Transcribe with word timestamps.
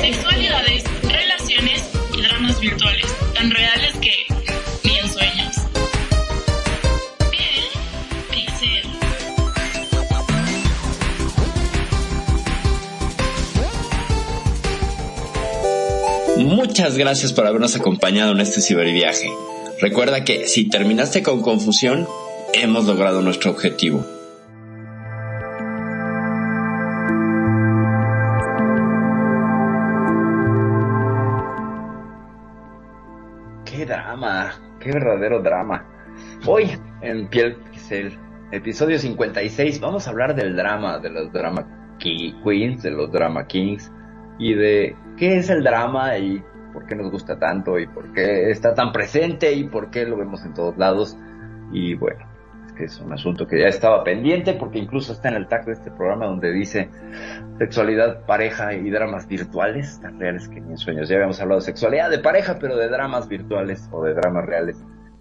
Sexualidades, 0.00 0.84
relaciones 1.02 1.82
y 2.16 2.22
dramas 2.22 2.60
virtuales, 2.60 3.06
tan 3.34 3.50
reales 3.50 3.94
que 4.00 4.12
ni 4.84 4.98
en 4.98 5.08
sueños. 5.12 5.56
Piel. 7.30 7.64
Muchas 16.46 16.96
gracias 16.96 17.32
por 17.32 17.46
habernos 17.46 17.76
acompañado 17.76 18.32
en 18.32 18.40
este 18.40 18.60
ciberviaje. 18.60 19.30
Recuerda 19.80 20.24
que 20.24 20.46
si 20.46 20.68
terminaste 20.68 21.22
con 21.22 21.42
confusión, 21.42 22.08
hemos 22.54 22.86
logrado 22.86 23.20
nuestro 23.20 23.50
objetivo. 23.50 24.17
Qué 34.88 34.94
verdadero 34.94 35.42
drama. 35.42 35.84
Hoy 36.46 36.70
en 37.02 37.28
Piel 37.28 37.56
Pixel, 37.56 38.16
episodio 38.50 38.98
56, 38.98 39.80
vamos 39.82 40.06
a 40.06 40.10
hablar 40.10 40.34
del 40.34 40.56
drama, 40.56 40.98
de 40.98 41.10
los 41.10 41.30
drama 41.30 41.94
queens, 41.98 42.82
de 42.82 42.90
los 42.90 43.12
drama 43.12 43.46
kings 43.46 43.92
y 44.38 44.54
de 44.54 44.96
qué 45.18 45.36
es 45.36 45.50
el 45.50 45.62
drama 45.62 46.16
y 46.16 46.42
por 46.72 46.86
qué 46.86 46.94
nos 46.94 47.10
gusta 47.10 47.38
tanto 47.38 47.78
y 47.78 47.86
por 47.86 48.14
qué 48.14 48.50
está 48.50 48.72
tan 48.74 48.92
presente 48.92 49.52
y 49.52 49.64
por 49.64 49.90
qué 49.90 50.06
lo 50.06 50.16
vemos 50.16 50.42
en 50.46 50.54
todos 50.54 50.78
lados. 50.78 51.18
Y 51.70 51.94
bueno, 51.94 52.24
que 52.78 52.84
es 52.84 53.00
un 53.00 53.12
asunto 53.12 53.46
que 53.46 53.58
ya 53.60 53.66
estaba 53.66 54.04
pendiente 54.04 54.54
porque 54.54 54.78
incluso 54.78 55.12
está 55.12 55.28
en 55.28 55.34
el 55.34 55.48
tag 55.48 55.64
de 55.64 55.72
este 55.72 55.90
programa 55.90 56.26
donde 56.26 56.52
dice 56.52 56.88
sexualidad, 57.58 58.24
pareja 58.24 58.72
y 58.72 58.88
dramas 58.88 59.26
virtuales, 59.26 60.00
tan 60.00 60.20
reales 60.20 60.48
que 60.48 60.60
ni 60.60 60.70
en 60.70 60.78
sueños. 60.78 61.08
Ya 61.08 61.16
habíamos 61.16 61.40
hablado 61.40 61.60
de 61.60 61.66
sexualidad 61.66 62.08
de 62.08 62.20
pareja, 62.20 62.56
pero 62.60 62.76
de 62.76 62.88
dramas 62.88 63.28
virtuales 63.28 63.88
o 63.90 64.04
de 64.04 64.14
dramas 64.14 64.46
reales. 64.46 64.76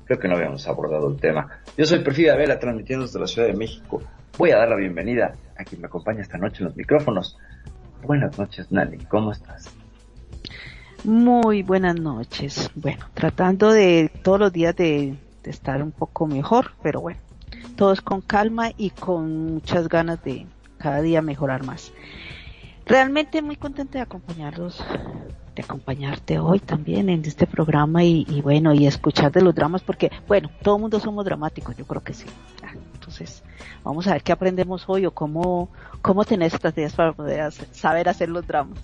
Creo 0.06 0.20
que 0.20 0.28
no 0.28 0.36
habíamos 0.36 0.68
abordado 0.68 1.10
el 1.10 1.20
tema. 1.20 1.50
Yo 1.76 1.86
soy 1.86 2.00
Perfida 2.00 2.36
Vela, 2.36 2.60
transmitiendo 2.60 3.06
desde 3.06 3.20
la 3.20 3.28
Ciudad 3.28 3.48
de 3.48 3.56
México. 3.56 4.04
Voy 4.38 4.52
a 4.52 4.58
dar 4.58 4.70
la 4.70 4.76
bienvenida 4.76 5.34
a 5.58 5.64
quien 5.64 5.82
me 5.82 5.88
acompaña 5.88 6.22
esta 6.22 6.38
noche 6.38 6.60
en 6.60 6.66
los 6.66 6.78
micrófonos. 6.78 7.38
Buenas 8.04 8.38
noches, 8.38 8.72
Nani. 8.72 9.00
¿Cómo 9.06 9.32
estás? 9.32 9.74
Muy 11.04 11.64
buenas 11.64 12.00
noches. 12.00 12.70
Bueno, 12.76 13.06
tratando 13.16 13.72
de 13.72 14.12
todos 14.22 14.40
los 14.40 14.54
días 14.54 14.76
de, 14.76 15.16
de 15.44 15.50
estar 15.50 15.82
un 15.82 15.92
poco 15.92 16.28
mejor, 16.28 16.72
pero 16.84 17.02
bueno, 17.02 17.20
todo 17.78 17.94
es 17.94 18.02
con 18.02 18.22
calma 18.22 18.72
y 18.76 18.90
con 18.90 19.54
muchas 19.54 19.88
ganas 19.88 20.22
de 20.24 20.48
cada 20.78 21.02
día 21.02 21.22
mejorar 21.22 21.64
más. 21.64 21.94
Realmente 22.86 23.42
muy 23.42 23.56
contenta 23.56 24.00
de 24.00 24.04
acompañarlos, 24.04 24.84
de 25.56 25.62
acompañarte 25.64 26.40
hoy 26.40 26.60
también 26.60 27.10
en 27.10 27.24
este 27.26 27.46
programa 27.46 28.04
y, 28.04 28.26
y 28.30 28.42
bueno, 28.42 28.74
y 28.74 28.88
escuchar 28.88 29.32
de 29.32 29.42
los 29.42 29.54
dramas, 29.54 29.82
porque 29.84 30.12
bueno, 30.28 30.50
todo 30.62 30.76
el 30.78 30.82
mundo 30.82 31.00
somos 31.00 31.24
dramáticos, 31.26 31.76
yo 31.76 31.86
creo 31.86 32.02
que 32.02 32.14
sí. 32.14 32.26
Ah, 32.64 32.72
Entonces, 32.94 33.44
vamos 33.84 34.08
a 34.08 34.14
ver 34.14 34.24
qué 34.24 34.32
aprendemos 34.32 34.84
hoy 34.88 35.06
o 35.06 35.12
cómo, 35.12 35.70
cómo 36.02 36.26
tener 36.26 36.52
estrategias 36.54 36.94
para 36.94 37.14
poder 37.14 37.42
hacer- 37.42 37.68
saber 37.74 38.10
hacer 38.10 38.30
los 38.30 38.46
dramas. 38.48 38.80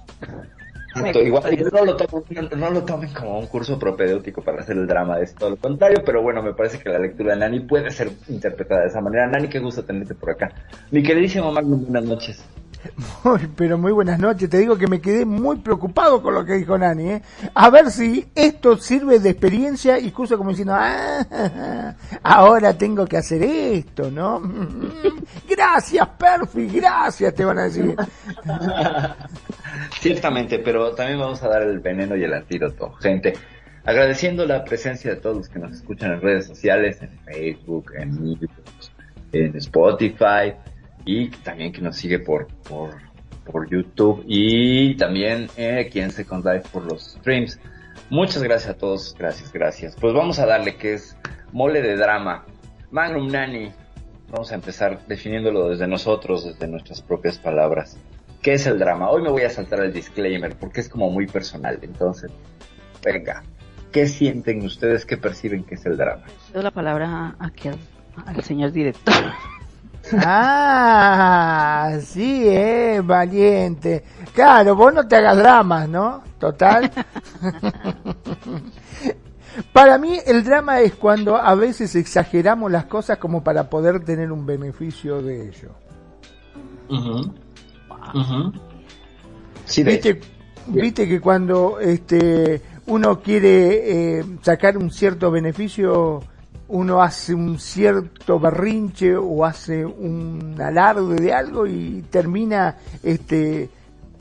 Me 0.95 1.11
Igual 1.11 1.71
no 1.71 1.85
lo, 1.85 1.95
tomen, 1.95 2.49
no, 2.51 2.57
no 2.57 2.69
lo 2.69 2.83
tomen 2.83 3.11
como 3.13 3.39
un 3.39 3.47
curso 3.47 3.79
propedéutico 3.79 4.41
para 4.41 4.61
hacer 4.61 4.77
el 4.77 4.85
drama, 4.85 5.19
es 5.19 5.33
todo 5.33 5.51
lo 5.51 5.55
contrario, 5.55 6.03
pero 6.05 6.21
bueno, 6.21 6.43
me 6.43 6.53
parece 6.53 6.79
que 6.79 6.89
la 6.89 6.99
lectura 6.99 7.33
de 7.33 7.39
Nani 7.39 7.61
puede 7.61 7.89
ser 7.89 8.11
interpretada 8.29 8.81
de 8.81 8.87
esa 8.87 9.01
manera. 9.01 9.27
Nani, 9.27 9.47
qué 9.47 9.59
gusto 9.59 9.83
tenerte 9.83 10.13
por 10.13 10.31
acá. 10.31 10.51
Mi 10.91 11.01
queridísimo 11.01 11.51
Magnum, 11.51 11.85
buenas 11.85 12.05
noches. 12.05 12.43
Muy, 13.23 13.47
pero 13.55 13.77
muy 13.77 13.91
buenas 13.91 14.19
noches. 14.19 14.49
Te 14.49 14.57
digo 14.57 14.77
que 14.77 14.87
me 14.87 14.99
quedé 14.99 15.25
muy 15.25 15.57
preocupado 15.57 16.21
con 16.21 16.33
lo 16.33 16.45
que 16.45 16.53
dijo 16.53 16.77
Nani. 16.77 17.11
¿eh? 17.11 17.21
A 17.53 17.69
ver 17.69 17.89
si 17.91 18.27
esto 18.35 18.77
sirve 18.77 19.19
de 19.19 19.29
experiencia 19.29 19.99
y 19.99 20.11
curso 20.11 20.37
como 20.37 20.49
diciendo, 20.49 20.75
ah, 20.75 21.95
ahora 22.23 22.77
tengo 22.77 23.05
que 23.05 23.17
hacer 23.17 23.43
esto, 23.43 24.11
¿no? 24.11 24.41
Gracias, 25.49 26.07
Perfi, 26.17 26.67
gracias, 26.67 27.33
te 27.33 27.45
van 27.45 27.59
a 27.59 27.63
decir. 27.63 27.95
Ciertamente, 29.99 30.59
pero 30.59 30.93
también 30.93 31.19
vamos 31.19 31.41
a 31.43 31.47
dar 31.47 31.63
el 31.63 31.79
veneno 31.79 32.15
y 32.15 32.23
el 32.23 32.33
antídoto, 32.33 32.93
gente. 32.93 33.33
Agradeciendo 33.85 34.45
la 34.45 34.63
presencia 34.63 35.11
de 35.11 35.17
todos 35.17 35.37
los 35.37 35.49
que 35.49 35.59
nos 35.59 35.73
escuchan 35.73 36.13
en 36.13 36.21
redes 36.21 36.47
sociales, 36.47 37.01
en 37.01 37.09
Facebook, 37.25 37.91
en 37.97 38.11
YouTube, 38.11 38.49
en 39.31 39.55
Spotify 39.57 40.53
y 41.05 41.29
también 41.29 41.71
que 41.71 41.81
nos 41.81 41.97
sigue 41.97 42.19
por, 42.19 42.47
por, 42.69 42.95
por 43.45 43.69
YouTube 43.69 44.23
y 44.27 44.95
también 44.95 45.49
eh, 45.57 45.85
aquí 45.87 45.99
en 45.99 46.11
Second 46.11 46.45
Life 46.45 46.69
por 46.71 46.85
los 46.85 47.13
streams. 47.19 47.59
Muchas 48.09 48.43
gracias 48.43 48.71
a 48.71 48.77
todos, 48.77 49.15
gracias, 49.17 49.51
gracias. 49.51 49.95
Pues 49.99 50.13
vamos 50.13 50.39
a 50.39 50.45
darle 50.45 50.75
que 50.75 50.93
es 50.93 51.17
mole 51.51 51.81
de 51.81 51.95
drama. 51.95 52.45
Magnum 52.91 53.27
Nani, 53.27 53.71
vamos 54.29 54.51
a 54.51 54.55
empezar 54.55 55.05
definiéndolo 55.07 55.69
desde 55.69 55.87
nosotros, 55.87 56.45
desde 56.45 56.67
nuestras 56.67 57.01
propias 57.01 57.37
palabras. 57.37 57.97
¿Qué 58.41 58.53
es 58.53 58.67
el 58.67 58.77
drama? 58.77 59.09
Hoy 59.09 59.21
me 59.21 59.29
voy 59.29 59.43
a 59.43 59.49
saltar 59.49 59.79
el 59.83 59.93
disclaimer 59.93 60.55
porque 60.55 60.81
es 60.81 60.89
como 60.89 61.09
muy 61.09 61.27
personal. 61.27 61.79
Entonces, 61.81 62.31
venga, 63.03 63.43
¿qué 63.91 64.05
sienten 64.05 64.65
ustedes? 64.65 65.05
¿Qué 65.05 65.17
perciben 65.17 65.63
que 65.63 65.75
es 65.75 65.85
el 65.85 65.97
drama? 65.97 66.23
Doy 66.53 66.61
la 66.61 66.71
palabra 66.71 67.35
aquí 67.39 67.69
al, 67.69 67.77
al 68.25 68.43
señor 68.43 68.71
director. 68.71 69.13
Ah, 70.11 71.97
sí, 72.01 72.43
eh, 72.45 73.01
valiente. 73.03 74.03
Claro, 74.33 74.75
vos 74.75 74.93
no 74.93 75.07
te 75.07 75.15
hagas 75.15 75.37
dramas, 75.37 75.87
¿no? 75.87 76.23
Total. 76.39 76.91
Para 79.71 79.97
mí 79.97 80.19
el 80.25 80.43
drama 80.43 80.81
es 80.81 80.95
cuando 80.95 81.37
a 81.37 81.55
veces 81.55 81.95
exageramos 81.95 82.71
las 82.71 82.85
cosas 82.85 83.17
como 83.17 83.43
para 83.43 83.69
poder 83.69 84.03
tener 84.03 84.31
un 84.31 84.45
beneficio 84.45 85.21
de 85.21 85.49
ello. 85.49 85.69
Sí, 89.65 89.83
Viste, 89.83 90.19
viste 90.67 91.07
que 91.07 91.21
cuando 91.21 91.79
este 91.79 92.61
uno 92.87 93.21
quiere 93.21 94.19
eh, 94.19 94.25
sacar 94.41 94.77
un 94.77 94.91
cierto 94.91 95.31
beneficio, 95.31 96.23
uno 96.67 97.01
hace 97.01 97.33
un 97.33 97.59
cierto 97.59 98.39
berrinche 98.39 99.15
o 99.15 99.45
hace 99.45 99.85
un 99.85 100.55
alarde 100.59 101.15
de 101.15 101.33
algo 101.33 101.67
y 101.67 102.03
termina 102.09 102.77
este 103.03 103.69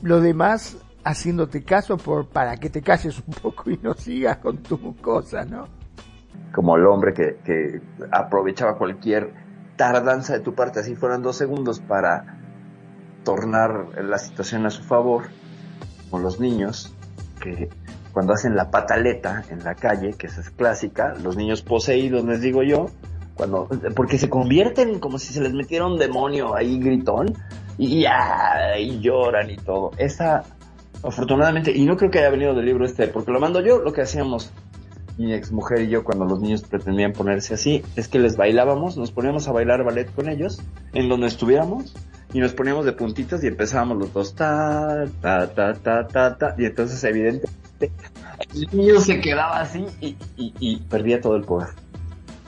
lo 0.01 0.19
demás 0.19 0.77
haciéndote 1.03 1.63
caso 1.63 1.97
por 1.97 2.27
para 2.27 2.57
que 2.57 2.69
te 2.69 2.81
calles 2.81 3.21
un 3.25 3.33
poco 3.33 3.69
y 3.69 3.79
no 3.81 3.93
sigas 3.93 4.37
con 4.37 4.57
tus 4.57 4.79
cosas, 5.01 5.49
¿no? 5.49 5.67
como 6.53 6.77
el 6.77 6.85
hombre 6.85 7.13
que, 7.13 7.39
que 7.43 7.81
aprovechaba 8.11 8.77
cualquier 8.77 9.33
tardanza 9.75 10.33
de 10.33 10.39
tu 10.39 10.53
parte, 10.53 10.79
así 10.79 10.95
fueran 10.95 11.21
dos 11.21 11.35
segundos, 11.35 11.79
para 11.79 12.37
tornar 13.23 13.87
la 14.03 14.19
situación 14.19 14.65
a 14.65 14.69
su 14.69 14.83
favor, 14.83 15.23
como 16.09 16.23
los 16.23 16.39
niños, 16.39 16.95
que 17.41 17.69
cuando 18.13 18.33
hacen 18.33 18.55
la 18.55 18.69
pataleta 18.69 19.43
en 19.49 19.63
la 19.63 19.75
calle, 19.75 20.13
que 20.13 20.27
esa 20.27 20.41
es 20.41 20.51
clásica, 20.51 21.15
los 21.21 21.35
niños 21.35 21.63
poseídos, 21.63 22.23
les 22.23 22.41
digo 22.41 22.63
yo, 22.63 22.85
cuando, 23.33 23.67
porque 23.95 24.19
se 24.19 24.29
convierten 24.29 24.99
como 24.99 25.17
si 25.17 25.33
se 25.33 25.41
les 25.41 25.53
metiera 25.53 25.87
un 25.87 25.97
demonio 25.97 26.55
ahí 26.55 26.79
gritón, 26.79 27.33
y, 27.77 28.01
ya, 28.01 28.77
y 28.79 28.99
lloran 28.99 29.49
y 29.49 29.57
todo. 29.57 29.91
Esa, 29.97 30.43
afortunadamente, 31.03 31.71
y 31.75 31.85
no 31.85 31.97
creo 31.97 32.11
que 32.11 32.19
haya 32.19 32.29
venido 32.29 32.53
del 32.53 32.65
libro 32.65 32.85
este, 32.85 33.07
porque 33.07 33.31
lo 33.31 33.39
mando 33.39 33.61
yo, 33.61 33.79
lo 33.79 33.91
que 33.91 34.01
hacíamos 34.01 34.51
mi 35.17 35.33
ex 35.33 35.51
mujer 35.51 35.81
y 35.81 35.89
yo 35.89 36.03
cuando 36.03 36.25
los 36.25 36.39
niños 36.39 36.63
pretendían 36.63 37.13
ponerse 37.13 37.53
así, 37.53 37.83
es 37.95 38.07
que 38.07 38.19
les 38.19 38.35
bailábamos, 38.35 38.97
nos 38.97 39.11
poníamos 39.11 39.47
a 39.47 39.51
bailar 39.51 39.83
ballet 39.83 40.13
con 40.13 40.29
ellos, 40.29 40.61
en 40.93 41.09
donde 41.09 41.27
estuviéramos, 41.27 41.93
y 42.33 42.39
nos 42.39 42.53
poníamos 42.53 42.83
de 42.85 42.93
puntitas 42.93 43.43
y 43.43 43.47
empezábamos 43.47 43.97
los 43.97 44.11
dos, 44.11 44.33
ta, 44.33 45.05
ta, 45.21 45.47
ta, 45.53 45.73
ta, 45.75 46.07
ta, 46.07 46.35
ta, 46.35 46.55
y 46.57 46.65
entonces 46.65 47.01
evidentemente 47.03 47.49
el 48.53 48.67
niño 48.71 48.99
se 48.99 49.21
quedaba 49.21 49.59
así 49.59 49.85
y, 50.01 50.17
y, 50.37 50.77
perdía 50.89 51.21
todo 51.21 51.35
el 51.35 51.43
poder. 51.43 51.69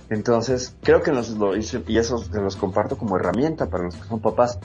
Entonces, 0.10 0.76
creo 0.84 1.02
que 1.02 1.12
nos 1.12 1.30
lo 1.32 1.56
hice, 1.56 1.84
y 1.88 1.98
eso 1.98 2.18
se 2.18 2.40
los 2.40 2.56
comparto 2.56 2.98
como 2.98 3.16
herramienta 3.16 3.70
para 3.70 3.86
los 3.86 3.96
que 3.96 4.08
son 4.08 4.20
papás. 4.20 4.60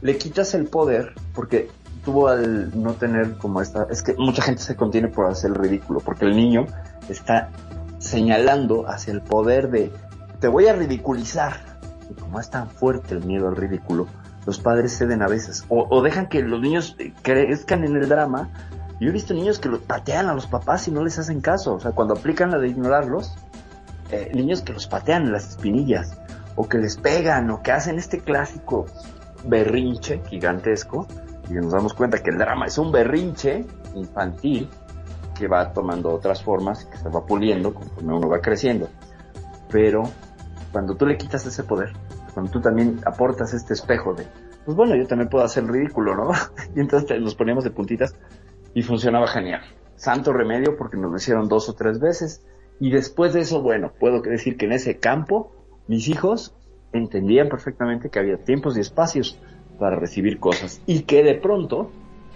Le 0.00 0.16
quitas 0.16 0.54
el 0.54 0.66
poder, 0.66 1.14
porque 1.34 1.70
tuvo 2.04 2.28
al 2.28 2.80
no 2.80 2.94
tener 2.94 3.36
como 3.36 3.60
esta, 3.60 3.86
es 3.90 4.02
que 4.02 4.14
mucha 4.14 4.42
gente 4.42 4.62
se 4.62 4.76
contiene 4.76 5.08
por 5.08 5.26
hacer 5.26 5.50
el 5.50 5.56
ridículo, 5.56 6.00
porque 6.00 6.24
el 6.24 6.36
niño 6.36 6.66
está 7.08 7.50
señalando 7.98 8.88
hacia 8.88 9.12
el 9.12 9.20
poder 9.20 9.70
de, 9.70 9.92
te 10.40 10.48
voy 10.48 10.66
a 10.66 10.72
ridiculizar. 10.72 11.78
Y 12.10 12.14
como 12.14 12.40
es 12.40 12.48
tan 12.48 12.70
fuerte 12.70 13.14
el 13.14 13.24
miedo 13.24 13.48
al 13.48 13.56
ridículo, 13.56 14.06
los 14.48 14.58
padres 14.58 14.96
ceden 14.96 15.20
a 15.20 15.26
veces, 15.26 15.66
o, 15.68 16.00
dejan 16.00 16.26
que 16.26 16.40
los 16.40 16.58
niños 16.58 16.96
crezcan 17.20 17.84
en 17.84 17.94
el 17.96 18.08
drama. 18.08 18.48
Yo 18.98 19.10
he 19.10 19.12
visto 19.12 19.34
niños 19.34 19.58
que 19.58 19.68
los 19.68 19.80
patean 19.80 20.26
a 20.26 20.32
los 20.32 20.46
papás 20.46 20.88
y 20.88 20.90
no 20.90 21.04
les 21.04 21.18
hacen 21.18 21.42
caso, 21.42 21.74
o 21.74 21.80
sea, 21.80 21.90
cuando 21.90 22.14
aplican 22.14 22.50
la 22.50 22.58
de 22.58 22.68
ignorarlos, 22.68 23.36
eh, 24.10 24.30
niños 24.32 24.62
que 24.62 24.72
los 24.72 24.86
patean 24.86 25.24
en 25.24 25.32
las 25.32 25.50
espinillas, 25.50 26.18
o 26.56 26.66
que 26.66 26.78
les 26.78 26.96
pegan, 26.96 27.50
o 27.50 27.60
que 27.62 27.72
hacen 27.72 27.98
este 27.98 28.20
clásico 28.20 28.86
berrinche 29.44 30.22
gigantesco, 30.30 31.06
y 31.50 31.52
nos 31.52 31.72
damos 31.72 31.92
cuenta 31.92 32.22
que 32.22 32.30
el 32.30 32.38
drama 32.38 32.64
es 32.64 32.78
un 32.78 32.90
berrinche 32.90 33.66
infantil 33.96 34.70
que 35.38 35.46
va 35.46 35.74
tomando 35.74 36.10
otras 36.10 36.42
formas, 36.42 36.86
que 36.86 36.96
se 36.96 37.10
va 37.10 37.26
puliendo 37.26 37.74
conforme 37.74 38.14
uno 38.14 38.30
va 38.30 38.40
creciendo. 38.40 38.88
Pero 39.70 40.04
cuando 40.72 40.96
tú 40.96 41.04
le 41.04 41.18
quitas 41.18 41.44
ese 41.44 41.64
poder, 41.64 41.92
cuando 42.38 42.52
tú 42.52 42.60
también 42.60 43.00
aportas 43.04 43.52
este 43.52 43.74
espejo 43.74 44.14
de, 44.14 44.24
pues 44.64 44.76
bueno, 44.76 44.94
yo 44.94 45.08
también 45.08 45.28
puedo 45.28 45.44
hacer 45.44 45.66
ridículo, 45.66 46.14
¿no? 46.14 46.30
y 46.76 46.78
entonces 46.78 47.20
nos 47.20 47.34
poníamos 47.34 47.64
de 47.64 47.72
puntitas 47.72 48.14
y 48.74 48.82
funcionaba 48.82 49.26
genial. 49.26 49.62
Santo 49.96 50.32
remedio 50.32 50.76
porque 50.76 50.96
nos 50.96 51.10
lo 51.10 51.16
hicieron 51.16 51.48
dos 51.48 51.68
o 51.68 51.72
tres 51.72 51.98
veces. 51.98 52.46
Y 52.78 52.92
después 52.92 53.32
de 53.32 53.40
eso, 53.40 53.60
bueno, 53.60 53.90
puedo 53.98 54.20
decir 54.20 54.56
que 54.56 54.66
en 54.66 54.72
ese 54.72 54.98
campo 54.98 55.50
mis 55.88 56.06
hijos 56.06 56.54
entendían 56.92 57.48
perfectamente 57.48 58.08
que 58.08 58.20
había 58.20 58.36
tiempos 58.36 58.76
y 58.76 58.82
espacios 58.82 59.36
para 59.80 59.96
recibir 59.96 60.38
cosas 60.38 60.80
y 60.86 61.00
que 61.00 61.24
de 61.24 61.34
pronto 61.34 61.90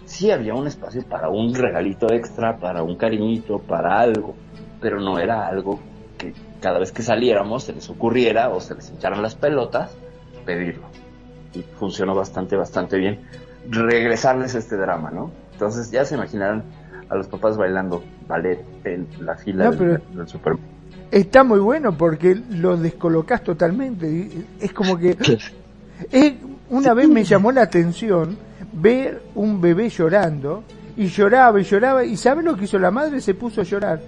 sí 0.05 0.33
había 0.33 0.55
un 0.55 0.67
espacio 0.67 1.05
para 1.05 1.29
un 1.29 1.55
regalito 1.55 2.13
extra, 2.13 2.57
para 2.57 2.83
un 2.83 2.97
cariñito, 2.97 3.61
para 3.61 4.01
algo, 4.01 4.35
pero 4.81 5.01
no 5.01 5.21
era 5.21 5.47
algo 5.47 5.79
que 6.19 6.33
cada 6.63 6.79
vez 6.79 6.93
que 6.93 7.03
saliéramos 7.03 7.65
se 7.65 7.75
les 7.75 7.91
ocurriera 7.91 8.49
o 8.49 8.61
se 8.61 8.75
les 8.75 8.89
hincharan 8.91 9.21
las 9.21 9.35
pelotas 9.35 9.95
pedirlo. 10.47 10.85
Y 11.53 11.63
funcionó 11.79 12.15
bastante, 12.15 12.57
bastante 12.57 12.97
bien 12.97 13.21
regresarles 13.69 14.55
este 14.55 14.77
drama, 14.77 15.11
¿no? 15.11 15.31
Entonces 15.53 15.91
ya 15.91 16.05
se 16.05 16.15
imaginarán 16.15 16.65
a 17.09 17.17
los 17.17 17.27
papás 17.27 17.57
bailando 17.57 18.03
ballet 18.27 18.65
en 18.85 19.07
la 19.21 19.37
fila 19.37 19.71
del, 19.71 20.01
del 20.15 20.27
Está 21.11 21.45
muy 21.45 21.59
bueno 21.59 21.97
porque 21.97 22.35
lo 22.35 22.77
descolocas 22.77 23.45
totalmente. 23.45 24.31
Es 24.61 24.73
como 24.73 24.97
que... 24.97 25.17
Es, 26.11 26.33
una 26.69 26.95
vez 26.95 27.09
me 27.09 27.23
llamó 27.23 27.53
la 27.53 27.63
atención 27.63 28.37
ver 28.73 29.23
un 29.37 29.61
bebé 29.61 29.89
llorando 29.89 30.65
y 30.97 31.07
lloraba 31.07 31.61
y 31.61 31.65
lloraba 31.65 32.05
y 32.05 32.17
¿sabe 32.17 32.43
lo 32.43 32.57
que 32.57 32.65
hizo 32.65 32.79
la 32.79 32.91
madre? 32.91 33.21
Se 33.21 33.35
puso 33.35 33.61
a 33.61 33.65
llorar, 33.65 34.01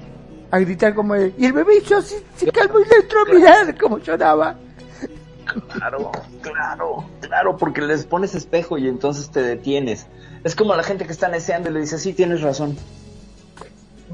a 0.54 0.58
gritar 0.60 0.94
como 0.94 1.14
él. 1.14 1.34
Y 1.38 1.46
el 1.46 1.52
bebé 1.52 1.82
yo 1.82 2.00
se, 2.02 2.22
se 2.36 2.50
calmó 2.50 2.80
y 2.80 2.84
le 2.84 2.96
entró 2.96 3.20
a 3.20 3.34
mirar 3.34 3.78
cómo 3.78 3.98
lloraba. 3.98 4.56
Claro, 5.72 6.10
claro, 6.40 7.04
claro, 7.20 7.56
porque 7.56 7.82
les 7.82 8.04
pones 8.04 8.34
espejo 8.34 8.78
y 8.78 8.88
entonces 8.88 9.30
te 9.30 9.42
detienes. 9.42 10.06
Es 10.42 10.56
como 10.56 10.74
la 10.74 10.82
gente 10.82 11.06
que 11.06 11.12
está 11.12 11.28
neceando 11.28 11.70
y 11.70 11.72
le 11.74 11.80
dice, 11.80 11.98
sí, 11.98 12.12
tienes 12.12 12.40
razón. 12.40 12.76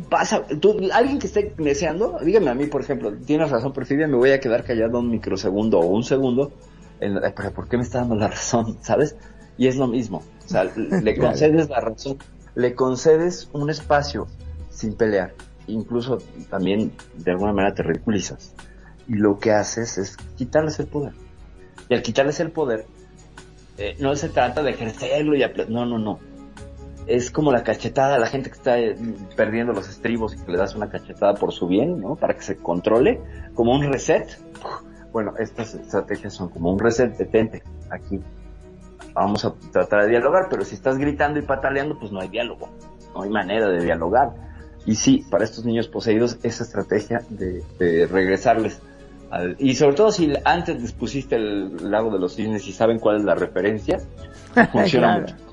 Pasa, 0.08 0.44
tú, 0.60 0.76
alguien 0.92 1.19
que 1.19 1.26
esté 1.26 1.54
neceando, 1.58 2.19
dígame 2.22 2.50
a 2.50 2.54
mí, 2.54 2.66
por 2.66 2.81
ejemplo, 2.81 3.12
tienes 3.12 3.50
razón, 3.50 3.72
pero 3.72 3.87
si 3.87 3.94
me 3.94 4.06
voy 4.06 4.32
a 4.32 4.40
quedar 4.40 4.64
callado 4.64 4.98
un 4.98 5.10
microsegundo 5.10 5.78
o 5.78 5.87
un 5.87 6.02
segundo 6.02 6.52
pero 7.00 7.52
¿por 7.52 7.69
qué 7.69 7.76
me 7.76 7.82
está 7.82 7.98
dando 7.98 8.14
la 8.14 8.28
razón? 8.28 8.78
¿Sabes? 8.82 9.16
Y 9.56 9.66
es 9.66 9.76
lo 9.76 9.87
mismo. 9.87 10.22
O 10.44 10.48
sea, 10.48 10.64
le 10.64 11.16
concedes 11.19 11.69
la 11.69 11.81
razón, 11.81 12.19
le 12.54 12.75
concedes 12.75 13.48
un 13.52 13.70
espacio 13.70 14.26
sin 14.70 14.94
pelear. 14.94 15.34
Incluso 15.72 16.19
también 16.49 16.93
de 17.14 17.31
alguna 17.31 17.52
manera 17.52 17.75
te 17.75 17.82
ridiculizas. 17.82 18.55
Y 19.08 19.14
lo 19.14 19.38
que 19.38 19.52
haces 19.52 19.99
es 19.99 20.17
quitarles 20.37 20.78
el 20.81 20.87
poder. 20.87 21.12
Y 21.88 21.94
al 21.94 22.02
quitarles 22.02 22.38
el 22.40 22.50
poder, 22.50 22.87
eh, 23.78 23.96
no 23.99 24.14
se 24.14 24.28
trata 24.28 24.62
de 24.62 24.70
ejercerlo 24.70 25.34
y 25.34 25.44
no, 25.69 25.87
no, 25.87 25.99
no. 25.99 26.19
Es 27.06 27.31
como 27.31 27.50
la 27.50 27.64
cachetada 27.64 28.19
la 28.19 28.26
gente 28.26 28.50
que 28.50 28.56
está 28.56 28.78
eh, 28.78 28.96
perdiendo 29.34 29.72
los 29.72 29.88
estribos 29.88 30.34
y 30.34 30.44
que 30.44 30.52
le 30.52 30.58
das 30.58 30.75
una 30.76 30.88
cachetada 30.90 31.34
por 31.34 31.52
su 31.52 31.67
bien, 31.67 32.00
¿no? 32.00 32.14
Para 32.14 32.34
que 32.34 32.43
se 32.43 32.56
controle, 32.56 33.20
como 33.55 33.75
un 33.75 33.90
reset 33.90 34.38
bueno, 35.12 35.34
estas 35.38 35.75
estrategias 35.75 36.34
son 36.34 36.50
como 36.50 36.73
un 36.73 36.78
reset, 36.78 37.16
detente, 37.16 37.62
aquí 37.90 38.20
vamos 39.12 39.44
a 39.44 39.55
tratar 39.73 40.05
de 40.05 40.11
dialogar, 40.11 40.46
pero 40.49 40.64
si 40.64 40.75
estás 40.75 40.99
gritando 40.99 41.38
y 41.38 41.43
pataleando, 41.43 41.99
pues 41.99 42.12
no 42.12 42.20
hay 42.20 42.28
diálogo, 42.28 42.69
no 43.14 43.23
hay 43.23 43.31
manera 43.31 43.69
de 43.69 43.84
dialogar. 43.84 44.50
Y 44.86 44.94
sí, 44.94 45.24
para 45.30 45.44
estos 45.44 45.64
niños 45.64 45.88
poseídos, 45.88 46.38
esa 46.42 46.64
estrategia 46.64 47.22
de, 47.28 48.06
regresarles 48.06 48.80
al, 49.30 49.56
y 49.58 49.74
sobre 49.74 49.94
todo 49.94 50.10
si 50.10 50.32
antes 50.44 50.80
les 50.80 50.92
pusiste 50.92 51.36
el 51.36 51.90
lago 51.90 52.10
de 52.10 52.18
los 52.18 52.34
cisnes 52.34 52.66
y 52.66 52.72
saben 52.72 52.98
cuál 52.98 53.18
es 53.18 53.24
la 53.24 53.34
referencia, 53.34 54.00
funciona 54.72 55.18
mucho 55.18 55.50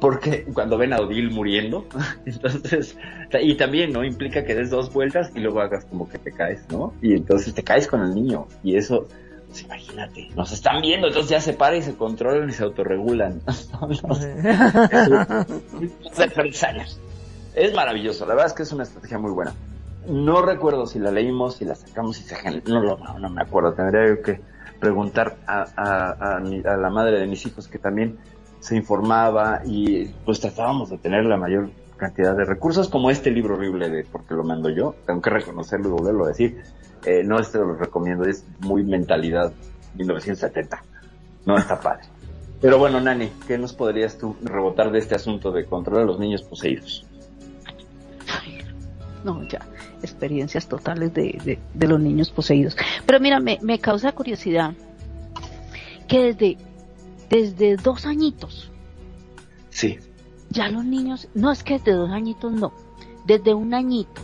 porque 0.00 0.44
cuando 0.52 0.78
ven 0.78 0.92
a 0.92 0.98
Odil 0.98 1.30
muriendo, 1.30 1.86
entonces, 2.26 2.96
y 3.40 3.54
también, 3.54 3.92
¿no? 3.92 4.04
Implica 4.04 4.44
que 4.44 4.54
des 4.54 4.70
dos 4.70 4.92
vueltas 4.92 5.32
y 5.34 5.40
luego 5.40 5.60
hagas 5.60 5.84
como 5.86 6.08
que 6.08 6.18
te 6.18 6.32
caes, 6.32 6.64
¿no? 6.70 6.94
Y 7.02 7.14
entonces 7.14 7.54
te 7.54 7.62
caes 7.62 7.88
con 7.88 8.02
el 8.02 8.14
niño, 8.14 8.46
y 8.62 8.76
eso, 8.76 9.08
pues 9.48 9.64
imagínate, 9.64 10.28
nos 10.36 10.52
están 10.52 10.80
viendo, 10.80 11.08
entonces 11.08 11.30
ya 11.30 11.40
se 11.40 11.54
para 11.54 11.76
y 11.76 11.82
se 11.82 11.96
controlan 11.96 12.48
y 12.48 12.52
se 12.52 12.62
autorregulan. 12.62 13.40
Es 17.54 17.74
maravilloso, 17.74 18.26
la 18.26 18.34
verdad 18.34 18.46
es 18.48 18.52
que 18.52 18.62
es 18.64 18.72
una 18.72 18.82
estrategia 18.82 19.18
muy 19.18 19.30
buena. 19.30 19.54
No 20.08 20.42
recuerdo 20.42 20.86
si 20.86 20.98
la 20.98 21.10
leímos, 21.10 21.56
si 21.56 21.64
la 21.64 21.74
sacamos 21.74 22.18
y 22.20 22.24
se 22.24 22.36
no, 22.66 22.82
no, 22.82 23.18
no 23.18 23.30
me 23.30 23.42
acuerdo, 23.42 23.72
tendría 23.72 24.20
que 24.22 24.40
preguntar 24.78 25.36
a 25.46 26.40
la 26.42 26.90
madre 26.90 27.20
de 27.20 27.26
mis 27.26 27.46
hijos 27.46 27.68
que 27.68 27.78
también 27.78 28.18
se 28.64 28.76
informaba 28.76 29.60
y 29.64 30.06
pues 30.24 30.40
tratábamos 30.40 30.88
de 30.88 30.96
tener 30.96 31.26
la 31.26 31.36
mayor 31.36 31.70
cantidad 31.98 32.34
de 32.34 32.46
recursos 32.46 32.88
como 32.88 33.10
este 33.10 33.30
libro 33.30 33.56
horrible 33.56 33.90
de 33.90 34.04
porque 34.04 34.34
lo 34.34 34.42
mando 34.42 34.70
yo, 34.70 34.94
tengo 35.06 35.20
que 35.20 35.28
reconocerlo 35.28 35.88
y 35.88 35.92
volverlo 35.92 36.24
a 36.24 36.28
decir, 36.28 36.62
eh, 37.04 37.22
no 37.24 37.38
este 37.38 37.58
lo 37.58 37.74
recomiendo, 37.74 38.24
es 38.24 38.46
muy 38.60 38.82
mentalidad 38.82 39.52
1970, 39.96 40.82
no 41.44 41.58
está 41.58 41.78
padre. 41.78 42.04
Pero 42.62 42.78
bueno, 42.78 43.00
Nani, 43.00 43.30
¿qué 43.46 43.58
nos 43.58 43.74
podrías 43.74 44.16
tú 44.16 44.34
rebotar 44.42 44.90
de 44.90 44.98
este 44.98 45.14
asunto 45.14 45.52
de 45.52 45.66
controlar 45.66 46.04
a 46.04 46.06
los 46.06 46.18
niños 46.18 46.42
poseídos? 46.42 47.06
No, 49.24 49.42
ya, 49.48 49.60
experiencias 50.02 50.68
totales 50.68 51.14
de, 51.14 51.58
de, 51.72 51.86
los 51.86 51.98
niños 51.98 52.30
poseídos. 52.30 52.76
Pero 53.06 53.20
mira, 53.20 53.40
me, 53.40 53.58
me 53.62 53.78
causa 53.78 54.12
curiosidad 54.12 54.74
que 56.06 56.34
desde 56.34 56.58
desde 57.34 57.76
dos 57.76 58.06
añitos. 58.06 58.70
Sí. 59.70 59.98
Ya 60.50 60.68
los 60.68 60.84
niños, 60.84 61.28
no 61.34 61.50
es 61.50 61.64
que 61.64 61.78
desde 61.78 61.92
dos 61.92 62.10
añitos 62.10 62.52
no, 62.52 62.72
desde 63.26 63.54
un 63.54 63.74
añito, 63.74 64.22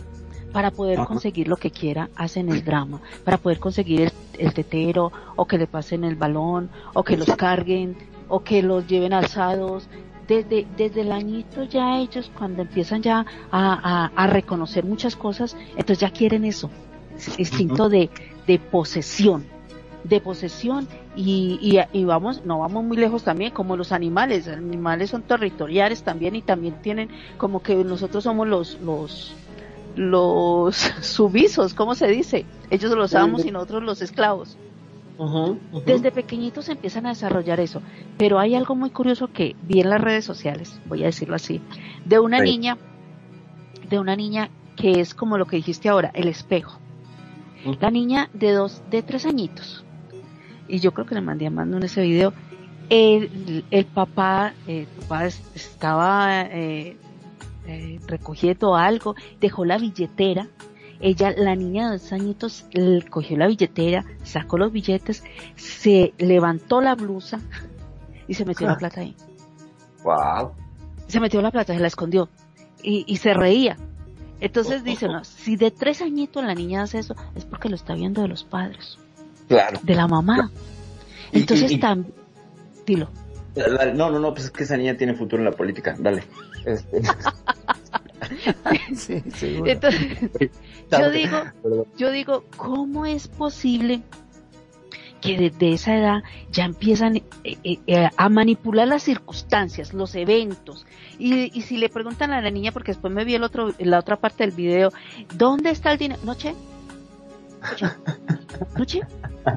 para 0.53 0.71
poder 0.71 0.99
conseguir 1.05 1.47
lo 1.47 1.57
que 1.57 1.71
quiera, 1.71 2.09
hacen 2.15 2.49
el 2.49 2.63
drama, 2.63 3.01
para 3.25 3.37
poder 3.37 3.59
conseguir 3.59 4.11
el, 4.37 4.53
tetero, 4.53 5.11
o 5.35 5.45
que 5.45 5.57
le 5.57 5.67
pasen 5.67 6.03
el 6.03 6.15
balón, 6.15 6.69
o 6.93 7.03
que 7.03 7.17
los 7.17 7.35
carguen, 7.35 7.97
o 8.29 8.43
que 8.43 8.61
los 8.61 8.87
lleven 8.87 9.13
alzados. 9.13 9.87
Desde, 10.31 10.65
desde 10.77 11.01
el 11.01 11.11
añito 11.11 11.65
ya 11.65 11.99
ellos, 11.99 12.31
cuando 12.37 12.61
empiezan 12.61 13.01
ya 13.01 13.25
a, 13.51 14.27
reconocer 14.27 14.85
muchas 14.85 15.17
cosas, 15.17 15.57
entonces 15.71 15.99
ya 15.99 16.09
quieren 16.09 16.45
eso, 16.45 16.69
instinto 17.37 17.89
de, 17.89 18.09
de 18.47 18.57
posesión 18.57 19.45
de 20.05 20.21
posesión 20.21 20.87
y, 21.17 21.77
y, 21.91 22.05
vamos, 22.05 22.45
no 22.45 22.59
vamos 22.59 22.81
muy 22.85 22.95
lejos 22.95 23.25
también, 23.25 23.51
como 23.51 23.75
los 23.75 23.91
animales, 23.91 24.47
los 24.47 24.55
animales 24.55 25.09
son 25.09 25.23
territoriales 25.23 26.01
también 26.03 26.37
y 26.37 26.41
también 26.41 26.81
tienen 26.81 27.09
como 27.37 27.61
que 27.61 27.75
nosotros 27.75 28.23
somos 28.23 28.47
los, 28.47 28.79
los, 28.79 29.35
los 29.97 30.75
subisos, 31.01 31.73
¿cómo 31.73 31.93
se 31.93 32.07
dice? 32.07 32.45
Ellos 32.69 32.95
los 32.95 33.15
amos 33.15 33.43
y 33.43 33.51
nosotros 33.51 33.83
los 33.83 34.01
esclavos. 34.01 34.57
Desde 35.85 36.11
pequeñitos 36.11 36.67
empiezan 36.69 37.05
a 37.05 37.09
desarrollar 37.09 37.59
eso, 37.59 37.81
pero 38.17 38.39
hay 38.39 38.55
algo 38.55 38.75
muy 38.75 38.89
curioso 38.89 39.27
que 39.31 39.55
vi 39.61 39.81
en 39.81 39.89
las 39.91 40.01
redes 40.01 40.25
sociales, 40.25 40.79
voy 40.87 41.03
a 41.03 41.07
decirlo 41.07 41.35
así, 41.35 41.61
de 42.05 42.19
una 42.19 42.39
niña, 42.39 42.77
de 43.87 43.99
una 43.99 44.15
niña 44.15 44.49
que 44.75 44.99
es 44.99 45.13
como 45.13 45.37
lo 45.37 45.45
que 45.45 45.57
dijiste 45.57 45.89
ahora, 45.89 46.09
el 46.15 46.27
espejo. 46.27 46.79
La 47.79 47.91
niña 47.91 48.29
de 48.33 48.51
dos, 48.53 48.81
de 48.89 49.03
tres 49.03 49.27
añitos, 49.27 49.85
y 50.67 50.79
yo 50.79 50.91
creo 50.91 51.05
que 51.05 51.13
le 51.13 51.21
mandé 51.21 51.45
a 51.45 51.51
Mando 51.51 51.77
en 51.77 51.83
ese 51.83 52.01
video, 52.01 52.33
el, 52.89 53.63
el 53.69 53.85
papá, 53.85 54.53
el 54.65 54.87
papá 54.87 55.25
estaba 55.27 56.41
eh, 56.45 56.97
eh, 57.67 57.99
recogiendo 58.07 58.75
algo, 58.75 59.15
dejó 59.39 59.65
la 59.65 59.77
billetera, 59.77 60.47
ella, 61.01 61.33
la 61.35 61.55
niña 61.55 61.91
de 61.91 61.97
dos 61.97 62.11
añitos, 62.13 62.65
cogió 63.09 63.37
la 63.37 63.47
billetera, 63.47 64.05
sacó 64.23 64.57
los 64.57 64.71
billetes, 64.71 65.23
se 65.55 66.13
levantó 66.17 66.81
la 66.81 66.95
blusa 66.95 67.39
y 68.27 68.33
se 68.33 68.45
metió 68.45 68.67
la 68.67 68.77
plata 68.77 69.01
ahí. 69.01 69.15
Wow. 70.03 70.51
se 71.07 71.19
metió 71.19 71.41
la 71.41 71.51
plata, 71.51 71.73
se 71.73 71.79
la 71.79 71.87
escondió 71.87 72.29
y, 72.81 73.03
y 73.07 73.17
se 73.17 73.33
reía. 73.33 73.77
Entonces 74.39 74.83
dice, 74.85 75.07
no, 75.07 75.23
si 75.23 75.55
de 75.55 75.71
tres 75.71 76.01
añitos 76.01 76.43
la 76.43 76.55
niña 76.55 76.83
hace 76.83 76.99
eso, 76.99 77.15
es 77.35 77.45
porque 77.45 77.69
lo 77.69 77.75
está 77.75 77.93
viendo 77.93 78.21
de 78.21 78.27
los 78.27 78.43
padres, 78.43 78.97
Claro. 79.47 79.79
de 79.83 79.95
la 79.95 80.07
mamá. 80.07 80.49
Entonces 81.31 81.79
también, 81.79 82.13
dilo. 82.85 83.09
No, 83.95 84.09
no, 84.09 84.19
no, 84.19 84.33
pues 84.33 84.45
es 84.45 84.51
que 84.51 84.63
esa 84.63 84.77
niña 84.77 84.95
tiene 84.95 85.13
futuro 85.13 85.41
en 85.41 85.45
la 85.49 85.55
política. 85.55 85.95
Dale. 85.99 86.23
Este, 86.65 87.01
Sí. 88.95 89.21
Entonces, 89.65 90.31
yo 90.91 91.09
digo, 91.09 91.37
yo 91.97 92.11
digo, 92.11 92.43
¿cómo 92.57 93.05
es 93.05 93.27
posible 93.27 94.01
que 95.21 95.37
desde 95.37 95.73
esa 95.73 95.97
edad 95.97 96.23
ya 96.51 96.65
empiezan 96.65 97.17
eh, 97.17 97.23
eh, 97.43 97.79
eh, 97.85 98.09
a 98.15 98.29
manipular 98.29 98.87
las 98.87 99.03
circunstancias, 99.03 99.93
los 99.93 100.15
eventos? 100.15 100.85
Y, 101.19 101.57
y 101.57 101.61
si 101.61 101.77
le 101.77 101.89
preguntan 101.89 102.31
a 102.31 102.41
la 102.41 102.49
niña, 102.51 102.71
porque 102.71 102.91
después 102.91 103.13
me 103.13 103.23
vi 103.23 103.35
el 103.35 103.43
otro, 103.43 103.73
la 103.79 103.99
otra 103.99 104.17
parte 104.17 104.43
del 104.43 104.51
video, 104.51 104.91
¿dónde 105.35 105.69
está 105.69 105.91
el 105.91 105.97
dinero? 105.97 106.21
Noche, 106.23 106.55
noche, 107.61 107.95
noche. 108.77 109.01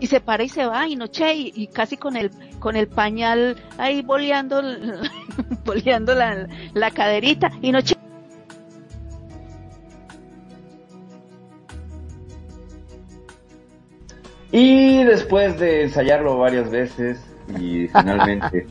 Y 0.00 0.06
se 0.06 0.20
para 0.20 0.42
y 0.42 0.48
se 0.48 0.64
va, 0.64 0.88
y 0.88 0.96
noche, 0.96 1.34
y, 1.34 1.52
y 1.54 1.66
casi 1.66 1.98
con 1.98 2.16
el, 2.16 2.30
con 2.58 2.74
el 2.76 2.88
pañal 2.88 3.56
ahí 3.76 4.00
boleando, 4.00 4.62
boleando 5.64 6.14
la, 6.14 6.48
la 6.72 6.90
caderita, 6.90 7.50
y 7.60 7.70
noche. 7.70 7.93
Y 14.56 15.02
después 15.02 15.58
de 15.58 15.82
ensayarlo 15.82 16.38
varias 16.38 16.70
veces 16.70 17.20
y 17.58 17.88
finalmente 17.98 18.64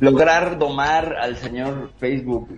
lograr 0.00 0.58
domar 0.58 1.14
al 1.20 1.36
señor 1.36 1.92
Facebook 2.00 2.48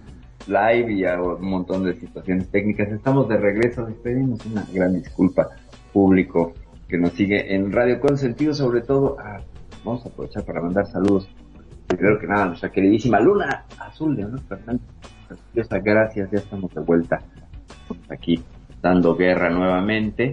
Live 0.46 0.90
y 0.90 1.04
a 1.04 1.20
un 1.20 1.50
montón 1.50 1.84
de 1.84 1.92
situaciones 1.92 2.48
técnicas, 2.48 2.90
estamos 2.90 3.28
de 3.28 3.36
regreso. 3.36 3.86
Les 3.86 3.98
pedimos 3.98 4.46
una 4.46 4.64
gran 4.72 4.94
disculpa 4.94 5.50
público 5.92 6.54
que 6.88 6.96
nos 6.96 7.12
sigue 7.12 7.54
en 7.54 7.70
Radio 7.72 8.00
Consentido, 8.00 8.54
sobre 8.54 8.80
todo 8.80 9.20
a, 9.20 9.42
vamos 9.84 10.06
a 10.06 10.08
aprovechar 10.08 10.42
para 10.42 10.62
mandar 10.62 10.86
saludos. 10.86 11.28
Primero 11.88 12.18
que 12.18 12.26
nada, 12.26 12.46
nuestra 12.46 12.72
queridísima 12.72 13.20
Luna 13.20 13.66
Azul 13.80 14.16
de 14.16 14.24
Honor 14.24 14.40
Fernández. 14.48 14.88
Gracias, 15.84 16.30
ya 16.30 16.38
estamos 16.38 16.74
de 16.74 16.80
vuelta 16.80 17.20
aquí 18.08 18.42
dando 18.80 19.14
guerra 19.14 19.50
nuevamente. 19.50 20.32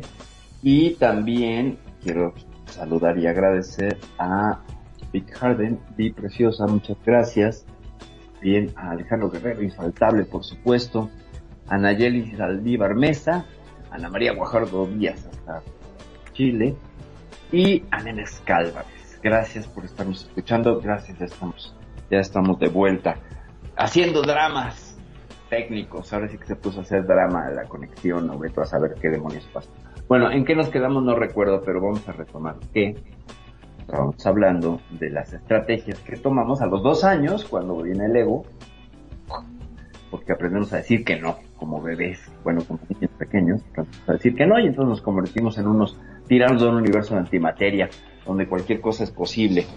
Y 0.63 0.91
también 0.91 1.77
quiero 2.03 2.33
saludar 2.65 3.17
y 3.17 3.27
agradecer 3.27 3.97
a 4.17 4.59
Vic 5.11 5.33
Harden, 5.35 5.79
Vi 5.97 6.11
Preciosa, 6.11 6.67
muchas 6.67 6.97
gracias. 7.05 7.65
Bien 8.41 8.71
a 8.75 8.91
Alejandro 8.91 9.29
Guerrero, 9.29 9.61
infaltable 9.61 10.23
por 10.25 10.43
supuesto. 10.43 11.09
A 11.67 11.77
Nayeli 11.77 12.35
Saldívar 12.35 12.95
Mesa, 12.95 13.45
Ana 13.91 14.09
María 14.09 14.33
Guajardo 14.33 14.87
Díaz 14.87 15.25
hasta 15.25 15.61
Chile. 16.33 16.75
Y 17.51 17.83
a 17.91 18.03
Nenes 18.03 18.41
Cálvarez. 18.45 19.19
Gracias 19.21 19.67
por 19.67 19.83
estarnos 19.83 20.23
escuchando, 20.23 20.79
gracias, 20.79 21.17
ya 21.17 21.25
estamos, 21.25 21.75
ya 22.09 22.19
estamos 22.19 22.59
de 22.59 22.69
vuelta. 22.69 23.17
Haciendo 23.75 24.21
dramas 24.21 24.97
técnicos, 25.49 26.13
ahora 26.13 26.29
sí 26.29 26.37
que 26.37 26.45
se 26.45 26.55
puso 26.55 26.79
a 26.79 26.83
hacer 26.83 27.05
drama 27.05 27.49
la 27.49 27.63
conexión, 27.63 28.29
o 28.29 28.37
veto 28.37 28.61
a 28.61 28.65
saber 28.65 28.93
qué 29.01 29.09
demonios 29.09 29.45
pasa. 29.51 29.69
Bueno, 30.09 30.31
¿en 30.31 30.43
qué 30.43 30.55
nos 30.55 30.69
quedamos? 30.69 31.03
No 31.03 31.13
recuerdo, 31.13 31.61
pero 31.63 31.79
vamos 31.79 32.09
a 32.09 32.11
retomar 32.13 32.55
que 32.73 32.95
estábamos 33.81 34.25
hablando 34.25 34.81
de 34.89 35.11
las 35.11 35.31
estrategias 35.31 35.99
que 35.99 36.17
tomamos 36.17 36.61
a 36.61 36.65
los 36.65 36.81
dos 36.81 37.03
años 37.03 37.45
cuando 37.45 37.83
viene 37.83 38.05
el 38.05 38.15
ego, 38.15 38.43
porque 40.09 40.33
aprendemos 40.33 40.73
a 40.73 40.77
decir 40.77 41.05
que 41.05 41.19
no, 41.19 41.37
como 41.57 41.79
bebés, 41.79 42.19
bueno, 42.43 42.63
como 42.67 42.79
niños 42.89 43.11
pequeños, 43.19 43.61
aprendemos 43.69 44.09
a 44.09 44.13
decir 44.13 44.33
que 44.33 44.47
no 44.47 44.59
y 44.59 44.65
entonces 44.65 44.89
nos 44.89 45.01
convertimos 45.01 45.59
en 45.59 45.67
unos 45.67 45.95
tiranos 46.27 46.59
de 46.59 46.69
un 46.69 46.75
universo 46.77 47.13
de 47.13 47.19
antimateria, 47.19 47.87
donde 48.25 48.47
cualquier 48.47 48.81
cosa 48.81 49.03
es 49.03 49.11
posible. 49.11 49.67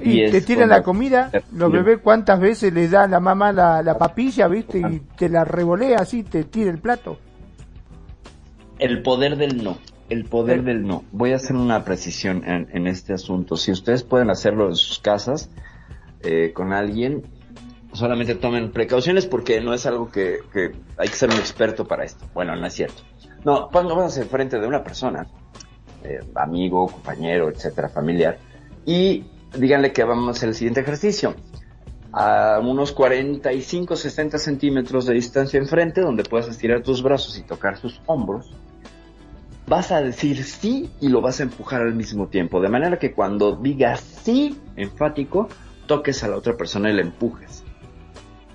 Y, 0.00 0.28
te 0.28 0.40
tiran 0.40 0.70
la 0.70 0.82
comida, 0.82 1.30
los 1.54 1.70
bebés 1.70 2.00
cuántas 2.02 2.40
veces 2.40 2.72
les 2.72 2.90
da 2.90 3.06
la 3.06 3.20
mamá 3.20 3.52
la, 3.52 3.80
la 3.84 3.96
papilla, 3.96 4.48
viste, 4.48 4.80
y 4.80 5.02
te 5.16 5.28
la 5.28 5.44
revolea 5.44 5.98
así, 6.00 6.24
te 6.24 6.42
tira 6.42 6.68
el 6.68 6.78
plato. 6.78 7.18
El 8.78 9.02
poder 9.02 9.36
del 9.36 9.62
no. 9.62 9.78
El 10.08 10.24
poder 10.24 10.62
del 10.62 10.86
no. 10.86 11.04
Voy 11.12 11.32
a 11.32 11.36
hacer 11.36 11.56
una 11.56 11.84
precisión 11.84 12.44
en, 12.44 12.68
en 12.72 12.86
este 12.86 13.12
asunto. 13.12 13.56
Si 13.56 13.72
ustedes 13.72 14.02
pueden 14.02 14.30
hacerlo 14.30 14.68
en 14.68 14.76
sus 14.76 14.98
casas 14.98 15.50
eh, 16.22 16.52
con 16.54 16.72
alguien, 16.72 17.24
solamente 17.92 18.34
tomen 18.34 18.70
precauciones 18.70 19.26
porque 19.26 19.60
no 19.60 19.74
es 19.74 19.86
algo 19.86 20.10
que, 20.10 20.38
que 20.52 20.72
hay 20.96 21.08
que 21.08 21.14
ser 21.14 21.30
un 21.30 21.36
experto 21.36 21.86
para 21.86 22.04
esto. 22.04 22.24
Bueno, 22.34 22.56
no 22.56 22.66
es 22.66 22.74
cierto. 22.74 23.02
No, 23.44 23.68
pónganse 23.70 24.22
enfrente 24.22 24.58
de 24.58 24.66
una 24.66 24.82
persona, 24.82 25.26
eh, 26.02 26.20
amigo, 26.34 26.86
compañero, 26.88 27.48
etcétera, 27.48 27.88
familiar, 27.88 28.38
y 28.84 29.24
díganle 29.56 29.92
que 29.92 30.04
vamos 30.04 30.28
a 30.28 30.30
hacer 30.32 30.48
el 30.48 30.54
siguiente 30.54 30.80
ejercicio. 30.80 31.34
A 32.12 32.58
unos 32.60 32.92
45, 32.92 33.94
60 33.94 34.38
centímetros 34.38 35.06
de 35.06 35.14
distancia 35.14 35.58
enfrente, 35.58 36.00
donde 36.00 36.24
puedas 36.24 36.48
estirar 36.48 36.82
tus 36.82 37.02
brazos 37.02 37.38
y 37.38 37.42
tocar 37.42 37.76
sus 37.76 38.00
hombros, 38.06 38.50
vas 39.68 39.92
a 39.92 40.00
decir 40.00 40.42
sí 40.44 40.90
y 41.00 41.08
lo 41.08 41.20
vas 41.20 41.40
a 41.40 41.44
empujar 41.44 41.82
al 41.82 41.94
mismo 41.94 42.28
tiempo. 42.28 42.60
De 42.60 42.68
manera 42.68 42.98
que 42.98 43.12
cuando 43.12 43.56
digas 43.56 44.00
sí 44.00 44.58
enfático, 44.76 45.48
toques 45.86 46.24
a 46.24 46.28
la 46.28 46.36
otra 46.36 46.56
persona 46.56 46.90
y 46.90 46.94
le 46.94 47.02
empujes. 47.02 47.64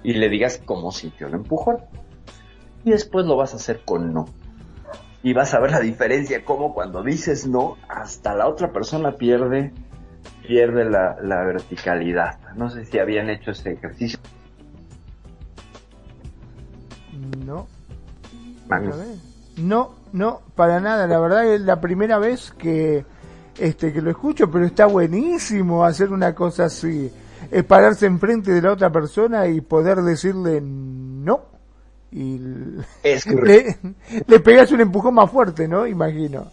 Y 0.03 0.13
le 0.13 0.29
digas 0.29 0.61
cómo 0.65 0.91
sintió 0.91 1.27
el 1.27 1.35
empujón. 1.35 1.77
Y 2.83 2.91
después 2.91 3.25
lo 3.25 3.37
vas 3.37 3.53
a 3.53 3.57
hacer 3.57 3.81
con 3.85 4.13
no. 4.13 4.25
Y 5.21 5.33
vas 5.33 5.53
a 5.53 5.59
ver 5.59 5.71
la 5.71 5.79
diferencia, 5.79 6.43
como 6.43 6.73
cuando 6.73 7.01
dices 7.01 7.47
no, 7.47 7.77
hasta 7.87 8.35
la 8.35 8.47
otra 8.47 8.73
persona 8.73 9.13
pierde, 9.13 9.71
pierde 10.45 10.83
la, 10.83 11.15
la 11.21 11.43
verticalidad. 11.45 12.39
No 12.55 12.69
sé 12.69 12.83
si 12.85 12.99
habían 12.99 13.29
hecho 13.29 13.51
ese 13.51 13.71
ejercicio. 13.71 14.19
No, 17.45 17.67
no, 19.57 20.02
no, 20.13 20.41
para 20.55 20.79
nada. 20.79 21.07
La 21.07 21.19
verdad 21.19 21.45
es 21.53 21.61
la 21.61 21.81
primera 21.81 22.19
vez 22.19 22.53
que 22.57 23.03
este 23.57 23.91
que 23.91 24.01
lo 24.01 24.11
escucho, 24.11 24.49
pero 24.49 24.65
está 24.65 24.85
buenísimo 24.85 25.83
hacer 25.83 26.11
una 26.11 26.33
cosa 26.33 26.65
así. 26.65 27.11
Es 27.51 27.63
pararse 27.65 28.05
enfrente 28.05 28.51
de 28.51 28.61
la 28.61 28.71
otra 28.71 28.91
persona 28.91 29.47
y 29.47 29.59
poder 29.61 29.97
decirle 30.01 30.61
no. 30.61 31.45
Y 32.11 32.39
Es 33.01 33.25
le, 33.27 33.77
le 34.27 34.39
pegas 34.39 34.71
un 34.71 34.81
empujón 34.81 35.15
más 35.15 35.29
fuerte, 35.29 35.67
¿no? 35.67 35.87
Imagino. 35.87 36.51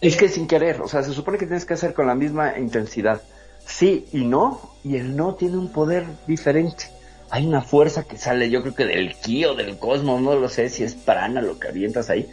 Es 0.00 0.16
que 0.16 0.28
sin 0.28 0.46
querer, 0.46 0.80
o 0.80 0.88
sea, 0.88 1.02
se 1.02 1.12
supone 1.12 1.38
que 1.38 1.46
tienes 1.46 1.66
que 1.66 1.74
hacer 1.74 1.92
con 1.92 2.06
la 2.06 2.14
misma 2.14 2.58
intensidad. 2.58 3.20
Sí 3.66 4.06
y 4.12 4.24
no, 4.24 4.76
y 4.82 4.96
el 4.96 5.14
no 5.14 5.34
tiene 5.34 5.58
un 5.58 5.70
poder 5.70 6.06
diferente. 6.26 6.84
Hay 7.30 7.46
una 7.46 7.60
fuerza 7.60 8.04
que 8.04 8.16
sale, 8.16 8.48
yo 8.48 8.62
creo 8.62 8.74
que 8.74 8.86
del 8.86 9.14
ki 9.14 9.44
o 9.44 9.54
del 9.54 9.78
cosmos, 9.78 10.22
no 10.22 10.36
lo 10.36 10.48
sé 10.48 10.70
si 10.70 10.84
es 10.84 10.94
prana 10.94 11.42
lo 11.42 11.58
que 11.58 11.68
avientas 11.68 12.08
ahí, 12.08 12.26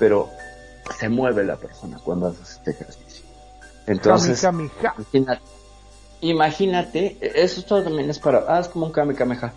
pero 0.00 0.28
se 0.98 1.08
mueve 1.08 1.44
la 1.44 1.54
persona 1.56 2.00
cuando 2.02 2.26
haces 2.26 2.54
este 2.56 2.72
ejercicio. 2.72 3.24
Entonces, 3.86 4.40
imagínate, 5.04 5.42
imagínate, 6.22 7.18
eso 7.42 7.62
todo 7.62 7.84
también 7.84 8.10
es 8.10 8.18
para, 8.18 8.44
ah, 8.48 8.58
es 8.58 8.68
como 8.68 8.86
un 8.86 8.92
kame 8.92 9.14
kameha, 9.14 9.52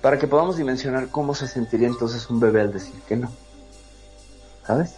para 0.00 0.18
que 0.18 0.26
podamos 0.26 0.56
dimensionar 0.56 1.08
cómo 1.08 1.34
se 1.34 1.46
sentiría 1.46 1.88
entonces 1.88 2.28
un 2.30 2.40
bebé 2.40 2.62
al 2.62 2.72
decir 2.72 2.94
que 3.06 3.16
no. 3.16 3.30
¿Sabes? 4.66 4.94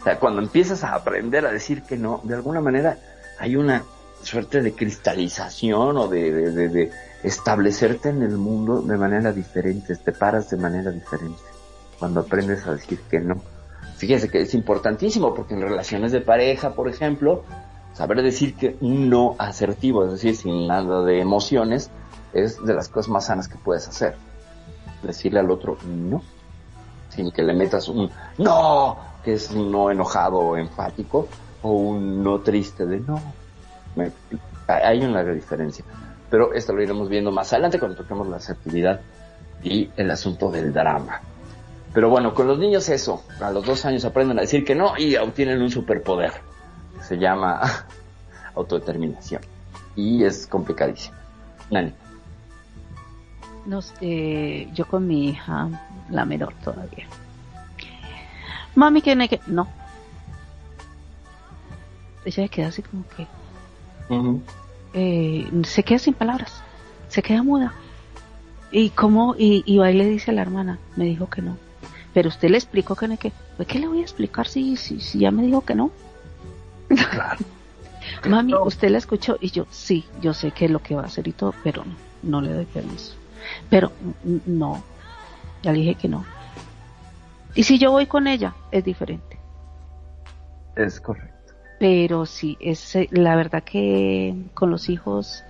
O 0.00 0.04
sea, 0.04 0.18
cuando 0.18 0.40
empiezas 0.42 0.82
a 0.84 0.94
aprender 0.94 1.46
a 1.46 1.52
decir 1.52 1.82
que 1.82 1.96
no, 1.96 2.20
de 2.24 2.34
alguna 2.34 2.60
manera 2.60 2.98
hay 3.38 3.56
una 3.56 3.84
suerte 4.22 4.60
de 4.62 4.72
cristalización 4.74 5.96
o 5.96 6.08
de, 6.08 6.32
de, 6.32 6.50
de- 6.52 6.68
de 6.68 6.90
establecerte 7.22 8.08
en 8.08 8.22
el 8.22 8.36
mundo 8.36 8.82
de 8.82 8.96
manera 8.96 9.32
diferente, 9.32 9.94
te 9.96 10.12
paras 10.12 10.50
de 10.50 10.56
manera 10.56 10.90
diferente 10.90 11.40
cuando 11.98 12.20
aprendes 12.20 12.66
a 12.66 12.72
decir 12.74 13.00
que 13.10 13.20
no. 13.20 13.40
Fíjese 14.02 14.28
que 14.28 14.40
es 14.40 14.52
importantísimo 14.54 15.32
porque 15.32 15.54
en 15.54 15.60
relaciones 15.60 16.10
de 16.10 16.20
pareja, 16.20 16.74
por 16.74 16.88
ejemplo, 16.88 17.44
saber 17.92 18.20
decir 18.20 18.56
que 18.56 18.76
no 18.80 19.36
asertivo, 19.38 20.04
es 20.04 20.10
decir, 20.10 20.34
sin 20.34 20.66
nada 20.66 21.04
de 21.04 21.20
emociones, 21.20 21.88
es 22.32 22.60
de 22.66 22.74
las 22.74 22.88
cosas 22.88 23.10
más 23.10 23.26
sanas 23.26 23.46
que 23.46 23.58
puedes 23.58 23.86
hacer. 23.86 24.16
Decirle 25.04 25.38
al 25.38 25.52
otro 25.52 25.78
no, 25.86 26.20
sin 27.10 27.30
que 27.30 27.44
le 27.44 27.54
metas 27.54 27.86
un 27.86 28.10
no, 28.38 28.98
que 29.22 29.34
es 29.34 29.52
un 29.52 29.70
no 29.70 29.88
enojado 29.88 30.38
o 30.38 30.56
enfático, 30.56 31.28
o 31.62 31.70
un 31.70 32.24
no 32.24 32.40
triste 32.40 32.84
de 32.84 32.98
no. 32.98 33.22
Hay 34.66 35.04
una 35.04 35.22
diferencia. 35.22 35.84
Pero 36.28 36.52
esto 36.54 36.72
lo 36.72 36.82
iremos 36.82 37.08
viendo 37.08 37.30
más 37.30 37.52
adelante 37.52 37.78
cuando 37.78 37.98
toquemos 37.98 38.26
la 38.26 38.38
asertividad 38.38 39.00
y 39.62 39.90
el 39.96 40.10
asunto 40.10 40.50
del 40.50 40.72
drama. 40.72 41.20
Pero 41.94 42.08
bueno, 42.08 42.32
con 42.32 42.46
los 42.46 42.58
niños 42.58 42.88
eso, 42.88 43.24
a 43.40 43.50
los 43.50 43.66
dos 43.66 43.84
años 43.84 44.04
aprenden 44.04 44.38
a 44.38 44.42
decir 44.42 44.64
que 44.64 44.74
no 44.74 44.96
y 44.96 45.16
obtienen 45.16 45.60
un 45.60 45.70
superpoder. 45.70 46.32
que 46.96 47.04
Se 47.04 47.18
llama 47.18 47.60
autodeterminación. 48.54 49.42
Y 49.94 50.24
es 50.24 50.46
complicadísimo. 50.46 51.16
Nani. 51.70 51.92
nos, 53.66 53.92
eh, 54.00 54.68
yo 54.74 54.86
con 54.86 55.06
mi 55.06 55.28
hija, 55.28 55.68
la 56.10 56.24
menor 56.24 56.54
todavía. 56.64 57.06
Mami, 58.74 59.02
que 59.02 59.28
que 59.28 59.40
no. 59.46 59.68
Ella 62.24 62.42
se 62.44 62.48
queda 62.48 62.68
así 62.68 62.82
como 62.82 63.04
que 63.08 63.26
eh, 64.94 65.50
se 65.64 65.82
queda 65.82 65.98
sin 65.98 66.14
palabras, 66.14 66.62
se 67.08 67.22
queda 67.22 67.42
muda. 67.42 67.72
Y 68.70 68.90
como 68.90 69.34
y, 69.36 69.62
y 69.66 69.78
va 69.78 69.90
y 69.90 69.94
le 69.94 70.06
dice 70.06 70.30
a 70.30 70.34
la 70.34 70.42
hermana, 70.42 70.78
me 70.96 71.04
dijo 71.04 71.28
que 71.28 71.42
no. 71.42 71.56
Pero 72.14 72.28
usted 72.28 72.50
le 72.50 72.58
explicó 72.58 72.94
que 72.94 73.08
no 73.08 73.18
que, 73.18 73.32
pues 73.56 73.68
qué 73.68 73.78
le 73.78 73.88
voy 73.88 74.00
a 74.00 74.02
explicar 74.02 74.46
si, 74.46 74.76
si, 74.76 75.00
si 75.00 75.20
ya 75.20 75.30
me 75.30 75.42
dijo 75.42 75.62
que 75.62 75.74
no. 75.74 75.90
Mami, 78.28 78.54
usted 78.54 78.90
la 78.90 78.98
escuchó 78.98 79.38
y 79.40 79.50
yo, 79.50 79.66
sí, 79.70 80.04
yo 80.20 80.34
sé 80.34 80.50
qué 80.50 80.66
es 80.66 80.70
lo 80.70 80.80
que 80.80 80.94
va 80.94 81.02
a 81.02 81.06
hacer 81.06 81.26
y 81.28 81.32
todo, 81.32 81.54
pero 81.62 81.84
no, 81.84 81.94
no 82.22 82.40
le 82.40 82.52
doy 82.52 82.66
permiso. 82.66 83.14
Pero 83.70 83.92
no, 84.46 84.82
ya 85.62 85.72
le 85.72 85.78
dije 85.78 85.94
que 85.94 86.08
no. 86.08 86.24
Y 87.54 87.64
si 87.64 87.78
yo 87.78 87.90
voy 87.90 88.06
con 88.06 88.26
ella, 88.26 88.54
es 88.70 88.84
diferente. 88.84 89.38
Es 90.76 91.00
correcto. 91.00 91.54
Pero 91.78 92.26
sí, 92.26 92.56
es 92.60 92.94
eh, 92.96 93.08
la 93.10 93.36
verdad 93.36 93.62
que 93.62 94.34
con 94.54 94.70
los 94.70 94.88
hijos, 94.88 95.44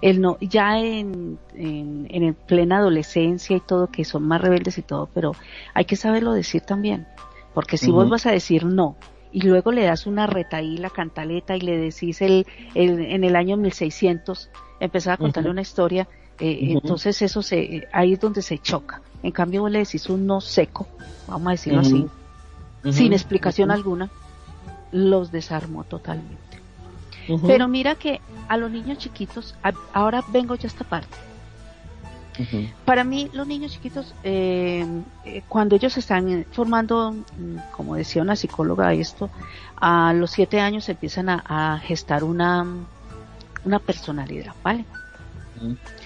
el 0.00 0.20
no, 0.20 0.38
ya 0.40 0.78
en, 0.78 1.38
en, 1.54 2.06
en 2.10 2.34
plena 2.34 2.78
adolescencia 2.78 3.56
y 3.56 3.60
todo, 3.60 3.88
que 3.88 4.04
son 4.04 4.22
más 4.24 4.40
rebeldes 4.40 4.78
y 4.78 4.82
todo, 4.82 5.08
pero 5.12 5.32
hay 5.72 5.84
que 5.84 5.96
saberlo 5.96 6.32
decir 6.32 6.62
también. 6.62 7.06
Porque 7.54 7.76
si 7.78 7.90
vos 7.90 8.08
vas 8.10 8.26
a 8.26 8.32
decir 8.32 8.64
no, 8.64 8.96
y 9.34 9.40
luego 9.42 9.72
le 9.72 9.84
das 9.84 10.06
una 10.06 10.26
retaí 10.28 10.78
la 10.78 10.90
cantaleta 10.90 11.56
y 11.56 11.60
le 11.60 11.76
decís 11.76 12.22
el, 12.22 12.46
el 12.74 13.00
en 13.00 13.24
el 13.24 13.34
año 13.34 13.56
1600 13.56 14.48
empezar 14.78 15.14
a 15.14 15.16
contarle 15.16 15.50
una 15.50 15.60
historia 15.60 16.08
eh, 16.38 16.58
entonces 16.70 17.20
eso 17.20 17.42
se 17.42 17.88
ahí 17.92 18.14
es 18.14 18.20
donde 18.20 18.42
se 18.42 18.58
choca. 18.58 19.02
En 19.22 19.32
cambio 19.32 19.62
vos 19.62 19.70
le 19.70 19.80
decís 19.80 20.08
un 20.08 20.24
no 20.26 20.40
seco 20.40 20.86
vamos 21.26 21.48
a 21.48 21.50
decirlo 21.50 21.80
así 21.80 22.06
sin 22.92 23.12
explicación 23.12 23.72
alguna 23.72 24.08
los 24.92 25.32
desarmó 25.32 25.82
totalmente 25.82 26.43
pero 27.46 27.68
mira 27.68 27.94
que 27.94 28.20
a 28.48 28.56
los 28.56 28.70
niños 28.70 28.98
chiquitos 28.98 29.54
ahora 29.92 30.22
vengo 30.28 30.54
yo 30.54 30.64
a 30.64 30.66
esta 30.66 30.84
parte 30.84 31.16
para 32.84 33.04
mí, 33.04 33.30
los 33.32 33.46
niños 33.46 33.72
chiquitos, 33.72 34.12
eh, 34.24 34.84
eh, 35.24 35.42
cuando 35.48 35.76
ellos 35.76 35.96
están 35.96 36.44
formando, 36.50 37.12
mm, 37.12 37.56
como 37.70 37.94
decía 37.94 38.22
una 38.22 38.34
psicóloga, 38.34 38.92
esto, 38.92 39.30
a 39.76 40.12
los 40.12 40.32
siete 40.32 40.60
años 40.60 40.88
empiezan 40.88 41.28
a, 41.28 41.80
gestar 41.82 42.24
una, 42.24 42.66
una 43.64 43.78
personalidad, 43.78 44.52
¿vale? 44.62 44.84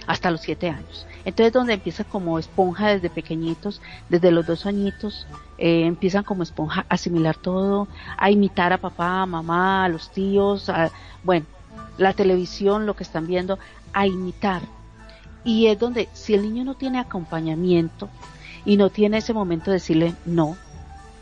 Hasta 0.07 0.31
los 0.31 0.43
siete 0.43 0.69
años. 0.69 1.07
Entonces, 1.25 1.53
donde 1.53 1.75
empieza 1.75 2.05
como 2.05 2.39
esponja 2.39 2.89
desde 2.89 3.09
pequeñitos, 3.11 3.81
desde 4.09 4.31
los 4.31 4.47
dos 4.47 4.67
añitos, 4.67 5.27
eh, 5.59 5.85
empiezan 5.85 6.25
como 6.25 6.43
esponja 6.43 6.87
a 6.89 6.95
asimilar 6.95 7.37
todo, 7.37 7.89
a 8.17 8.31
imitar 8.31 8.73
a 8.73 8.79
papá, 8.79 9.23
a 9.23 9.27
mamá, 9.27 9.85
a 9.85 9.89
los 9.89 10.11
tíos, 10.11 10.69
a, 10.69 10.91
bueno, 11.25 11.47
la 11.99 12.13
televisión, 12.13 12.87
lo 12.87 12.95
que 12.95 13.03
están 13.03 13.27
viendo, 13.27 13.59
a 13.93 14.07
imitar 14.07 14.63
y 15.45 15.67
es 15.69 15.79
donde 15.79 16.09
si 16.13 16.35
el 16.35 16.43
niño 16.43 16.65
no 16.65 16.75
tiene 16.75 16.99
acompañamiento 16.99 18.09
y 18.65 18.77
no 18.77 18.91
tiene 18.91 19.19
ese 19.19 19.33
momento 19.33 19.71
de 19.71 19.77
decirle 19.77 20.15
no, 20.27 20.57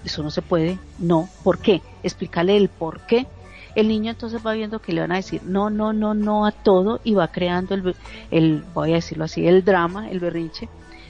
eso 0.04 0.22
no 0.22 0.30
se 0.30 0.42
puede, 0.42 0.78
no, 0.98 1.28
¿por 1.44 1.58
qué? 1.58 1.82
Explicarle 2.02 2.56
el 2.56 2.68
por 2.68 3.00
qué. 3.00 3.26
El 3.74 3.88
niño 3.88 4.10
entonces 4.10 4.44
va 4.44 4.54
viendo 4.54 4.80
que 4.80 4.92
le 4.92 5.02
van 5.02 5.12
a 5.12 5.16
decir 5.16 5.42
no, 5.44 5.68
no, 5.70 5.92
no, 5.92 6.14
no 6.14 6.46
a 6.46 6.50
todo 6.50 7.00
y 7.04 7.14
va 7.14 7.28
creando 7.28 7.74
el, 7.74 7.94
el 8.30 8.64
voy 8.74 8.92
a 8.92 8.96
decirlo 8.96 9.24
así, 9.24 9.46
el 9.46 9.64
drama, 9.64 10.10
el 10.10 10.18
berrinche 10.18 10.68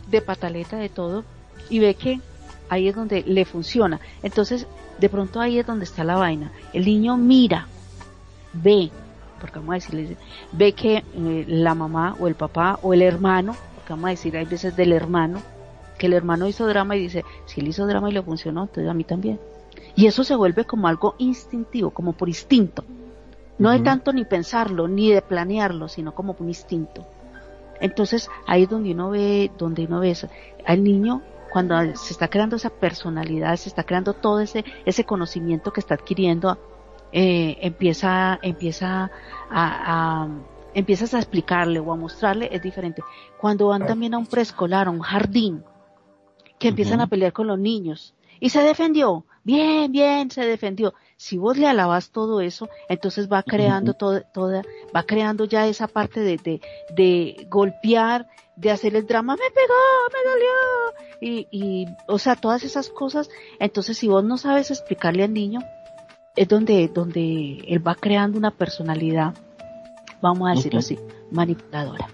de 0.08 0.20
pataleta 0.20 0.76
de 0.76 0.88
todo 0.88 1.24
y 1.70 1.78
ve 1.78 1.94
que 1.94 2.20
ahí 2.68 2.88
es 2.88 2.94
donde 2.94 3.22
le 3.26 3.44
funciona. 3.44 4.00
Entonces, 4.22 4.66
de 4.98 5.08
pronto 5.08 5.40
ahí 5.40 5.58
es 5.58 5.66
donde 5.66 5.84
está 5.84 6.04
la 6.04 6.16
vaina. 6.16 6.52
El 6.72 6.84
niño 6.84 7.16
mira, 7.16 7.66
ve, 8.52 8.90
porque 9.40 9.58
vamos 9.58 9.72
a 9.72 9.74
decirle, 9.74 10.16
ve 10.52 10.72
que 10.72 10.96
eh, 10.96 11.44
la 11.46 11.74
mamá 11.74 12.16
o 12.18 12.26
el 12.26 12.34
papá 12.34 12.78
o 12.82 12.94
el 12.94 13.02
hermano, 13.02 13.56
porque 13.74 13.92
vamos 13.92 14.06
a 14.06 14.10
decir, 14.10 14.36
hay 14.36 14.46
veces 14.46 14.76
del 14.76 14.92
hermano, 14.92 15.40
que 15.98 16.06
el 16.06 16.12
hermano 16.12 16.46
hizo 16.46 16.66
drama 16.66 16.96
y 16.96 17.00
dice, 17.00 17.24
si 17.46 17.60
él 17.60 17.68
hizo 17.68 17.86
drama 17.86 18.10
y 18.10 18.12
le 18.12 18.22
funcionó, 18.22 18.62
entonces 18.62 18.90
a 18.90 18.94
mí 18.94 19.04
también. 19.04 19.40
Y 19.94 20.06
eso 20.06 20.24
se 20.24 20.34
vuelve 20.36 20.64
como 20.64 20.88
algo 20.88 21.14
instintivo, 21.18 21.90
como 21.90 22.12
por 22.12 22.28
instinto. 22.28 22.84
No 23.58 23.70
de 23.70 23.80
tanto 23.80 24.12
ni 24.12 24.26
pensarlo, 24.26 24.86
ni 24.86 25.10
de 25.10 25.22
planearlo, 25.22 25.88
sino 25.88 26.14
como 26.14 26.36
un 26.38 26.48
instinto. 26.48 27.06
Entonces 27.80 28.28
ahí 28.46 28.64
es 28.64 28.68
donde 28.68 28.92
uno 28.92 29.10
ve, 29.10 29.50
donde 29.56 29.86
uno 29.86 30.00
ve 30.00 30.10
eso. 30.10 30.28
Al 30.66 30.84
niño, 30.84 31.22
cuando 31.52 31.96
se 31.96 32.12
está 32.12 32.28
creando 32.28 32.56
esa 32.56 32.70
personalidad, 32.70 33.56
se 33.56 33.68
está 33.68 33.84
creando 33.84 34.12
todo 34.14 34.40
ese, 34.40 34.64
ese 34.84 35.04
conocimiento 35.04 35.72
que 35.72 35.80
está 35.80 35.94
adquiriendo 35.94 36.58
eh, 37.12 37.58
empieza, 37.62 38.38
empieza 38.42 39.10
a, 39.50 40.28
empiezas 40.74 41.14
a 41.14 41.18
explicarle 41.18 41.80
o 41.80 41.92
a 41.92 41.96
mostrarle, 41.96 42.48
es 42.52 42.60
diferente. 42.60 43.02
Cuando 43.38 43.68
van 43.68 43.86
también 43.86 44.14
a 44.14 44.18
un 44.18 44.26
preescolar, 44.26 44.88
a 44.88 44.90
un 44.90 45.00
jardín, 45.00 45.64
que 46.58 46.68
empiezan 46.68 47.00
a 47.00 47.06
pelear 47.06 47.32
con 47.32 47.46
los 47.46 47.58
niños, 47.58 48.14
y 48.40 48.50
se 48.50 48.62
defendió, 48.62 49.24
bien, 49.44 49.92
bien, 49.92 50.30
se 50.30 50.44
defendió. 50.44 50.92
Si 51.16 51.38
vos 51.38 51.56
le 51.56 51.66
alabas 51.66 52.10
todo 52.10 52.40
eso, 52.40 52.68
entonces 52.88 53.30
va 53.32 53.42
creando 53.42 53.94
todo, 53.94 54.20
toda, 54.34 54.62
va 54.94 55.02
creando 55.04 55.46
ya 55.46 55.66
esa 55.66 55.88
parte 55.88 56.20
de, 56.20 56.36
de, 56.36 56.60
de 56.94 57.46
golpear, 57.48 58.28
de 58.56 58.70
hacer 58.70 58.96
el 58.96 59.06
drama, 59.06 59.34
me 59.34 59.50
pegó, 59.50 59.74
me 60.12 60.30
dolió, 60.30 60.52
y, 61.20 61.48
y, 61.50 61.86
o 62.08 62.18
sea, 62.18 62.36
todas 62.36 62.64
esas 62.64 62.88
cosas. 62.88 63.28
Entonces, 63.60 63.98
si 63.98 64.08
vos 64.08 64.24
no 64.24 64.38
sabes 64.38 64.70
explicarle 64.70 65.24
al 65.24 65.34
niño, 65.34 65.60
es 66.34 66.48
donde, 66.48 66.88
donde 66.88 67.58
él 67.66 67.86
va 67.86 67.94
creando 67.94 68.38
una 68.38 68.50
personalidad, 68.50 69.34
vamos 70.20 70.48
a 70.48 70.54
decirlo 70.54 70.80
así, 70.80 70.98
manipuladora. 71.30 72.08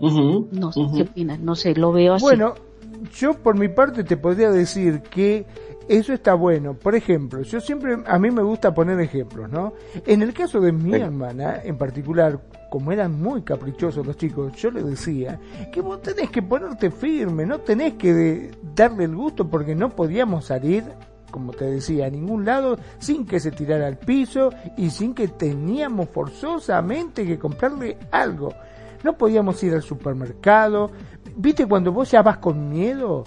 no 0.00 0.72
sé 0.72 0.80
qué 0.94 1.02
opinas, 1.02 1.38
no 1.38 1.54
sé, 1.54 1.74
lo 1.74 1.92
veo 1.92 2.14
así. 2.14 2.24
Bueno, 2.24 2.54
yo 3.16 3.34
por 3.34 3.56
mi 3.56 3.68
parte 3.68 4.04
te 4.04 4.16
podría 4.16 4.50
decir 4.50 5.02
que 5.02 5.46
eso 5.88 6.12
está 6.12 6.34
bueno. 6.34 6.74
Por 6.74 6.94
ejemplo, 6.94 7.42
yo 7.42 7.60
siempre, 7.60 7.98
a 8.06 8.18
mí 8.18 8.30
me 8.30 8.42
gusta 8.42 8.74
poner 8.74 9.00
ejemplos, 9.00 9.50
¿no? 9.50 9.72
En 10.06 10.22
el 10.22 10.32
caso 10.32 10.60
de 10.60 10.72
mi 10.72 10.94
hermana, 10.94 11.60
en 11.62 11.76
particular, 11.76 12.40
como 12.70 12.92
eran 12.92 13.20
muy 13.20 13.42
caprichosos 13.42 14.06
los 14.06 14.16
chicos, 14.16 14.52
yo 14.56 14.70
le 14.70 14.82
decía 14.82 15.38
que 15.72 15.80
vos 15.80 16.02
tenés 16.02 16.30
que 16.30 16.42
ponerte 16.42 16.90
firme, 16.90 17.46
no 17.46 17.60
tenés 17.60 17.94
que 17.94 18.50
darle 18.74 19.04
el 19.04 19.14
gusto 19.14 19.48
porque 19.48 19.74
no 19.74 19.90
podíamos 19.90 20.46
salir 20.46 20.84
como 21.34 21.52
te 21.52 21.64
decía, 21.64 22.06
a 22.06 22.10
ningún 22.10 22.44
lado 22.44 22.78
sin 23.00 23.26
que 23.26 23.40
se 23.40 23.50
tirara 23.50 23.88
al 23.88 23.98
piso 23.98 24.50
y 24.76 24.90
sin 24.90 25.14
que 25.14 25.26
teníamos 25.26 26.08
forzosamente 26.10 27.26
que 27.26 27.40
comprarle 27.40 27.98
algo. 28.12 28.54
No 29.02 29.18
podíamos 29.18 29.60
ir 29.64 29.74
al 29.74 29.82
supermercado. 29.82 30.92
¿Viste 31.34 31.66
cuando 31.66 31.90
vos 31.90 32.08
ya 32.12 32.22
vas 32.22 32.38
con 32.38 32.70
miedo? 32.70 33.24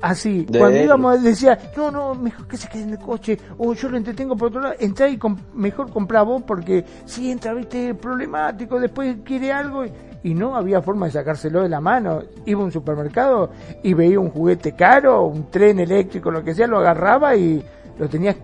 Así, 0.00 0.46
cuando 0.46 0.80
íbamos 0.80 1.22
decía, 1.22 1.58
no, 1.76 1.90
no, 1.90 2.14
mejor 2.14 2.46
que 2.46 2.56
se 2.56 2.68
quede 2.68 2.84
en 2.84 2.90
el 2.90 2.98
coche, 2.98 3.36
o 3.58 3.74
yo 3.74 3.88
lo 3.88 3.96
entretengo 3.96 4.36
por 4.36 4.48
otro 4.48 4.60
lado, 4.60 4.74
entra 4.78 5.08
y 5.08 5.18
mejor 5.54 5.90
compra 5.90 6.22
vos 6.22 6.42
porque 6.46 6.84
si 7.04 7.30
entra, 7.30 7.52
viste, 7.52 7.94
problemático, 7.94 8.78
después 8.78 9.16
quiere 9.24 9.52
algo 9.52 9.84
y 10.22 10.34
no 10.34 10.54
había 10.54 10.80
forma 10.82 11.06
de 11.06 11.12
sacárselo 11.12 11.62
de 11.62 11.68
la 11.68 11.80
mano. 11.80 12.22
Iba 12.46 12.60
a 12.60 12.64
un 12.64 12.72
supermercado 12.72 13.50
y 13.82 13.94
veía 13.94 14.20
un 14.20 14.30
juguete 14.30 14.72
caro, 14.72 15.24
un 15.24 15.50
tren 15.50 15.80
eléctrico, 15.80 16.30
lo 16.30 16.44
que 16.44 16.54
sea, 16.54 16.66
lo 16.66 16.78
agarraba 16.78 17.34
y 17.34 17.64
lo 17.98 18.08
tenía 18.08 18.36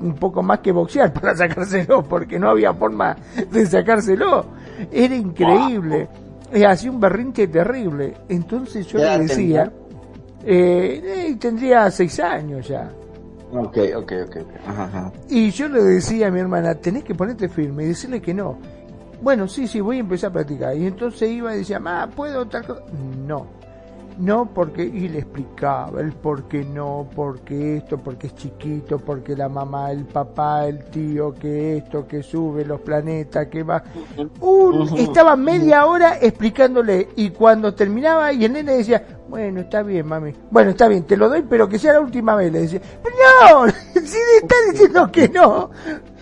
un 0.00 0.14
poco 0.14 0.42
más 0.42 0.58
que 0.60 0.72
boxear 0.72 1.12
para 1.20 1.36
sacárselo, 1.36 2.02
porque 2.02 2.38
no 2.38 2.50
había 2.50 2.74
forma 2.74 3.16
de 3.50 3.66
sacárselo. 3.66 4.46
Era 4.90 5.14
increíble. 5.14 6.08
Hacía 6.66 6.90
un 6.90 7.00
berrinche 7.00 7.48
terrible. 7.48 8.14
Entonces 8.28 8.86
yo 8.86 8.98
le 8.98 9.18
decía, 9.18 9.72
eh, 10.46 11.28
eh, 11.30 11.36
tendría 11.38 11.90
seis 11.90 12.18
años 12.20 12.68
ya. 12.68 12.90
Ok, 13.52 13.78
ok, 13.96 14.12
ok. 14.26 14.36
Y 15.28 15.50
yo 15.50 15.68
le 15.68 15.82
decía 15.82 16.28
a 16.28 16.30
mi 16.30 16.40
hermana, 16.40 16.74
tenés 16.74 17.04
que 17.04 17.14
ponerte 17.14 17.48
firme 17.48 17.84
y 17.84 17.88
decirle 17.88 18.20
que 18.20 18.34
no 18.34 18.58
bueno, 19.20 19.48
sí, 19.48 19.66
sí, 19.66 19.80
voy 19.80 19.96
a 19.98 20.00
empezar 20.00 20.30
a 20.30 20.34
practicar. 20.34 20.76
Y 20.76 20.86
entonces 20.86 21.30
iba 21.30 21.54
y 21.54 21.58
decía, 21.58 21.80
ma, 21.80 22.08
¿puedo 22.08 22.46
tal 22.46 22.66
cosa? 22.66 22.82
No, 23.26 23.46
no 24.18 24.50
porque, 24.52 24.82
y 24.82 25.08
le 25.08 25.18
explicaba 25.18 26.00
el 26.00 26.12
por 26.12 26.44
qué 26.44 26.64
no, 26.64 27.08
porque 27.14 27.78
esto, 27.78 27.98
porque 27.98 28.28
es 28.28 28.34
chiquito, 28.34 28.98
porque 28.98 29.36
la 29.36 29.48
mamá, 29.48 29.90
el 29.90 30.04
papá, 30.04 30.66
el 30.66 30.84
tío, 30.84 31.34
que 31.34 31.78
esto, 31.78 32.06
que 32.06 32.22
sube 32.22 32.64
los 32.64 32.80
planetas, 32.80 33.46
que 33.48 33.62
va. 33.62 33.82
Un, 34.40 34.96
estaba 34.96 35.36
media 35.36 35.86
hora 35.86 36.18
explicándole 36.20 37.08
y 37.16 37.30
cuando 37.30 37.74
terminaba 37.74 38.32
y 38.32 38.44
el 38.44 38.52
nene 38.52 38.72
decía, 38.78 39.04
bueno, 39.28 39.60
está 39.60 39.82
bien, 39.82 40.06
mami. 40.06 40.32
Bueno, 40.50 40.70
está 40.70 40.88
bien, 40.88 41.04
te 41.04 41.16
lo 41.16 41.28
doy, 41.28 41.42
pero 41.48 41.68
que 41.68 41.78
sea 41.78 41.94
la 41.94 42.00
última 42.00 42.36
vez. 42.36 42.52
Le 42.52 42.60
decía, 42.60 42.80
no, 43.04 43.68
si 43.94 44.18
está 44.40 44.54
diciendo 44.70 45.10
que 45.10 45.28
no. 45.28 45.70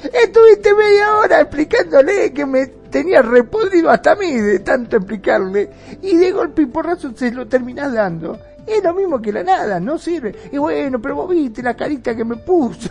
Estuviste 0.03 0.75
media 0.75 1.17
hora 1.17 1.41
explicándole 1.41 2.33
que 2.33 2.47
me 2.47 2.67
tenía 2.95 3.23
repodrido 3.23 3.91
hasta 3.91 4.13
a 4.13 4.15
mí 4.15 4.31
de 4.31 4.61
tanto 4.61 4.99
explicarle. 4.99 5.69
Y 6.01 6.17
de 6.17 6.31
golpe 6.31 6.63
y 6.63 6.67
porrazo 6.67 7.11
se 7.17 7.33
lo 7.33 7.45
terminás 7.49 7.93
dando. 7.93 8.39
Es 8.65 8.85
lo 8.85 8.95
mismo 8.95 9.21
que 9.21 9.33
la 9.33 9.43
nada, 9.43 9.81
no 9.81 9.99
sirve. 9.99 10.33
Y 10.53 10.59
bueno, 10.59 11.03
pero 11.03 11.17
vos 11.17 11.29
viste 11.29 11.61
la 11.61 11.75
carita 11.75 12.15
que 12.15 12.25
me 12.25 12.37
puso. 12.37 12.89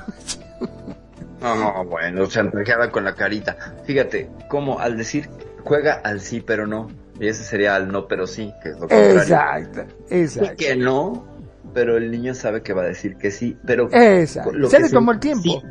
No, 1.41 1.55
no, 1.55 1.85
bueno, 1.85 2.25
se 2.29 2.41
entregaba 2.41 2.91
con 2.91 3.05
la 3.05 3.15
carita. 3.15 3.55
Fíjate, 3.85 4.29
como 4.49 4.79
al 4.79 4.97
decir 4.97 5.29
juega 5.63 5.93
al 5.95 6.19
sí 6.19 6.41
pero 6.45 6.67
no, 6.67 6.89
y 7.19 7.27
ese 7.27 7.43
sería 7.43 7.75
al 7.75 7.89
no 7.89 8.07
pero 8.07 8.27
sí, 8.27 8.53
que 8.61 8.69
es 8.69 8.75
lo 8.75 8.81
contrario. 8.81 9.13
Exacto, 9.13 9.83
exacto. 10.09 10.55
Que 10.57 10.75
no, 10.75 11.25
pero 11.73 11.97
el 11.97 12.11
niño 12.11 12.33
sabe 12.33 12.61
que 12.61 12.73
va 12.73 12.83
a 12.83 12.87
decir 12.87 13.15
que 13.15 13.31
sí, 13.31 13.57
pero 13.65 13.89
Exacto. 13.91 14.51
lo 14.51 14.69
Ya 14.69 14.77
que 14.77 14.83
le 14.83 14.89
se 14.89 14.95
tomó 14.95 15.13
el 15.13 15.19
tiempo. 15.19 15.61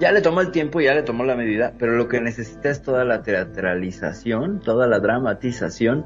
Ya 0.00 0.10
le 0.10 0.22
tomó 0.22 0.40
el 0.40 0.50
tiempo, 0.50 0.80
ya 0.80 0.94
le 0.94 1.02
tomó 1.02 1.24
la 1.24 1.36
medida, 1.36 1.72
pero 1.78 1.96
lo 1.96 2.08
que 2.08 2.20
necesita 2.20 2.68
es 2.68 2.82
toda 2.82 3.04
la 3.04 3.22
teatralización, 3.22 4.60
toda 4.60 4.88
la 4.88 4.98
dramatización 4.98 6.04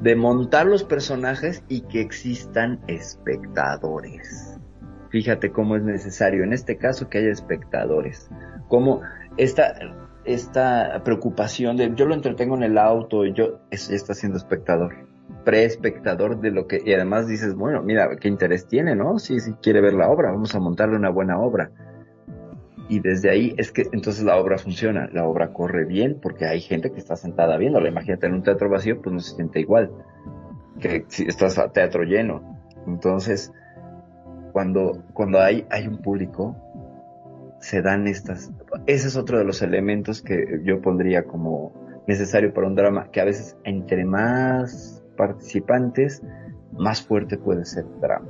de 0.00 0.14
montar 0.14 0.66
los 0.66 0.84
personajes 0.84 1.64
y 1.68 1.82
que 1.82 2.00
existan 2.00 2.80
espectadores. 2.86 4.58
Fíjate 5.10 5.50
cómo 5.50 5.76
es 5.76 5.82
necesario 5.82 6.44
en 6.44 6.52
este 6.52 6.76
caso 6.76 7.08
que 7.08 7.18
haya 7.18 7.30
espectadores. 7.30 8.30
Cómo 8.68 9.02
esta, 9.36 9.74
esta 10.24 11.02
preocupación 11.04 11.76
de 11.76 11.92
yo 11.94 12.06
lo 12.06 12.14
entretengo 12.14 12.56
en 12.56 12.62
el 12.62 12.78
auto, 12.78 13.24
yo, 13.24 13.60
eso 13.70 13.90
ya 13.90 13.96
está 13.96 14.14
siendo 14.14 14.38
espectador 14.38 14.94
pre-espectador 15.44 16.40
de 16.40 16.50
lo 16.50 16.66
que, 16.66 16.80
y 16.84 16.94
además 16.94 17.28
dices, 17.28 17.54
bueno, 17.54 17.82
mira, 17.82 18.08
qué 18.16 18.28
interés 18.28 18.66
tiene, 18.66 18.96
¿no? 18.96 19.18
Si, 19.18 19.40
si 19.40 19.52
quiere 19.54 19.80
ver 19.80 19.92
la 19.92 20.08
obra, 20.08 20.32
vamos 20.32 20.54
a 20.54 20.60
montarle 20.60 20.96
una 20.96 21.10
buena 21.10 21.38
obra. 21.38 21.70
Y 22.88 23.00
desde 23.00 23.30
ahí 23.30 23.54
es 23.56 23.72
que 23.72 23.84
entonces 23.92 24.24
la 24.24 24.36
obra 24.36 24.58
funciona, 24.58 25.08
la 25.12 25.26
obra 25.26 25.52
corre 25.52 25.84
bien, 25.84 26.18
porque 26.20 26.46
hay 26.46 26.60
gente 26.60 26.92
que 26.92 26.98
está 26.98 27.16
sentada 27.16 27.56
viéndola. 27.56 27.88
Imagínate 27.88 28.26
en 28.26 28.34
un 28.34 28.42
teatro 28.42 28.68
vacío, 28.68 29.00
pues 29.00 29.12
no 29.12 29.20
se 29.20 29.34
siente 29.36 29.60
igual 29.60 29.90
que 30.80 31.04
si 31.08 31.24
estás 31.24 31.58
a 31.58 31.70
teatro 31.70 32.02
lleno. 32.02 32.58
Entonces, 32.86 33.52
cuando, 34.52 35.02
cuando 35.12 35.40
hay, 35.40 35.66
hay 35.70 35.86
un 35.86 35.98
público, 36.02 36.56
se 37.60 37.80
dan 37.82 38.06
estas, 38.06 38.52
ese 38.86 39.08
es 39.08 39.16
otro 39.16 39.38
de 39.38 39.44
los 39.44 39.62
elementos 39.62 40.20
que 40.20 40.60
yo 40.64 40.80
pondría 40.82 41.24
como 41.24 41.72
necesario 42.06 42.52
para 42.52 42.66
un 42.66 42.74
drama, 42.74 43.10
que 43.10 43.20
a 43.20 43.24
veces 43.24 43.56
entre 43.64 44.04
más 44.04 45.02
participantes, 45.16 46.22
más 46.72 47.02
fuerte 47.02 47.38
puede 47.38 47.64
ser 47.64 47.84
el 47.84 48.00
drama. 48.00 48.28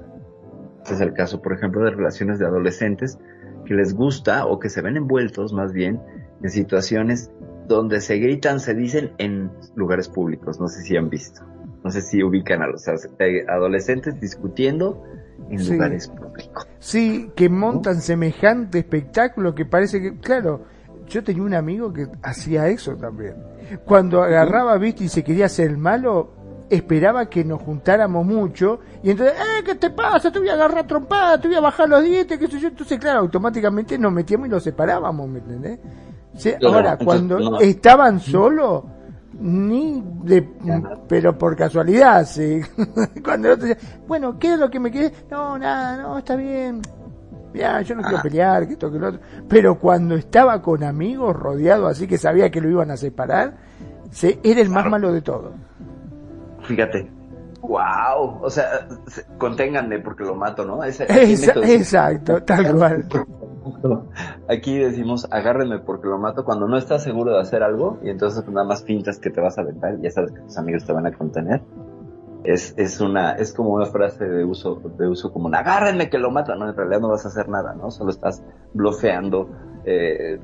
Este 0.83 0.95
es 0.95 1.01
el 1.01 1.15
caso, 1.15 1.41
por 1.41 1.55
ejemplo, 1.55 1.83
de 1.83 1.91
relaciones 1.91 2.39
de 2.39 2.47
adolescentes 2.47 3.19
que 3.65 3.75
les 3.75 3.95
gusta 3.95 4.47
o 4.47 4.59
que 4.59 4.69
se 4.69 4.81
ven 4.83 4.97
envueltos 4.97 5.53
más 5.53 5.73
bien 5.73 6.01
en 6.43 6.51
situaciones 6.51 7.31
donde 7.69 8.01
se 8.01 8.19
gritan, 8.19 8.61
se 8.61 8.75
dicen 8.75 9.13
en 9.19 9.51
lugares 9.75 10.09
públicos. 10.09 10.61
No 10.61 10.69
sé 10.69 10.83
si 10.83 10.97
han 10.97 11.09
visto. 11.09 11.43
No 11.83 11.91
sé 11.91 12.01
si 12.03 12.23
ubican 12.23 12.63
a 12.63 12.67
los 12.67 12.87
eh, 12.89 13.45
adolescentes 13.49 14.21
discutiendo 14.21 15.03
en 15.51 15.59
Sí. 15.59 15.73
lugares 15.73 16.09
públicos. 16.09 16.67
Sí, 16.79 17.31
que 17.35 17.49
montan 17.49 18.01
semejante 18.01 18.79
espectáculo 18.79 19.55
que 19.55 19.65
parece 19.67 20.01
que, 20.01 20.19
claro, 20.19 20.65
yo 21.07 21.23
tenía 21.23 21.43
un 21.43 21.55
amigo 21.55 21.93
que 21.93 22.07
hacía 22.23 22.69
eso 22.69 22.97
también. 22.97 23.35
Cuando 23.85 24.23
agarraba, 24.23 24.77
viste, 24.79 25.05
y 25.05 25.09
se 25.09 25.23
quería 25.25 25.47
hacer 25.47 25.71
el 25.71 25.77
malo, 25.79 26.31
esperaba 26.75 27.27
que 27.27 27.45
nos 27.45 27.63
juntáramos 27.63 28.25
mucho, 28.27 28.81
y 29.03 29.11
entonces, 29.11 29.35
eh, 29.39 29.63
¿qué 29.65 29.75
te 29.75 29.91
pasa? 29.91 30.31
Te 30.31 30.39
voy 30.39 30.49
a 30.49 30.55
agarrar 30.55 30.87
trompada, 30.87 31.41
te 31.41 31.49
voy 31.49 31.57
a 31.57 31.61
bajar 31.61 31.89
los 31.89 32.03
dientes, 32.03 32.39
qué 32.39 32.47
sé 32.47 32.59
yo. 32.61 32.69
Entonces, 32.69 32.99
claro, 32.99 33.21
automáticamente 33.21 33.99
nos 33.99 34.13
metíamos 34.13 34.47
y 34.49 34.51
nos 34.51 34.63
separábamos, 34.63 35.29
¿me 35.29 35.39
entendés? 35.39 35.79
Ahora, 36.65 36.93
entonces, 36.93 37.05
cuando 37.07 37.39
no. 37.39 37.61
estaban 37.61 38.19
solos, 38.21 38.85
ni 39.41 40.03
de, 40.25 40.43
pero 41.09 41.37
por 41.37 41.57
casualidad, 41.57 42.25
sí. 42.27 42.61
cuando 43.25 43.49
el 43.49 43.55
otro 43.55 43.67
decía, 43.69 43.99
bueno, 44.07 44.39
¿qué 44.39 44.55
es 44.55 44.59
lo 44.59 44.71
que 44.71 44.81
me 44.81 44.91
quedé? 44.91 45.13
No, 45.31 45.59
nada, 45.59 45.97
no, 46.03 46.19
está 46.19 46.37
bien. 46.37 46.81
Ya, 47.53 47.81
yo 47.83 47.95
no 47.95 48.03
quiero 48.03 48.19
Ah. 48.19 48.23
pelear, 48.23 48.67
que 48.67 48.73
esto, 48.73 48.91
que 48.91 48.99
lo 48.99 49.09
otro. 49.09 49.21
Pero 49.49 49.79
cuando 49.79 50.17
estaba 50.17 50.61
con 50.61 50.83
amigos, 50.83 51.37
rodeado 51.37 51.87
así 51.87 52.09
que 52.09 52.19
sabía 52.19 52.51
que 52.51 52.61
lo 52.61 52.69
iban 52.69 52.91
a 52.91 52.97
separar, 52.97 53.55
se, 54.11 54.41
era 54.43 54.61
el 54.61 54.71
más 54.71 54.87
malo 54.87 55.13
de 55.13 55.23
todo. 55.23 55.53
Fíjate. 56.65 57.11
Wow, 57.63 58.41
o 58.43 58.51
sea, 58.51 58.87
se- 59.07 59.25
conténganme 59.39 59.99
porque 60.01 60.23
lo 60.25 60.35
mato, 60.35 60.65
¿no? 60.67 60.85
Ese, 60.85 61.05
Esa- 61.05 61.53
exacto, 61.65 62.43
tal 62.43 62.75
cual. 62.77 63.05
Aquí 64.49 64.79
decimos, 64.79 65.27
agárrenme 65.31 65.79
porque 65.79 66.07
lo 66.09 66.19
mato 66.19 66.45
cuando 66.45 66.69
no 66.69 66.77
estás 66.77 67.03
seguro 67.03 67.33
de 67.35 67.41
hacer 67.41 67.63
algo 67.63 67.99
y 68.03 68.11
entonces 68.11 68.47
nada 68.49 68.67
más 68.67 68.83
pintas 68.83 69.19
que 69.19 69.31
te 69.31 69.41
vas 69.41 69.57
a 69.57 69.63
aventar 69.63 69.95
y 69.99 70.03
ya 70.03 70.11
sabes 70.11 70.33
que 70.33 70.41
tus 70.41 70.59
amigos 70.59 70.85
te 70.85 70.93
van 70.93 71.07
a 71.07 71.13
contener. 71.13 71.63
Es, 72.45 72.75
es 72.77 73.01
una, 73.01 73.33
es 73.33 73.55
como 73.55 73.71
una 73.71 73.87
frase 73.87 74.27
de 74.27 74.45
uso, 74.45 74.75
de 74.99 75.09
uso 75.09 75.33
común, 75.33 75.55
agárrenme 75.55 76.11
que 76.11 76.19
lo 76.19 76.31
mato, 76.31 76.55
no, 76.55 76.69
en 76.69 76.77
realidad 76.77 77.01
no 77.01 77.09
vas 77.09 77.25
a 77.25 77.29
hacer 77.29 77.49
nada, 77.49 77.75
¿no? 77.75 77.91
Solo 77.91 78.11
estás 78.11 78.43
blofeando, 78.75 79.49
eh, 79.87 80.39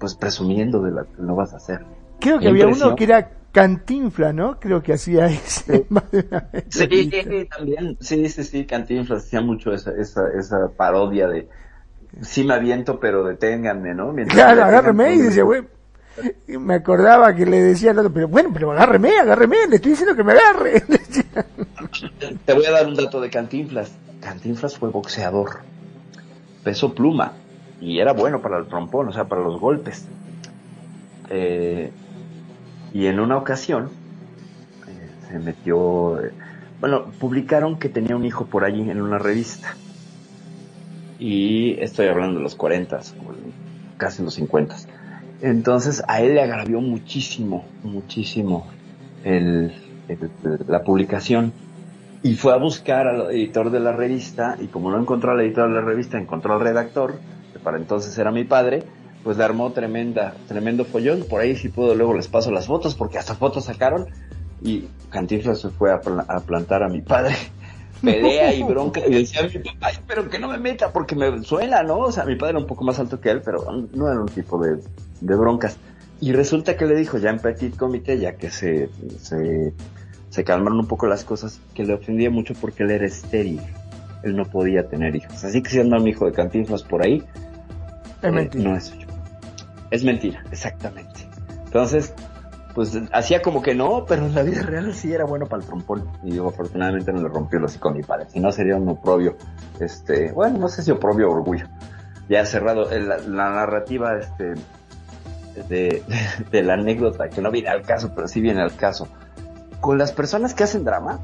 pues 0.00 0.16
presumiendo 0.16 0.82
de 0.82 0.90
lo 0.90 1.04
que 1.04 1.22
no 1.22 1.36
vas 1.36 1.52
a 1.54 1.58
hacer. 1.58 1.84
Creo 2.18 2.40
que 2.40 2.48
había 2.48 2.66
uno 2.66 2.96
que 2.96 3.04
era 3.04 3.30
Cantinfla, 3.52 4.32
¿no? 4.32 4.60
Creo 4.60 4.82
que 4.82 4.92
hacía 4.92 5.26
ese. 5.28 5.86
vez. 5.90 6.64
Sí, 6.68 7.48
también, 7.50 7.96
sí, 8.00 8.28
sí, 8.28 8.44
sí, 8.44 8.66
Cantinflas 8.66 9.24
hacía 9.24 9.40
mucho 9.40 9.72
esa, 9.72 9.92
esa, 9.92 10.28
esa 10.38 10.68
parodia 10.76 11.28
de, 11.28 11.48
sí 12.22 12.44
me 12.44 12.54
aviento, 12.54 12.98
pero 13.00 13.24
deténganme, 13.24 13.94
¿no? 13.94 14.12
Mientras 14.12 14.36
Claro, 14.36 14.64
agárreme 14.64 15.14
y 15.14 15.22
dice, 15.22 15.42
güey. 15.42 15.62
Me 16.48 16.74
acordaba 16.74 17.32
que 17.32 17.46
le 17.46 17.62
decía 17.62 17.92
al 17.92 18.00
otro, 18.00 18.12
pero 18.12 18.26
bueno, 18.26 18.50
pero 18.52 18.72
agárreme, 18.72 19.18
agárreme, 19.18 19.68
le 19.68 19.76
estoy 19.76 19.92
diciendo 19.92 20.16
que 20.16 20.24
me 20.24 20.32
agarre. 20.32 20.82
Te 22.44 22.52
voy 22.54 22.66
a 22.66 22.72
dar 22.72 22.88
un 22.88 22.96
dato 22.96 23.20
de 23.20 23.30
Cantinflas. 23.30 23.92
Cantinflas 24.20 24.76
fue 24.76 24.90
boxeador. 24.90 25.60
Peso 26.64 26.92
pluma. 26.92 27.34
Y 27.80 28.00
era 28.00 28.14
bueno 28.14 28.42
para 28.42 28.58
el 28.58 28.66
trompón, 28.66 29.08
o 29.08 29.12
sea, 29.12 29.26
para 29.26 29.42
los 29.42 29.60
golpes. 29.60 30.06
Eh, 31.30 31.92
y 32.92 33.06
en 33.06 33.20
una 33.20 33.36
ocasión 33.36 33.90
eh, 34.86 35.10
se 35.28 35.38
metió... 35.38 36.20
eh, 36.22 36.32
bueno, 36.80 37.06
publicaron 37.18 37.78
que 37.78 37.88
tenía 37.88 38.16
un 38.16 38.24
hijo 38.24 38.46
por 38.46 38.64
allí 38.64 38.88
en 38.88 39.00
una 39.00 39.18
revista. 39.18 39.74
Y 41.18 41.72
estoy 41.80 42.06
hablando 42.06 42.38
de 42.38 42.44
los 42.44 42.54
40, 42.54 43.00
casi 43.96 44.22
los 44.22 44.34
50. 44.34 44.76
Entonces 45.42 46.04
a 46.06 46.20
él 46.20 46.34
le 46.34 46.42
agravió 46.42 46.80
muchísimo, 46.80 47.64
muchísimo 47.82 48.66
la 50.66 50.84
publicación 50.84 51.52
y 52.22 52.34
fue 52.34 52.52
a 52.52 52.56
buscar 52.56 53.06
al 53.06 53.30
editor 53.30 53.70
de 53.70 53.80
la 53.80 53.92
revista 53.92 54.56
y 54.60 54.66
como 54.66 54.90
no 54.90 54.98
encontró 55.00 55.32
al 55.32 55.40
editor 55.40 55.68
de 55.68 55.74
la 55.74 55.80
revista, 55.82 56.18
encontró 56.18 56.54
al 56.54 56.60
redactor, 56.60 57.18
que 57.52 57.58
para 57.58 57.76
entonces 57.76 58.16
era 58.18 58.30
mi 58.30 58.44
padre, 58.44 58.82
pues 59.28 59.36
le 59.36 59.44
armó 59.44 59.70
tremenda, 59.72 60.32
tremendo 60.46 60.86
follón, 60.86 61.22
por 61.28 61.42
ahí 61.42 61.54
si 61.54 61.68
puedo 61.68 61.94
luego 61.94 62.14
les 62.14 62.28
paso 62.28 62.50
las 62.50 62.66
fotos 62.66 62.94
porque 62.94 63.18
hasta 63.18 63.34
fotos 63.34 63.66
sacaron 63.66 64.06
y 64.62 64.86
Cantinflas 65.10 65.60
se 65.60 65.68
fue 65.68 65.92
a, 65.92 66.00
pla- 66.00 66.24
a 66.26 66.40
plantar 66.40 66.82
a 66.82 66.88
mi 66.88 67.02
padre. 67.02 67.34
Pelea 68.02 68.54
y 68.54 68.62
bronca, 68.62 69.00
y 69.06 69.12
decía 69.12 69.42
a 69.42 69.48
mi 69.48 69.58
papá, 69.58 69.88
"Ay, 69.88 69.96
pero 70.06 70.30
que 70.30 70.38
no 70.38 70.48
me 70.48 70.56
meta 70.56 70.94
porque 70.94 71.14
me 71.14 71.42
suena, 71.44 71.82
¿no? 71.82 71.98
O 71.98 72.10
sea, 72.10 72.24
mi 72.24 72.36
padre 72.36 72.52
era 72.52 72.60
un 72.60 72.66
poco 72.66 72.84
más 72.84 72.98
alto 73.00 73.20
que 73.20 73.30
él, 73.30 73.42
pero 73.44 73.66
no 73.92 74.10
era 74.10 74.18
un 74.18 74.28
tipo 74.28 74.58
de, 74.64 74.78
de 75.20 75.34
broncas. 75.36 75.76
Y 76.22 76.32
resulta 76.32 76.78
que 76.78 76.86
le 76.86 76.94
dijo 76.94 77.18
ya 77.18 77.28
en 77.28 77.38
Petit 77.38 77.76
Comité, 77.76 78.18
ya 78.18 78.32
que 78.36 78.48
se, 78.48 78.88
se, 79.20 79.74
se 80.30 80.42
calmaron 80.44 80.78
un 80.78 80.86
poco 80.88 81.06
las 81.06 81.22
cosas, 81.24 81.60
que 81.74 81.84
le 81.84 81.92
ofendía 81.92 82.30
mucho 82.30 82.54
porque 82.58 82.82
él 82.84 82.92
era 82.92 83.04
estéril. 83.04 83.60
Él 84.22 84.34
no 84.36 84.46
podía 84.46 84.88
tener 84.88 85.14
hijos. 85.14 85.44
Así 85.44 85.62
que 85.62 85.68
si 85.68 85.78
anda 85.80 85.98
un 85.98 86.08
hijo 86.08 86.24
de 86.24 86.32
Cantinflas 86.32 86.82
por 86.82 87.02
ahí, 87.04 87.22
Es 88.22 88.32
eh, 88.34 88.50
no 88.54 88.74
es 88.74 88.84
suyo. 88.84 89.07
Es 89.90 90.04
mentira, 90.04 90.42
exactamente. 90.50 91.28
Entonces, 91.64 92.12
pues 92.74 92.96
hacía 93.12 93.42
como 93.42 93.62
que 93.62 93.74
no, 93.74 94.04
pero 94.06 94.26
en 94.26 94.34
la 94.34 94.42
vida 94.42 94.62
real 94.62 94.94
sí 94.94 95.12
era 95.12 95.24
bueno 95.24 95.46
para 95.46 95.62
el 95.62 95.68
trompón. 95.68 96.08
Y 96.22 96.32
digo, 96.32 96.48
afortunadamente 96.48 97.12
no 97.12 97.22
le 97.22 97.28
rompió 97.28 97.58
el 97.58 97.64
hocico 97.64 97.88
a 97.88 97.92
mi 97.92 98.02
padre. 98.02 98.26
Si 98.30 98.40
no 98.40 98.52
sería 98.52 98.76
un 98.76 98.88
oprobio, 98.88 99.36
este, 99.80 100.30
bueno, 100.32 100.58
no 100.58 100.68
sé 100.68 100.82
si 100.82 100.90
oprobio 100.90 101.28
o 101.30 101.32
orgullo. 101.34 101.66
Ya 102.28 102.44
cerrado 102.44 102.90
el- 102.90 103.08
la, 103.08 103.18
la 103.18 103.50
narrativa, 103.50 104.18
este, 104.18 104.54
de, 105.68 106.02
de 106.50 106.62
la 106.62 106.74
anécdota, 106.74 107.28
que 107.30 107.40
no 107.40 107.50
viene 107.50 107.68
al 107.70 107.82
caso, 107.82 108.12
pero 108.14 108.28
sí 108.28 108.40
viene 108.40 108.60
al 108.62 108.76
caso. 108.76 109.08
Con 109.80 109.96
las 109.98 110.12
personas 110.12 110.54
que 110.54 110.64
hacen 110.64 110.84
drama, 110.84 111.20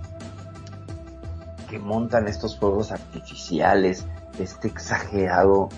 que 1.68 1.78
montan 1.78 2.28
estos 2.28 2.58
fuegos 2.58 2.92
artificiales, 2.92 4.06
este 4.38 4.68
exagerado 4.68 5.68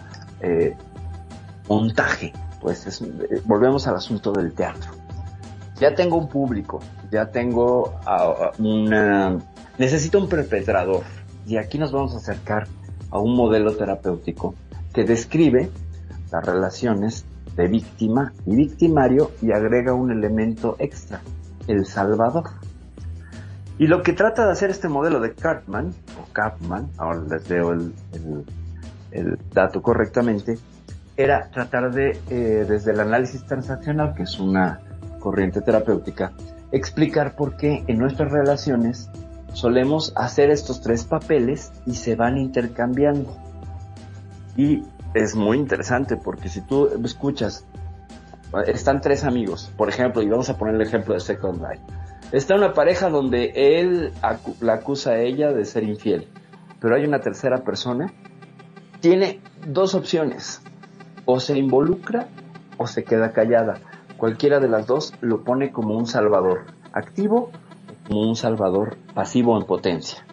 eh, 0.41 0.77
montaje, 1.69 2.33
pues 2.61 2.87
es- 2.87 3.03
eh, 3.03 3.43
volvemos 3.45 3.87
al 3.87 3.97
asunto 3.97 4.33
del 4.33 4.53
teatro. 4.53 4.93
Ya 5.79 5.95
tengo 5.95 6.17
un 6.17 6.29
público, 6.29 6.81
ya 7.11 7.31
tengo 7.31 7.95
una... 8.59 9.37
Necesito 9.79 10.19
un 10.19 10.29
perpetrador. 10.29 11.03
Y 11.47 11.59
aquí 11.59 11.79
nos 11.79 11.93
vamos 11.93 12.15
a 12.15 12.17
acercar 12.17 12.67
a 13.11 13.19
un 13.19 13.37
modelo 13.37 13.77
terapéutico 13.77 14.55
que 14.93 15.05
describe 15.05 15.71
las 16.33 16.45
relaciones 16.45 17.25
de 17.57 17.69
víctima 17.69 18.33
y 18.47 18.57
victimario 18.57 19.33
y 19.43 19.53
agrega 19.53 19.93
un 19.93 20.11
elemento 20.11 20.77
extra, 20.79 21.21
el 21.67 21.87
salvador. 21.87 22.45
Y 23.79 23.87
lo 23.87 24.03
que 24.03 24.13
trata 24.15 24.47
de 24.47 24.53
hacer 24.53 24.71
este 24.71 24.89
modelo 24.89 25.21
de 25.21 25.35
Cartman, 25.35 25.95
o 26.21 26.33
Capman, 26.33 26.89
ahora 26.97 27.21
les 27.29 27.49
leo 27.51 27.73
el, 27.73 27.93
el, 29.11 29.39
dato 29.53 29.83
correctamente, 29.83 30.59
era 31.17 31.49
tratar 31.51 31.93
de, 31.93 32.19
eh, 32.31 32.67
desde 32.69 32.93
el 32.93 33.01
análisis 33.01 33.45
transaccional, 33.45 34.15
que 34.15 34.25
es 34.25 34.39
una 34.39 34.81
corriente 35.19 35.61
terapéutica, 35.61 36.33
explicar 36.73 37.35
por 37.35 37.57
qué 37.57 37.85
en 37.87 37.99
nuestras 37.99 38.31
relaciones 38.31 39.11
solemos 39.53 40.13
hacer 40.17 40.51
estos 40.51 40.83
tres 40.83 41.05
papeles 41.05 41.73
y 41.87 41.95
se 41.95 42.15
van 42.15 42.37
intercambiando. 42.37 43.35
Y 44.57 44.83
es 45.15 45.35
muy 45.35 45.57
interesante 45.57 46.17
porque 46.17 46.49
si 46.49 46.61
tú 46.61 46.89
escuchas, 47.03 47.65
están 48.67 49.01
tres 49.01 49.25
amigos, 49.25 49.73
por 49.77 49.89
ejemplo, 49.89 50.23
y 50.23 50.29
vamos 50.29 50.51
a 50.51 50.57
poner 50.59 50.75
el 50.75 50.83
ejemplo 50.83 51.15
de 51.15 51.21
Second 51.21 51.63
Life. 51.63 51.83
Está 52.33 52.55
una 52.55 52.73
pareja 52.73 53.09
donde 53.09 53.53
él 53.55 54.13
la 54.61 54.75
acusa 54.75 55.13
a 55.13 55.19
ella 55.21 55.53
de 55.53 55.65
ser 55.65 55.85
infiel, 55.85 56.29
pero 56.81 56.97
hay 56.97 57.05
una 57.05 57.21
tercera 57.21 57.59
persona. 57.65 58.13
Tiene 59.01 59.41
dos 59.67 59.95
opciones, 59.95 60.61
o 61.27 61.39
se 61.39 61.59
involucra 61.59 62.29
o 62.79 62.87
se 62.87 63.05
queda 63.05 63.33
callada. 63.33 63.81
Cualquiera 64.17 64.61
de 64.61 64.69
las 64.69 64.87
dos 64.87 65.13
lo 65.21 65.45
pone 65.45 65.71
como 65.71 65.95
un 65.95 66.07
salvador 66.07 66.65
activo 66.93 67.51
o 67.51 68.09
como 68.09 68.23
un 68.23 68.37
salvador 68.37 68.97
pasivo 69.15 69.59
en 69.59 69.67
potencia 69.67 70.25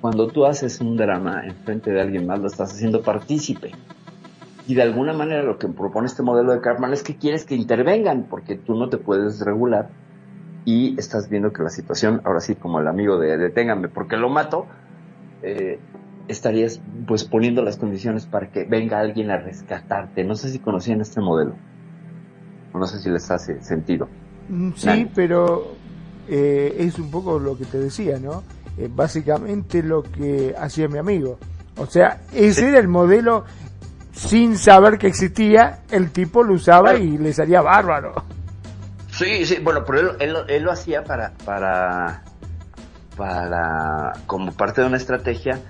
cuando 0.00 0.28
tú 0.28 0.46
haces 0.46 0.80
un 0.80 0.96
drama 0.96 1.42
en 1.44 1.54
frente 1.56 1.90
de 1.90 2.00
alguien 2.00 2.26
más, 2.26 2.38
lo 2.40 2.46
estás 2.46 2.72
haciendo 2.72 3.02
partícipe. 3.02 3.72
Y 4.66 4.74
de 4.74 4.82
alguna 4.82 5.12
manera 5.12 5.42
lo 5.42 5.58
que 5.58 5.66
propone 5.68 6.06
este 6.06 6.22
modelo 6.22 6.52
de 6.52 6.60
Cartman 6.60 6.92
es 6.92 7.02
que 7.02 7.16
quieres 7.16 7.44
que 7.44 7.54
intervengan, 7.54 8.26
porque 8.28 8.56
tú 8.56 8.74
no 8.74 8.88
te 8.88 8.98
puedes 8.98 9.40
regular 9.40 9.88
y 10.64 10.98
estás 10.98 11.30
viendo 11.30 11.52
que 11.52 11.62
la 11.62 11.70
situación, 11.70 12.20
ahora 12.24 12.40
sí, 12.40 12.54
como 12.54 12.78
el 12.80 12.86
amigo 12.86 13.18
de 13.18 13.38
deténganme 13.38 13.88
porque 13.88 14.16
lo 14.16 14.28
mato, 14.28 14.66
eh, 15.42 15.78
estarías 16.28 16.80
pues 17.06 17.24
poniendo 17.24 17.62
las 17.62 17.76
condiciones 17.76 18.26
para 18.26 18.50
que 18.50 18.64
venga 18.64 19.00
alguien 19.00 19.30
a 19.30 19.38
rescatarte. 19.38 20.24
No 20.24 20.34
sé 20.34 20.50
si 20.50 20.58
conocían 20.58 21.00
este 21.00 21.20
modelo. 21.20 21.54
No 22.74 22.86
sé 22.86 23.00
si 23.00 23.10
les 23.10 23.30
hace 23.30 23.60
sentido. 23.62 24.08
Mm, 24.48 24.72
sí, 24.76 25.10
pero 25.14 25.74
eh, 26.28 26.76
es 26.78 26.98
un 26.98 27.10
poco 27.10 27.38
lo 27.38 27.56
que 27.56 27.64
te 27.64 27.78
decía, 27.78 28.18
¿no? 28.18 28.44
Eh, 28.76 28.88
básicamente 28.94 29.82
lo 29.82 30.02
que 30.02 30.54
hacía 30.58 30.88
mi 30.88 30.98
amigo. 30.98 31.38
O 31.76 31.86
sea, 31.86 32.20
ese 32.32 32.68
era 32.68 32.78
el 32.78 32.88
modelo 32.88 33.44
sin 34.12 34.58
saber 34.58 34.98
que 34.98 35.06
existía, 35.06 35.80
el 35.90 36.10
tipo 36.10 36.42
lo 36.42 36.54
usaba 36.54 36.96
y 36.96 37.18
le 37.18 37.32
salía 37.32 37.62
bárbaro. 37.62 38.14
Sí, 39.10 39.46
sí, 39.46 39.58
bueno, 39.62 39.84
pero 39.84 40.18
él, 40.18 40.36
él, 40.48 40.62
lo 40.62 40.72
hacía 40.72 41.04
para, 41.04 41.32
para, 41.44 42.22
para, 43.16 44.12
como 44.26 44.52
parte 44.52 44.80
de 44.80 44.86
una 44.86 44.96
estrategia 44.96 45.60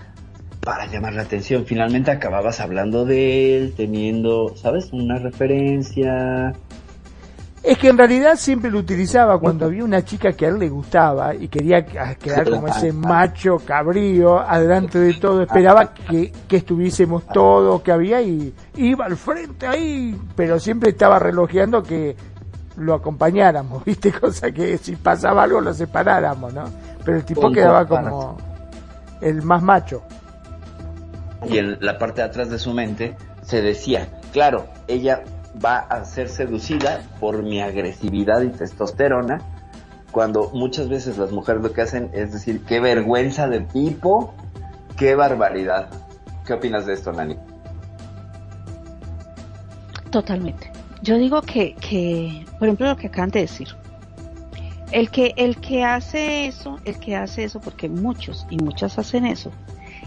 para 0.61 0.87
llamar 0.87 1.15
la 1.15 1.23
atención. 1.23 1.65
Finalmente 1.65 2.11
acababas 2.11 2.61
hablando 2.61 3.05
de 3.05 3.57
él, 3.57 3.75
teniendo, 3.77 4.55
¿sabes? 4.57 4.93
Una 4.93 5.19
referencia, 5.19 6.55
es 7.63 7.77
que 7.77 7.89
en 7.89 7.99
realidad 7.99 8.37
siempre 8.37 8.71
lo 8.71 8.79
utilizaba 8.79 9.39
cuando 9.39 9.67
había 9.67 9.85
una 9.85 10.05
chica 10.05 10.33
que 10.33 10.47
a 10.47 10.49
él 10.49 10.59
le 10.59 10.69
gustaba 10.69 11.35
y 11.35 11.49
quería 11.49 11.85
quedar 11.85 12.49
como 12.49 12.69
ese 12.69 12.93
macho 12.93 13.59
cabrío 13.59 14.39
adelante 14.39 14.99
de 14.99 15.15
todo, 15.15 15.43
esperaba 15.43 15.93
que, 15.93 16.33
estuviésemos 16.49 17.27
todo 17.27 17.83
que 17.83 17.91
había 17.93 18.23
y 18.23 18.55
iba 18.77 19.07
al 19.07 19.17
frente 19.17 19.67
ahí, 19.67 20.19
pero 20.37 20.61
siempre 20.61 20.91
estaba 20.91 21.19
relojeando 21.19 21.83
que 21.83 22.17
lo 22.77 22.95
acompañáramos, 22.95 23.85
¿viste? 23.87 24.13
Cosa 24.13 24.53
que 24.53 24.79
si 24.79 24.95
pasaba 24.97 25.43
algo 25.43 25.61
lo 25.61 25.75
separáramos, 25.75 26.55
¿no? 26.55 26.65
Pero 27.05 27.19
el 27.19 27.25
tipo 27.25 27.51
quedaba 27.51 27.87
como 27.87 28.37
el 29.21 29.43
más 29.43 29.63
macho. 29.63 30.03
Y 31.47 31.59
en 31.59 31.79
la 31.81 31.99
parte 31.99 32.21
de 32.21 32.29
atrás 32.29 32.51
de 32.51 32.59
su 32.59 32.73
mente 32.73 33.17
se 33.43 33.63
decía, 33.63 34.09
claro, 34.33 34.67
ella 34.89 35.23
va 35.65 35.79
a 35.79 36.05
ser 36.05 36.29
seducida 36.29 37.03
por 37.21 37.43
mi 37.43 37.61
agresividad 37.61 38.43
y 38.43 38.49
testosterona, 38.49 39.41
cuando 40.11 40.51
muchas 40.53 40.89
veces 40.89 41.19
las 41.19 41.33
mujeres 41.33 41.63
lo 41.63 41.73
que 41.73 41.83
hacen 41.83 42.11
es 42.13 42.33
decir, 42.33 42.65
qué 42.65 42.81
vergüenza 42.81 43.47
de 43.47 43.61
tipo, 43.61 44.35
qué 44.97 45.15
barbaridad. 45.15 45.91
¿Qué 46.47 46.55
opinas 46.55 46.87
de 46.87 46.95
esto, 46.95 47.13
Nani? 47.13 47.37
Totalmente. 50.11 50.73
Yo 51.03 51.19
digo 51.19 51.43
que, 51.43 51.75
que, 51.75 52.47
por 52.59 52.69
ejemplo, 52.69 52.87
lo 52.89 52.97
que 52.97 53.09
acaban 53.09 53.31
de 53.31 53.41
decir, 53.41 53.69
el 54.91 55.11
que, 55.11 55.35
el 55.37 55.59
que 55.59 55.85
hace 55.85 56.47
eso, 56.47 56.79
el 56.85 56.99
que 56.99 57.15
hace 57.17 57.45
eso, 57.45 57.61
porque 57.61 57.89
muchos 57.89 58.47
y 58.51 58.57
muchas 58.57 58.99
hacen 58.99 59.27
eso, 59.27 59.53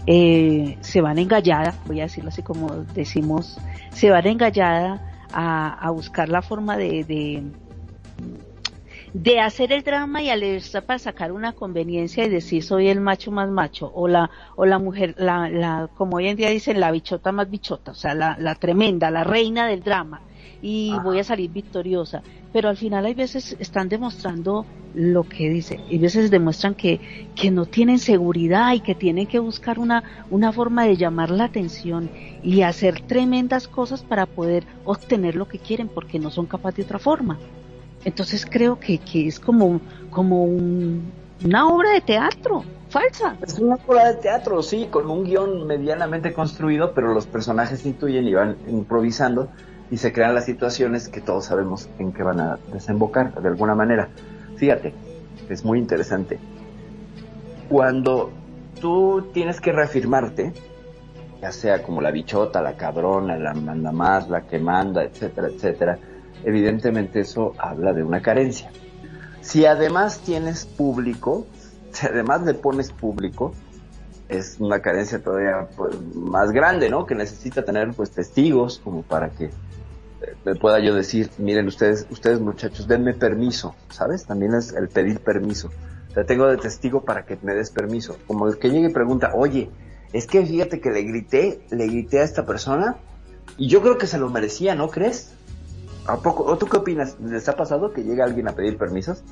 eh, 0.06 0.76
se 0.80 1.00
van 1.00 1.18
engallada, 1.18 1.74
voy 1.86 2.00
a 2.00 2.04
decirlo 2.04 2.30
así 2.30 2.42
como 2.42 2.68
decimos, 2.94 3.58
se 3.90 4.10
van 4.10 4.26
engallada 4.26 5.00
a, 5.32 5.90
buscar 5.90 6.28
la 6.28 6.42
forma 6.42 6.76
de, 6.76 7.42
de, 9.14 9.40
hacer 9.40 9.72
el 9.72 9.82
drama 9.82 10.22
y 10.22 10.30
alerta 10.30 10.82
para 10.82 10.98
sacar 10.98 11.32
una 11.32 11.52
conveniencia 11.52 12.24
y 12.24 12.28
decir 12.28 12.62
soy 12.62 12.88
el 12.88 13.00
macho 13.00 13.30
más 13.30 13.48
macho 13.48 13.90
o 13.94 14.08
la 14.08 14.30
o 14.56 14.66
la 14.66 14.78
mujer 14.78 15.14
la, 15.16 15.48
la 15.48 15.88
como 15.94 16.16
hoy 16.16 16.28
en 16.28 16.36
día 16.36 16.50
dicen 16.50 16.80
la 16.80 16.90
bichota 16.90 17.32
más 17.32 17.48
bichota 17.48 17.92
o 17.92 17.94
sea 17.94 18.14
la, 18.14 18.36
la 18.38 18.54
tremenda 18.56 19.10
la 19.10 19.24
reina 19.24 19.66
del 19.66 19.82
drama 19.82 20.20
y 20.62 20.94
voy 21.02 21.18
a 21.18 21.24
salir 21.24 21.50
victoriosa. 21.50 22.22
Pero 22.52 22.68
al 22.68 22.76
final 22.76 23.04
hay 23.04 23.14
veces 23.14 23.56
están 23.58 23.88
demostrando 23.88 24.64
lo 24.94 25.24
que 25.24 25.48
dice, 25.48 25.80
y 25.88 25.98
veces 25.98 26.30
demuestran 26.30 26.74
que, 26.74 27.28
que 27.34 27.50
no 27.50 27.64
tienen 27.64 27.98
seguridad 27.98 28.74
y 28.74 28.80
que 28.80 28.94
tienen 28.94 29.26
que 29.26 29.38
buscar 29.38 29.78
una, 29.78 30.04
una 30.30 30.52
forma 30.52 30.84
de 30.84 30.96
llamar 30.96 31.30
la 31.30 31.44
atención 31.44 32.10
y 32.42 32.60
hacer 32.60 33.00
tremendas 33.00 33.68
cosas 33.68 34.02
para 34.02 34.26
poder 34.26 34.64
obtener 34.84 35.34
lo 35.34 35.48
que 35.48 35.58
quieren 35.58 35.88
porque 35.88 36.18
no 36.18 36.30
son 36.30 36.46
capaces 36.46 36.76
de 36.76 36.82
otra 36.84 36.98
forma. 36.98 37.38
Entonces 38.04 38.46
creo 38.48 38.78
que, 38.78 38.98
que 38.98 39.26
es 39.26 39.40
como, 39.40 39.80
como 40.10 40.44
una 40.44 41.68
obra 41.68 41.92
de 41.92 42.00
teatro 42.02 42.64
falsa. 42.90 43.36
Es 43.42 43.58
una 43.58 43.78
obra 43.86 44.12
de 44.12 44.20
teatro, 44.20 44.62
sí, 44.62 44.88
con 44.90 45.08
un 45.08 45.24
guion 45.24 45.66
medianamente 45.66 46.34
construido, 46.34 46.92
pero 46.92 47.14
los 47.14 47.26
personajes 47.26 47.86
intuyen 47.86 48.28
y 48.28 48.34
van 48.34 48.58
improvisando 48.68 49.48
y 49.92 49.98
se 49.98 50.10
crean 50.10 50.34
las 50.34 50.46
situaciones 50.46 51.10
que 51.10 51.20
todos 51.20 51.44
sabemos 51.44 51.86
en 51.98 52.12
que 52.12 52.22
van 52.22 52.40
a 52.40 52.58
desembocar 52.72 53.34
de 53.42 53.46
alguna 53.46 53.74
manera. 53.74 54.08
Fíjate, 54.56 54.94
es 55.50 55.66
muy 55.66 55.78
interesante. 55.78 56.38
Cuando 57.68 58.30
tú 58.80 59.28
tienes 59.34 59.60
que 59.60 59.70
reafirmarte, 59.70 60.54
ya 61.42 61.52
sea 61.52 61.82
como 61.82 62.00
la 62.00 62.10
bichota, 62.10 62.62
la 62.62 62.74
cabrona, 62.74 63.36
la 63.36 63.52
manda 63.52 63.92
más, 63.92 64.30
la 64.30 64.46
que 64.46 64.58
manda, 64.58 65.04
etcétera, 65.04 65.48
etcétera, 65.48 65.98
evidentemente 66.42 67.20
eso 67.20 67.52
habla 67.58 67.92
de 67.92 68.02
una 68.02 68.22
carencia. 68.22 68.70
Si 69.42 69.66
además 69.66 70.20
tienes 70.20 70.64
público, 70.64 71.46
si 71.90 72.06
además 72.06 72.40
le 72.44 72.54
pones 72.54 72.90
público, 72.90 73.52
es 74.30 74.56
una 74.58 74.80
carencia 74.80 75.22
todavía 75.22 75.68
pues, 75.76 76.00
más 76.14 76.50
grande, 76.50 76.88
¿no? 76.88 77.04
Que 77.04 77.14
necesita 77.14 77.62
tener 77.62 77.92
pues 77.92 78.10
testigos 78.10 78.80
como 78.82 79.02
para 79.02 79.28
que 79.28 79.50
me 80.44 80.54
pueda 80.54 80.80
yo 80.80 80.94
decir, 80.94 81.30
miren 81.38 81.66
ustedes, 81.66 82.06
ustedes 82.10 82.40
muchachos, 82.40 82.86
denme 82.86 83.14
permiso, 83.14 83.74
¿sabes? 83.90 84.26
También 84.26 84.54
es 84.54 84.72
el 84.72 84.88
pedir 84.88 85.20
permiso. 85.20 85.70
Te 86.14 86.24
tengo 86.24 86.46
de 86.46 86.56
testigo 86.56 87.04
para 87.04 87.24
que 87.24 87.38
me 87.42 87.54
des 87.54 87.70
permiso. 87.70 88.18
Como 88.26 88.48
el 88.48 88.58
que 88.58 88.70
llegue 88.70 88.88
y 88.88 88.92
pregunta, 88.92 89.32
oye, 89.34 89.70
es 90.12 90.26
que 90.26 90.44
fíjate 90.44 90.80
que 90.80 90.90
le 90.90 91.02
grité, 91.02 91.62
le 91.70 91.86
grité 91.86 92.20
a 92.20 92.24
esta 92.24 92.44
persona 92.44 92.96
y 93.56 93.68
yo 93.68 93.82
creo 93.82 93.98
que 93.98 94.06
se 94.06 94.18
lo 94.18 94.28
merecía, 94.28 94.74
¿no 94.74 94.88
crees? 94.88 95.34
¿A 96.06 96.18
poco? 96.18 96.44
¿O 96.44 96.58
tú 96.58 96.66
qué 96.66 96.78
opinas? 96.78 97.16
¿Les 97.20 97.48
ha 97.48 97.56
pasado 97.56 97.92
que 97.92 98.02
llega 98.02 98.24
alguien 98.24 98.48
a 98.48 98.52
pedir 98.52 98.76
permisos? 98.76 99.22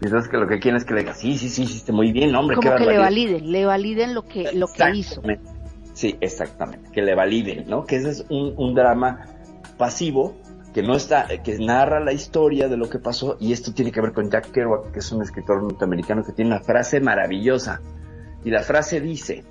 Y 0.00 0.06
entonces 0.06 0.30
que 0.30 0.36
lo 0.36 0.48
que 0.48 0.58
quieren 0.58 0.76
es 0.76 0.84
que 0.84 0.94
le 0.94 1.00
diga, 1.00 1.14
sí, 1.14 1.36
sí, 1.36 1.48
sí, 1.48 1.62
hiciste 1.62 1.92
muy 1.92 2.12
bien, 2.12 2.34
hombre. 2.34 2.56
Como 2.56 2.74
que 2.76 2.84
le 2.84 2.98
validen, 2.98 3.52
le 3.52 3.66
validen 3.66 4.14
lo 4.14 4.26
que, 4.26 4.52
lo 4.52 4.68
que 4.68 4.90
hizo. 4.94 5.22
Sí, 5.94 6.16
exactamente, 6.20 6.90
que 6.90 7.02
le 7.02 7.14
validen, 7.14 7.68
¿no? 7.68 7.84
Que 7.84 7.96
ese 7.96 8.10
es 8.10 8.24
un, 8.30 8.54
un 8.56 8.74
drama 8.74 9.26
pasivo 9.82 10.36
que 10.72 10.80
no 10.80 10.94
está, 10.94 11.26
que 11.42 11.58
narra 11.58 11.98
la 11.98 12.12
historia 12.12 12.68
de 12.68 12.76
lo 12.76 12.88
que 12.88 13.00
pasó 13.00 13.36
y 13.40 13.52
esto 13.52 13.74
tiene 13.74 13.90
que 13.90 14.00
ver 14.00 14.12
con 14.12 14.30
Jack 14.30 14.52
Kerouac, 14.52 14.92
que 14.92 15.00
es 15.00 15.10
un 15.10 15.22
escritor 15.22 15.60
norteamericano 15.60 16.22
que 16.22 16.30
tiene 16.30 16.52
una 16.52 16.60
frase 16.60 17.00
maravillosa 17.00 17.80
y 18.44 18.50
la 18.50 18.62
frase 18.62 19.00
dice, 19.00 19.42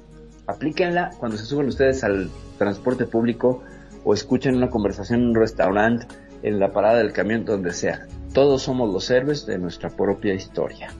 aplíquenla 0.47 1.09
cuando 1.19 1.35
se 1.35 1.43
suben 1.43 1.67
ustedes 1.67 2.05
al 2.05 2.29
transporte 2.57 3.07
público 3.07 3.61
o 4.05 4.13
escuchen 4.13 4.55
una 4.55 4.69
conversación 4.69 5.19
en 5.19 5.27
un 5.27 5.35
restaurante, 5.35 6.07
en 6.43 6.59
la 6.59 6.71
parada 6.71 6.99
del 6.99 7.11
camión, 7.11 7.43
donde 7.43 7.73
sea. 7.73 8.07
Todos 8.33 8.61
somos 8.61 8.89
los 8.89 9.11
héroes 9.11 9.45
de 9.45 9.57
nuestra 9.57 9.89
propia 9.89 10.33
historia. 10.33 10.93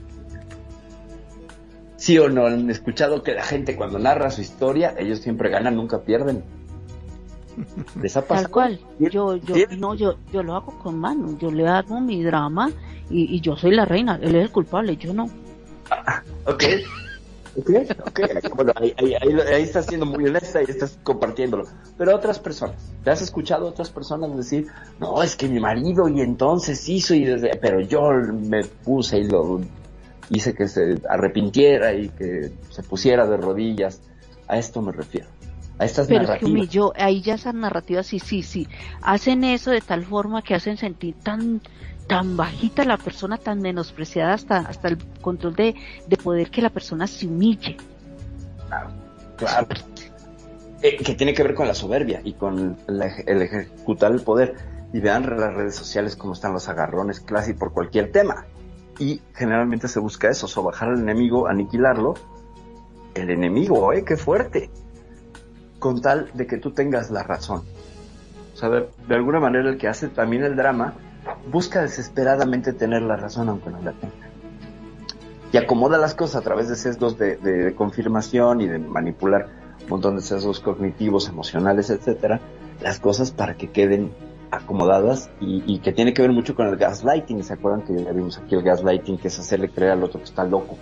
¿Sí 1.96 2.18
o 2.18 2.28
no 2.28 2.48
han 2.48 2.68
escuchado 2.68 3.22
que 3.22 3.32
la 3.32 3.44
gente 3.44 3.76
cuando 3.76 3.98
narra 3.98 4.30
su 4.30 4.42
historia, 4.42 4.94
ellos 4.98 5.20
siempre 5.20 5.48
ganan, 5.48 5.76
nunca 5.76 6.02
pierden? 6.02 6.44
¿Les 8.00 8.16
ha 8.16 8.22
pasado? 8.22 8.42
Tal 8.42 8.50
cual. 8.50 8.80
Yo, 8.98 9.36
yo, 9.36 9.54
¿Sí? 9.54 9.64
no, 9.78 9.94
yo, 9.94 10.16
yo 10.32 10.42
lo 10.42 10.54
hago 10.54 10.78
con 10.78 10.98
mano. 10.98 11.36
Yo 11.38 11.50
le 11.50 11.66
hago 11.66 12.00
mi 12.00 12.22
drama 12.22 12.70
y, 13.10 13.36
y 13.36 13.40
yo 13.40 13.56
soy 13.56 13.72
la 13.74 13.84
reina. 13.84 14.18
Él 14.22 14.34
es 14.34 14.42
el 14.42 14.50
culpable, 14.50 14.96
yo 14.96 15.12
no. 15.12 15.28
Ok. 16.46 16.64
Ok, 17.54 17.70
ok. 18.06 18.54
Bueno, 18.54 18.72
ahí, 18.76 18.94
ahí, 18.96 19.14
ahí, 19.14 19.40
ahí 19.52 19.62
estás 19.62 19.86
siendo 19.86 20.06
muy 20.06 20.26
honesta 20.26 20.62
y 20.62 20.70
estás 20.70 20.98
compartiéndolo. 21.02 21.64
Pero 21.98 22.16
otras 22.16 22.38
personas, 22.38 22.76
¿te 23.04 23.10
has 23.10 23.20
escuchado 23.20 23.66
a 23.66 23.70
otras 23.70 23.90
personas 23.90 24.34
decir, 24.34 24.68
no, 24.98 25.22
es 25.22 25.36
que 25.36 25.48
mi 25.48 25.60
marido 25.60 26.08
y 26.08 26.22
entonces 26.22 26.88
hizo 26.88 27.14
y 27.14 27.24
desde, 27.26 27.54
pero 27.56 27.80
yo 27.80 28.10
me 28.32 28.64
puse 28.64 29.18
y 29.18 29.28
lo 29.28 29.60
hice 30.30 30.54
que 30.54 30.66
se 30.66 31.02
arrepintiera 31.08 31.92
y 31.92 32.08
que 32.08 32.52
se 32.70 32.82
pusiera 32.82 33.26
de 33.26 33.36
rodillas? 33.36 34.00
A 34.48 34.56
esto 34.56 34.80
me 34.80 34.92
refiero. 34.92 35.26
A 35.78 35.84
estas 35.84 36.06
Pero 36.06 36.24
es 36.24 36.38
que 36.38 36.44
humilló, 36.44 36.92
ahí 36.96 37.22
ya 37.22 37.34
esas 37.34 37.54
narrativas, 37.54 38.06
sí, 38.06 38.18
sí, 38.18 38.42
sí, 38.42 38.68
hacen 39.00 39.44
eso 39.44 39.70
de 39.70 39.80
tal 39.80 40.04
forma 40.04 40.42
que 40.42 40.54
hacen 40.54 40.76
sentir 40.76 41.14
tan 41.22 41.60
tan 42.06 42.36
bajita 42.36 42.84
la 42.84 42.98
persona, 42.98 43.36
tan 43.38 43.60
menospreciada 43.60 44.34
hasta 44.34 44.58
hasta 44.58 44.88
el 44.88 44.98
control 45.20 45.54
de, 45.54 45.74
de 46.06 46.16
poder 46.16 46.50
que 46.50 46.62
la 46.62 46.70
persona 46.70 47.06
se 47.06 47.26
humille. 47.26 47.76
Claro. 48.68 48.90
Eh, 50.82 50.96
que 50.96 51.14
tiene 51.14 51.32
que 51.32 51.42
ver 51.42 51.54
con 51.54 51.68
la 51.68 51.74
soberbia 51.74 52.20
y 52.24 52.34
con 52.34 52.76
la 52.86 53.06
el 53.26 53.42
ejecutar 53.42 54.12
el 54.12 54.22
poder. 54.22 54.54
Y 54.92 55.00
vean 55.00 55.22
las 55.38 55.54
redes 55.54 55.74
sociales 55.74 56.16
cómo 56.16 56.34
están 56.34 56.52
los 56.52 56.68
agarrones 56.68 57.20
casi 57.20 57.54
por 57.54 57.72
cualquier 57.72 58.12
tema. 58.12 58.46
Y 58.98 59.22
generalmente 59.34 59.88
se 59.88 60.00
busca 60.00 60.28
eso, 60.28 60.46
sobajar 60.46 60.90
al 60.90 60.98
enemigo, 60.98 61.46
aniquilarlo. 61.46 62.14
El 63.14 63.30
enemigo, 63.30 63.92
¿eh? 63.92 64.04
Qué 64.04 64.16
fuerte. 64.16 64.70
Con 65.82 66.00
tal 66.00 66.30
de 66.34 66.46
que 66.46 66.58
tú 66.58 66.70
tengas 66.70 67.10
la 67.10 67.24
razón. 67.24 67.62
O 68.54 68.56
sea, 68.56 68.68
de, 68.68 68.86
alguna 69.16 69.40
manera 69.40 69.68
el 69.68 69.78
que 69.78 69.88
hace 69.88 70.06
también 70.06 70.44
el 70.44 70.54
drama 70.54 70.94
busca 71.50 71.82
desesperadamente 71.82 72.72
tener 72.72 73.02
la 73.02 73.16
razón 73.16 73.48
aunque 73.48 73.68
no 73.70 73.82
la 73.82 73.90
tenga. 73.90 74.14
Y 75.52 75.56
acomoda 75.56 75.98
las 75.98 76.14
cosas 76.14 76.36
a 76.36 76.44
través 76.44 76.68
de 76.68 76.76
sesgos 76.76 77.18
de, 77.18 77.36
de- 77.36 77.64
de 77.64 77.74
confirmación 77.74 78.60
y 78.60 78.68
de 78.68 78.78
manipular 78.78 79.48
un 79.82 79.88
montón 79.88 80.14
de 80.14 80.22
sesgos 80.22 80.60
cognitivos, 80.60 81.28
emocionales, 81.28 81.90
etcétera, 81.90 82.38
las 82.80 83.00
cosas 83.00 83.32
para 83.32 83.54
que 83.56 83.70
queden 83.70 84.12
acomodadas 84.52 85.30
y, 85.40 85.64
y 85.66 85.80
que 85.80 85.90
tiene 85.92 86.14
que 86.14 86.22
ver 86.22 86.30
mucho 86.30 86.54
con 86.54 86.68
el 86.68 86.76
gaslighting. 86.76 87.42
¿Se 87.42 87.54
acuerdan 87.54 87.82
que 87.82 88.04
ya 88.04 88.12
vimos 88.12 88.38
aquí 88.38 88.54
el 88.54 88.62
gaslighting, 88.62 89.18
que 89.18 89.26
es 89.26 89.38
hacerle 89.40 89.68
creer 89.68 89.90
al 89.92 90.04
otro 90.04 90.20
que 90.20 90.26
está 90.26 90.44
loco? 90.44 90.78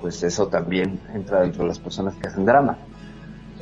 Pues 0.00 0.22
eso 0.22 0.48
también 0.48 1.00
entra 1.12 1.42
dentro 1.42 1.64
de 1.64 1.68
las 1.68 1.78
personas 1.78 2.14
que 2.14 2.28
hacen 2.28 2.46
drama. 2.46 2.78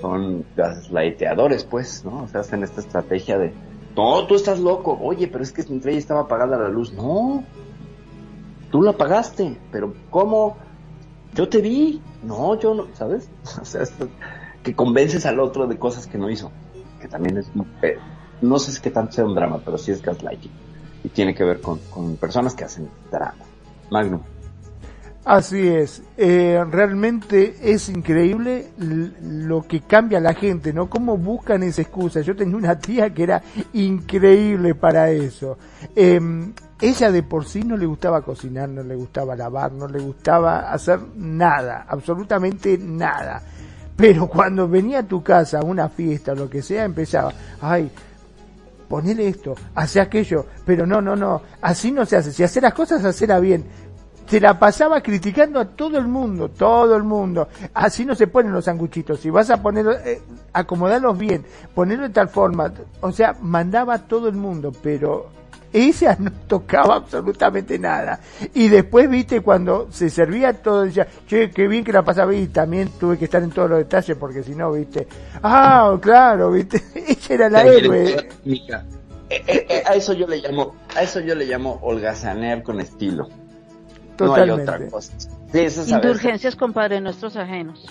Son 0.05 0.45
gaslighteadores, 0.55 1.65
pues, 1.65 2.05
¿no? 2.05 2.25
O 2.25 2.29
sea, 2.29 2.41
hacen 2.41 2.63
esta 2.63 2.83
estrategia 2.83 3.39
de, 3.39 3.55
no, 3.97 4.27
tú 4.27 4.35
estás 4.35 4.61
loco. 4.61 4.99
Oye, 5.01 5.29
pero 5.29 5.43
es 5.43 5.51
que 5.51 5.63
entre 5.63 5.93
ella 5.93 5.99
estaba 5.99 6.21
apagada 6.21 6.59
la 6.59 6.69
luz. 6.69 6.93
No, 6.93 7.43
tú 8.71 8.83
la 8.83 8.91
apagaste, 8.91 9.57
pero 9.73 9.95
¿cómo? 10.11 10.59
Yo 11.35 11.49
te 11.49 11.63
vi. 11.63 12.03
No, 12.23 12.59
yo 12.61 12.75
no, 12.75 12.87
¿sabes? 12.93 13.31
O 13.63 13.65
sea, 13.65 13.81
esto- 13.83 14.09
que 14.63 14.75
convences 14.77 15.25
al 15.25 15.41
otro 15.41 15.67
de 15.67 15.79
cosas 15.79 16.07
que 16.07 16.19
no 16.19 16.29
hizo. 16.29 16.51
Que 17.01 17.09
también 17.09 17.39
es, 17.39 17.51
eh, 17.81 17.97
no 18.43 18.59
sé 18.59 18.73
si 18.73 18.83
que 18.83 18.91
tanto 18.91 19.13
sea 19.13 19.25
un 19.25 19.35
drama, 19.35 19.63
pero 19.65 19.79
sí 19.79 19.91
es 19.91 20.03
gaslighting. 20.03 20.53
Y 21.03 21.09
tiene 21.09 21.35
que 21.35 21.45
ver 21.45 21.63
con, 21.63 21.79
con 21.91 22.17
personas 22.17 22.55
que 22.55 22.65
hacen 22.65 22.91
drama. 23.11 23.37
Magnum. 23.91 24.21
Así 25.25 25.69
es, 25.69 26.03
eh, 26.19 26.63
realmente 26.71 27.57
es 27.63 27.89
increíble 27.89 28.69
lo 29.23 29.63
que 29.63 29.81
cambia 29.81 30.21
la 30.21 30.35
gente, 30.35 30.71
¿no? 30.75 30.91
Cómo 30.91 31.17
buscan 31.17 31.63
esa 31.63 31.81
excusa. 31.81 32.21
Yo 32.21 32.37
tenía 32.37 32.57
una 32.57 32.79
tía 32.79 33.09
que 33.15 33.23
era 33.23 33.43
increíble 33.73 34.75
para 34.75 35.11
eso. 35.11 35.57
Eh, 35.97 36.21
ella 36.79 37.11
de 37.11 37.23
por 37.23 37.47
sí 37.47 37.63
no 37.63 37.79
le 37.79 37.87
gustaba 37.87 38.21
cocinar, 38.21 38.69
no 38.69 38.83
le 38.83 38.95
gustaba 38.95 39.35
lavar, 39.35 39.73
no 39.73 39.89
le 39.89 39.99
gustaba 39.99 40.71
hacer 40.71 41.01
nada, 41.17 41.87
absolutamente 41.89 42.77
nada. 42.77 43.41
Pero 43.97 44.27
cuando 44.29 44.69
venía 44.69 44.99
a 44.99 45.03
tu 45.05 45.23
casa 45.23 45.61
a 45.61 45.65
una 45.65 45.89
fiesta 45.89 46.33
o 46.33 46.35
lo 46.35 46.51
que 46.51 46.61
sea, 46.61 46.85
empezaba, 46.85 47.33
ay, 47.63 47.91
ponele 48.89 49.29
esto, 49.29 49.55
hace 49.75 50.03
aquello, 50.03 50.45
pero 50.67 50.87
no, 50.87 51.01
no, 51.01 51.17
no, 51.17 51.41
así 51.63 51.91
no 51.91 52.05
se 52.05 52.19
hace, 52.19 52.31
si 52.31 52.43
hace 52.43 52.61
las 52.61 52.75
cosas, 52.75 53.03
hacerla 53.03 53.41
bien. 53.41 53.65
Se 54.27 54.41
la 54.41 54.59
pasaba 54.59 55.03
criticando 55.03 55.61
a 55.61 55.67
todo 55.67 55.99
el 55.99 56.07
mundo, 56.07 56.49
todo 56.49 56.97
el 56.97 57.03
mundo. 57.03 57.49
Así 57.75 58.05
no 58.05 58.15
se 58.15 58.27
ponen 58.27 58.53
los 58.53 58.65
sanguchitos. 58.65 59.21
Si 59.21 59.31
vas 59.31 59.51
a 59.51 59.61
poner, 59.63 59.87
eh, 60.05 60.23
acomodarlos 60.53 61.19
bien, 61.19 61.45
ponerlo 61.75 62.05
de 62.05 62.15
tal 62.15 62.29
forma, 62.29 62.73
o 63.01 63.13
sea, 63.13 63.37
mandaba 63.41 63.95
a 63.95 63.99
todo 64.07 64.29
el 64.29 64.35
mundo, 64.35 64.73
pero 64.83 65.31
ella 65.75 66.17
no 66.21 66.31
tocaba 66.47 66.95
absolutamente 66.95 67.79
nada. 67.79 68.21
Y 68.55 68.69
después, 68.69 69.11
viste, 69.11 69.41
cuando 69.43 69.89
se 69.91 70.09
servía 70.09 70.55
todo, 70.55 70.85
decía, 70.85 71.07
che, 71.27 71.51
qué 71.51 71.69
bien 71.69 71.85
que 71.85 71.93
la 71.93 72.03
pasaba 72.03 72.35
y 72.35 72.47
también 72.47 72.89
tuve 72.99 73.19
que 73.19 73.27
estar 73.27 73.43
en 73.43 73.51
todos 73.51 73.69
los 73.69 73.79
detalles 73.81 74.17
porque 74.17 74.43
si 74.43 74.55
no, 74.55 74.73
viste, 74.73 75.07
ah, 75.43 75.99
claro, 76.01 76.53
viste, 76.53 76.83
ella 76.95 77.35
era 77.35 77.51
la 77.51 77.63
héroe. 77.65 78.29
Eh, 79.31 79.43
eh, 79.47 79.83
a 79.85 79.95
eso 79.95 80.13
yo 80.13 80.27
le 80.27 80.37
llamo, 80.37 80.77
a 80.95 81.03
eso 81.03 81.19
yo 81.19 81.35
le 81.35 81.47
llamo 81.47 81.81
holgazanear 81.83 82.63
con 82.63 82.81
estilo. 82.81 83.29
No 84.19 84.35
hay 84.35 84.47
Totalmente. 84.49 84.63
otra 84.73 84.87
cosa. 84.89 85.13
Sí, 85.19 85.59
eso 85.61 85.85
Indulgencias, 85.89 86.57
compadre, 86.57 87.01
nuestros 87.01 87.37
ajenos. 87.37 87.85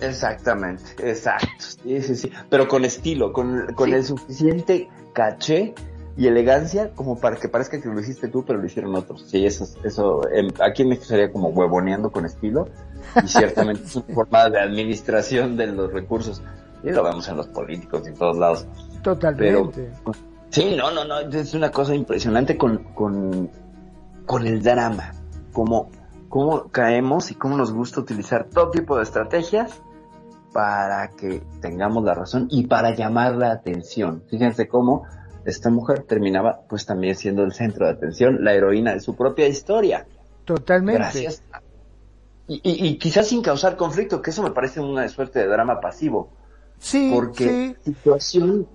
Exactamente, 0.00 0.82
exacto. 0.98 1.46
Sí, 1.58 2.00
sí, 2.02 2.16
sí. 2.16 2.30
Pero 2.50 2.68
con 2.68 2.84
estilo, 2.84 3.32
con, 3.32 3.66
con 3.74 3.88
Sí. 3.88 3.94
el 3.94 4.04
suficiente 4.04 4.88
caché 5.12 5.74
y 6.16 6.26
elegancia 6.26 6.90
como 6.94 7.18
para 7.18 7.36
que 7.36 7.48
parezca 7.48 7.80
que 7.80 7.88
lo 7.88 7.98
hiciste 8.00 8.28
tú, 8.28 8.44
pero 8.44 8.58
lo 8.58 8.66
hicieron 8.66 8.94
otros. 8.94 9.24
Sí, 9.28 9.44
eso, 9.46 9.64
es- 9.64 9.76
eso 9.84 10.20
aquí 10.60 10.82
en 10.82 10.88
México 10.90 11.06
sería 11.06 11.32
como 11.32 11.48
huevoneando 11.48 12.10
con 12.10 12.24
estilo 12.26 12.68
y 13.22 13.28
ciertamente 13.28 13.84
es 13.84 13.96
una 13.96 14.04
forma 14.14 14.50
de 14.50 14.60
administración 14.60 15.56
de 15.56 15.68
los 15.68 15.92
recursos. 15.92 16.42
Y 16.82 16.90
lo 16.90 17.02
vemos 17.02 17.26
en 17.28 17.36
los 17.38 17.48
políticos 17.48 18.02
y 18.04 18.08
en 18.08 18.14
todos 18.14 18.36
lados. 18.36 18.66
Totalmente. 19.02 19.90
Sí, 20.50 20.74
no, 20.76 20.90
no, 20.90 21.04
no, 21.04 21.20
es 21.20 21.54
una 21.54 21.70
cosa 21.70 21.94
impresionante 21.94 22.58
con, 22.58 22.78
con, 22.94 23.50
con 24.26 24.46
el 24.46 24.62
drama, 24.62 25.12
cómo, 25.54 25.90
cómo 26.28 26.68
caemos 26.68 27.30
y 27.30 27.34
cómo 27.34 27.56
nos 27.56 27.72
gusta 27.72 28.00
utilizar 28.00 28.50
todo 28.52 28.70
tipo 28.70 28.98
de 28.98 29.04
estrategias 29.04 29.80
para 30.52 31.08
que 31.12 31.42
tengamos 31.62 32.04
la 32.04 32.12
razón 32.12 32.48
y 32.50 32.66
para 32.66 32.94
llamar 32.94 33.36
la 33.36 33.52
atención. 33.52 34.22
Fíjense 34.28 34.68
cómo 34.68 35.06
esta 35.46 35.70
mujer 35.70 36.02
terminaba 36.02 36.60
pues 36.68 36.84
también 36.84 37.14
siendo 37.14 37.42
el 37.42 37.52
centro 37.52 37.86
de 37.86 37.92
atención, 37.92 38.44
la 38.44 38.52
heroína 38.52 38.92
de 38.92 39.00
su 39.00 39.16
propia 39.16 39.48
historia. 39.48 40.06
Totalmente. 40.44 40.98
Gracias. 41.00 41.42
Y, 42.46 42.60
y, 42.62 42.86
y 42.88 42.98
quizás 42.98 43.28
sin 43.28 43.40
causar 43.40 43.78
conflicto, 43.78 44.20
que 44.20 44.28
eso 44.30 44.42
me 44.42 44.50
parece 44.50 44.80
una 44.80 45.08
suerte 45.08 45.38
de 45.38 45.46
drama 45.46 45.80
pasivo 45.80 46.28
Sí, 46.78 47.10
porque 47.14 47.76
sí. 47.82 47.92
situación 47.92 48.68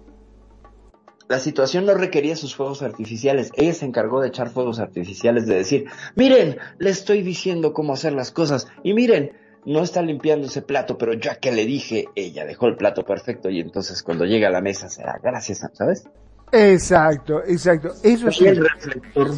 la 1.30 1.40
situación 1.40 1.86
no 1.86 1.94
requería 1.94 2.36
sus 2.36 2.56
fuegos 2.56 2.82
artificiales. 2.82 3.52
Ella 3.54 3.74
se 3.76 3.86
encargó 3.86 4.20
de 4.20 4.30
echar 4.30 4.50
fuegos 4.50 4.80
artificiales, 4.80 5.46
de 5.46 5.56
decir, 5.56 5.86
miren, 6.16 6.58
le 6.80 6.90
estoy 6.90 7.22
diciendo 7.22 7.72
cómo 7.72 7.94
hacer 7.94 8.14
las 8.14 8.32
cosas. 8.32 8.68
Y 8.84 8.96
miren, 8.96 9.34
no 9.64 9.84
está 9.84 10.02
limpiando 10.02 10.48
ese 10.48 10.64
plato, 10.64 10.98
pero 10.98 11.14
ya 11.14 11.36
que 11.36 11.52
le 11.52 11.68
dije, 11.68 12.08
ella 12.16 12.46
dejó 12.46 12.66
el 12.66 12.76
plato 12.76 13.06
perfecto 13.06 13.48
y 13.52 13.60
entonces 13.60 14.02
cuando 14.02 14.26
llega 14.26 14.48
a 14.48 14.52
la 14.52 14.60
mesa 14.62 14.90
será 14.90 15.20
gracias, 15.22 15.62
¿sabes? 15.74 16.04
Exacto, 16.52 17.44
exacto. 17.46 17.94
Eso 18.02 18.32
sí. 18.32 18.48
El 18.48 18.68
reflector. 18.68 19.32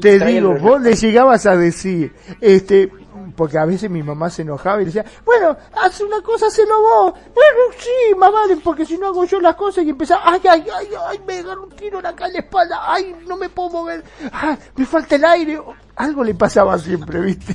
Te 0.00 0.18
trae 0.18 0.30
el 0.30 0.34
digo, 0.36 0.52
reflector. 0.52 0.60
vos 0.60 0.80
le 0.82 0.94
llegabas 0.94 1.46
a 1.46 1.56
decir, 1.56 2.12
este, 2.40 2.88
porque 3.36 3.58
a 3.58 3.64
veces 3.64 3.90
mi 3.90 4.02
mamá 4.02 4.30
se 4.30 4.42
enojaba 4.42 4.82
y 4.82 4.86
decía, 4.86 5.04
bueno, 5.24 5.56
haz 5.80 6.00
una 6.00 6.20
cosa, 6.22 6.46
hacelo 6.46 6.80
vos. 6.80 7.12
Bueno, 7.34 7.58
sí, 7.78 8.14
mamá, 8.16 8.40
porque 8.62 8.84
si 8.84 8.98
no 8.98 9.08
hago 9.08 9.24
yo 9.24 9.40
las 9.40 9.54
cosas 9.56 9.84
y 9.84 9.90
empezaba, 9.90 10.22
ay, 10.24 10.40
ay, 10.48 10.66
ay, 10.74 10.88
ay, 11.08 11.20
me 11.26 11.38
agarro 11.38 11.64
un 11.64 11.70
tiro 11.70 11.98
acá 11.98 12.26
en 12.26 12.32
la 12.34 12.38
espalda, 12.40 12.80
ay, 12.86 13.14
no 13.26 13.36
me 13.36 13.48
puedo 13.48 13.70
mover, 13.70 14.02
ay, 14.32 14.56
me 14.76 14.84
falta 14.86 15.16
el 15.16 15.24
aire. 15.24 15.62
Algo 15.96 16.24
le 16.24 16.34
pasaba 16.34 16.78
siempre, 16.78 17.20
¿viste? 17.20 17.54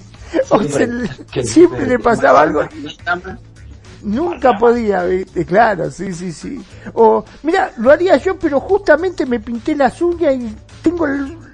O 0.50 0.62
Siempre, 0.62 1.10
que- 1.32 1.44
siempre 1.44 1.86
le 1.88 2.00
pasaba 2.00 2.42
algo. 2.42 2.62
Nunca 4.04 4.58
podía, 4.58 5.04
¿viste? 5.06 5.44
Claro, 5.46 5.90
sí, 5.90 6.14
sí, 6.14 6.32
sí. 6.32 6.64
O, 6.94 7.26
mira, 7.44 7.72
lo 7.78 7.92
haría 7.92 8.16
yo, 8.18 8.38
pero 8.38 8.60
justamente 8.60 9.26
me 9.26 9.40
pinté 9.40 9.76
las 9.76 10.00
uñas 10.02 10.36
y 10.36 10.56
tengo 10.84 11.08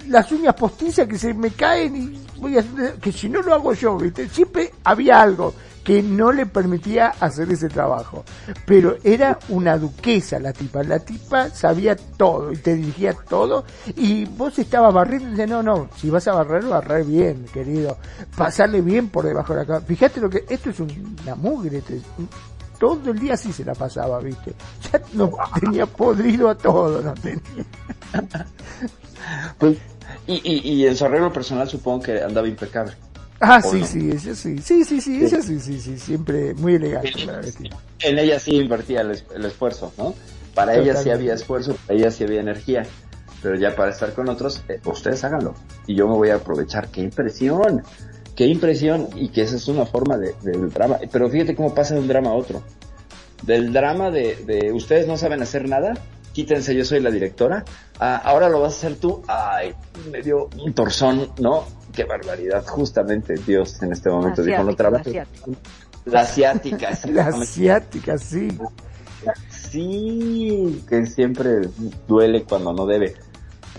las 0.08 0.32
uñas 0.32 0.54
postizas 0.54 1.08
que 1.08 1.18
se 1.18 1.34
me 1.34 1.52
caen 1.52 1.96
y 1.96 2.23
voy 2.44 2.58
a 2.58 2.60
hacer- 2.62 3.00
que 3.00 3.12
si 3.12 3.28
no 3.30 3.42
lo 3.42 3.54
hago 3.54 3.74
yo, 3.74 3.98
¿viste? 3.98 4.30
Siempre 4.30 4.72
había 4.84 5.22
algo 5.22 5.54
que 5.84 6.02
no 6.02 6.32
le 6.32 6.46
permitía 6.46 7.08
hacer 7.20 7.52
ese 7.52 7.68
trabajo. 7.68 8.24
Pero 8.66 8.96
era 9.04 9.38
una 9.50 9.78
duquesa 9.78 10.40
la 10.40 10.54
tipa, 10.54 10.82
la 10.84 11.00
tipa 11.00 11.50
sabía 11.50 11.96
todo 11.96 12.54
y 12.54 12.58
te 12.58 12.76
dirigía 12.76 13.14
todo 13.14 13.66
y 13.98 14.24
vos 14.26 14.58
estabas 14.60 14.94
barriendo 14.94 15.28
y 15.28 15.32
decías, 15.32 15.50
no, 15.50 15.62
no, 15.62 15.90
si 15.98 16.10
vas 16.10 16.26
a 16.30 16.34
barrer, 16.34 16.64
barrer 16.66 17.04
bien, 17.04 17.46
querido. 17.54 17.98
Pasarle 18.38 18.80
bien 18.82 19.10
por 19.10 19.26
debajo 19.26 19.54
de 19.54 19.60
la 19.60 19.66
cama. 19.66 19.82
Fíjate 19.82 20.22
lo 20.22 20.30
que, 20.30 20.46
esto 20.48 20.70
es 20.70 20.80
una 20.80 21.36
mugre, 21.36 21.80
es- 21.80 22.04
todo 22.80 23.12
el 23.12 23.20
día 23.20 23.34
así 23.36 23.52
se 23.54 23.64
la 23.66 23.74
pasaba, 23.76 24.20
¿viste? 24.20 24.54
Ya 24.92 25.02
no 25.14 25.32
tenía 25.60 25.86
podrido 25.86 26.50
a 26.50 26.56
todo, 26.58 27.02
no 27.02 27.14
tenía. 27.14 27.42
Pues, 29.58 29.78
y, 30.28 30.42
y, 30.44 30.74
y 30.74 30.88
en 30.88 30.96
su 30.96 31.06
arreglo 31.06 31.32
personal 31.32 31.70
supongo 31.70 32.04
que 32.04 32.22
andaba 32.22 32.48
impecable. 32.48 32.94
Ah, 33.40 33.62
¿O 33.64 33.72
sí, 33.72 33.80
no? 33.80 33.86
sí, 33.86 34.10
ella 34.12 34.36
sí. 34.36 34.58
Sí, 34.60 34.84
sí, 34.86 35.02
sí, 35.02 35.24
ella 35.24 35.42
sí, 35.42 35.60
sí, 35.60 35.80
sí, 35.80 36.00
siempre 36.00 36.54
muy 36.54 36.76
elegante 36.76 37.12
para. 37.26 37.42
En 38.02 38.20
ella 38.20 38.40
sí 38.40 38.52
invertía 38.56 39.02
el, 39.02 39.12
es- 39.12 39.26
el 39.36 39.46
esfuerzo, 39.46 39.92
¿no? 39.98 40.14
Para 40.54 40.76
ella 40.76 40.96
sí 40.96 41.10
había 41.10 41.34
esfuerzo, 41.34 41.76
para 41.88 42.00
ella 42.00 42.12
sí 42.12 42.24
había 42.24 42.40
energía. 42.42 42.86
Pero 43.42 43.56
ya 43.56 43.76
para 43.76 43.92
estar 43.92 44.14
con 44.14 44.30
otros, 44.30 44.64
eh, 44.70 44.80
ustedes 44.86 45.22
háganlo. 45.26 45.56
Y 45.88 45.96
yo 45.96 46.08
me 46.08 46.14
voy 46.16 46.30
a 46.30 46.36
aprovechar. 46.36 46.88
¡Qué 46.90 47.02
impresión! 47.02 47.84
¡Qué 48.36 48.46
impresión! 48.46 49.10
Y 49.16 49.28
que 49.30 49.42
esa 49.42 49.58
es 49.58 49.68
una 49.68 49.86
forma 49.86 50.18
de, 50.18 50.34
del 50.44 50.70
drama. 50.70 50.98
Pero 51.12 51.30
fíjate 51.30 51.54
cómo 51.54 51.76
pasa 51.76 51.96
de 51.96 52.00
un 52.00 52.08
drama 52.08 52.30
a 52.30 52.34
otro. 52.36 52.64
Del 53.42 53.74
drama 53.74 54.10
de, 54.12 54.38
de 54.46 54.72
ustedes 54.72 55.06
no 55.08 55.18
saben 55.18 55.42
hacer 55.42 55.68
nada, 55.68 55.96
quítense, 56.34 56.76
yo 56.76 56.84
soy 56.84 57.00
la 57.00 57.12
directora. 57.12 57.64
Ah, 58.00 58.22
ahora 58.26 58.50
lo 58.50 58.60
vas 58.62 58.74
a 58.74 58.78
hacer 58.88 58.96
tú. 59.00 59.22
¡Ay! 59.28 59.74
Me 60.12 60.22
dio 60.22 60.50
un 60.62 60.74
torzón, 60.74 61.30
¿no? 61.40 61.64
¡Qué 61.94 62.04
barbaridad! 62.04 62.66
Justamente 62.68 63.36
Dios 63.36 63.82
en 63.82 63.94
este 63.94 64.10
momento 64.10 64.42
dijo, 64.44 64.64
no 64.64 64.72
la 64.72 64.76
trabajes. 64.76 65.08
asiática. 65.08 65.60
La 66.06 66.22
asiática, 66.22 66.86
La 66.88 66.92
exactamente. 66.92 67.44
asiática, 67.44 68.18
sí. 68.18 68.48
Sí, 69.50 70.84
que 70.90 71.06
siempre 71.06 71.70
duele 72.08 72.44
cuando 72.44 72.74
no 72.74 72.86
debe. 72.86 73.16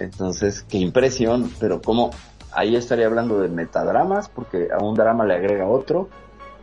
Entonces, 0.00 0.62
qué 0.62 0.78
impresión, 0.78 1.50
pero 1.60 1.82
como 1.82 2.10
ahí 2.52 2.76
estaría 2.76 3.06
hablando 3.06 3.40
de 3.40 3.48
metadramas, 3.48 4.28
porque 4.28 4.68
a 4.72 4.82
un 4.82 4.94
drama 4.94 5.24
le 5.26 5.34
agrega 5.34 5.66
otro, 5.66 6.08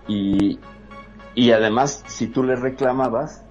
y, 0.07 0.59
y 1.35 1.51
además, 1.51 2.03
si 2.07 2.27
tú 2.27 2.43
le 2.43 2.55
reclamabas, 2.55 3.43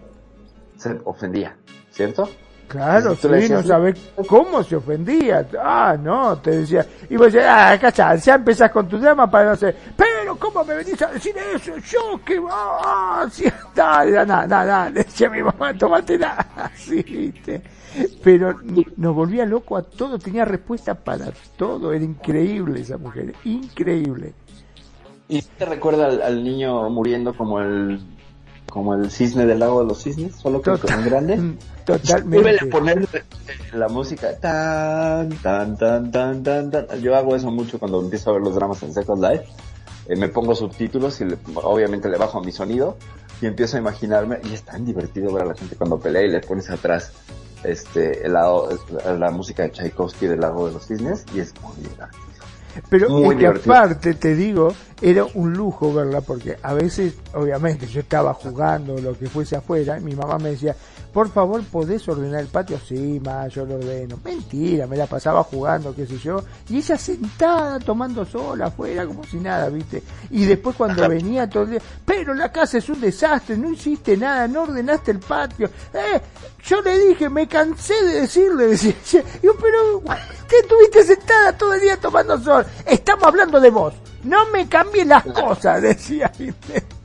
se 0.77 0.99
ofendía, 1.05 1.57
¿cierto? 2.01 2.31
Claro, 2.67 3.15
sí, 3.15 3.29
decías, 3.29 3.63
no 3.63 3.69
sabés 3.69 4.13
cómo 4.27 4.63
se 4.63 4.77
ofendía. 4.77 5.47
Ah, 5.61 5.99
no, 6.01 6.39
te 6.39 6.61
decía. 6.61 6.87
Y 7.11 7.17
vos 7.17 7.27
decías, 7.27 7.45
ah, 7.47 7.77
cachá, 7.79 8.15
ya 8.15 8.37
empezás 8.37 8.71
con 8.71 8.89
tu 8.89 8.97
drama 8.97 9.29
para 9.31 9.51
no 9.51 9.57
sé. 9.57 9.75
Pero, 9.95 10.37
¿cómo 10.37 10.65
me 10.65 10.77
venís 10.77 11.03
a 11.03 11.09
decir 11.09 11.35
eso? 11.37 11.73
Yo 11.77 12.21
que 12.25 12.39
va, 12.39 12.53
ah, 12.53 13.29
sí, 13.31 13.45
dale, 13.75 14.13
nada, 14.13 14.47
nada, 14.47 14.65
nada. 14.65 14.91
Le 14.91 15.03
decía 15.03 15.27
a 15.27 15.31
mi 15.31 15.43
mamá, 15.43 15.77
tomate 15.77 16.17
nada. 16.17 16.47
Así, 16.57 17.03
viste. 17.03 17.61
Pero 18.23 18.59
nos 18.97 19.15
volvía 19.15 19.45
loco 19.45 19.77
a 19.77 19.83
todo, 19.83 20.19
tenía 20.19 20.47
respuesta 20.47 20.95
para 20.95 21.27
todo. 21.59 21.93
Era 21.93 22.05
increíble 22.05 22.81
esa 22.81 22.97
mujer, 22.97 23.35
increíble. 23.45 24.33
¿Y 25.29 25.43
te 25.43 25.67
recuerda 25.67 26.07
al, 26.07 26.23
al 26.23 26.43
niño 26.43 26.89
muriendo 26.89 27.37
como 27.37 27.61
el 27.61 28.01
como 28.71 28.95
el 28.95 29.11
cisne 29.11 29.45
del 29.47 29.59
lago 29.59 29.81
de 29.83 29.89
los 29.89 30.03
cisnes, 30.03 30.35
solo 30.37 30.63
que 30.63 30.71
con 30.79 31.05
grande? 31.05 31.37
Vuelve 31.37 31.59
Totalmente. 31.85 32.65
a 32.65 32.71
poner 32.71 33.09
la 33.75 33.89
música 33.89 34.37
tan, 34.39 35.29
tan, 35.43 35.77
tan, 35.77 36.11
tan, 36.11 36.43
tan, 36.43 36.71
tan. 36.71 36.87
Yo 37.01 37.17
hago 37.17 37.35
eso 37.37 37.51
mucho 37.51 37.79
cuando 37.79 38.01
empiezo 38.01 38.31
a 38.31 38.35
ver 38.35 38.43
los 38.43 38.55
dramas 38.55 38.83
en 38.83 38.93
Second 38.95 39.23
Life. 39.23 39.45
Eh, 40.07 40.17
me 40.17 40.29
pongo 40.29 40.55
subtítulos 40.55 41.21
y 41.21 41.25
le- 41.27 41.39
obviamente 41.55 42.09
le 42.09 42.17
bajo 42.17 42.39
a 42.39 42.43
mi 42.43 42.53
sonido 42.53 42.97
y 43.43 43.47
empiezo 43.47 43.77
a 43.77 43.81
imaginarme 43.81 44.39
y 44.45 44.55
es 44.55 44.63
tan 44.63 44.85
divertido 44.85 45.33
ver 45.33 45.43
a 45.45 45.47
la 45.47 45.55
gente 45.55 45.77
cuando 45.77 45.99
pelea 45.99 46.23
y 46.23 46.29
le 46.31 46.41
pones 46.41 46.71
atrás 46.71 47.13
este 47.65 48.25
el 48.27 48.33
lado, 48.33 48.69
la 49.19 49.31
música 49.31 49.63
de 49.65 49.71
Tchaikovsky 49.71 50.27
del 50.27 50.41
lago 50.41 50.67
de 50.67 50.73
los 50.75 50.87
cisnes 50.87 51.25
y 51.35 51.41
es 51.41 51.53
muy 51.63 51.77
divertido. 51.77 52.30
Pero 52.89 53.09
Muy 53.11 53.35
es 53.35 53.41
que 53.41 53.47
aparte, 53.47 54.15
te 54.15 54.35
digo, 54.35 54.75
era 55.01 55.25
un 55.35 55.53
lujo 55.53 55.93
verla 55.93 56.21
porque 56.21 56.57
a 56.63 56.75
veces, 56.75 57.15
obviamente, 57.35 57.87
yo 57.87 58.01
estaba 58.01 58.35
jugando 58.35 58.99
lo 58.99 59.17
que 59.17 59.29
fuese 59.29 59.57
afuera 59.57 59.99
y 59.99 60.03
mi 60.03 60.15
mamá 60.15 60.39
me 60.39 60.51
decía, 60.51 60.75
por 61.13 61.31
favor, 61.31 61.63
¿podés 61.65 62.07
ordenar 62.09 62.41
el 62.41 62.47
patio? 62.47 62.79
Sí, 62.79 63.21
ma, 63.25 63.49
yo 63.49 63.65
lo 63.65 63.75
ordeno. 63.75 64.19
Mentira, 64.25 64.87
me 64.87 64.97
la 64.97 65.07
pasaba 65.07 65.43
jugando, 65.43 65.95
qué 65.95 66.07
sé 66.07 66.19
yo. 66.19 66.43
Y 66.69 66.79
ella 66.79 66.97
sentada, 66.97 67.79
tomando 67.81 68.25
sola 68.25 68.67
afuera, 68.67 69.07
como 69.07 69.25
si 69.25 69.39
nada, 69.39 69.69
¿viste? 69.69 70.03
Y 70.31 70.45
después 70.45 70.77
cuando 70.77 71.09
venía 71.09 71.49
todo 71.49 71.65
el 71.65 71.71
día, 71.71 71.83
pero 72.05 72.35
la 72.35 72.53
casa 72.53 72.79
es 72.79 72.89
un 72.89 73.01
desastre, 73.01 73.57
no 73.57 73.73
hiciste 73.73 74.17
nada, 74.17 74.47
no 74.47 74.63
ordenaste 74.63 75.11
el 75.11 75.19
patio. 75.19 75.69
Eh, 75.93 76.21
yo 76.65 76.81
le 76.83 76.99
dije, 76.99 77.29
me 77.29 77.49
cansé 77.49 77.95
de 78.05 78.21
decirle, 78.21 78.67
decía. 78.69 78.95
Yo, 79.43 79.55
pero, 79.61 80.03
¿qué 80.49 80.59
estuviste 80.59 81.05
sentada 81.05 81.57
todo 81.57 81.75
el 81.75 81.81
día 81.81 81.97
tomando 81.97 82.39
sol? 82.39 82.65
Estamos 82.87 83.25
hablando 83.25 83.61
de 83.61 83.71
vos. 83.71 83.95
No 84.25 84.51
me 84.51 84.69
cambies 84.69 85.07
las 85.07 85.25
cosas, 85.25 85.81
decía. 85.83 86.31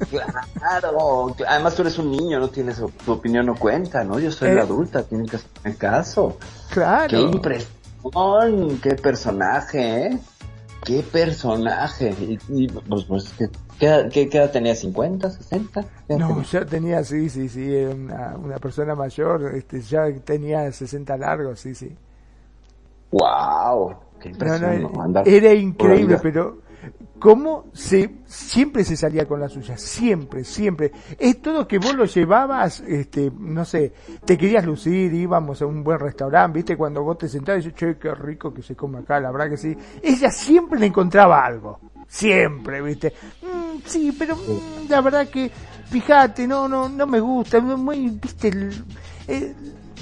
Claro, 0.10 1.28
cl- 1.36 1.46
además 1.48 1.76
tú 1.76 1.82
eres 1.84 1.98
un 1.98 2.12
niño, 2.12 2.40
no 2.40 2.50
tienes 2.50 2.82
tu 3.06 3.12
opinión 3.12 3.46
no 3.46 3.56
cuenta, 3.56 4.04
¿no? 4.04 4.20
Yo 4.20 4.32
soy 4.32 4.50
Eh. 4.50 4.56
la 4.56 4.62
adulta, 4.64 5.04
tienen 5.04 5.28
que 5.28 5.38
hacerme 5.38 5.76
caso. 5.78 6.38
Claro. 6.72 7.08
Qué 7.10 7.20
impresión, 7.22 8.80
qué 8.82 8.96
personaje, 8.96 10.08
¿eh? 10.08 10.20
Qué 10.84 11.02
personaje. 11.04 12.14
Y, 12.20 12.40
y, 12.50 12.68
pues, 12.68 13.06
pues, 13.06 13.34
¿qué, 13.38 13.50
qué, 13.80 13.86
edad- 13.88 14.10
qué- 14.12 14.30
qué 14.30 14.38
edad 14.38 14.52
tenía? 14.52 14.74
¿50, 14.74 15.30
60? 15.32 15.82
¿Qué 15.82 16.14
edad 16.14 16.20
No, 16.20 16.28
tenía? 16.28 16.44
ya 16.44 16.66
tenía, 16.66 17.04
sí, 17.04 17.30
sí, 17.30 17.50
sí, 17.50 17.74
una, 17.76 18.36
una 18.36 18.58
persona 18.58 18.94
mayor, 18.94 19.56
este, 19.56 19.82
ya 19.82 20.06
tenía 20.24 20.72
60 20.72 21.18
largos, 21.18 21.60
sí, 21.62 21.74
sí. 21.74 21.96
¡Wow! 23.12 23.96
¡Qué 24.20 24.30
impresión! 24.30 24.82
no, 24.84 24.90
¿no? 24.90 25.02
Andar 25.02 25.28
era 25.28 25.54
increíble, 25.54 26.18
pero 26.22 26.58
cómo 27.20 27.66
se 27.74 28.18
siempre 28.26 28.84
se 28.84 28.96
salía 28.98 29.26
con 29.26 29.40
la 29.40 29.50
suya, 29.50 29.78
siempre, 29.78 30.44
siempre. 30.44 30.92
Es 31.18 31.42
todo 31.42 31.68
que 31.68 31.78
vos 31.80 31.96
lo 31.96 32.06
llevabas, 32.06 32.82
este, 32.82 33.32
no 33.38 33.66
sé, 33.66 33.94
te 34.26 34.38
querías 34.38 34.66
lucir, 34.66 35.14
íbamos 35.14 35.62
a 35.62 35.66
un 35.66 35.84
buen 35.84 36.00
restaurante, 36.00 36.58
viste, 36.58 36.78
cuando 36.78 37.04
vos 37.04 37.18
te 37.18 37.30
sentabas 37.30 37.66
y 37.66 37.72
che, 37.72 37.98
qué 37.98 38.14
rico 38.14 38.54
que 38.54 38.62
se 38.62 38.76
come 38.76 39.00
acá, 39.00 39.20
la 39.20 39.32
verdad 39.32 39.50
que 39.50 39.58
sí. 39.58 39.76
Ella 40.02 40.30
siempre 40.32 40.80
le 40.80 40.88
encontraba 40.88 41.46
algo, 41.46 41.80
siempre, 42.08 42.82
viste. 42.82 43.14
"Mm, 43.42 43.80
sí, 43.86 44.16
pero 44.18 44.36
mm, 44.36 44.90
la 44.90 45.02
verdad 45.02 45.28
que, 45.30 45.50
fíjate, 45.90 46.48
no, 46.48 46.68
no, 46.68 46.90
no 46.90 47.08
me 47.08 47.20
gusta, 47.20 47.60
muy, 47.62 48.10
viste, 48.10 48.50
el- 48.50 48.84
eh, 49.28 49.54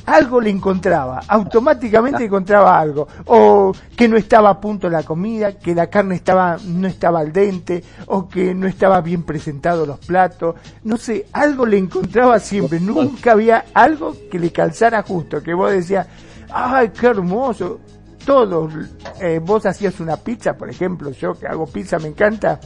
algo 0.05 0.41
le 0.41 0.49
encontraba, 0.49 1.21
automáticamente 1.27 2.25
encontraba 2.25 2.79
algo, 2.79 3.07
o 3.25 3.71
que 3.95 4.07
no 4.07 4.17
estaba 4.17 4.49
a 4.49 4.59
punto 4.59 4.89
la 4.89 5.03
comida, 5.03 5.57
que 5.57 5.73
la 5.73 5.87
carne 5.87 6.15
estaba, 6.15 6.57
no 6.65 6.87
estaba 6.87 7.19
al 7.19 7.31
dente, 7.31 7.83
o 8.07 8.27
que 8.27 8.53
no 8.53 8.67
estaba 8.67 9.01
bien 9.01 9.23
presentado 9.23 9.85
los 9.85 9.99
platos, 9.99 10.55
no 10.83 10.97
sé, 10.97 11.27
algo 11.33 11.65
le 11.65 11.77
encontraba 11.77 12.39
siempre, 12.39 12.79
nunca 12.79 13.31
había 13.31 13.65
algo 13.73 14.15
que 14.29 14.39
le 14.39 14.51
calzara 14.51 15.03
justo, 15.03 15.41
que 15.41 15.53
vos 15.53 15.71
decías, 15.71 16.07
ay, 16.51 16.89
qué 16.89 17.07
hermoso, 17.07 17.79
todos, 18.25 18.73
eh, 19.21 19.39
vos 19.43 19.65
hacías 19.65 19.99
una 19.99 20.17
pizza, 20.17 20.53
por 20.57 20.69
ejemplo, 20.69 21.11
yo 21.11 21.33
que 21.33 21.47
hago 21.47 21.65
pizza 21.65 21.99
me 21.99 22.09
encanta, 22.09 22.59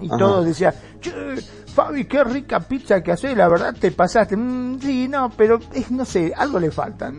y 0.00 0.08
Ajá. 0.08 0.16
todos 0.18 0.46
decían, 0.46 0.74
che, 1.00 1.12
Fabi, 1.76 2.06
qué 2.06 2.24
rica 2.24 2.60
pizza 2.60 3.02
que 3.02 3.12
haces, 3.12 3.36
la 3.36 3.48
verdad 3.48 3.74
te 3.78 3.90
pasaste. 3.92 4.34
Mm, 4.34 4.80
sí, 4.80 5.08
no, 5.08 5.30
pero 5.36 5.60
es, 5.74 5.90
no 5.90 6.06
sé, 6.06 6.32
algo 6.34 6.58
le 6.58 6.70
falta. 6.70 7.12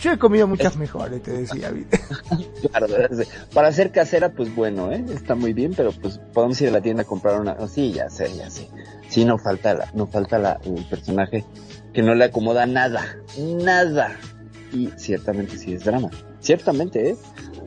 Yo 0.00 0.10
he 0.10 0.18
comido 0.18 0.48
muchas 0.48 0.78
mejores, 0.78 1.22
te 1.22 1.32
decía, 1.32 1.70
¿viste? 1.70 2.00
Claro, 2.70 2.86
para 3.52 3.70
ser 3.70 3.92
casera, 3.92 4.30
pues 4.32 4.54
bueno, 4.54 4.90
¿eh? 4.90 5.04
Está 5.12 5.34
muy 5.34 5.52
bien, 5.52 5.74
pero 5.76 5.92
pues 5.92 6.18
podemos 6.32 6.58
ir 6.62 6.70
a 6.70 6.72
la 6.72 6.80
tienda 6.80 7.02
a 7.02 7.06
comprar 7.06 7.38
una. 7.38 7.52
oh, 7.58 7.68
Sí, 7.68 7.92
ya 7.92 8.08
sé, 8.08 8.34
ya 8.34 8.48
sé. 8.48 8.70
Sí, 9.10 9.26
no 9.26 9.36
falta, 9.36 9.74
la, 9.74 9.90
no 9.92 10.06
falta 10.06 10.38
la, 10.38 10.58
el 10.64 10.86
personaje 10.86 11.44
que 11.92 12.02
no 12.02 12.14
le 12.14 12.24
acomoda 12.24 12.64
nada, 12.64 13.04
nada. 13.38 14.16
Y 14.72 14.88
ciertamente 14.96 15.58
sí 15.58 15.74
es 15.74 15.84
drama. 15.84 16.08
Ciertamente, 16.40 17.10
¿eh? 17.10 17.16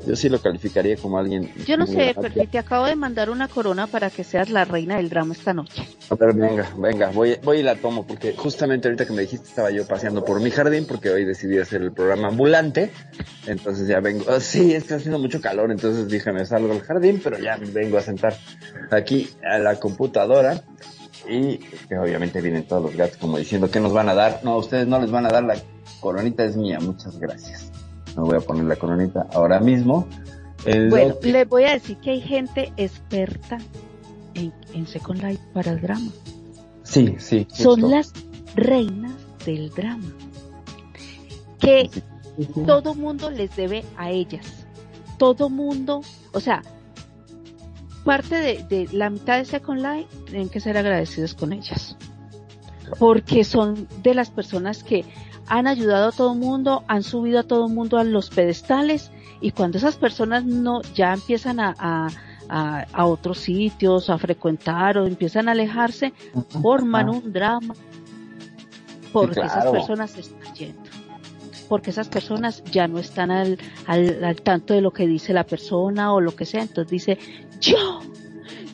Yo 0.06 0.16
sí 0.16 0.30
lo 0.30 0.40
calificaría 0.40 0.98
como 0.98 1.18
alguien. 1.18 1.52
Yo 1.66 1.78
no 1.78 1.88
sé. 1.88 2.16
Percy, 2.20 2.48
te 2.48 2.60
acabo 2.60 2.86
de 2.86 2.96
mandar 2.96 3.30
una 3.30 3.48
corona 3.48 3.88
para 3.88 4.10
que 4.10 4.24
seas 4.24 4.50
la 4.50 4.66
reina 4.66 4.98
del 4.98 5.10
drama 5.10 5.34
esta 5.34 5.54
noche. 5.54 5.88
A 6.10 6.16
ver, 6.16 6.34
venga, 6.34 6.70
venga, 6.78 7.12
voy, 7.12 7.38
voy 7.44 7.60
y 7.60 7.64
la 7.64 7.76
tomo, 7.76 8.06
porque 8.06 8.34
justamente 8.34 8.88
ahorita 8.88 9.06
que 9.06 9.14
me 9.14 9.24
dijiste 9.24 9.48
estaba 9.48 9.72
yo 9.72 9.88
paseando 9.88 10.24
por 10.24 10.40
mi 10.40 10.52
jardín, 10.52 10.86
porque 10.86 11.10
hoy 11.10 11.26
decidí 11.26 11.58
hacer 11.58 11.82
el 11.82 11.92
programa 11.92 12.28
ambulante, 12.28 12.92
entonces 13.48 13.88
ya 13.88 14.00
vengo, 14.00 14.26
oh, 14.28 14.40
sí, 14.40 14.74
está 14.74 14.96
haciendo 14.96 15.20
mucho 15.20 15.42
calor, 15.42 15.72
entonces 15.72 16.08
dije 16.08 16.32
me 16.32 16.46
salgo 16.46 16.72
al 16.72 16.82
jardín, 16.82 17.22
pero 17.24 17.40
ya 17.40 17.58
vengo 17.58 17.98
a 17.98 18.02
sentar 18.02 18.38
aquí 18.92 19.30
a 19.50 19.58
la 19.58 19.80
computadora, 19.80 20.64
y 21.28 21.58
que 21.58 21.98
obviamente 21.98 22.42
vienen 22.42 22.68
todos 22.68 22.84
los 22.84 22.96
gatos 22.96 23.18
como 23.18 23.38
diciendo 23.38 23.72
que 23.72 23.80
nos 23.80 23.94
van 23.94 24.10
a 24.10 24.14
dar, 24.14 24.42
no, 24.44 24.58
ustedes 24.58 24.88
no 24.88 25.00
les 25.00 25.12
van 25.12 25.26
a 25.26 25.30
dar, 25.30 25.44
la 25.44 25.56
coronita 26.00 26.44
es 26.44 26.56
mía, 26.56 26.80
muchas 26.80 27.18
gracias. 27.20 27.72
Me 28.16 28.24
voy 28.24 28.38
a 28.38 28.42
poner 28.42 28.64
la 28.66 28.76
coronita 28.76 29.28
ahora 29.34 29.60
mismo. 29.60 30.08
El 30.66 30.90
Bueno, 30.90 31.16
les 31.22 31.48
voy 31.48 31.64
a 31.66 31.74
decir 31.74 31.98
que 31.98 32.12
hay 32.12 32.22
gente 32.22 32.72
experta 32.78 33.58
en, 34.34 34.54
en 34.74 34.88
Second 34.88 35.22
Life 35.24 35.44
para 35.54 35.72
el 35.72 35.82
drama. 35.82 36.12
sí, 36.84 37.16
sí. 37.20 37.48
Son 37.52 37.90
las 37.92 38.12
reinas 38.56 39.14
del 39.46 39.70
drama. 39.70 40.08
Que 41.60 41.90
Sí, 41.94 42.02
sí, 42.38 42.48
sí. 42.54 42.62
todo 42.66 42.96
mundo 42.96 43.30
les 43.30 43.56
debe 43.56 43.86
a 43.98 44.12
ellas. 44.12 44.66
Todo 45.18 45.50
mundo, 45.50 46.02
o 46.34 46.40
sea, 46.40 46.62
parte 48.04 48.36
de, 48.36 48.64
de 48.64 48.90
la 48.92 49.10
mitad 49.10 49.38
de 49.38 49.46
Second 49.46 49.82
Life 49.82 50.10
tienen 50.26 50.50
que 50.50 50.60
ser 50.60 50.78
agradecidos 50.78 51.34
con 51.34 51.54
ellas. 51.54 51.96
porque 53.00 53.44
son 53.44 53.88
de 54.04 54.14
las 54.14 54.30
personas 54.30 54.84
que 54.84 55.06
han 55.48 55.68
ayudado 55.68 56.10
a 56.10 56.12
todo 56.12 56.34
el 56.34 56.40
mundo, 56.40 56.84
han 56.88 57.04
subido 57.04 57.40
a 57.40 57.44
todo 57.44 57.68
el 57.68 57.74
mundo 57.74 57.98
a 57.98 58.04
los 58.04 58.30
pedestales 58.30 59.12
y 59.42 59.52
cuando 59.52 59.78
esas 59.78 59.98
personas 59.98 60.46
no 60.46 60.82
ya 60.94 61.14
empiezan 61.14 61.60
a, 61.60 61.76
a, 61.78 62.86
a, 62.92 63.06
otros 63.06 63.40
sitios, 63.40 64.10
a 64.10 64.18
frecuentar 64.18 64.98
o 64.98 65.06
empiezan 65.06 65.50
a 65.50 65.52
alejarse, 65.52 66.14
forman 66.62 67.10
un 67.10 67.32
drama. 67.32 67.76
Porque 69.12 69.42
esas 69.42 69.66
personas 69.68 70.12
se 70.12 70.22
están 70.22 70.54
yendo. 70.56 70.82
Porque 71.70 71.90
esas 71.90 72.10
personas 72.10 72.64
ya 72.66 72.88
no 72.88 73.00
están 73.00 73.32
al, 73.32 73.58
al, 73.88 74.24
al, 74.24 74.42
tanto 74.42 74.74
de 74.74 74.82
lo 74.82 74.92
que 74.92 75.08
dice 75.08 75.34
la 75.34 75.46
persona 75.46 76.14
o 76.14 76.22
lo 76.22 76.36
que 76.36 76.46
sea. 76.46 76.62
Entonces 76.62 76.92
dice, 76.92 77.18
yo 77.60 78.02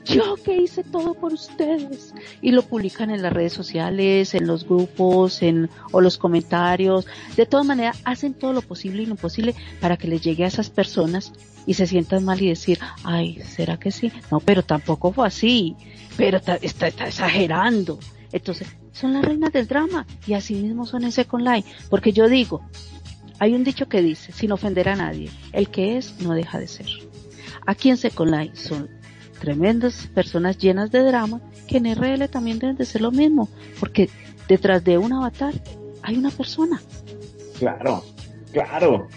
yo 0.06 0.36
que 0.36 0.58
hice 0.58 0.84
todo 0.84 1.14
por 1.14 1.34
ustedes. 1.34 2.14
Y 2.42 2.52
lo 2.52 2.64
publican 2.64 3.10
en 3.10 3.22
las 3.22 3.34
redes 3.34 3.54
sociales, 3.54 4.34
en 4.34 4.48
los 4.48 4.68
grupos, 4.68 5.42
en, 5.42 5.70
o 5.92 6.02
los 6.02 6.18
comentarios. 6.18 7.06
De 7.36 7.46
todas 7.46 7.66
maneras, 7.66 8.00
hacen 8.04 8.34
todo 8.34 8.54
lo 8.54 8.62
posible 8.62 9.04
y 9.04 9.06
lo 9.06 9.12
imposible 9.12 9.56
para 9.80 9.98
que 9.98 10.08
les 10.08 10.22
llegue 10.22 10.44
a 10.44 10.48
esas 10.48 10.70
personas 10.70 11.34
y 11.66 11.76
se 11.76 11.88
sientan 11.88 12.26
mal 12.26 12.42
y 12.42 12.50
decir, 12.50 12.80
ay, 13.04 13.42
¿será 13.42 13.78
que 13.78 13.92
sí? 13.92 14.12
No, 14.32 14.40
pero 14.40 14.64
tampoco 14.64 15.12
fue 15.12 15.28
así. 15.28 15.76
Pero 16.18 16.38
está, 16.38 16.56
está, 16.56 16.88
exagerando. 16.88 18.00
Entonces, 18.32 18.68
son 18.92 19.14
las 19.14 19.24
reinas 19.24 19.52
del 19.52 19.68
drama 19.68 20.06
y 20.26 20.34
así 20.34 20.56
mismo 20.56 20.86
son 20.86 21.04
en 21.04 21.12
Second. 21.12 21.64
Porque 21.90 22.12
yo 22.14 22.28
digo, 22.28 22.62
hay 23.40 23.54
un 23.54 23.64
dicho 23.64 23.88
que 23.88 24.02
dice, 24.02 24.32
sin 24.32 24.52
ofender 24.52 24.90
a 24.90 24.96
nadie, 24.96 25.30
el 25.52 25.70
que 25.70 25.98
es 25.98 26.20
no 26.22 26.34
deja 26.34 26.60
de 26.60 26.68
ser. 26.68 26.88
Aquí 27.66 27.90
en 27.90 27.98
Second 27.98 28.32
Life 28.32 28.56
son 28.56 29.01
tremendas 29.42 30.08
personas 30.14 30.58
llenas 30.58 30.92
de 30.92 31.04
drama, 31.04 31.42
que 31.68 31.78
en 31.78 31.94
RL 31.94 32.30
también 32.30 32.60
deben 32.60 32.78
de 32.78 32.86
ser 32.86 33.02
lo 33.02 33.12
mismo, 33.12 33.50
porque 33.80 34.10
detrás 34.48 34.84
de 34.84 34.98
un 34.98 35.12
avatar 35.12 35.54
hay 36.04 36.16
una 36.16 36.30
persona. 36.30 36.80
Claro, 37.58 38.04
claro. 38.54 39.08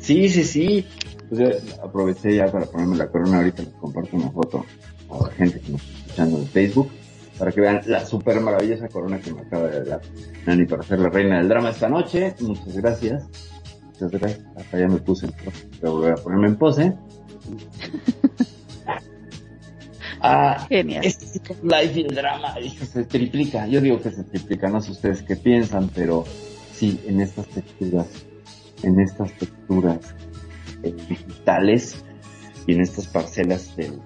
Sí, 0.00 0.28
sí, 0.28 0.44
sí. 0.44 0.86
Pues 1.28 1.78
aproveché 1.82 2.36
ya 2.36 2.46
para 2.46 2.66
ponerme 2.66 2.96
la 2.96 3.08
corona, 3.08 3.38
ahorita 3.38 3.62
les 3.62 3.74
comparto 3.74 4.16
una 4.16 4.30
foto 4.30 4.64
a 5.10 5.24
la 5.24 5.30
gente 5.32 5.60
que 5.60 5.72
nos 5.72 5.82
está 5.82 5.98
escuchando 5.98 6.38
en 6.38 6.46
Facebook, 6.46 6.90
para 7.38 7.52
que 7.52 7.60
vean 7.60 7.80
la 7.86 8.06
super 8.06 8.40
maravillosa 8.40 8.88
corona 8.88 9.20
que 9.20 9.32
me 9.32 9.42
acaba 9.42 9.66
de 9.68 9.84
dar 9.84 10.00
Nani 10.46 10.64
para 10.64 10.84
ser 10.84 11.00
la 11.00 11.10
reina 11.10 11.38
del 11.38 11.48
drama 11.48 11.70
esta 11.70 11.88
noche. 11.88 12.34
Muchas 12.40 12.76
gracias. 12.76 13.24
Muchas 13.84 14.10
gracias. 14.10 14.40
Hasta 14.56 14.78
ya 14.78 14.88
me 14.88 14.98
puse 14.98 15.26
en 15.26 15.32
pose. 15.32 15.68
Voy 15.82 15.88
a 15.88 15.92
volver 15.92 16.12
a 16.12 16.16
ponerme 16.16 16.46
en 16.48 16.56
pose. 16.56 16.96
Ah, 20.20 20.66
Genial. 20.68 21.04
Este 21.04 21.40
live 21.62 21.92
y 21.94 22.00
el 22.02 22.14
drama 22.14 22.54
se 22.92 23.04
triplica. 23.04 23.66
Yo 23.66 23.80
digo 23.80 24.00
que 24.00 24.10
se 24.10 24.24
triplica, 24.24 24.68
no 24.68 24.80
sé 24.80 24.92
ustedes 24.92 25.22
qué 25.22 25.36
piensan, 25.36 25.90
pero 25.94 26.24
sí, 26.72 27.00
en 27.06 27.20
estas 27.20 27.46
texturas, 27.48 28.06
en 28.82 29.00
estas 29.00 29.32
texturas 29.32 30.14
eh, 30.82 30.94
digitales 31.08 32.04
y 32.66 32.74
en 32.74 32.80
estas 32.80 33.06
parcelas 33.06 33.76
del, 33.76 34.00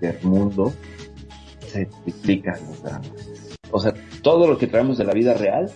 del, 0.00 0.18
mundo, 0.22 0.72
se 1.66 1.86
triplican 1.86 2.58
los 2.66 2.82
dramas. 2.82 3.12
O 3.70 3.80
sea, 3.80 3.92
todo 4.22 4.46
lo 4.46 4.58
que 4.58 4.66
traemos 4.66 4.98
de 4.98 5.04
la 5.04 5.12
vida 5.12 5.34
real, 5.34 5.70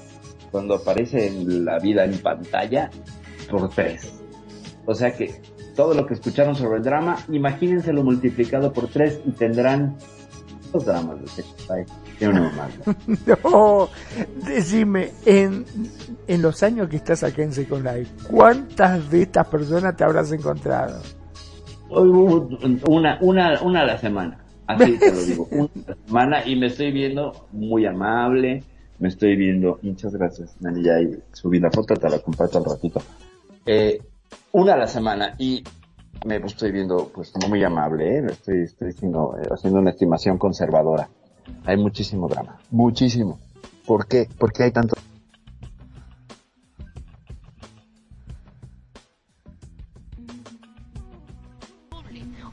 cuando 0.51 0.75
aparece 0.75 1.27
en 1.27 1.65
la 1.65 1.79
vida 1.79 2.05
en 2.05 2.19
pantalla, 2.19 2.91
por 3.51 3.69
tres. 3.71 4.13
O 4.87 4.95
sea 4.95 5.15
que 5.15 5.41
todo 5.79 5.95
lo 5.95 6.07
que 6.07 6.15
escucharon 6.15 6.57
sobre 6.57 6.79
el 6.79 6.83
drama, 6.83 7.19
imagínenselo 7.29 8.03
multiplicado 8.03 8.73
por 8.73 8.89
tres 8.89 9.21
y 9.25 9.31
tendrán 9.31 9.97
dos 10.73 10.85
dramas 10.85 11.21
de 11.21 11.29
sexo. 11.29 11.55
no, 13.45 13.89
decime, 14.45 15.13
en, 15.25 15.65
en 16.27 16.43
los 16.43 16.65
años 16.65 16.89
que 16.89 16.97
estás 16.97 17.23
aquí 17.23 17.43
en 17.43 17.53
Second 17.53 17.85
Life, 17.85 18.13
¿cuántas 18.29 19.09
de 19.09 19.23
estas 19.23 19.47
personas 19.47 19.97
te 19.97 20.03
habrás 20.03 20.33
encontrado? 20.33 21.01
Una, 21.91 23.17
una, 23.21 23.63
una 23.63 23.81
a 23.83 23.87
la 23.87 23.99
semana, 23.99 24.45
así 24.67 24.99
te 24.99 25.13
lo 25.13 25.23
digo, 25.27 25.49
una 25.53 25.71
a 25.87 25.91
la 25.91 25.97
semana 26.07 26.45
y 26.45 26.57
me 26.57 26.67
estoy 26.67 26.91
viendo 26.91 27.47
muy 27.53 27.87
amable, 27.87 28.65
me 28.99 29.07
estoy 29.07 29.37
viendo, 29.37 29.79
muchas 29.83 30.13
gracias, 30.13 30.61
Nani, 30.61 30.83
ya 30.83 30.95
subí 31.33 31.61
la 31.61 31.71
foto, 31.71 31.95
te 31.95 32.11
la 32.11 32.19
comparto 32.19 32.59
al 32.59 32.65
ratito. 32.65 33.01
Eh, 33.65 34.01
una 34.53 34.75
a 34.75 34.77
la 34.77 34.87
semana 34.87 35.35
y 35.39 35.63
me 36.25 36.37
estoy 36.37 36.73
viendo 36.73 37.11
pues 37.15 37.33
muy 37.49 37.63
amable, 37.63 38.19
¿eh? 38.19 38.27
estoy, 38.31 38.63
estoy 38.63 38.91
haciendo, 38.91 39.37
eh, 39.39 39.49
haciendo 39.51 39.81
una 39.81 39.91
estimación 39.91 40.39
conservadora. 40.39 41.09
Hay 41.65 41.77
muchísimo 41.77 42.29
drama, 42.29 42.59
muchísimo. 42.71 43.39
¿Por 43.87 44.07
qué? 44.07 44.29
¿Por 44.39 44.53
qué 44.53 44.65
hay 44.65 44.73
tanto? 44.73 44.95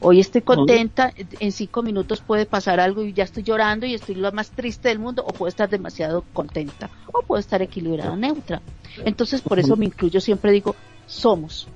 Hoy 0.00 0.20
estoy 0.20 0.42
contenta, 0.42 1.12
en 1.40 1.50
cinco 1.50 1.82
minutos 1.82 2.20
puede 2.20 2.46
pasar 2.46 2.78
algo 2.78 3.02
y 3.02 3.12
ya 3.12 3.24
estoy 3.24 3.42
llorando 3.42 3.86
y 3.86 3.94
estoy 3.94 4.14
lo 4.14 4.30
más 4.30 4.50
triste 4.50 4.88
del 4.88 5.00
mundo, 5.00 5.24
o 5.26 5.32
puedo 5.32 5.48
estar 5.48 5.68
demasiado 5.68 6.22
contenta, 6.32 6.90
o 7.12 7.22
puedo 7.22 7.40
estar 7.40 7.60
equilibrada, 7.60 8.14
neutra. 8.14 8.62
Entonces, 9.04 9.42
por 9.42 9.58
eso 9.58 9.76
me 9.76 9.86
incluyo, 9.86 10.20
siempre 10.20 10.52
digo, 10.52 10.76
somos, 11.06 11.68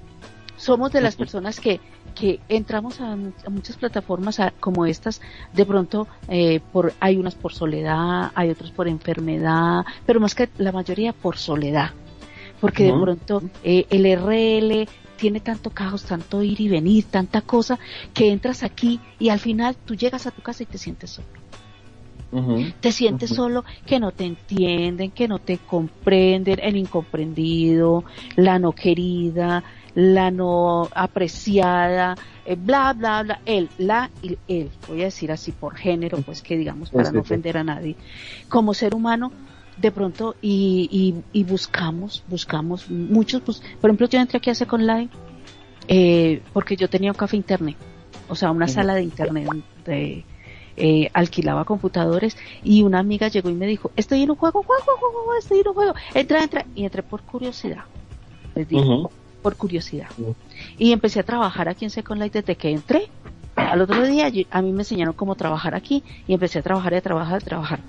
somos 0.57 0.93
de 0.93 1.01
las 1.01 1.16
personas 1.16 1.59
que, 1.59 1.81
que 2.14 2.41
entramos 2.49 3.01
a, 3.01 3.16
muchas 3.49 3.76
plataformas 3.76 4.39
como 4.61 4.87
estas, 4.87 5.20
de 5.53 5.64
pronto 5.64 6.07
eh, 6.28 6.61
por, 6.72 6.93
hay 7.01 7.16
unas 7.16 7.35
por 7.35 7.53
soledad, 7.53 8.31
hay 8.35 8.51
otros 8.51 8.70
por 8.70 8.89
enfermedad, 8.89 9.85
pero 10.07 10.20
más 10.20 10.35
que 10.35 10.49
la 10.59 10.72
mayoría 10.72 11.12
por 11.12 11.37
soledad, 11.37 11.91
porque 12.61 12.85
de 12.85 12.93
pronto 12.93 13.43
eh, 13.64 13.87
el 13.91 14.05
RL 14.18 14.89
tiene 15.16 15.41
tanto 15.41 15.70
caos, 15.70 16.05
tanto 16.05 16.43
ir 16.43 16.61
y 16.61 16.68
venir, 16.68 17.05
tanta 17.05 17.43
cosa, 17.43 17.78
que 18.14 18.31
entras 18.33 18.62
aquí 18.62 19.01
y 19.18 19.28
al 19.28 19.39
final 19.39 19.76
tú 19.85 19.95
llegas 19.95 20.26
a 20.26 20.31
tu 20.31 20.43
casa 20.43 20.62
y 20.62 20.66
te 20.66 20.78
sientes 20.78 21.11
solo. 21.11 21.28
Te 22.81 22.93
sientes 22.93 23.31
solo, 23.31 23.64
que 23.85 23.99
no 23.99 24.12
te 24.12 24.24
entienden, 24.24 25.11
que 25.11 25.26
no 25.26 25.41
te 25.41 25.59
comprenden, 25.59 26.61
el 26.62 26.76
incomprendido, 26.76 28.05
la 28.37 28.59
no 28.59 28.72
querida, 28.72 29.64
la 29.95 30.31
no 30.31 30.89
apreciada, 30.95 32.14
eh, 32.47 32.57
bla, 32.57 32.93
bla, 32.93 33.22
bla, 33.22 33.41
él, 33.47 33.68
la 33.78 34.11
y 34.22 34.39
él, 34.47 34.70
voy 34.87 35.03
a 35.03 35.07
decir 35.07 35.33
así 35.33 35.53
por 35.53 35.74
género, 35.74 36.18
pues 36.18 36.43
que 36.43 36.57
digamos, 36.57 36.91
para 36.91 37.11
no 37.11 37.20
ofender 37.20 37.59
a 37.59 37.64
nadie. 37.64 37.97
Como 38.49 38.74
ser 38.74 38.95
humano, 38.95 39.33
de 39.76 39.91
pronto, 39.91 40.37
y, 40.41 41.22
y, 41.33 41.45
buscamos, 41.45 42.22
buscamos 42.28 42.91
muchos, 42.91 43.43
pues, 43.43 43.62
por 43.81 43.91
ejemplo, 43.91 44.09
yo 44.09 44.20
entré 44.20 44.39
aquí 44.39 44.51
a 44.51 44.55
Second 44.55 44.85
Life, 44.85 45.14
eh, 45.89 46.43
porque 46.53 46.76
yo 46.76 46.89
tenía 46.89 47.11
un 47.11 47.16
café 47.16 47.37
internet, 47.37 47.76
o 48.28 48.35
sea, 48.35 48.51
una 48.51 48.68
sala 48.68 48.95
de 48.95 49.03
internet 49.03 49.49
de, 49.85 50.24
eh, 50.83 51.11
alquilaba 51.12 51.66
computadores 51.66 52.39
y 52.64 52.83
una 52.83 53.01
amiga 53.01 53.28
llegó 53.28 53.51
y 53.51 53.55
me 53.55 53.66
dijo, 53.66 53.91
estoy 53.97 54.22
en 54.22 54.31
un 54.31 54.37
juego, 54.37 54.62
juego, 54.62 54.85
juego, 54.99 55.35
estoy 55.39 55.61
en 55.61 55.68
un 55.68 55.74
juego, 55.74 55.95
entra, 56.14 56.43
entra, 56.43 56.64
y 56.74 56.85
entré 56.85 57.03
por 57.03 57.20
curiosidad. 57.20 57.85
Les 58.55 58.66
digo, 58.66 59.11
por 59.43 59.57
curiosidad. 59.57 60.09
Y 60.78 60.93
empecé 60.93 61.20
a 61.20 61.22
trabajar 61.22 61.68
aquí 61.68 61.85
en 61.85 61.91
Second 61.91 62.22
Life 62.22 62.41
desde 62.41 62.57
que 62.57 62.70
entré. 62.70 63.09
Al 63.57 63.83
otro 63.83 64.07
día 64.07 64.31
a 64.51 64.62
mí 64.62 64.72
me 64.72 64.81
enseñaron 64.81 65.12
cómo 65.12 65.35
trabajar 65.35 65.74
aquí 65.74 66.03
y 66.26 66.33
empecé 66.33 66.61
a 66.61 66.62
trabajar 66.62 66.95
y 66.95 66.97
a 66.97 67.01
trabajar, 67.03 67.37
a 67.37 67.41
trabajar. 67.45 67.81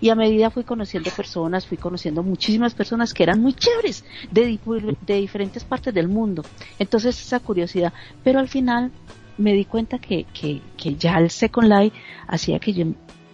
Y 0.00 0.08
a 0.08 0.16
medida 0.16 0.50
fui 0.50 0.64
conociendo 0.64 1.08
personas, 1.10 1.66
fui 1.66 1.78
conociendo 1.78 2.24
muchísimas 2.24 2.74
personas 2.74 3.14
que 3.14 3.22
eran 3.22 3.40
muy 3.40 3.52
chéveres 3.52 4.04
de, 4.30 4.58
de 5.06 5.14
diferentes 5.14 5.62
partes 5.62 5.94
del 5.94 6.08
mundo. 6.08 6.42
Entonces 6.80 7.20
esa 7.20 7.38
curiosidad. 7.38 7.92
Pero 8.24 8.40
al 8.40 8.48
final 8.48 8.90
me 9.40 9.52
di 9.52 9.64
cuenta 9.64 9.98
que, 9.98 10.24
que, 10.32 10.60
que 10.76 10.94
ya 10.94 11.18
el 11.18 11.30
Second 11.30 11.68
Life 11.68 11.96
hacía 12.28 12.58
que 12.58 12.72
yo 12.72 12.84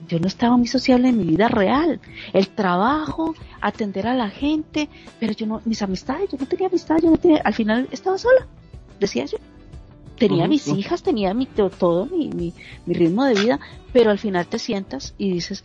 yo 0.09 0.21
no 0.21 0.27
estaba 0.27 0.57
muy 0.57 0.67
sociable 0.67 1.09
en 1.09 1.19
mi 1.19 1.25
vida 1.25 1.49
real. 1.49 2.01
El 2.33 2.49
trabajo, 2.49 3.35
atender 3.61 4.07
a 4.07 4.15
la 4.15 4.31
gente, 4.31 4.89
pero 5.19 5.33
yo 5.33 5.47
no, 5.47 5.61
mis 5.65 5.83
amistades, 5.83 6.31
yo 6.31 6.39
no 6.39 6.47
tenía 6.47 6.69
amistades, 6.69 7.03
yo 7.03 7.11
no 7.11 7.17
tenía, 7.17 7.41
al 7.45 7.55
final 7.55 7.89
estaba 7.91 8.19
sola, 8.19 8.47
decía 9.01 9.25
yo. 9.27 9.39
Tenía 10.17 10.49
mis 10.49 10.67
hijas, 10.69 11.03
tenía 11.03 11.35
mi, 11.35 11.45
todo, 11.45 12.07
mi, 12.07 12.29
mi, 12.29 12.55
mi 12.87 12.95
ritmo 12.95 13.25
de 13.25 13.35
vida, 13.35 13.61
pero 13.93 14.11
al 14.11 14.19
final 14.19 14.47
te 14.47 14.59
sientas 14.59 15.15
y 15.19 15.31
dices, 15.31 15.63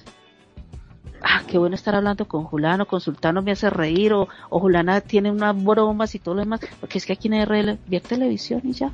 ah, 1.22 1.44
qué 1.48 1.58
bueno 1.58 1.76
estar 1.76 1.96
hablando 1.96 2.28
con 2.28 2.44
Julano, 2.44 2.86
con 2.86 3.00
Sultano 3.00 3.42
me 3.42 3.52
hace 3.52 3.70
reír, 3.70 4.12
o, 4.12 4.28
o 4.50 4.60
Julana 4.60 5.00
tiene 5.00 5.32
unas 5.32 5.56
bromas 5.64 6.16
y 6.16 6.20
todo 6.20 6.36
lo 6.36 6.42
demás, 6.42 6.60
porque 6.82 6.98
es 6.98 7.06
que 7.06 7.14
aquí 7.14 7.30
en 7.30 7.46
RL 7.46 7.80
ve 7.88 8.02
televisión 8.02 8.62
y 8.66 8.74
ya. 8.74 8.92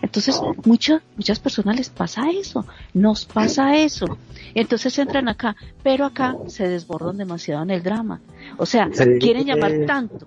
Entonces, 0.00 0.40
muchas, 0.64 1.02
muchas 1.16 1.38
personas 1.38 1.76
les 1.76 1.90
pasa 1.90 2.30
eso, 2.30 2.64
nos 2.94 3.24
pasa 3.24 3.76
eso. 3.76 4.18
Entonces 4.54 4.98
entran 4.98 5.28
acá, 5.28 5.56
pero 5.82 6.06
acá 6.06 6.36
se 6.46 6.68
desbordan 6.68 7.18
demasiado 7.18 7.62
en 7.62 7.70
el 7.70 7.82
drama. 7.82 8.20
O 8.56 8.66
sea, 8.66 8.90
quieren 9.20 9.46
llamar 9.46 9.72
tanto. 9.86 10.26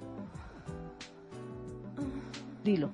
Dilo. 2.64 2.90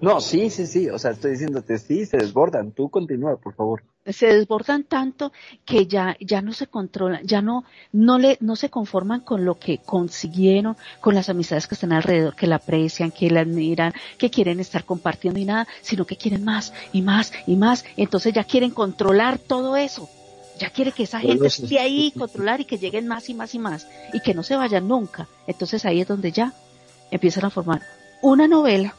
No, 0.00 0.20
sí, 0.20 0.48
sí, 0.50 0.66
sí. 0.66 0.88
O 0.88 0.98
sea, 0.98 1.10
estoy 1.12 1.32
diciéndote, 1.32 1.78
sí, 1.78 2.06
se 2.06 2.16
desbordan. 2.16 2.72
Tú 2.72 2.88
continúa, 2.88 3.36
por 3.36 3.54
favor. 3.54 3.82
Se 4.06 4.26
desbordan 4.26 4.84
tanto 4.84 5.32
que 5.64 5.86
ya 5.86 6.16
ya 6.20 6.40
no 6.40 6.52
se 6.52 6.66
controlan, 6.66 7.26
ya 7.26 7.42
no 7.42 7.64
no 7.92 8.18
le 8.18 8.38
no 8.40 8.56
se 8.56 8.70
conforman 8.70 9.20
con 9.20 9.44
lo 9.44 9.58
que 9.58 9.78
consiguieron, 9.78 10.76
con 11.00 11.14
las 11.14 11.28
amistades 11.28 11.66
que 11.66 11.74
están 11.74 11.92
alrededor, 11.92 12.34
que 12.34 12.46
la 12.46 12.56
aprecian, 12.56 13.10
que 13.10 13.30
la 13.30 13.40
admiran, 13.40 13.92
que 14.18 14.30
quieren 14.30 14.58
estar 14.60 14.84
compartiendo 14.84 15.38
y 15.38 15.44
nada, 15.44 15.66
sino 15.82 16.06
que 16.06 16.16
quieren 16.16 16.44
más 16.44 16.72
y 16.92 17.02
más 17.02 17.32
y 17.46 17.56
más, 17.56 17.84
entonces 17.96 18.32
ya 18.32 18.44
quieren 18.44 18.70
controlar 18.70 19.38
todo 19.38 19.76
eso. 19.76 20.08
Ya 20.58 20.68
quiere 20.68 20.92
que 20.92 21.04
esa 21.04 21.20
gente 21.20 21.46
esté 21.46 21.78
ahí, 21.78 22.12
controlar 22.18 22.60
y 22.60 22.66
que 22.66 22.76
lleguen 22.76 23.08
más 23.08 23.30
y 23.30 23.34
más 23.34 23.54
y 23.54 23.58
más 23.58 23.86
y 24.12 24.20
que 24.20 24.34
no 24.34 24.42
se 24.42 24.56
vayan 24.56 24.86
nunca. 24.86 25.26
Entonces 25.46 25.86
ahí 25.86 26.02
es 26.02 26.08
donde 26.08 26.32
ya 26.32 26.52
empiezan 27.10 27.46
a 27.46 27.50
formar 27.50 27.80
una 28.20 28.46
novela. 28.46 28.94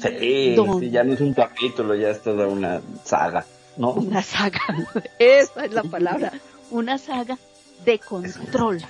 Sí, 0.00 0.56
sí, 0.80 0.90
ya 0.90 1.04
no 1.04 1.12
es 1.12 1.20
un 1.20 1.34
capítulo, 1.34 1.94
ya 1.94 2.10
es 2.10 2.22
toda 2.22 2.46
una 2.46 2.80
saga. 3.04 3.44
¿no? 3.76 3.92
Una 3.92 4.22
saga, 4.22 4.60
esa 5.18 5.64
es 5.64 5.72
la 5.72 5.82
palabra, 5.82 6.32
una 6.70 6.98
saga 6.98 7.38
de 7.84 7.98
control, 7.98 8.82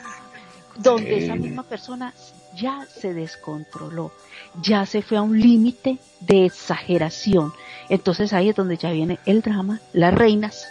donde 0.77 1.25
esa 1.25 1.35
misma 1.37 1.63
persona 1.63 2.13
ya 2.55 2.87
se 2.87 3.15
descontroló, 3.15 4.13
ya 4.61 4.85
se 4.87 5.03
fue 5.03 5.17
a 5.17 5.23
un 5.23 5.39
límite 5.39 5.99
de 6.21 6.45
exageración. 6.45 7.53
Entonces 7.89 8.33
ahí 8.33 8.51
es 8.51 8.57
donde 8.57 8.77
ya 8.77 8.91
viene 8.91 9.19
el 9.27 9.43
drama, 9.43 9.81
las 9.93 10.15
reinas, 10.15 10.69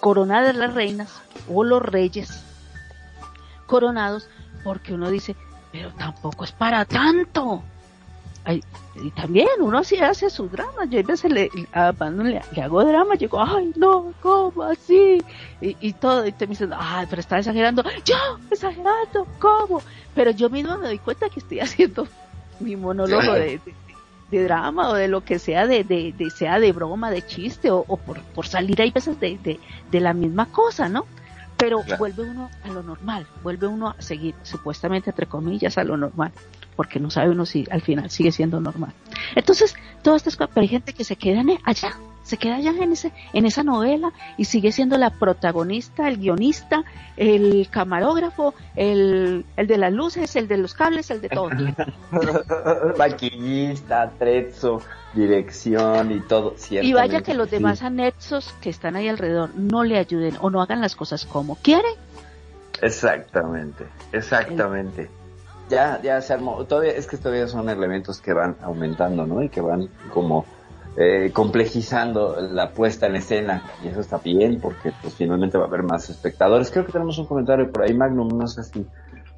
coronadas 0.00 0.56
las 0.56 0.74
reinas 0.74 1.10
o 1.52 1.64
los 1.64 1.82
reyes 1.82 2.42
coronados, 3.66 4.28
porque 4.64 4.94
uno 4.94 5.10
dice, 5.10 5.36
pero 5.72 5.92
tampoco 5.94 6.44
es 6.44 6.52
para 6.52 6.84
tanto 6.84 7.62
y 8.54 9.10
también 9.10 9.48
uno 9.60 9.78
así 9.78 9.96
hace 9.96 10.30
su 10.30 10.48
drama. 10.48 10.84
Yo 10.88 11.00
a 11.00 11.02
veces 11.02 11.30
le, 11.30 11.50
a, 11.72 11.92
le, 11.92 12.42
le, 12.52 12.62
hago 12.62 12.84
drama, 12.84 13.14
yo 13.14 13.20
digo, 13.20 13.42
ay, 13.42 13.72
no, 13.76 14.12
¿cómo 14.22 14.62
así? 14.62 15.22
Y, 15.60 15.76
y 15.80 15.92
todo, 15.92 16.26
y 16.26 16.32
te 16.32 16.46
me 16.46 16.52
dicen, 16.52 16.70
ay, 16.76 17.06
pero 17.10 17.20
está 17.20 17.38
exagerando. 17.38 17.82
Yo, 18.04 18.16
exagerando, 18.50 19.26
¿cómo? 19.40 19.82
Pero 20.14 20.30
yo 20.30 20.48
mismo 20.48 20.78
me 20.78 20.86
doy 20.86 20.98
cuenta 20.98 21.28
que 21.28 21.40
estoy 21.40 21.60
haciendo 21.60 22.06
mi 22.60 22.76
monólogo 22.76 23.32
de, 23.32 23.60
de, 24.30 24.44
drama 24.44 24.90
o 24.90 24.94
de 24.94 25.08
lo 25.08 25.22
que 25.22 25.38
sea, 25.38 25.66
de, 25.66 25.82
de, 25.82 26.14
de 26.16 26.30
sea 26.30 26.60
de 26.60 26.72
broma, 26.72 27.10
de 27.10 27.26
chiste 27.26 27.70
o, 27.70 27.84
o 27.86 27.96
por, 27.96 28.20
por 28.22 28.46
salir 28.46 28.80
ahí 28.80 28.90
veces 28.92 29.18
de, 29.18 29.38
de, 29.42 29.60
de 29.90 30.00
la 30.00 30.14
misma 30.14 30.46
cosa, 30.46 30.88
¿no? 30.88 31.04
Pero 31.56 31.82
vuelve 31.98 32.22
uno 32.22 32.50
a 32.64 32.68
lo 32.68 32.82
normal, 32.82 33.26
vuelve 33.42 33.66
uno 33.66 33.88
a 33.88 34.02
seguir, 34.02 34.34
supuestamente, 34.42 35.10
entre 35.10 35.26
comillas, 35.26 35.78
a 35.78 35.84
lo 35.84 35.96
normal 35.96 36.30
porque 36.76 37.00
no 37.00 37.10
sabe 37.10 37.30
uno 37.30 37.46
si 37.46 37.66
al 37.70 37.80
final 37.80 38.10
sigue 38.10 38.30
siendo 38.30 38.60
normal. 38.60 38.92
Entonces, 39.34 39.74
todas 40.02 40.20
estas 40.20 40.36
cosas, 40.36 40.50
pero 40.54 40.62
hay 40.62 40.68
gente 40.68 40.92
que 40.92 41.04
se 41.04 41.16
queda 41.16 41.42
allá, 41.64 41.96
se 42.22 42.36
queda 42.36 42.56
allá 42.56 42.72
en 42.72 42.92
ese, 42.92 43.12
en 43.32 43.46
esa 43.46 43.62
novela 43.62 44.12
y 44.36 44.44
sigue 44.44 44.72
siendo 44.72 44.98
la 44.98 45.10
protagonista, 45.10 46.08
el 46.08 46.18
guionista, 46.18 46.84
el 47.16 47.68
camarógrafo, 47.70 48.54
el, 48.74 49.46
el 49.56 49.66
de 49.66 49.78
las 49.78 49.92
luces, 49.92 50.36
el 50.36 50.48
de 50.48 50.58
los 50.58 50.74
cables, 50.74 51.10
el 51.10 51.20
de 51.20 51.28
todo. 51.28 51.50
Maquillista, 52.98 54.10
trezzo, 54.18 54.82
dirección 55.14 56.12
y 56.12 56.20
todo. 56.20 56.56
Y 56.70 56.92
vaya 56.92 57.22
que 57.22 57.34
los 57.34 57.50
demás 57.50 57.82
anexos 57.82 58.54
que 58.60 58.70
están 58.70 58.96
ahí 58.96 59.08
alrededor 59.08 59.54
no 59.54 59.82
le 59.84 59.98
ayuden 59.98 60.36
o 60.40 60.50
no 60.50 60.60
hagan 60.60 60.80
las 60.80 60.94
cosas 60.94 61.24
como 61.24 61.56
quieren. 61.56 61.94
Exactamente, 62.82 63.86
exactamente 64.12 65.08
ya, 65.68 66.00
ya 66.02 66.20
se 66.20 66.32
armó. 66.32 66.64
Todavía, 66.64 66.92
es 66.92 67.06
que 67.06 67.16
todavía 67.16 67.48
son 67.48 67.68
elementos 67.68 68.20
que 68.20 68.32
van 68.32 68.56
aumentando, 68.62 69.26
¿no? 69.26 69.42
Y 69.42 69.48
que 69.48 69.60
van 69.60 69.88
como 70.12 70.44
eh, 70.96 71.30
complejizando 71.32 72.36
la 72.40 72.70
puesta 72.70 73.06
en 73.06 73.16
escena. 73.16 73.62
Y 73.84 73.88
eso 73.88 74.00
está 74.00 74.18
bien, 74.18 74.60
porque 74.60 74.92
pues 75.02 75.14
finalmente 75.14 75.58
va 75.58 75.64
a 75.64 75.68
haber 75.68 75.82
más 75.82 76.08
espectadores. 76.08 76.70
Creo 76.70 76.86
que 76.86 76.92
tenemos 76.92 77.18
un 77.18 77.26
comentario 77.26 77.70
por 77.70 77.82
ahí, 77.82 77.94
Magnum. 77.94 78.28
No 78.28 78.46
sé 78.46 78.62
si 78.64 78.86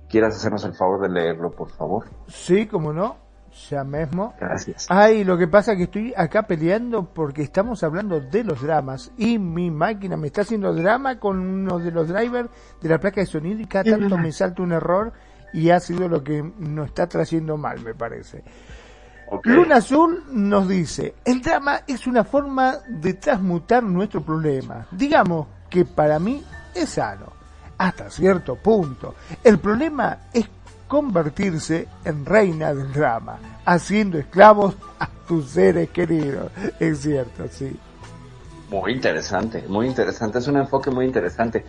quieras 0.09 0.37
hacernos 0.37 0.65
el 0.65 0.75
favor 0.75 1.01
de 1.01 1.09
leerlo, 1.09 1.51
por 1.51 1.71
favor. 1.71 2.05
Sí, 2.29 2.67
como 2.67 2.93
no. 2.93 3.29
Ya 3.71 3.83
mismo. 3.83 4.35
Gracias. 4.39 4.87
Ay, 4.89 5.25
lo 5.25 5.37
que 5.37 5.49
pasa 5.49 5.73
es 5.73 5.79
que 5.79 5.85
estoy 5.85 6.15
acá 6.17 6.45
peleando 6.47 7.13
porque 7.13 7.43
estamos 7.43 7.83
hablando 7.83 8.21
de 8.21 8.45
los 8.45 8.63
dramas 8.63 9.11
y 9.17 9.39
mi 9.39 9.71
máquina 9.71 10.17
me 10.17 10.29
está 10.29 10.43
haciendo 10.43 10.73
drama 10.75 11.19
con 11.19 11.39
uno 11.41 11.79
de 11.79 11.91
los 11.91 12.09
drivers 12.09 12.51
de 12.81 12.89
la 12.89 12.99
placa 12.99 13.21
de 13.21 13.27
sonido 13.27 13.61
y 13.61 13.67
cada 13.67 13.85
tanto 13.85 14.17
me 14.19 14.33
salta 14.33 14.63
un 14.63 14.73
error 14.73 15.13
y 15.53 15.71
ha 15.71 15.81
sido 15.81 16.09
lo 16.09 16.23
que 16.23 16.43
nos 16.59 16.89
está 16.89 17.07
trayendo 17.07 17.57
mal, 17.57 17.81
me 17.81 17.95
parece. 17.95 18.43
Luna 19.43 19.77
Azul 19.77 20.25
nos 20.33 20.69
dice, 20.69 21.15
el 21.25 21.43
drama 21.43 21.83
es 21.87 22.07
una 22.07 22.25
forma 22.25 22.79
de 22.89 23.15
transmutar 23.15 23.83
nuestro 23.83 24.23
problema. 24.23 24.87
Digamos 24.91 25.47
que 25.69 25.85
para 25.85 26.19
mí 26.19 26.43
es 26.75 26.91
sano, 26.91 27.27
hasta 27.77 28.11
cierto 28.11 28.57
punto. 28.57 29.15
El 29.45 29.59
problema 29.59 30.19
es 30.33 30.49
convertirse 30.87 31.87
en 32.05 32.25
reina 32.25 32.73
del 32.73 32.93
drama, 32.93 33.39
haciendo 33.67 34.19
esclavos 34.19 34.75
a 34.99 35.09
tus 35.29 35.51
seres 35.51 35.91
queridos. 35.91 36.51
Es 36.81 37.01
cierto, 37.03 37.47
sí. 37.51 37.79
Muy 38.71 38.93
interesante, 38.93 39.65
muy 39.69 39.87
interesante. 39.87 40.39
Es 40.39 40.49
un 40.49 40.57
enfoque 40.57 40.91
muy 40.91 41.05
interesante. 41.05 41.65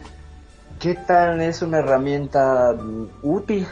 ¿Qué 0.80 0.96
tal 0.96 1.42
es 1.42 1.62
una 1.62 1.80
herramienta 1.80 2.76
útil? 3.22 3.68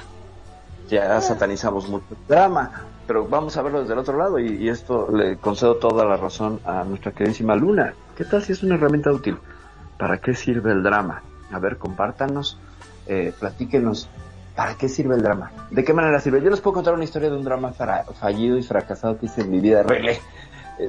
Ya 0.90 1.20
satanizamos 1.22 1.88
mucho 1.88 2.06
el 2.12 2.28
drama, 2.28 2.86
pero 3.08 3.28
vamos 3.28 3.56
a 3.58 3.62
verlo 3.62 3.82
desde 3.82 3.94
el 3.94 4.00
otro 4.00 4.18
lado 4.18 4.40
y, 4.40 4.68
esto 4.70 5.10
le 5.12 5.38
concedo 5.38 5.78
toda 5.78 6.06
la 6.06 6.18
razón 6.18 6.60
a 6.66 6.84
nuestra 6.84 7.12
queridísima 7.14 7.56
Luna. 7.56 7.94
¿Qué 8.16 8.26
tal 8.26 8.44
si 8.44 8.52
es 8.52 8.64
una 8.64 8.76
herramienta 8.76 9.12
útil? 9.12 9.38
¿Para 9.98 10.18
qué 10.20 10.36
sirve 10.36 10.72
el 10.72 10.84
drama? 10.84 11.24
A 11.52 11.60
ver, 11.60 11.78
compártanos, 11.78 12.60
eh, 13.08 13.34
platíquenos, 13.38 14.10
¿para 14.56 14.76
qué 14.76 14.90
sirve 14.90 15.16
el 15.16 15.24
drama? 15.24 15.52
¿De 15.72 15.84
qué 15.84 15.94
manera 15.94 16.20
sirve? 16.20 16.42
Yo 16.42 16.50
les 16.50 16.62
puedo 16.62 16.76
contar 16.76 16.94
una 16.94 17.06
historia 17.06 17.30
de 17.30 17.38
un 17.38 17.44
drama 17.44 17.74
fallido 18.20 18.58
y 18.58 18.64
fracasado 18.64 19.18
que 19.18 19.28
hice 19.28 19.42
en 19.42 19.52
mi 19.52 19.60
vida, 19.60 19.86
eh, 19.90 20.20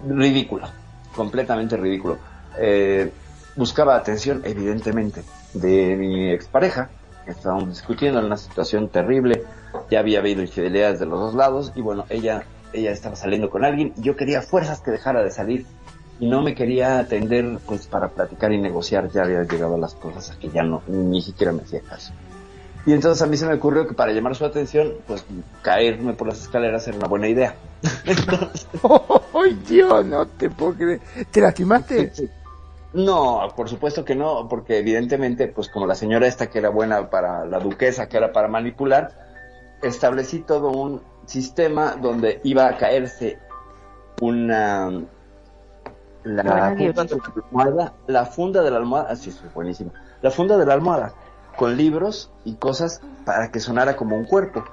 ridículo, 0.07 0.69
completamente 1.15 1.77
ridículo. 1.77 2.19
Eh, 2.59 3.13
buscaba 3.57 3.97
atención, 3.97 4.43
evidentemente, 4.45 5.23
de 5.55 5.97
mi 5.97 6.31
expareja. 6.31 6.91
Estábamos 7.27 7.69
discutiendo 7.69 8.19
en 8.21 8.27
una 8.27 8.37
situación 8.37 8.89
terrible, 8.89 9.45
ya 9.91 10.01
había 10.01 10.21
habido 10.21 10.41
infidelidades 10.41 10.99
de 10.99 11.07
los 11.07 11.21
dos 11.21 11.35
lados 11.35 11.73
y 11.75 11.83
bueno, 11.83 12.07
ella, 12.09 12.45
ella 12.73 12.91
estaba 12.91 13.17
saliendo 13.17 13.51
con 13.51 13.65
alguien 13.65 13.93
y 13.97 14.03
yo 14.03 14.17
quería 14.17 14.41
fuerzas 14.41 14.81
que 14.81 14.91
dejara 14.91 15.23
de 15.23 15.31
salir 15.31 15.67
y 16.21 16.27
no 16.27 16.43
me 16.43 16.55
quería 16.55 16.99
atender 16.99 17.59
pues 17.67 17.87
para 17.87 18.09
platicar 18.09 18.53
y 18.53 18.59
negociar, 18.59 19.11
ya 19.11 19.23
había 19.23 19.43
llegado 19.45 19.75
a 19.75 19.79
las 19.79 19.95
cosas 19.95 20.31
a 20.31 20.39
que 20.39 20.49
ya 20.49 20.63
no, 20.63 20.83
ni 20.87 21.21
siquiera 21.21 21.53
me 21.53 21.63
hacía 21.63 21.81
caso. 21.81 22.13
Y 22.87 22.95
entonces 22.95 23.21
a 23.21 23.27
mí 23.27 23.37
se 23.37 23.47
me 23.47 23.55
ocurrió 23.55 23.87
que 23.87 23.93
para 23.93 24.13
llamar 24.13 24.35
su 24.35 24.47
atención, 24.47 24.95
pues 25.07 25.25
caerme 25.61 26.15
por 26.15 26.27
las 26.27 26.41
escaleras 26.41 26.89
era 26.89 26.97
una 26.97 27.07
buena 27.07 27.29
idea. 27.29 27.55
¡Ay, 29.35 29.59
Dios! 29.69 30.07
No 30.07 30.27
te 30.27 30.49
puedo 30.49 30.73
creer. 30.75 31.01
¿Te 31.31 31.41
lastimaste? 31.41 32.13
No, 32.93 33.49
por 33.55 33.69
supuesto 33.69 34.05
que 34.05 34.15
no, 34.15 34.49
porque 34.49 34.79
evidentemente, 34.79 35.49
pues 35.49 35.69
como 35.69 35.87
la 35.87 35.95
señora 35.95 36.27
esta 36.27 36.49
que 36.49 36.59
era 36.59 36.71
buena 36.71 37.11
para 37.11 37.45
la 37.45 37.59
duquesa, 37.59 38.09
que 38.09 38.17
era 38.17 38.33
para 38.33 38.49
manipular, 38.49 39.11
establecí 39.83 40.41
todo 40.41 40.71
un 40.71 41.03
sistema 41.27 41.97
donde 42.01 42.41
iba 42.45 42.67
a 42.67 42.77
caerse 42.79 43.39
una 44.21 44.91
la 46.25 46.75
funda 46.77 47.05
de 47.05 47.17
la 47.17 47.33
almohada, 47.35 47.95
la 48.07 48.27
funda 48.27 48.63
de 48.63 48.71
la 48.71 48.77
almohada, 48.79 49.11
así 49.11 49.31
es 49.31 49.55
buenísimo, 49.55 49.93
la 50.23 50.31
funda 50.31 50.57
de 50.57 50.67
la 50.67 50.75
almohada 50.75 51.13
con 51.57 51.77
libros 51.77 52.31
y 52.45 52.55
cosas 52.55 53.03
para 53.25 53.51
que 53.51 53.61
sonara 53.61 53.97
como 53.97 54.17
un 54.17 54.25
cuerpo. 54.25 54.65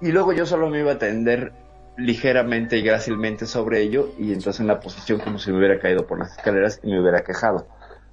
Y 0.00 0.12
luego 0.12 0.32
yo 0.32 0.46
solo 0.46 0.68
me 0.68 0.80
iba 0.80 0.92
a 0.92 0.98
tender 0.98 1.52
ligeramente 1.96 2.76
y 2.76 2.82
grácilmente 2.82 3.46
sobre 3.46 3.82
ello 3.82 4.10
y 4.18 4.32
entonces 4.32 4.60
en 4.60 4.66
la 4.66 4.80
posición 4.80 5.20
como 5.20 5.38
si 5.38 5.50
me 5.50 5.58
hubiera 5.58 5.78
caído 5.78 6.06
por 6.06 6.18
las 6.18 6.36
escaleras 6.36 6.80
y 6.82 6.88
me 6.88 7.00
hubiera 7.00 7.22
quejado. 7.22 7.66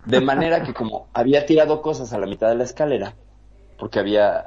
De 0.05 0.21
manera 0.21 0.63
que 0.63 0.73
como 0.73 1.07
había 1.13 1.45
tirado 1.45 1.81
cosas 1.81 2.13
a 2.13 2.19
la 2.19 2.27
mitad 2.27 2.49
de 2.49 2.55
la 2.55 2.63
escalera, 2.63 3.15
porque 3.77 3.99
había, 3.99 4.43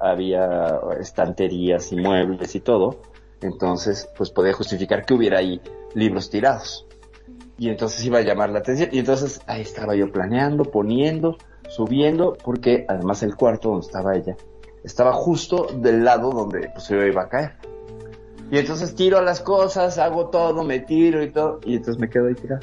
había 0.00 0.80
estanterías 0.98 1.92
y 1.92 1.96
muebles 1.96 2.54
y 2.54 2.60
todo, 2.60 3.02
entonces 3.42 4.08
pues 4.16 4.30
podía 4.30 4.54
justificar 4.54 5.04
que 5.04 5.14
hubiera 5.14 5.38
ahí 5.38 5.60
libros 5.94 6.30
tirados. 6.30 6.86
Y 7.58 7.68
entonces 7.68 8.04
iba 8.04 8.18
a 8.18 8.22
llamar 8.22 8.50
la 8.50 8.60
atención 8.60 8.88
y 8.92 9.00
entonces 9.00 9.40
ahí 9.46 9.62
estaba 9.62 9.94
yo 9.94 10.10
planeando, 10.10 10.64
poniendo, 10.64 11.36
subiendo, 11.68 12.36
porque 12.42 12.86
además 12.88 13.22
el 13.22 13.34
cuarto 13.34 13.70
donde 13.70 13.86
estaba 13.86 14.16
ella 14.16 14.36
estaba 14.84 15.12
justo 15.12 15.66
del 15.74 16.04
lado 16.04 16.30
donde 16.30 16.70
pues 16.70 16.88
yo 16.88 17.02
iba 17.04 17.22
a 17.22 17.28
caer. 17.28 17.56
Y 18.50 18.58
entonces 18.58 18.94
tiro 18.94 19.20
las 19.22 19.40
cosas, 19.40 19.98
hago 19.98 20.28
todo, 20.28 20.64
me 20.64 20.80
tiro 20.80 21.22
y 21.22 21.30
todo, 21.30 21.60
y 21.64 21.76
entonces 21.76 21.98
me 21.98 22.08
quedo 22.08 22.28
ahí 22.28 22.34
tirado. 22.34 22.62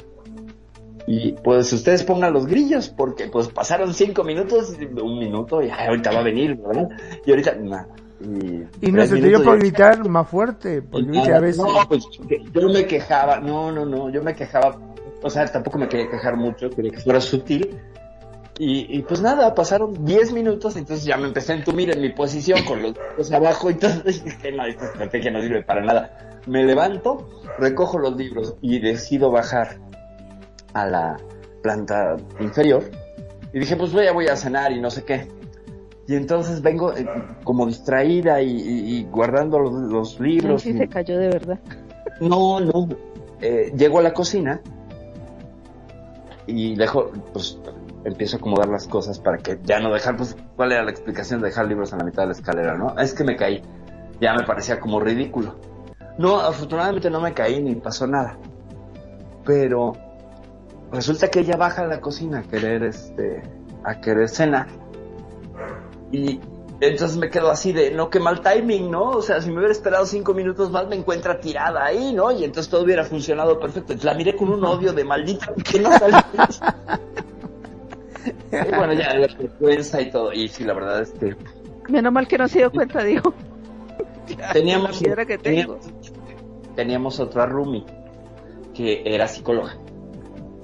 Y 1.06 1.32
pues 1.32 1.72
ustedes 1.72 2.02
pongan 2.02 2.32
los 2.32 2.46
grillos, 2.46 2.88
porque 2.88 3.28
pues 3.28 3.48
pasaron 3.48 3.94
cinco 3.94 4.24
minutos, 4.24 4.76
un 5.00 5.18
minuto, 5.18 5.62
y 5.62 5.70
ahorita 5.70 6.12
va 6.12 6.20
a 6.20 6.24
venir, 6.24 6.56
¿verdad? 6.56 6.88
Y 7.24 7.30
ahorita, 7.30 7.54
nada. 7.54 7.88
Y, 8.20 8.90
no 8.90 9.06
se 9.06 9.20
te 9.20 9.28
dio 9.28 9.44
por 9.44 9.58
gritar 9.58 10.08
más 10.08 10.28
fuerte, 10.28 10.82
porque 10.82 11.32
a 11.32 11.38
veces... 11.38 11.62
No, 11.62 11.86
pues 11.88 12.04
yo 12.52 12.68
me 12.68 12.86
quejaba, 12.86 13.38
no, 13.38 13.70
no, 13.70 13.84
no, 13.84 14.10
yo 14.10 14.22
me 14.22 14.34
quejaba 14.34 14.76
o 15.22 15.30
sea, 15.30 15.46
tampoco 15.46 15.78
me 15.78 15.88
quería 15.88 16.08
quejar 16.08 16.36
mucho, 16.36 16.70
quería 16.70 16.92
que 16.92 17.00
fuera 17.00 17.20
sutil. 17.20 17.76
Y, 18.58 18.86
y 18.98 19.02
pues 19.02 19.20
nada, 19.20 19.54
pasaron 19.54 20.04
10 20.04 20.32
minutos, 20.32 20.76
entonces 20.76 21.04
ya 21.04 21.16
me 21.18 21.26
empecé 21.28 21.52
a 21.52 21.56
entumir 21.56 21.90
en 21.90 22.00
mi 22.00 22.08
posición 22.10 22.64
con 22.64 22.80
los 22.82 22.94
dedos 22.94 23.30
abajo 23.32 23.70
y 23.70 23.74
todo. 23.74 24.00
dije, 24.04 24.52
no, 24.52 24.64
esta 24.64 24.86
estrategia 24.86 25.30
no 25.30 25.42
sirve 25.42 25.62
para 25.62 25.82
nada. 25.84 26.40
Me 26.46 26.64
levanto, 26.64 27.28
recojo 27.58 27.98
los 27.98 28.16
libros 28.16 28.54
y 28.62 28.78
decido 28.78 29.30
bajar 29.30 29.78
a 30.72 30.86
la 30.86 31.16
planta 31.62 32.16
inferior. 32.40 32.84
Y 33.52 33.58
dije, 33.58 33.76
pues 33.76 33.92
voy 33.92 34.06
a, 34.06 34.12
voy 34.12 34.28
a 34.28 34.36
cenar 34.36 34.72
y 34.72 34.80
no 34.80 34.90
sé 34.90 35.04
qué. 35.04 35.28
Y 36.08 36.14
entonces 36.14 36.62
vengo 36.62 36.94
eh, 36.96 37.04
como 37.44 37.66
distraída 37.66 38.40
y, 38.40 38.50
y- 38.52 38.96
y 38.98 39.04
guardando 39.04 39.58
los, 39.58 39.72
los 39.74 40.20
libros. 40.20 40.62
Sí, 40.62 40.70
y- 40.70 40.78
se 40.78 40.88
cayó 40.88 41.18
de 41.18 41.28
verdad. 41.28 41.58
no, 42.20 42.60
no. 42.60 42.88
Eh, 43.40 43.72
llego 43.76 43.98
a 43.98 44.02
la 44.02 44.14
cocina 44.14 44.60
y 46.46 46.74
dejo, 46.76 47.10
pues 47.32 47.58
empiezo 48.06 48.36
a 48.36 48.38
acomodar 48.38 48.68
las 48.68 48.86
cosas 48.86 49.18
para 49.18 49.38
que 49.38 49.58
ya 49.64 49.80
no 49.80 49.92
dejar, 49.92 50.16
pues, 50.16 50.36
¿cuál 50.54 50.72
era 50.72 50.84
la 50.84 50.90
explicación 50.90 51.40
de 51.40 51.48
dejar 51.48 51.66
libros 51.66 51.92
a 51.92 51.96
la 51.96 52.04
mitad 52.04 52.22
de 52.22 52.26
la 52.28 52.32
escalera, 52.32 52.76
no? 52.76 52.96
Es 52.98 53.12
que 53.12 53.24
me 53.24 53.36
caí. 53.36 53.62
Ya 54.20 54.32
me 54.34 54.44
parecía 54.44 54.78
como 54.78 55.00
ridículo. 55.00 55.56
No, 56.16 56.40
afortunadamente 56.40 57.10
no 57.10 57.20
me 57.20 57.34
caí 57.34 57.60
ni 57.60 57.74
pasó 57.74 58.06
nada. 58.06 58.38
Pero 59.44 59.94
resulta 60.92 61.28
que 61.28 61.40
ella 61.40 61.56
baja 61.56 61.82
a 61.82 61.86
la 61.86 62.00
cocina 62.00 62.38
a 62.38 62.42
querer, 62.42 62.84
este, 62.84 63.42
a 63.84 64.00
querer 64.00 64.28
cenar. 64.28 64.68
Y 66.12 66.40
entonces 66.80 67.16
me 67.16 67.28
quedo 67.28 67.50
así 67.50 67.72
de, 67.72 67.90
no, 67.90 68.08
qué 68.08 68.20
mal 68.20 68.40
timing, 68.40 68.88
¿no? 68.88 69.10
O 69.10 69.22
sea, 69.22 69.40
si 69.40 69.50
me 69.50 69.58
hubiera 69.58 69.72
esperado 69.72 70.06
cinco 70.06 70.32
minutos 70.32 70.70
más, 70.70 70.86
me 70.86 70.94
encuentra 70.94 71.40
tirada 71.40 71.84
ahí, 71.84 72.12
¿no? 72.12 72.30
Y 72.30 72.44
entonces 72.44 72.70
todo 72.70 72.84
hubiera 72.84 73.04
funcionado 73.04 73.58
perfecto. 73.58 73.94
La 74.02 74.14
miré 74.14 74.36
con 74.36 74.48
un 74.48 74.64
odio 74.64 74.92
de 74.92 75.04
maldita 75.04 75.52
que 75.54 75.80
no 75.80 75.90
salió. 75.98 76.18
y 78.26 78.74
bueno, 78.76 78.92
ya 78.92 79.14
la 79.14 79.26
vergüenza 79.26 80.00
y 80.00 80.10
todo. 80.10 80.32
Y 80.32 80.48
sí, 80.48 80.64
la 80.64 80.74
verdad 80.74 81.02
es 81.02 81.10
que 81.12 81.36
Menos 81.88 82.12
mal 82.12 82.26
que 82.26 82.38
no 82.38 82.48
se 82.48 82.58
dio 82.58 82.70
cuenta, 82.70 83.02
dijo. 83.04 83.32
teníamos, 84.52 85.00
La 85.02 85.24
que 85.24 85.38
tengo. 85.38 85.78
teníamos, 85.78 85.92
teníamos 86.74 87.20
otra 87.20 87.46
roomie 87.46 87.84
que 88.74 89.02
era 89.04 89.26
psicóloga 89.28 89.76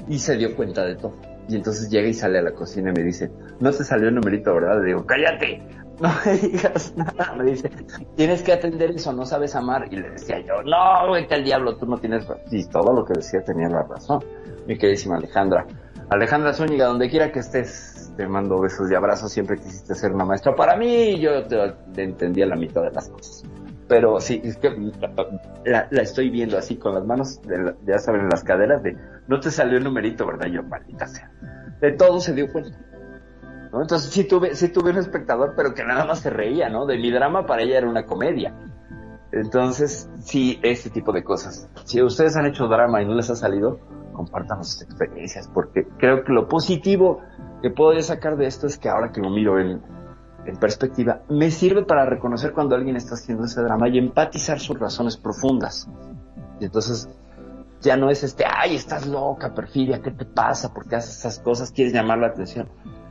y 0.08 0.18
se 0.18 0.36
dio 0.36 0.54
cuenta 0.56 0.84
de 0.84 0.96
todo. 0.96 1.14
Y 1.48 1.56
entonces 1.56 1.88
llega 1.90 2.08
y 2.08 2.14
sale 2.14 2.38
a 2.38 2.42
la 2.42 2.52
cocina 2.52 2.90
y 2.90 2.92
me 2.92 3.02
dice, 3.02 3.30
no 3.60 3.70
te 3.70 3.84
salió 3.84 4.08
el 4.08 4.14
numerito, 4.14 4.54
¿verdad? 4.54 4.80
Le 4.80 4.86
digo, 4.88 5.06
cállate, 5.06 5.60
no 6.00 6.08
me 6.26 6.36
digas 6.38 6.94
nada. 6.96 7.34
Me 7.36 7.44
dice, 7.50 7.70
tienes 8.16 8.42
que 8.42 8.52
atender 8.52 8.90
eso, 8.90 9.12
no 9.12 9.24
sabes 9.24 9.54
amar. 9.54 9.88
Y 9.90 9.96
le 9.96 10.10
decía 10.10 10.40
yo, 10.40 10.62
no, 10.62 11.12
vete 11.12 11.34
al 11.34 11.44
diablo, 11.44 11.76
tú 11.76 11.86
no 11.86 11.98
tienes 11.98 12.26
razón. 12.26 12.42
Y 12.50 12.64
todo 12.66 12.92
lo 12.92 13.04
que 13.04 13.14
decía 13.14 13.42
tenía 13.44 13.68
la 13.68 13.82
razón. 13.82 14.22
Mi 14.66 14.76
queridísima 14.76 15.16
Alejandra. 15.16 15.66
Alejandra 16.12 16.52
Zúñiga, 16.52 16.86
donde 16.86 17.08
quiera 17.08 17.32
que 17.32 17.38
estés, 17.38 18.12
te 18.16 18.26
mando 18.26 18.60
besos 18.60 18.90
y 18.90 18.94
abrazos. 18.94 19.32
Siempre 19.32 19.56
quisiste 19.56 19.94
ser 19.94 20.12
una 20.12 20.24
maestra 20.24 20.54
para 20.54 20.76
mí 20.76 21.18
yo 21.18 21.42
te, 21.44 21.56
te 21.94 22.02
entendía 22.02 22.46
la 22.46 22.56
mitad 22.56 22.82
de 22.82 22.90
las 22.90 23.08
cosas. 23.08 23.44
Pero 23.88 24.20
sí, 24.20 24.40
es 24.44 24.56
que 24.56 24.70
la, 25.64 25.88
estoy 26.02 26.30
viendo 26.30 26.56
así 26.58 26.76
con 26.76 26.94
las 26.94 27.04
manos, 27.04 27.40
de 27.42 27.58
la- 27.58 27.74
ya 27.86 27.98
saben, 27.98 28.22
en 28.22 28.28
las 28.28 28.44
caderas 28.44 28.82
de, 28.82 28.96
no 29.26 29.40
te 29.40 29.50
salió 29.50 29.78
el 29.78 29.84
numerito, 29.84 30.26
¿verdad? 30.26 30.46
Yo, 30.46 30.62
maldita 30.62 31.06
sea. 31.06 31.30
De 31.80 31.92
todo 31.92 32.20
se 32.20 32.32
dio 32.34 32.50
cuenta. 32.52 32.78
¿no? 33.72 33.80
Entonces 33.80 34.10
sí 34.10 34.24
tuve, 34.24 34.54
sí 34.54 34.68
tuve 34.68 34.90
un 34.90 34.98
espectador, 34.98 35.54
pero 35.56 35.74
que 35.74 35.84
nada 35.84 36.04
más 36.04 36.20
se 36.20 36.30
reía, 36.30 36.68
¿no? 36.68 36.86
De 36.86 36.96
mi 36.98 37.10
drama 37.10 37.46
para 37.46 37.62
ella 37.62 37.78
era 37.78 37.88
una 37.88 38.04
comedia. 38.06 38.54
Entonces, 39.32 40.10
sí, 40.20 40.60
este 40.62 40.90
tipo 40.90 41.10
de 41.12 41.24
cosas. 41.24 41.68
Si 41.84 42.02
ustedes 42.02 42.36
han 42.36 42.44
hecho 42.46 42.68
drama 42.68 43.00
y 43.00 43.06
no 43.06 43.14
les 43.14 43.30
ha 43.30 43.34
salido, 43.36 43.80
compartan 44.12 44.64
sus 44.64 44.82
experiencias, 44.82 45.48
porque 45.48 45.86
creo 45.98 46.24
que 46.24 46.32
lo 46.32 46.48
positivo 46.48 47.20
que 47.62 47.70
yo 47.70 48.02
sacar 48.02 48.36
de 48.36 48.46
esto 48.46 48.66
es 48.66 48.78
que 48.78 48.88
ahora 48.88 49.12
que 49.12 49.20
lo 49.20 49.30
miro 49.30 49.58
en, 49.58 49.80
en 50.44 50.56
perspectiva, 50.56 51.22
me 51.28 51.50
sirve 51.50 51.84
para 51.84 52.04
reconocer 52.04 52.52
cuando 52.52 52.74
alguien 52.74 52.96
está 52.96 53.14
haciendo 53.14 53.44
ese 53.44 53.62
drama 53.62 53.88
y 53.88 53.98
empatizar 53.98 54.58
sus 54.58 54.78
razones 54.78 55.16
profundas. 55.16 55.88
Y 56.60 56.64
entonces, 56.64 57.08
ya 57.80 57.96
no 57.96 58.10
es 58.10 58.22
este, 58.22 58.44
ay, 58.46 58.76
estás 58.76 59.06
loca, 59.06 59.54
perfidia, 59.54 60.00
¿qué 60.00 60.10
te 60.10 60.24
pasa? 60.24 60.72
¿Por 60.72 60.88
qué 60.88 60.96
haces 60.96 61.18
esas 61.18 61.38
cosas? 61.40 61.72
¿Quieres 61.72 61.92
llamar 61.92 62.18
la 62.18 62.28
atención? 62.28 62.68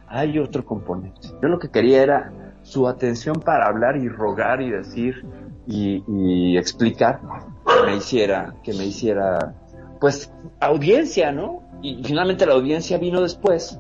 Hay 0.07 0.39
otro 0.39 0.65
componente. 0.65 1.27
Yo 1.41 1.47
lo 1.47 1.59
que 1.59 1.69
quería 1.69 2.01
era 2.03 2.31
su 2.63 2.87
atención 2.87 3.39
para 3.39 3.67
hablar 3.67 3.97
y 3.97 4.07
rogar 4.07 4.61
y 4.61 4.69
decir 4.69 5.25
y, 5.67 6.03
y 6.07 6.57
explicar 6.57 7.21
que 7.65 7.85
me 7.85 7.95
hiciera, 7.95 8.55
que 8.63 8.73
me 8.73 8.85
hiciera, 8.85 9.55
pues, 10.01 10.33
audiencia, 10.59 11.31
¿no? 11.31 11.61
Y 11.81 12.03
finalmente 12.03 12.45
la 12.45 12.55
audiencia 12.55 12.97
vino 12.97 13.21
después, 13.21 13.79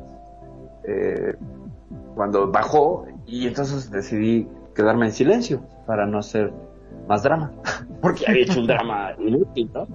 eh, 0.83 1.35
cuando 2.15 2.49
bajó, 2.49 3.07
y 3.25 3.47
entonces 3.47 3.91
decidí 3.91 4.47
quedarme 4.75 5.07
en 5.07 5.11
silencio 5.11 5.65
para 5.85 6.05
no 6.05 6.19
hacer 6.19 6.53
más 7.07 7.23
drama, 7.23 7.51
porque 8.01 8.25
había 8.27 8.43
hecho 8.43 8.59
un 8.59 8.67
drama 8.67 9.13
inútil, 9.19 9.69
¿no? 9.73 9.87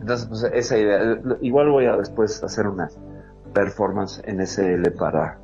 Entonces, 0.00 0.26
pues 0.28 0.42
esa 0.52 0.78
idea, 0.78 1.18
igual 1.40 1.70
voy 1.70 1.86
a 1.86 1.96
después 1.96 2.42
hacer 2.42 2.66
una 2.66 2.88
performance 3.52 4.20
en 4.24 4.44
SL 4.44 4.90
para, 4.96 5.38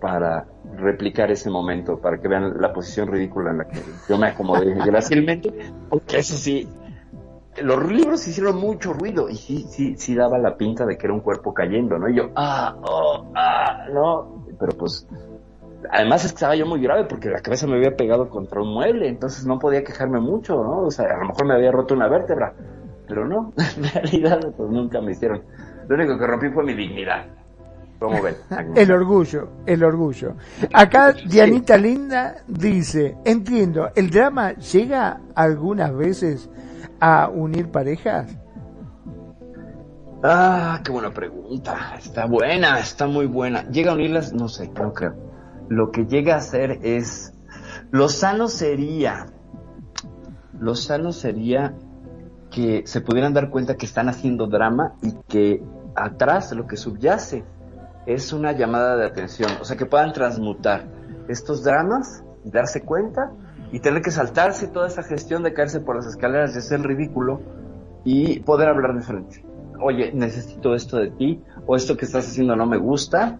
para 0.00 0.46
replicar 0.76 1.30
ese 1.30 1.50
momento, 1.50 1.98
para 1.98 2.18
que 2.18 2.28
vean 2.28 2.60
la 2.60 2.72
posición 2.72 3.08
ridícula 3.08 3.50
en 3.50 3.58
la 3.58 3.68
que 3.68 3.80
yo 4.08 4.18
me 4.18 4.28
acomodé 4.28 4.74
grácilmente, 4.86 5.52
porque 5.88 6.18
eso 6.18 6.34
sí, 6.34 6.68
los 7.62 7.90
libros 7.90 8.26
hicieron 8.26 8.56
mucho 8.56 8.92
ruido 8.92 9.28
y 9.28 9.36
sí, 9.36 9.66
sí, 9.68 9.96
sí 9.96 10.14
daba 10.14 10.38
la 10.38 10.56
pinta 10.56 10.86
de 10.86 10.96
que 10.96 11.06
era 11.06 11.14
un 11.14 11.20
cuerpo 11.20 11.52
cayendo, 11.54 11.98
¿no? 11.98 12.08
Y 12.08 12.16
yo, 12.16 12.30
ah, 12.34 12.76
oh, 12.82 13.30
ah, 13.34 13.86
no, 13.92 14.44
pero 14.58 14.72
pues, 14.76 15.06
además 15.90 16.24
es 16.24 16.32
que 16.32 16.36
estaba 16.36 16.56
yo 16.56 16.66
muy 16.66 16.80
grave 16.80 17.04
porque 17.04 17.30
la 17.30 17.40
cabeza 17.40 17.66
me 17.66 17.76
había 17.76 17.96
pegado 17.96 18.28
contra 18.28 18.60
un 18.60 18.72
mueble, 18.72 19.08
entonces 19.08 19.46
no 19.46 19.58
podía 19.58 19.84
quejarme 19.84 20.20
mucho, 20.20 20.62
¿no? 20.62 20.80
O 20.82 20.90
sea, 20.90 21.06
a 21.06 21.18
lo 21.18 21.28
mejor 21.28 21.46
me 21.46 21.54
había 21.54 21.72
roto 21.72 21.94
una 21.94 22.08
vértebra, 22.08 22.52
pero 23.06 23.26
no, 23.26 23.52
en 23.76 23.84
realidad 23.84 24.40
pues 24.56 24.70
nunca 24.70 25.00
me 25.00 25.12
hicieron. 25.12 25.42
Lo 25.88 25.94
único 25.94 26.18
que 26.18 26.26
rompí 26.26 26.48
fue 26.50 26.64
mi 26.64 26.74
dignidad. 26.74 27.26
¿Cómo 27.98 28.22
ven? 28.22 28.36
El 28.76 28.92
orgullo, 28.92 29.48
el 29.66 29.82
orgullo. 29.82 30.34
Acá 30.72 31.12
Dianita 31.12 31.76
Linda 31.76 32.36
dice, 32.46 33.16
entiendo, 33.24 33.90
¿el 33.96 34.08
drama 34.10 34.52
llega 34.52 35.20
algunas 35.34 35.92
veces 35.96 36.48
a 37.00 37.28
unir 37.28 37.70
parejas? 37.70 38.36
Ah, 40.22 40.80
qué 40.84 40.90
buena 40.90 41.12
pregunta. 41.12 41.94
Está 41.96 42.26
buena, 42.26 42.78
está 42.80 43.06
muy 43.06 43.26
buena. 43.26 43.62
¿Llega 43.70 43.92
a 43.92 43.94
unirlas? 43.94 44.32
No 44.32 44.48
sé, 44.48 44.70
creo. 44.72 45.14
Lo 45.68 45.90
que 45.92 46.06
llega 46.06 46.34
a 46.34 46.38
hacer 46.38 46.80
es... 46.82 47.32
Lo 47.90 48.08
sano 48.08 48.48
sería... 48.48 49.26
Lo 50.58 50.74
sano 50.74 51.12
sería 51.12 51.74
que 52.50 52.82
se 52.86 53.00
pudieran 53.00 53.32
dar 53.32 53.50
cuenta 53.50 53.76
que 53.76 53.86
están 53.86 54.08
haciendo 54.08 54.48
drama 54.48 54.94
y 55.02 55.12
que 55.28 55.62
atrás 55.94 56.50
lo 56.52 56.66
que 56.66 56.76
subyace 56.76 57.44
es 58.06 58.32
una 58.32 58.52
llamada 58.52 58.96
de 58.96 59.06
atención. 59.06 59.50
O 59.60 59.64
sea, 59.64 59.76
que 59.76 59.86
puedan 59.86 60.12
transmutar 60.12 60.88
estos 61.28 61.62
dramas, 61.62 62.24
darse 62.42 62.82
cuenta 62.82 63.30
y 63.72 63.80
tener 63.80 64.02
que 64.02 64.10
saltarse 64.10 64.68
toda 64.68 64.86
esa 64.88 65.02
gestión 65.02 65.42
de 65.42 65.52
caerse 65.52 65.80
por 65.80 65.96
las 65.96 66.06
escaleras 66.06 66.54
y 66.54 66.58
hacer 66.58 66.80
ridículo 66.82 67.40
y 68.04 68.40
poder 68.40 68.68
hablar 68.68 68.94
de 68.94 69.02
frente. 69.02 69.44
Oye, 69.80 70.10
necesito 70.12 70.74
esto 70.74 70.96
de 70.96 71.10
ti, 71.10 71.42
o 71.66 71.76
esto 71.76 71.96
que 71.96 72.04
estás 72.04 72.26
haciendo 72.26 72.56
no 72.56 72.66
me 72.66 72.78
gusta. 72.78 73.38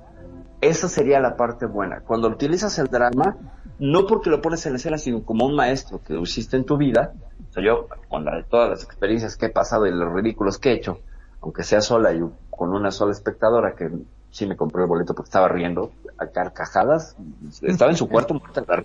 Esa 0.61 0.89
sería 0.89 1.21
la 1.21 1.37
parte 1.37 1.67
buena. 1.67 2.01
Cuando 2.01 2.29
utilizas 2.29 2.79
el 2.79 2.89
drama, 2.89 3.37
no 3.79 4.07
porque 4.07 4.29
lo 4.31 4.43
pones 4.43 4.65
en 4.67 4.75
escena, 4.75 4.99
sino 4.99 5.23
como 5.23 5.47
un 5.47 5.55
maestro 5.55 6.01
que 6.03 6.15
hiciste 6.21 6.57
en 6.57 6.65
tu 6.65 6.77
vida. 6.77 7.13
O 7.49 7.53
sea, 7.53 7.63
yo, 7.65 7.87
con 8.09 8.25
la- 8.25 8.43
todas 8.43 8.69
las 8.71 8.85
experiencias 8.85 9.37
que 9.37 9.47
he 9.47 9.51
pasado 9.51 9.87
y 9.87 9.93
los 9.93 10.13
ridículos 10.13 10.59
que 10.59 10.71
he 10.71 10.75
hecho, 10.75 10.99
aunque 11.41 11.63
sea 11.63 11.81
sola 11.81 12.13
y 12.13 12.21
con 12.51 12.71
una 12.75 12.91
sola 12.91 13.13
espectadora 13.13 13.75
que 13.75 13.89
sí 14.31 14.47
me 14.47 14.57
compró 14.57 14.83
el 14.83 14.89
boleto 14.89 15.15
porque 15.15 15.29
estaba 15.29 15.49
riendo 15.49 15.93
a 16.19 16.27
carcajadas, 16.27 17.17
estaba 17.63 17.91
en 17.93 17.97
su 17.97 18.09
cuarto 18.09 18.35
muerta 18.35 18.61
de 18.61 18.67
la 18.67 18.83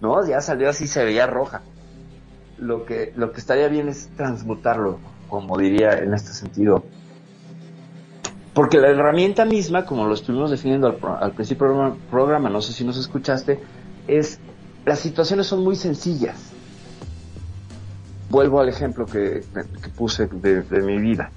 ¿no? 0.00 0.26
Ya 0.26 0.40
salió 0.40 0.70
así, 0.70 0.86
se 0.86 1.04
veía 1.04 1.26
roja. 1.26 1.62
Lo 2.58 2.84
que, 2.84 3.12
lo 3.16 3.32
que 3.32 3.40
estaría 3.40 3.68
bien 3.68 3.88
es 3.88 4.10
transmutarlo, 4.16 4.98
como 5.28 5.56
diría 5.58 5.98
en 5.98 6.12
este 6.14 6.32
sentido. 6.32 6.84
Porque 8.52 8.78
la 8.78 8.88
herramienta 8.88 9.44
misma, 9.44 9.86
como 9.86 10.06
lo 10.06 10.14
estuvimos 10.14 10.50
definiendo 10.50 10.88
al, 10.88 10.98
al 11.20 11.32
principio 11.32 11.66
del 11.66 11.74
programa- 11.74 11.96
programa, 12.10 12.50
no 12.50 12.60
sé 12.60 12.72
si 12.72 12.84
nos 12.84 12.98
escuchaste, 12.98 13.60
es 14.08 14.38
las 14.84 14.98
situaciones 14.98 15.46
son 15.46 15.62
muy 15.62 15.76
sencillas. 15.76 16.36
Vuelvo 18.28 18.60
al 18.60 18.68
ejemplo 18.68 19.06
que, 19.06 19.44
que 19.82 19.88
puse 19.90 20.26
de, 20.26 20.62
de 20.62 20.82
mi 20.82 20.98
vida. 20.98 21.30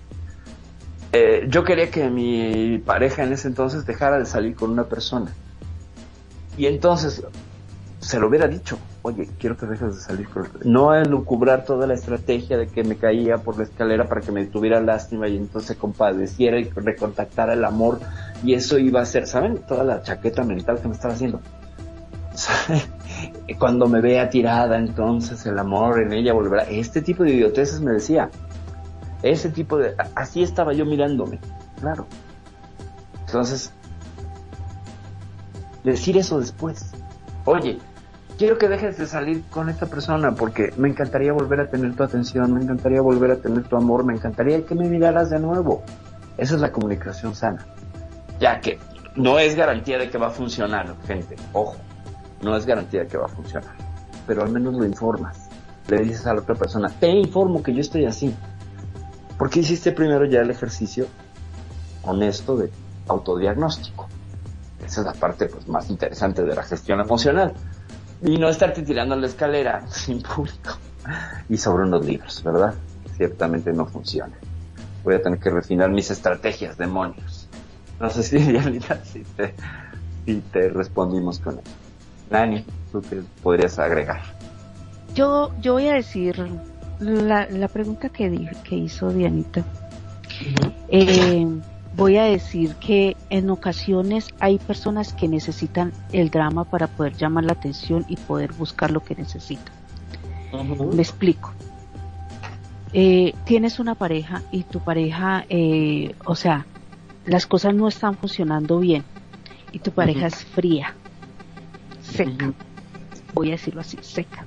Eh, 1.11 1.45
yo 1.47 1.63
quería 1.63 1.91
que 1.91 2.09
mi 2.09 2.79
pareja 2.79 3.23
en 3.23 3.33
ese 3.33 3.47
entonces 3.47 3.85
dejara 3.85 4.17
de 4.17 4.25
salir 4.25 4.55
con 4.55 4.71
una 4.71 4.85
persona. 4.85 5.31
Y 6.57 6.65
entonces 6.65 7.23
se 8.03 8.19
lo 8.19 8.27
hubiera 8.27 8.47
dicho. 8.47 8.77
oye, 9.01 9.29
quiero 9.39 9.55
que 9.55 9.65
dejes 9.65 9.95
de 9.95 10.01
salir 10.01 10.27
con 10.27 10.47
No 10.65 10.93
elucubrar 10.93 11.63
toda 11.63 11.87
la 11.87 11.93
estrategia 11.93 12.57
de 12.57 12.67
que 12.67 12.83
me 12.83 12.97
caía 12.97 13.37
por 13.37 13.57
la 13.57 13.63
escalera 13.63 14.07
para 14.07 14.21
que 14.21 14.31
me 14.31 14.45
tuviera 14.45 14.81
lástima 14.81 15.27
y 15.27 15.37
entonces 15.37 15.77
compadeciera 15.77 16.59
y 16.59 16.69
recontactara 16.69 17.53
el 17.53 17.63
amor 17.63 17.99
y 18.43 18.53
eso 18.53 18.77
iba 18.77 19.01
a 19.01 19.05
ser, 19.05 19.25
¿saben? 19.25 19.59
Toda 19.67 19.83
la 19.83 20.01
chaqueta 20.01 20.43
mental 20.43 20.79
que 20.81 20.87
me 20.87 20.93
estaba 20.93 21.13
haciendo. 21.13 21.39
Cuando 23.59 23.87
me 23.87 24.01
vea 24.01 24.29
tirada, 24.29 24.77
entonces 24.77 25.45
el 25.45 25.57
amor 25.57 26.01
en 26.01 26.11
ella 26.11 26.33
volverá. 26.33 26.63
Este 26.63 27.01
tipo 27.01 27.23
de 27.23 27.31
idioteces 27.31 27.79
me 27.79 27.91
decía. 27.91 28.29
Ese 29.21 29.49
tipo 29.49 29.77
de... 29.77 29.95
Así 30.15 30.43
estaba 30.43 30.73
yo 30.73 30.85
mirándome, 30.85 31.39
claro. 31.79 32.05
Entonces, 33.25 33.71
decir 35.85 36.17
eso 36.17 36.41
después. 36.41 36.91
Oye, 37.45 37.79
quiero 38.43 38.57
que 38.57 38.67
dejes 38.67 38.97
de 38.97 39.07
salir 39.07 39.41
con 39.49 39.69
esta 39.69 39.85
persona 39.85 40.35
porque 40.35 40.73
me 40.75 40.89
encantaría 40.89 41.31
volver 41.31 41.61
a 41.61 41.69
tener 41.69 41.95
tu 41.95 42.03
atención, 42.03 42.53
me 42.53 42.61
encantaría 42.61 42.99
volver 42.99 43.31
a 43.31 43.37
tener 43.37 43.63
tu 43.63 43.77
amor, 43.77 44.03
me 44.03 44.13
encantaría 44.13 44.65
que 44.65 44.75
me 44.75 44.89
miraras 44.89 45.29
de 45.29 45.39
nuevo. 45.39 45.81
Esa 46.37 46.55
es 46.55 46.59
la 46.59 46.69
comunicación 46.69 47.33
sana. 47.35 47.65
Ya 48.41 48.59
que 48.59 48.79
no 49.15 49.39
es 49.39 49.55
garantía 49.55 49.97
de 49.97 50.09
que 50.09 50.17
va 50.17 50.27
a 50.27 50.29
funcionar, 50.29 50.93
gente. 51.07 51.37
Ojo, 51.53 51.77
no 52.41 52.57
es 52.57 52.65
garantía 52.65 53.03
de 53.03 53.07
que 53.07 53.17
va 53.17 53.27
a 53.27 53.29
funcionar. 53.29 53.75
Pero 54.27 54.43
al 54.43 54.51
menos 54.51 54.73
lo 54.73 54.83
informas. 54.83 55.47
Le 55.87 55.99
dices 55.99 56.27
a 56.27 56.33
la 56.33 56.41
otra 56.41 56.55
persona, 56.55 56.89
te 56.89 57.07
informo 57.07 57.63
que 57.63 57.73
yo 57.73 57.79
estoy 57.79 58.03
así. 58.03 58.35
Porque 59.37 59.61
hiciste 59.61 59.93
primero 59.93 60.25
ya 60.25 60.41
el 60.41 60.51
ejercicio 60.51 61.07
honesto 62.01 62.57
de 62.57 62.69
autodiagnóstico. 63.07 64.09
Esa 64.85 64.99
es 64.99 65.07
la 65.07 65.13
parte 65.13 65.45
pues, 65.45 65.65
más 65.69 65.89
interesante 65.89 66.43
de 66.43 66.53
la 66.53 66.63
gestión 66.63 66.99
emocional. 66.99 67.53
Y 68.23 68.37
no 68.37 68.49
estarte 68.49 68.81
tirando 68.83 69.15
la 69.15 69.27
escalera 69.27 69.85
sin 69.91 70.21
público. 70.21 70.77
Y 71.49 71.57
sobre 71.57 71.83
unos 71.83 72.05
libros, 72.05 72.41
¿verdad? 72.43 72.73
Ciertamente 73.17 73.73
no 73.73 73.85
funciona. 73.85 74.33
Voy 75.03 75.15
a 75.15 75.21
tener 75.21 75.39
que 75.39 75.49
refinar 75.49 75.89
mis 75.89 76.09
estrategias, 76.09 76.77
demonios. 76.77 77.47
No 77.99 78.09
sé 78.09 78.23
si 78.23 78.37
realidad 78.51 79.01
si 79.03 79.23
te, 79.23 79.53
si 80.25 80.35
te 80.39 80.69
respondimos 80.69 81.39
con 81.39 81.55
eso. 81.55 81.71
Nani, 82.29 82.65
¿tú 82.91 83.01
qué 83.01 83.21
podrías 83.43 83.77
agregar? 83.79 84.21
Yo, 85.13 85.51
yo 85.61 85.73
voy 85.73 85.87
a 85.89 85.93
decir 85.93 86.35
la, 86.99 87.47
la 87.49 87.67
pregunta 87.67 88.09
que, 88.09 88.49
que 88.63 88.75
hizo 88.75 89.09
Dianita. 89.09 89.63
eh, 90.87 91.45
voy 91.95 92.17
a 92.17 92.23
decir 92.23 92.75
que 92.75 93.15
en 93.29 93.49
ocasiones 93.49 94.29
hay 94.39 94.57
personas 94.59 95.13
que 95.13 95.27
necesitan 95.27 95.93
el 96.11 96.29
drama 96.29 96.63
para 96.63 96.87
poder 96.87 97.15
llamar 97.15 97.45
la 97.45 97.53
atención 97.53 98.05
y 98.07 98.17
poder 98.17 98.53
buscar 98.53 98.91
lo 98.91 99.03
que 99.03 99.15
necesitan. 99.15 99.73
Me 100.93 101.01
explico. 101.01 101.53
Eh, 102.93 103.33
tienes 103.45 103.79
una 103.79 103.95
pareja 103.95 104.43
y 104.51 104.63
tu 104.63 104.79
pareja, 104.79 105.45
eh, 105.49 106.15
o 106.25 106.35
sea, 106.35 106.67
las 107.25 107.47
cosas 107.47 107.73
no 107.73 107.87
están 107.87 108.15
funcionando 108.17 108.79
bien 108.79 109.03
y 109.71 109.79
tu 109.79 109.91
pareja 109.91 110.27
es 110.27 110.45
fría, 110.45 110.95
seca, 112.01 112.53
voy 113.33 113.49
a 113.49 113.51
decirlo 113.53 113.81
así, 113.81 113.97
seca. 114.01 114.45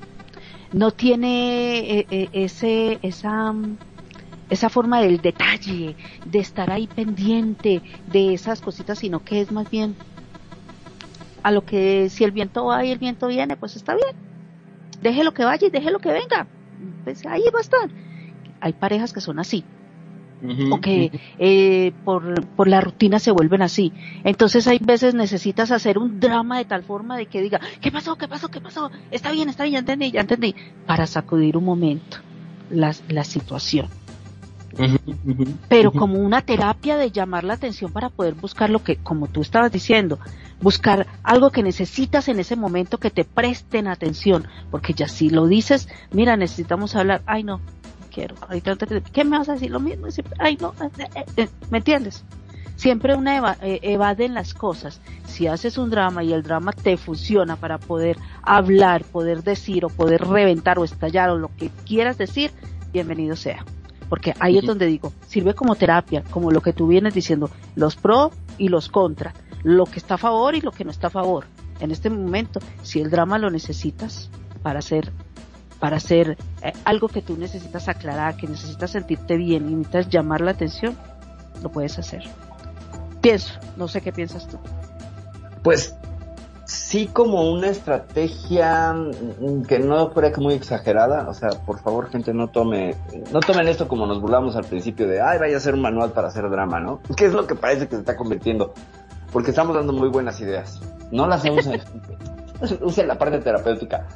No 0.73 0.91
tiene 0.93 1.99
eh, 1.99 2.07
eh, 2.11 2.29
ese, 2.33 2.99
esa, 3.03 3.53
esa 4.49 4.69
forma 4.69 5.01
del 5.01 5.21
detalle, 5.21 5.97
de 6.25 6.39
estar 6.39 6.71
ahí 6.71 6.87
pendiente 6.87 7.83
de 8.07 8.35
esas 8.35 8.61
cositas, 8.61 8.99
sino 8.99 9.25
que 9.25 9.41
es 9.41 9.51
más 9.51 9.71
bien 9.71 9.97
a 11.43 11.51
lo 11.51 11.65
que 11.65 12.09
si 12.11 12.25
el 12.25 12.33
viento 12.33 12.67
va 12.67 12.85
y 12.85 12.91
el 12.91 12.99
viento 12.99 13.29
viene, 13.29 13.57
pues 13.57 13.77
está 13.77 13.95
bien. 13.95 14.17
Deje 15.01 15.25
lo 15.25 15.33
que 15.33 15.45
vaya 15.45 15.67
y 15.67 15.71
deje 15.71 15.91
lo 15.91 16.01
que 16.01 16.13
venga. 16.13 16.47
Pues 17.05 17.25
ahí 17.27 17.45
va 17.55 17.59
a 17.59 17.63
estar. 17.63 17.89
Hay 18.61 18.73
parejas 18.73 19.13
que 19.13 19.21
son 19.21 19.39
así. 19.39 19.65
O 20.71 20.81
que 20.81 21.11
eh, 21.39 21.93
por, 22.05 22.47
por 22.49 22.69
la 22.69 22.81
rutina 22.81 23.19
se 23.19 23.31
vuelven 23.31 23.63
así. 23.63 23.93
Entonces 24.23 24.67
hay 24.67 24.79
veces 24.79 25.15
necesitas 25.15 25.71
hacer 25.71 25.99
un 25.99 26.21
drama 26.21 26.59
de 26.59 26.67
tal 26.67 26.83
forma 26.83 27.17
de 27.17 27.27
que 27.27 27.41
diga, 27.41 27.61
¿qué 27.81 27.91
pasó? 27.91 28.17
¿Qué 28.17 28.29
pasó? 28.29 28.49
¿Qué 28.49 28.61
pasó? 28.61 28.91
Está 29.11 29.33
bien, 29.33 29.49
está 29.49 29.65
bien, 29.65 29.75
ya 29.75 29.79
entendí, 29.81 30.11
ya 30.11 30.21
entendí. 30.21 30.55
Para 30.85 31.07
sacudir 31.07 31.57
un 31.57 31.65
momento 31.65 32.19
la, 32.71 32.95
la 33.09 33.25
situación 33.25 33.89
pero 35.69 35.93
como 35.93 36.19
una 36.19 36.43
terapia 36.43 36.97
de 36.97 37.11
llamar 37.11 37.45
la 37.45 37.55
atención 37.55 37.93
para 37.93 38.11
poder 38.11 38.35
buscar 38.35 38.71
lo 38.71 38.83
que, 38.83 38.97
como 38.97 39.27
tú 39.27 39.41
estabas 39.41 39.73
diciendo, 39.73 40.19
buscar 40.61 41.07
algo 41.23 41.51
que 41.51 41.63
necesitas 41.63 42.29
en 42.29 42.39
ese 42.39 42.57
momento 42.57 42.99
que 42.99 43.11
te 43.11 43.25
presten 43.25 43.89
atención, 43.89 44.47
porque 44.71 44.95
ya 44.95 45.09
si 45.09 45.31
lo 45.31 45.47
dices, 45.47 45.89
mira, 46.13 46.37
necesitamos 46.37 46.95
hablar, 46.95 47.23
ay 47.27 47.43
no, 47.43 47.61
quiero, 48.13 48.35
¿qué 49.13 49.25
me 49.25 49.39
vas 49.39 49.49
a 49.49 49.55
decir? 49.55 49.71
Lo 49.71 49.81
mismo, 49.81 50.07
ay 50.39 50.57
no, 50.61 50.75
eh, 50.81 51.09
eh, 51.15 51.25
eh, 51.37 51.49
¿me 51.71 51.79
entiendes? 51.79 52.25
Siempre 52.77 53.15
una 53.15 53.39
eva, 53.39 53.57
evaden 53.63 54.35
las 54.35 54.53
cosas. 54.53 55.01
Si 55.25 55.47
haces 55.47 55.79
un 55.79 55.89
drama 55.89 56.23
y 56.23 56.35
el 56.35 56.43
drama 56.43 56.73
te 56.73 56.99
funciona 56.99 57.57
para 57.57 57.79
poder 57.79 58.19
hablar, 58.43 59.03
poder 59.05 59.43
decir 59.43 59.87
o 59.87 59.89
poder 59.89 60.21
reventar 60.21 60.79
o 60.79 60.85
estallar 60.85 61.31
o 61.31 61.39
lo 61.39 61.51
que 61.57 61.71
quieras 61.87 62.19
decir, 62.19 62.51
bienvenido 62.93 63.35
sea 63.35 63.65
porque 64.09 64.35
ahí 64.39 64.59
es 64.59 64.65
donde 64.65 64.87
digo, 64.87 65.13
sirve 65.27 65.55
como 65.55 65.75
terapia, 65.75 66.23
como 66.31 66.51
lo 66.51 66.61
que 66.61 66.73
tú 66.73 66.87
vienes 66.87 67.15
diciendo, 67.15 67.51
los 67.75 67.97
pro 67.97 68.31
y 68.59 68.69
los 68.69 68.89
contra, 68.89 69.35
lo 69.63 69.85
que 69.87 69.99
está 69.99 70.15
a 70.15 70.19
favor 70.19 70.55
y 70.55 70.61
lo 70.61 70.71
que 70.71 70.85
no 70.85 70.91
está 70.91 71.09
a 71.09 71.11
favor. 71.11 71.45
En 71.81 71.91
este 71.91 72.09
momento, 72.09 72.61
si 72.83 73.01
el 73.01 73.11
drama 73.11 73.39
lo 73.39 73.51
necesitas 73.51 74.31
para 74.63 74.79
hacer 74.79 75.13
para 75.79 75.99
hacer 75.99 76.39
eh, 76.63 76.73
algo 76.85 77.09
que 77.09 77.21
tú 77.21 77.37
necesitas 77.37 77.89
aclarar, 77.89 78.37
que 78.37 78.47
necesitas 78.47 78.91
sentirte 78.91 79.37
bien 79.37 79.69
y 79.69 79.75
necesitas 79.75 80.09
llamar 80.09 80.41
la 80.41 80.53
atención, 80.53 80.97
lo 81.63 81.71
puedes 81.71 81.99
hacer. 81.99 82.23
Pienso, 83.21 83.53
no 83.77 83.87
sé 83.87 84.01
qué 84.01 84.11
piensas 84.13 84.49
tú. 84.49 84.59
Pues 85.63 85.95
sí 86.67 87.07
como 87.07 87.51
una 87.51 87.69
estrategia 87.69 88.93
mm, 88.93 89.63
que 89.63 89.79
no 89.79 90.11
fuera 90.11 90.33
muy 90.37 90.55
exagerada, 90.55 91.29
o 91.29 91.35
sea, 91.35 91.51
por 91.65 91.79
favor 91.79 92.11
gente 92.11 92.35
no 92.35 92.49
tome, 92.49 92.97
no 93.33 93.41
tomen 93.41 93.69
esto 93.69 93.89
como 93.89 94.07
nos 94.07 94.21
burlamos 94.21 94.57
al 94.57 94.65
principio 94.65 95.07
de, 95.07 95.21
ay, 95.21 95.39
vaya 95.39 95.57
a 95.57 95.61
ser 95.61 95.75
un 95.75 95.83
manual 95.83 96.13
para 96.13 96.29
hacer 96.29 96.51
drama, 96.51 96.81
¿no? 96.81 97.01
¿Qué 97.17 97.27
es 97.27 97.33
lo 97.33 97.47
que 97.47 97.55
parece 97.55 97.87
que 97.87 97.95
se 97.95 98.01
está 98.01 98.17
convirtiendo? 98.17 98.75
Porque 99.33 99.51
estamos 99.51 99.77
dando 99.77 99.93
muy 99.93 100.09
buenas 100.09 100.41
ideas. 100.41 100.81
No 101.11 101.27
las 101.27 101.41
hacemos 101.41 101.67
en 101.67 101.81
use 102.83 103.07
la 103.07 103.17
parte 103.17 103.39
terapéutica. 103.39 104.07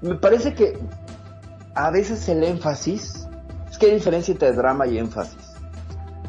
Me 0.00 0.16
parece 0.16 0.54
que 0.54 0.78
a 1.74 1.90
veces 1.90 2.28
el 2.28 2.42
énfasis, 2.42 3.28
es 3.70 3.78
que 3.78 3.86
hay 3.86 3.94
diferencia 3.94 4.32
entre 4.32 4.52
drama 4.52 4.86
y 4.86 4.98
énfasis. 4.98 5.54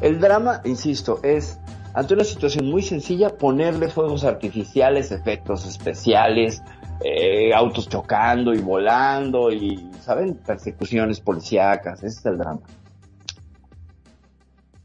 El 0.01 0.19
drama, 0.19 0.61
insisto, 0.63 1.19
es 1.23 1.59
ante 1.93 2.13
una 2.13 2.23
situación 2.23 2.67
muy 2.67 2.81
sencilla, 2.81 3.37
ponerle 3.37 3.89
fuegos 3.89 4.23
artificiales, 4.23 5.11
efectos 5.11 5.65
especiales, 5.65 6.61
eh, 7.03 7.53
autos 7.53 7.89
chocando 7.89 8.53
y 8.53 8.59
volando 8.59 9.51
y, 9.51 9.89
¿saben? 9.99 10.35
Persecuciones 10.35 11.19
policíacas, 11.19 12.03
ese 12.03 12.19
es 12.19 12.25
el 12.25 12.37
drama. 12.37 12.61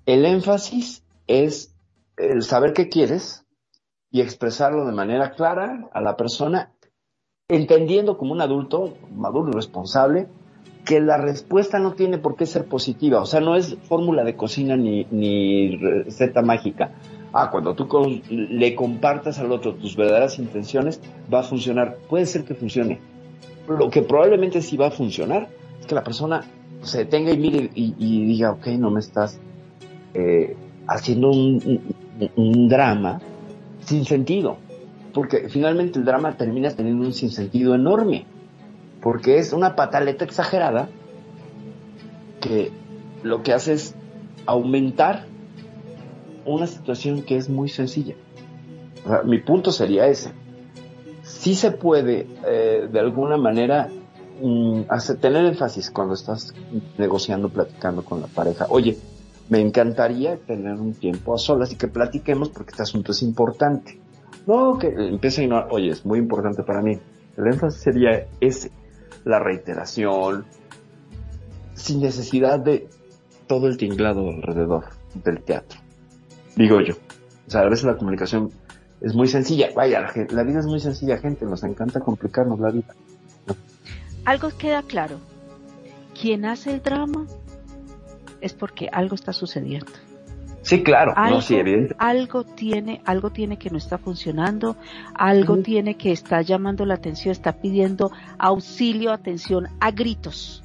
El 0.04 0.24
énfasis 0.24 1.04
es 1.26 1.74
el 2.16 2.42
saber 2.42 2.72
qué 2.72 2.88
quieres 2.88 3.44
y 4.10 4.20
expresarlo 4.20 4.86
de 4.86 4.92
manera 4.92 5.32
clara 5.32 5.88
a 5.92 6.00
la 6.00 6.16
persona, 6.16 6.72
entendiendo 7.48 8.16
como 8.16 8.32
un 8.32 8.40
adulto 8.40 8.94
maduro 9.12 9.50
y 9.50 9.52
responsable 9.52 10.28
que 10.86 11.00
la 11.00 11.18
respuesta 11.18 11.80
no 11.80 11.94
tiene 11.94 12.16
por 12.16 12.36
qué 12.36 12.46
ser 12.46 12.64
positiva, 12.64 13.20
o 13.20 13.26
sea, 13.26 13.40
no 13.40 13.56
es 13.56 13.76
fórmula 13.88 14.22
de 14.22 14.36
cocina 14.36 14.76
ni, 14.76 15.04
ni 15.10 15.76
receta 15.76 16.42
mágica. 16.42 16.92
Ah, 17.32 17.50
cuando 17.50 17.74
tú 17.74 17.88
le 18.30 18.74
compartas 18.76 19.40
al 19.40 19.50
otro 19.50 19.74
tus 19.74 19.96
verdaderas 19.96 20.38
intenciones, 20.38 21.00
va 21.32 21.40
a 21.40 21.42
funcionar. 21.42 21.98
Puede 22.08 22.24
ser 22.24 22.44
que 22.44 22.54
funcione. 22.54 23.00
Lo 23.68 23.90
que 23.90 24.02
probablemente 24.02 24.62
sí 24.62 24.76
va 24.76 24.86
a 24.86 24.90
funcionar 24.92 25.48
es 25.80 25.86
que 25.86 25.94
la 25.94 26.04
persona 26.04 26.44
se 26.82 26.98
detenga 26.98 27.32
y 27.32 27.36
mire 27.36 27.70
y, 27.74 28.24
diga, 28.24 28.52
ok, 28.52 28.68
no 28.78 28.90
me 28.90 29.00
estás 29.00 29.40
eh, 30.14 30.56
haciendo 30.86 31.30
un, 31.30 31.82
un 32.36 32.68
drama 32.68 33.20
sin 33.80 34.04
sentido. 34.04 34.56
Porque 35.12 35.48
finalmente 35.48 35.98
el 35.98 36.04
drama 36.04 36.36
termina 36.36 36.70
teniendo 36.70 37.04
un 37.04 37.12
sinsentido 37.12 37.74
enorme 37.74 38.24
porque 39.06 39.38
es 39.38 39.52
una 39.52 39.76
pataleta 39.76 40.24
exagerada 40.24 40.88
que 42.40 42.72
lo 43.22 43.44
que 43.44 43.52
hace 43.52 43.74
es 43.74 43.94
aumentar 44.46 45.26
una 46.44 46.66
situación 46.66 47.22
que 47.22 47.36
es 47.36 47.48
muy 47.48 47.68
sencilla. 47.68 48.16
mi 49.24 49.38
punto 49.38 49.70
sería 49.70 50.08
ese. 50.08 50.32
Si 51.22 51.54
se 51.54 51.70
puede, 51.70 52.26
eh, 52.48 52.88
de 52.90 52.98
alguna 52.98 53.36
manera, 53.36 53.88
mm, 54.42 54.80
hacer, 54.88 55.18
tener 55.18 55.44
énfasis 55.44 55.88
cuando 55.92 56.14
estás 56.14 56.52
negociando, 56.98 57.48
platicando 57.48 58.04
con 58.04 58.20
la 58.20 58.26
pareja. 58.26 58.66
Oye, 58.70 58.98
me 59.48 59.60
encantaría 59.60 60.36
tener 60.36 60.80
un 60.80 60.94
tiempo 60.94 61.32
a 61.32 61.38
solas 61.38 61.70
y 61.70 61.76
que 61.76 61.86
platiquemos 61.86 62.48
porque 62.48 62.70
este 62.70 62.82
asunto 62.82 63.12
es 63.12 63.22
importante. 63.22 64.00
No, 64.48 64.76
que 64.78 64.88
empieza 64.88 65.42
a 65.42 65.44
ignorar, 65.44 65.68
oye, 65.70 65.90
es 65.90 66.04
muy 66.04 66.18
importante 66.18 66.64
para 66.64 66.82
mí 66.82 66.98
El 67.36 67.46
énfasis 67.46 67.82
sería 67.82 68.26
ese, 68.40 68.72
la 69.26 69.40
reiteración, 69.40 70.46
sin 71.74 72.00
necesidad 72.00 72.60
de 72.60 72.88
todo 73.48 73.66
el 73.66 73.76
tinglado 73.76 74.30
alrededor 74.30 74.84
del 75.24 75.42
teatro. 75.42 75.80
Digo 76.54 76.80
yo. 76.80 76.94
O 77.46 77.50
sea, 77.50 77.62
a 77.62 77.68
veces 77.68 77.84
la 77.84 77.96
comunicación 77.96 78.52
es 79.00 79.14
muy 79.14 79.26
sencilla. 79.26 79.70
Vaya, 79.74 80.00
la, 80.00 80.26
la 80.30 80.42
vida 80.44 80.60
es 80.60 80.66
muy 80.66 80.78
sencilla, 80.78 81.18
gente. 81.18 81.44
Nos 81.44 81.64
encanta 81.64 82.00
complicarnos 82.00 82.60
la 82.60 82.70
vida. 82.70 82.94
Algo 84.24 84.50
queda 84.56 84.82
claro. 84.82 85.18
Quien 86.18 86.44
hace 86.44 86.72
el 86.72 86.80
drama 86.80 87.26
es 88.40 88.54
porque 88.54 88.88
algo 88.92 89.16
está 89.16 89.32
sucediendo. 89.32 89.90
Sí, 90.66 90.82
claro, 90.82 91.12
Algo, 91.14 91.36
no, 91.36 91.42
sí, 91.42 91.54
evidente. 91.54 91.94
algo 91.98 92.42
tiene, 92.42 93.00
algo 93.04 93.30
tiene 93.30 93.56
que 93.56 93.70
no 93.70 93.78
está 93.78 93.98
funcionando, 93.98 94.76
algo 95.14 95.58
tiene 95.58 95.96
que 95.96 96.10
está 96.10 96.42
llamando 96.42 96.84
la 96.84 96.94
atención, 96.94 97.30
está 97.30 97.52
pidiendo 97.52 98.10
auxilio, 98.38 99.12
atención 99.12 99.68
a 99.78 99.92
gritos 99.92 100.64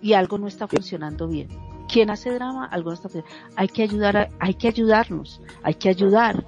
y 0.00 0.14
algo 0.14 0.38
no 0.38 0.46
está 0.48 0.66
funcionando 0.66 1.28
bien. 1.28 1.48
Quien 1.86 2.08
hace 2.10 2.30
drama, 2.32 2.64
algo 2.64 2.90
no 2.90 2.94
está 2.94 3.08
funcionando. 3.10 3.36
Hay 3.56 3.68
que 3.68 3.82
ayudar, 3.82 4.16
a- 4.16 4.28
hay 4.40 4.54
que 4.54 4.68
ayudarnos, 4.68 5.42
hay 5.62 5.74
que 5.74 5.90
ayudar 5.90 6.42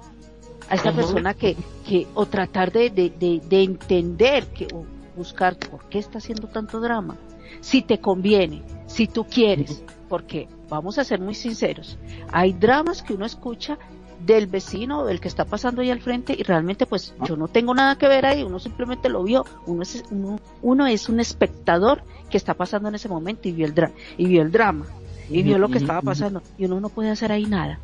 a 0.69 0.73
esta 0.75 0.91
persona 0.93 1.35
que, 1.35 1.55
que, 1.87 2.07
o 2.15 2.25
tratar 2.25 2.71
de, 2.71 2.89
de, 2.89 3.11
de, 3.11 3.39
de 3.47 3.61
entender 3.63 4.47
que, 4.47 4.65
o 4.73 4.83
buscar 5.15 5.57
por 5.57 5.83
qué 5.89 5.99
está 5.99 6.17
haciendo 6.17 6.47
tanto 6.47 6.79
drama. 6.79 7.17
Si 7.61 7.83
te 7.83 7.99
conviene, 7.99 8.63
si 8.87 9.05
tú 9.07 9.25
quieres, 9.25 9.83
porque 10.07 10.47
vamos 10.69 10.97
a 10.97 11.03
ser 11.03 11.19
muy 11.19 11.35
sinceros, 11.35 11.97
hay 12.31 12.53
dramas 12.53 13.03
que 13.03 13.13
uno 13.13 13.25
escucha 13.25 13.77
del 14.19 14.47
vecino 14.47 15.01
o 15.01 15.05
del 15.05 15.19
que 15.19 15.27
está 15.27 15.45
pasando 15.45 15.81
ahí 15.81 15.91
al 15.91 16.01
frente 16.01 16.35
y 16.37 16.43
realmente 16.43 16.85
pues 16.85 17.13
yo 17.27 17.35
no 17.35 17.47
tengo 17.47 17.73
nada 17.73 17.97
que 17.97 18.07
ver 18.07 18.25
ahí, 18.25 18.43
uno 18.43 18.59
simplemente 18.59 19.09
lo 19.09 19.23
vio, 19.23 19.45
uno 19.65 19.83
es, 19.83 20.03
uno, 20.09 20.39
uno 20.61 20.87
es 20.87 21.09
un 21.09 21.19
espectador 21.19 22.03
que 22.29 22.37
está 22.37 22.53
pasando 22.53 22.89
en 22.89 22.95
ese 22.95 23.09
momento 23.09 23.47
y 23.47 23.51
vio 23.51 23.65
el, 23.65 23.73
dra 23.73 23.91
y 24.17 24.25
vio 24.25 24.41
el 24.41 24.51
drama 24.51 24.85
y 25.29 25.43
vio 25.43 25.57
lo 25.57 25.69
que 25.69 25.77
estaba 25.77 26.01
pasando 26.01 26.41
y 26.57 26.65
uno 26.65 26.79
no 26.79 26.89
puede 26.89 27.09
hacer 27.09 27.31
ahí 27.31 27.45
nada. 27.45 27.79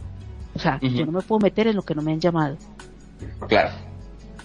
O 0.54 0.60
sea, 0.60 0.80
yo 0.82 1.06
no 1.06 1.12
me 1.12 1.22
puedo 1.22 1.40
meter 1.40 1.68
en 1.68 1.76
lo 1.76 1.82
que 1.82 1.96
no 1.96 2.02
me 2.02 2.12
han 2.12 2.20
llamado. 2.20 2.58
Claro. 3.48 3.70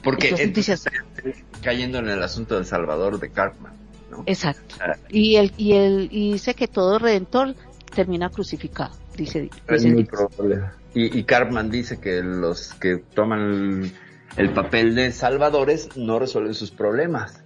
Porque 0.03 0.29
Entonces 0.29 0.85
entonces, 0.85 1.25
dices, 1.25 1.45
cayendo 1.63 1.99
en 1.99 2.09
el 2.09 2.23
asunto 2.23 2.55
del 2.55 2.65
Salvador 2.65 3.19
de 3.19 3.31
Cartman, 3.31 3.73
¿no? 4.11 4.23
exacto. 4.27 4.77
Ah. 4.81 4.97
Y 5.09 5.37
el, 5.37 5.53
y 5.57 5.73
el, 5.73 6.09
y 6.11 6.33
dice 6.33 6.55
que 6.55 6.69
todo 6.69 6.99
redentor 6.99 7.55
termina 7.95 8.31
crucificado, 8.31 8.95
dice, 9.17 9.51
Es 9.69 9.83
dice 9.83 9.95
muy 9.95 10.05
probable. 10.05 10.63
Y, 10.95 11.19
y 11.19 11.25
Cartman 11.25 11.71
dice 11.71 11.99
que 12.01 12.23
los 12.23 12.73
que 12.75 12.99
toman 13.15 13.41
el, 13.41 13.93
el 14.37 14.53
papel 14.53 14.95
de 14.95 15.13
salvadores 15.13 15.97
no 15.97 16.19
resuelven 16.19 16.55
sus 16.55 16.71
problemas. 16.71 17.43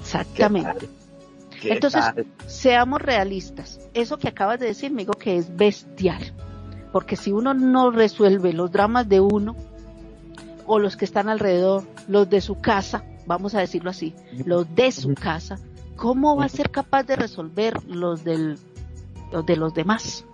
Exactamente. 0.00 0.88
¿Qué 1.60 1.72
Entonces, 1.72 2.00
tal? 2.00 2.26
seamos 2.46 3.00
realistas. 3.00 3.80
Eso 3.94 4.18
que 4.18 4.28
acabas 4.28 4.60
de 4.60 4.66
decir, 4.66 4.90
me 4.92 5.02
digo 5.02 5.14
que 5.14 5.36
es 5.36 5.56
bestial. 5.56 6.32
Porque 6.92 7.16
si 7.16 7.32
uno 7.32 7.54
no 7.54 7.90
resuelve 7.90 8.52
los 8.52 8.70
dramas 8.70 9.08
de 9.08 9.20
uno, 9.20 9.56
o 10.66 10.78
los 10.78 10.96
que 10.96 11.04
están 11.04 11.28
alrededor, 11.28 11.84
los 12.08 12.28
de 12.28 12.40
su 12.40 12.60
casa, 12.60 13.04
vamos 13.26 13.54
a 13.54 13.60
decirlo 13.60 13.90
así, 13.90 14.14
los 14.44 14.72
de 14.74 14.92
su 14.92 15.14
casa, 15.14 15.58
¿cómo 15.96 16.36
va 16.36 16.44
a 16.44 16.48
ser 16.48 16.70
capaz 16.70 17.04
de 17.04 17.16
resolver 17.16 17.74
los 17.86 18.24
del, 18.24 18.58
los 19.32 19.44
de 19.46 19.56
los 19.56 19.74
demás? 19.74 20.24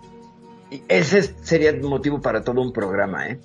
Y 0.71 0.81
ese 0.87 1.19
es- 1.19 1.35
sería 1.41 1.69
el 1.71 1.81
motivo 1.81 2.21
para 2.21 2.43
todo 2.43 2.61
un 2.61 2.71
programa, 2.73 3.27
¿eh? 3.27 3.39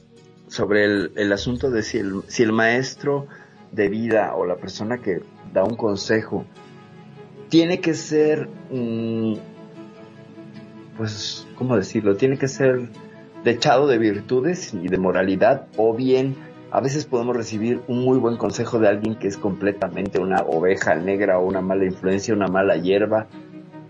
Sobre 0.48 0.84
el, 0.84 1.12
el 1.16 1.32
asunto 1.32 1.70
de 1.70 1.82
si 1.82 1.98
el, 1.98 2.22
si 2.28 2.42
el 2.42 2.52
maestro 2.52 3.26
de 3.72 3.88
vida 3.88 4.34
o 4.34 4.46
la 4.46 4.56
persona 4.56 4.98
que 4.98 5.20
da 5.52 5.62
un 5.64 5.76
consejo 5.76 6.44
tiene 7.50 7.80
que 7.80 7.92
ser, 7.94 8.48
mm, 8.70 9.34
pues, 10.96 11.46
¿cómo 11.56 11.76
decirlo? 11.76 12.16
Tiene 12.16 12.38
que 12.38 12.48
ser 12.48 12.88
dechado 13.44 13.86
de 13.86 13.98
virtudes 13.98 14.74
y 14.74 14.88
de 14.88 14.98
moralidad 14.98 15.66
o 15.76 15.94
bien 15.94 16.34
a 16.70 16.80
veces 16.80 17.06
podemos 17.06 17.36
recibir 17.36 17.80
un 17.88 18.04
muy 18.04 18.18
buen 18.18 18.36
consejo 18.36 18.78
de 18.78 18.88
alguien 18.88 19.14
que 19.16 19.28
es 19.28 19.36
completamente 19.38 20.18
una 20.18 20.42
oveja 20.42 20.94
negra 20.94 21.38
o 21.38 21.46
una 21.46 21.60
mala 21.60 21.84
influencia, 21.84 22.34
una 22.34 22.48
mala 22.48 22.76
hierba, 22.76 23.26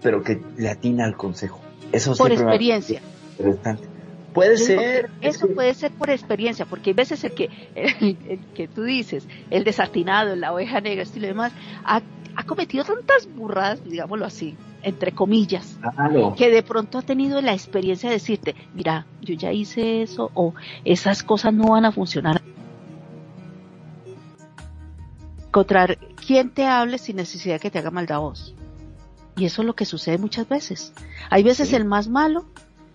pero 0.02 0.22
que 0.22 0.40
le 0.56 0.68
atina 0.70 1.04
al 1.04 1.16
consejo. 1.16 1.60
Eso 1.92 2.14
Por 2.14 2.32
experiencia. 2.32 3.00
interesante. 3.38 3.88
Puede 4.34 4.54
digo 4.56 4.66
ser. 4.66 5.10
que 5.20 5.28
Eso 5.28 5.48
puede 5.48 5.74
ser 5.74 5.90
por 5.90 6.10
experiencia, 6.10 6.66
porque 6.66 6.90
hay 6.90 6.94
veces 6.94 7.24
el 7.24 7.32
que, 7.32 7.48
el, 7.74 8.16
el 8.28 8.38
que 8.54 8.68
tú 8.68 8.84
dices, 8.84 9.26
el 9.50 9.64
desatinado, 9.64 10.36
la 10.36 10.52
oveja 10.52 10.80
negra, 10.80 11.04
y 11.12 11.18
lo 11.20 11.26
demás, 11.26 11.52
ha, 11.84 12.02
ha 12.36 12.42
cometido 12.44 12.84
tantas 12.84 13.26
burradas, 13.34 13.82
digámoslo 13.84 14.26
así, 14.26 14.54
entre 14.82 15.10
comillas, 15.12 15.78
Claro. 15.96 16.34
que 16.36 16.50
de 16.50 16.62
pronto 16.62 16.98
ha 16.98 17.02
tenido 17.02 17.40
la 17.40 17.52
experiencia 17.54 18.10
de 18.10 18.16
decirte, 18.16 18.54
mira, 18.74 19.06
yo 19.22 19.34
ya 19.34 19.50
hice 19.50 20.02
eso, 20.02 20.30
o 20.34 20.54
esas 20.84 21.24
cosas 21.24 21.52
no 21.54 21.70
van 21.70 21.84
a 21.86 21.90
funcionar. 21.90 22.40
Encontrar 25.48 25.98
quien 26.26 26.50
te 26.50 26.64
hable 26.66 26.98
sin 26.98 27.16
necesidad 27.16 27.60
que 27.60 27.70
te 27.70 27.78
haga 27.78 27.90
maldad 27.90 28.16
a 28.18 28.20
vos. 28.20 28.54
Y 29.36 29.44
eso 29.44 29.62
es 29.62 29.66
lo 29.66 29.74
que 29.74 29.84
sucede 29.84 30.18
muchas 30.18 30.48
veces. 30.48 30.92
Hay 31.30 31.42
veces 31.42 31.68
Sí. 31.68 31.76
el 31.76 31.84
más 31.84 32.08
malo 32.08 32.46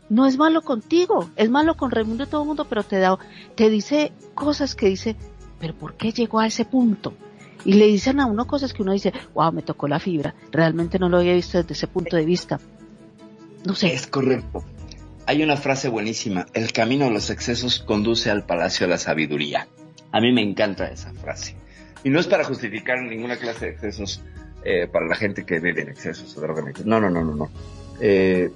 no 0.10 0.28
es 0.28 0.38
malo 0.38 0.62
contigo, 0.62 1.30
es 1.36 1.50
malo 1.50 1.76
con 1.76 1.90
Raimundo 1.90 2.26
y 2.26 2.28
todo 2.28 2.42
el 2.42 2.48
mundo, 2.48 2.66
pero 2.70 2.84
te 2.84 3.00
da, 3.00 3.18
te 3.56 3.70
dice 3.70 4.12
cosas 4.36 4.76
que 4.76 4.88
dice, 4.88 5.16
pero 5.60 5.74
¿por 5.74 5.96
qué 5.96 6.12
llegó 6.12 6.40
a 6.40 6.48
ese 6.48 6.66
punto? 6.66 7.14
Y 7.66 7.74
le 7.74 7.88
dicen 7.88 8.20
a 8.20 8.26
uno 8.26 8.46
cosas 8.46 8.74
que 8.74 8.82
uno 8.84 8.92
dice, 8.92 9.14
wow, 9.34 9.52
me 9.52 9.62
tocó 9.62 9.88
la 9.88 10.00
fibra, 10.00 10.36
realmente 10.52 11.00
no 11.00 11.10
lo 11.10 11.18
había 11.18 11.34
visto 11.34 11.58
desde 11.58 11.74
ese 11.74 11.88
punto 11.88 12.16
de 12.18 12.26
vista. 12.26 12.60
No 13.66 13.74
sé, 13.74 13.94
Es 13.94 14.08
correcto. 14.08 14.64
Hay 15.26 15.42
una 15.42 15.56
frase 15.56 15.88
buenísima. 15.88 16.48
El 16.54 16.74
camino 16.74 17.06
de 17.06 17.12
los 17.12 17.30
excesos 17.30 17.80
conduce 17.80 18.30
al 18.30 18.46
palacio 18.46 18.86
de 18.86 18.92
la 18.92 18.98
sabiduría. 18.98 19.70
A 20.12 20.20
mí 20.20 20.34
me 20.34 20.42
encanta 20.42 20.88
esa 20.88 21.14
frase. 21.14 21.56
Y 22.04 22.10
no 22.10 22.20
es 22.20 22.28
para 22.28 22.44
justificar 22.44 23.02
ninguna 23.02 23.38
clase 23.38 23.66
de 23.66 23.72
excesos 23.72 24.22
eh, 24.64 24.88
para 24.88 25.08
la 25.08 25.16
gente 25.16 25.46
que 25.46 25.60
vive 25.60 25.82
en 25.82 25.90
excesos 25.90 26.38
o 26.38 26.42
droga. 26.42 26.64
No, 26.86 27.00
no, 27.00 27.10
no, 27.10 27.24
no, 27.24 27.36
no. 27.36 27.50
Eh, 28.00 28.52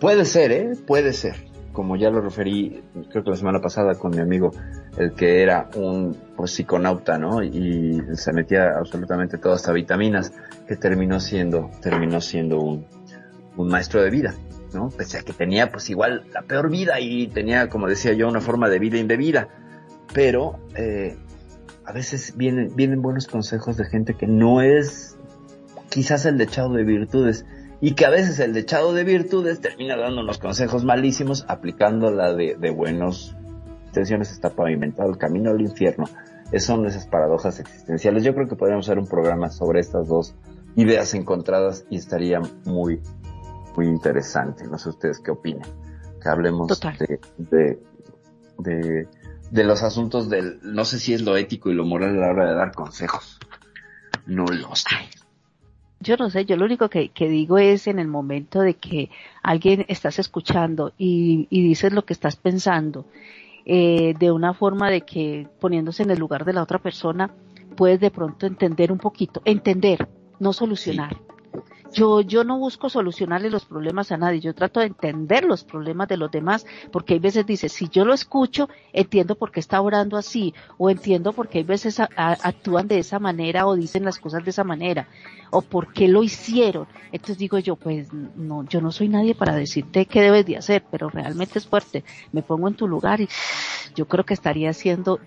puede 0.00 0.24
ser, 0.24 0.52
¿eh? 0.52 0.72
Puede 0.86 1.12
ser. 1.12 1.36
Como 1.72 1.96
ya 1.96 2.10
lo 2.10 2.20
referí, 2.20 2.82
creo 3.10 3.24
que 3.24 3.30
la 3.30 3.36
semana 3.36 3.60
pasada 3.60 3.94
con 3.94 4.10
mi 4.10 4.18
amigo, 4.18 4.52
el 4.98 5.12
que 5.14 5.42
era 5.42 5.70
un 5.74 6.16
pues, 6.36 6.50
psiconauta, 6.50 7.16
¿no? 7.16 7.42
Y 7.42 8.02
se 8.14 8.32
metía 8.32 8.72
absolutamente 8.76 9.38
todo 9.38 9.54
hasta 9.54 9.72
vitaminas, 9.72 10.32
que 10.68 10.76
terminó 10.76 11.18
siendo, 11.18 11.70
terminó 11.80 12.20
siendo 12.20 12.60
un, 12.60 12.86
un 13.56 13.68
maestro 13.68 14.02
de 14.02 14.10
vida. 14.10 14.34
¿no? 14.74 14.88
Pese 14.88 15.18
a 15.18 15.22
que 15.22 15.32
tenía 15.32 15.70
pues 15.70 15.90
igual 15.90 16.24
la 16.32 16.42
peor 16.42 16.70
vida 16.70 16.98
y 17.00 17.28
tenía, 17.28 17.68
como 17.68 17.88
decía 17.88 18.12
yo, 18.12 18.28
una 18.28 18.40
forma 18.40 18.68
de 18.68 18.78
vida 18.78 18.98
indebida. 18.98 19.48
Pero 20.12 20.58
eh, 20.74 21.16
a 21.84 21.92
veces 21.92 22.34
vienen, 22.36 22.74
vienen 22.76 23.02
buenos 23.02 23.26
consejos 23.26 23.76
de 23.76 23.84
gente 23.86 24.14
que 24.14 24.26
no 24.26 24.60
es 24.62 25.16
quizás 25.90 26.24
el 26.26 26.38
dechado 26.38 26.72
de 26.72 26.84
virtudes 26.84 27.44
y 27.80 27.94
que 27.94 28.06
a 28.06 28.10
veces 28.10 28.38
el 28.38 28.52
dechado 28.54 28.92
de 28.94 29.04
virtudes 29.04 29.60
termina 29.60 29.96
dando 29.96 30.20
unos 30.22 30.38
consejos 30.38 30.84
malísimos 30.84 31.44
aplicando 31.48 32.10
la 32.12 32.32
de, 32.32 32.56
de 32.58 32.70
buenos 32.70 33.36
intenciones 33.86 34.30
está 34.32 34.50
pavimentado 34.50 35.10
el 35.10 35.18
camino 35.18 35.50
al 35.50 35.60
infierno. 35.60 36.04
Es- 36.52 36.64
son 36.64 36.86
esas 36.86 37.06
paradojas 37.06 37.58
existenciales. 37.60 38.22
Yo 38.24 38.34
creo 38.34 38.46
que 38.48 38.56
podríamos 38.56 38.86
hacer 38.86 38.98
un 38.98 39.06
programa 39.08 39.50
sobre 39.50 39.80
estas 39.80 40.06
dos 40.08 40.34
ideas 40.76 41.12
encontradas 41.14 41.84
y 41.90 41.96
estaría 41.96 42.40
muy, 42.64 43.00
muy 43.76 43.86
interesante. 43.88 44.64
No 44.66 44.78
sé 44.78 44.88
ustedes 44.90 45.18
qué 45.20 45.30
opinan. 45.32 45.68
Que 46.22 46.28
hablemos 46.28 46.68
Total. 46.68 46.96
de, 46.98 47.20
de, 47.38 47.78
de, 48.58 49.08
de 49.52 49.64
los 49.64 49.82
asuntos 49.82 50.30
del, 50.30 50.60
no 50.62 50.86
sé 50.86 50.98
si 50.98 51.12
es 51.12 51.20
lo 51.20 51.36
ético 51.36 51.70
y 51.70 51.74
lo 51.74 51.84
moral 51.84 52.16
a 52.16 52.20
la 52.20 52.30
hora 52.30 52.48
de 52.48 52.54
dar 52.54 52.72
consejos. 52.72 53.38
No 54.24 54.46
lo 54.46 54.74
sé. 54.74 54.88
yo 56.00 56.16
no 56.16 56.30
sé, 56.30 56.46
yo 56.46 56.56
lo 56.56 56.64
único 56.64 56.88
que, 56.88 57.10
que 57.10 57.28
digo 57.28 57.58
es 57.58 57.86
en 57.86 57.98
el 57.98 58.08
momento 58.08 58.60
de 58.60 58.74
que 58.74 59.10
alguien 59.42 59.84
estás 59.88 60.18
escuchando 60.18 60.94
y, 60.96 61.48
y 61.50 61.62
dices 61.62 61.92
lo 61.92 62.06
que 62.06 62.14
estás 62.14 62.36
pensando, 62.36 63.04
eh, 63.66 64.14
de 64.18 64.32
una 64.32 64.54
forma 64.54 64.88
de 64.88 65.02
que 65.02 65.46
poniéndose 65.60 66.02
en 66.02 66.10
el 66.10 66.18
lugar 66.18 66.46
de 66.46 66.54
la 66.54 66.62
otra 66.62 66.78
persona, 66.78 67.30
puedes 67.76 68.00
de 68.00 68.10
pronto 68.10 68.46
entender 68.46 68.90
un 68.90 68.98
poquito, 68.98 69.42
entender, 69.44 70.08
no 70.40 70.54
solucionar. 70.54 71.18
Yo, 71.92 72.22
yo 72.22 72.42
no 72.44 72.58
busco 72.58 72.88
solucionarle 72.88 73.50
los 73.50 73.64
problemas 73.64 74.12
a 74.12 74.16
nadie, 74.16 74.40
yo 74.40 74.54
trato 74.54 74.80
de 74.80 74.86
entender 74.86 75.44
los 75.44 75.62
problemas 75.62 76.08
de 76.08 76.16
los 76.16 76.30
demás, 76.30 76.66
porque 76.90 77.14
hay 77.14 77.20
veces 77.20 77.44
dice, 77.44 77.68
si 77.68 77.88
yo 77.88 78.04
lo 78.04 78.14
escucho, 78.14 78.68
entiendo 78.92 79.34
por 79.34 79.52
qué 79.52 79.60
está 79.60 79.80
orando 79.80 80.16
así, 80.16 80.54
o 80.78 80.90
entiendo 80.90 81.32
por 81.32 81.48
qué 81.48 81.58
hay 81.58 81.64
veces 81.64 82.00
actúan 82.00 82.88
de 82.88 82.98
esa 82.98 83.18
manera 83.18 83.66
o 83.66 83.76
dicen 83.76 84.04
las 84.04 84.18
cosas 84.18 84.44
de 84.44 84.50
esa 84.50 84.64
manera, 84.64 85.08
o 85.50 85.60
por 85.60 85.92
qué 85.92 86.08
lo 86.08 86.22
hicieron. 86.22 86.86
Entonces 87.12 87.38
digo 87.38 87.58
yo, 87.58 87.76
pues 87.76 88.12
no, 88.12 88.64
yo 88.64 88.80
no 88.80 88.90
soy 88.90 89.08
nadie 89.08 89.34
para 89.34 89.54
decirte 89.54 90.06
qué 90.06 90.22
debes 90.22 90.46
de 90.46 90.56
hacer, 90.56 90.82
pero 90.90 91.10
realmente 91.10 91.58
es 91.58 91.66
fuerte. 91.66 92.04
Me 92.32 92.42
pongo 92.42 92.68
en 92.68 92.74
tu 92.74 92.88
lugar 92.88 93.20
y 93.20 93.28
yo 93.94 94.08
creo 94.08 94.24
que 94.24 94.34
estaría 94.34 94.72
siendo 94.72 95.20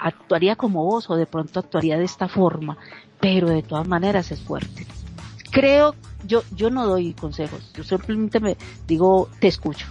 actuaría 0.00 0.56
como 0.56 0.84
vos 0.84 1.08
o 1.10 1.16
de 1.16 1.26
pronto 1.26 1.60
actuaría 1.60 1.98
de 1.98 2.04
esta 2.04 2.28
forma, 2.28 2.76
pero 3.20 3.48
de 3.48 3.62
todas 3.62 3.86
maneras 3.86 4.30
es 4.30 4.40
fuerte. 4.40 4.86
Creo, 5.50 5.94
yo, 6.26 6.42
yo 6.54 6.70
no 6.70 6.86
doy 6.86 7.14
consejos, 7.14 7.72
yo 7.74 7.84
simplemente 7.84 8.40
me 8.40 8.56
digo, 8.86 9.28
te 9.40 9.48
escucho, 9.48 9.86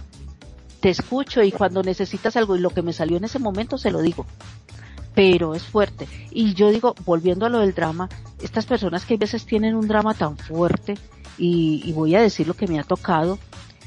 te 0.80 0.90
escucho 0.90 1.42
y 1.42 1.50
cuando 1.50 1.82
necesitas 1.82 2.36
algo 2.36 2.56
y 2.56 2.60
lo 2.60 2.70
que 2.70 2.82
me 2.82 2.92
salió 2.92 3.16
en 3.16 3.24
ese 3.24 3.38
momento 3.38 3.78
se 3.78 3.90
lo 3.90 4.00
digo 4.00 4.26
pero 5.18 5.56
es 5.56 5.64
fuerte. 5.64 6.06
Y 6.30 6.54
yo 6.54 6.70
digo, 6.70 6.94
volviendo 7.04 7.44
a 7.44 7.48
lo 7.48 7.58
del 7.58 7.74
drama, 7.74 8.08
estas 8.40 8.66
personas 8.66 9.04
que 9.04 9.14
a 9.14 9.16
veces 9.16 9.46
tienen 9.46 9.74
un 9.74 9.88
drama 9.88 10.14
tan 10.14 10.36
fuerte, 10.36 10.94
y, 11.36 11.92
voy 11.92 12.14
a 12.14 12.22
decir 12.22 12.46
lo 12.46 12.54
que 12.54 12.68
me 12.68 12.78
ha 12.78 12.84
tocado, 12.84 13.36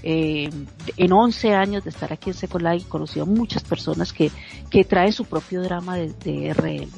eh, 0.03 0.49
en 0.97 1.13
11 1.13 1.53
años 1.53 1.85
de 1.85 1.89
estar 1.89 2.11
aquí 2.11 2.31
en 2.31 2.33
Secolai, 2.33 2.79
he 2.79 2.83
conocido 2.83 3.25
muchas 3.25 3.63
personas 3.63 4.11
que, 4.11 4.29
que 4.69 4.83
traen 4.83 5.13
su 5.13 5.23
propio 5.23 5.61
drama 5.61 5.95
de, 5.95 6.11
de 6.11 6.53
RL. 6.53 6.89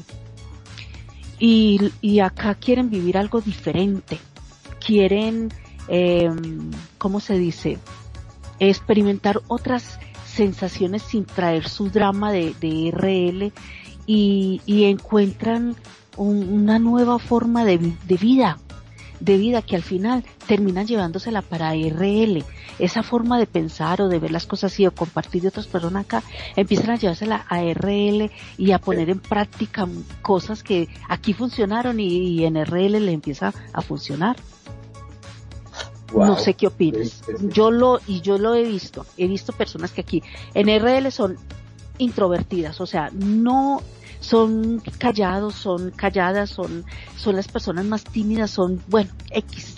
Y, 1.37 1.91
y, 2.01 2.19
acá 2.19 2.55
quieren 2.55 2.89
vivir 2.89 3.19
algo 3.19 3.39
diferente. 3.39 4.17
Quieren, 4.85 5.53
eh, 5.87 6.29
¿cómo 6.97 7.19
se 7.19 7.37
dice? 7.37 7.79
Experimentar 8.59 9.41
otras 9.47 9.99
sensaciones 10.25 11.03
sin 11.03 11.25
traer 11.25 11.69
su 11.69 11.89
drama 11.89 12.31
de, 12.31 12.55
de 12.59 12.91
RL 12.91 13.51
y, 14.05 14.61
y 14.65 14.85
encuentran 14.85 15.75
una 16.17 16.79
nueva 16.79 17.19
forma 17.19 17.65
de, 17.65 17.77
de, 17.77 18.17
vida, 18.17 18.59
de 19.19 19.37
vida 19.37 19.61
que 19.61 19.75
al 19.75 19.83
final 19.83 20.23
terminan 20.47 20.87
llevándosela 20.87 21.41
para 21.41 21.73
RL. 21.73 22.43
Esa 22.79 23.03
forma 23.03 23.37
de 23.39 23.45
pensar 23.45 24.01
o 24.01 24.07
de 24.07 24.19
ver 24.19 24.31
las 24.31 24.45
cosas 24.45 24.73
así 24.73 24.85
o 24.85 24.93
compartir 24.93 25.43
de 25.43 25.47
otras 25.49 25.67
personas 25.67 26.05
acá, 26.05 26.23
empiezan 26.55 26.91
a 26.91 26.95
llevársela 26.95 27.45
a 27.47 27.61
RL 27.61 28.31
y 28.57 28.71
a 28.71 28.79
poner 28.79 29.09
en 29.09 29.19
práctica 29.19 29.87
cosas 30.21 30.63
que 30.63 30.87
aquí 31.07 31.33
funcionaron 31.33 31.99
y, 31.99 32.45
en 32.45 32.63
RL 32.63 33.05
le 33.05 33.11
empieza 33.11 33.53
a 33.73 33.81
funcionar. 33.81 34.35
No 36.13 36.37
sé 36.37 36.53
qué 36.53 36.67
opinas. 36.67 37.21
Yo 37.49 37.71
lo, 37.71 37.99
y 38.07 38.21
yo 38.21 38.37
lo 38.37 38.53
he 38.53 38.63
visto, 38.63 39.05
he 39.17 39.27
visto 39.27 39.51
personas 39.53 39.91
que 39.91 40.01
aquí 40.01 40.23
en 40.53 40.67
RL 40.67 41.11
son 41.11 41.37
introvertidas, 41.97 42.81
o 42.81 42.85
sea, 42.85 43.09
no 43.13 43.81
son 44.19 44.81
callados, 44.97 45.55
son 45.55 45.91
calladas, 45.91 46.49
son, 46.49 46.85
son 47.17 47.35
las 47.35 47.47
personas 47.47 47.85
más 47.85 48.03
tímidas, 48.03 48.51
son, 48.51 48.81
bueno, 48.87 49.11
X, 49.31 49.75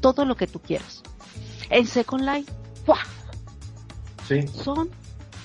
todo 0.00 0.24
lo 0.24 0.36
que 0.36 0.46
tú 0.46 0.60
quieras. 0.60 1.02
En 1.70 1.86
Second 1.86 2.24
Life, 2.24 2.52
Sí. 4.28 4.46
Son 4.46 4.88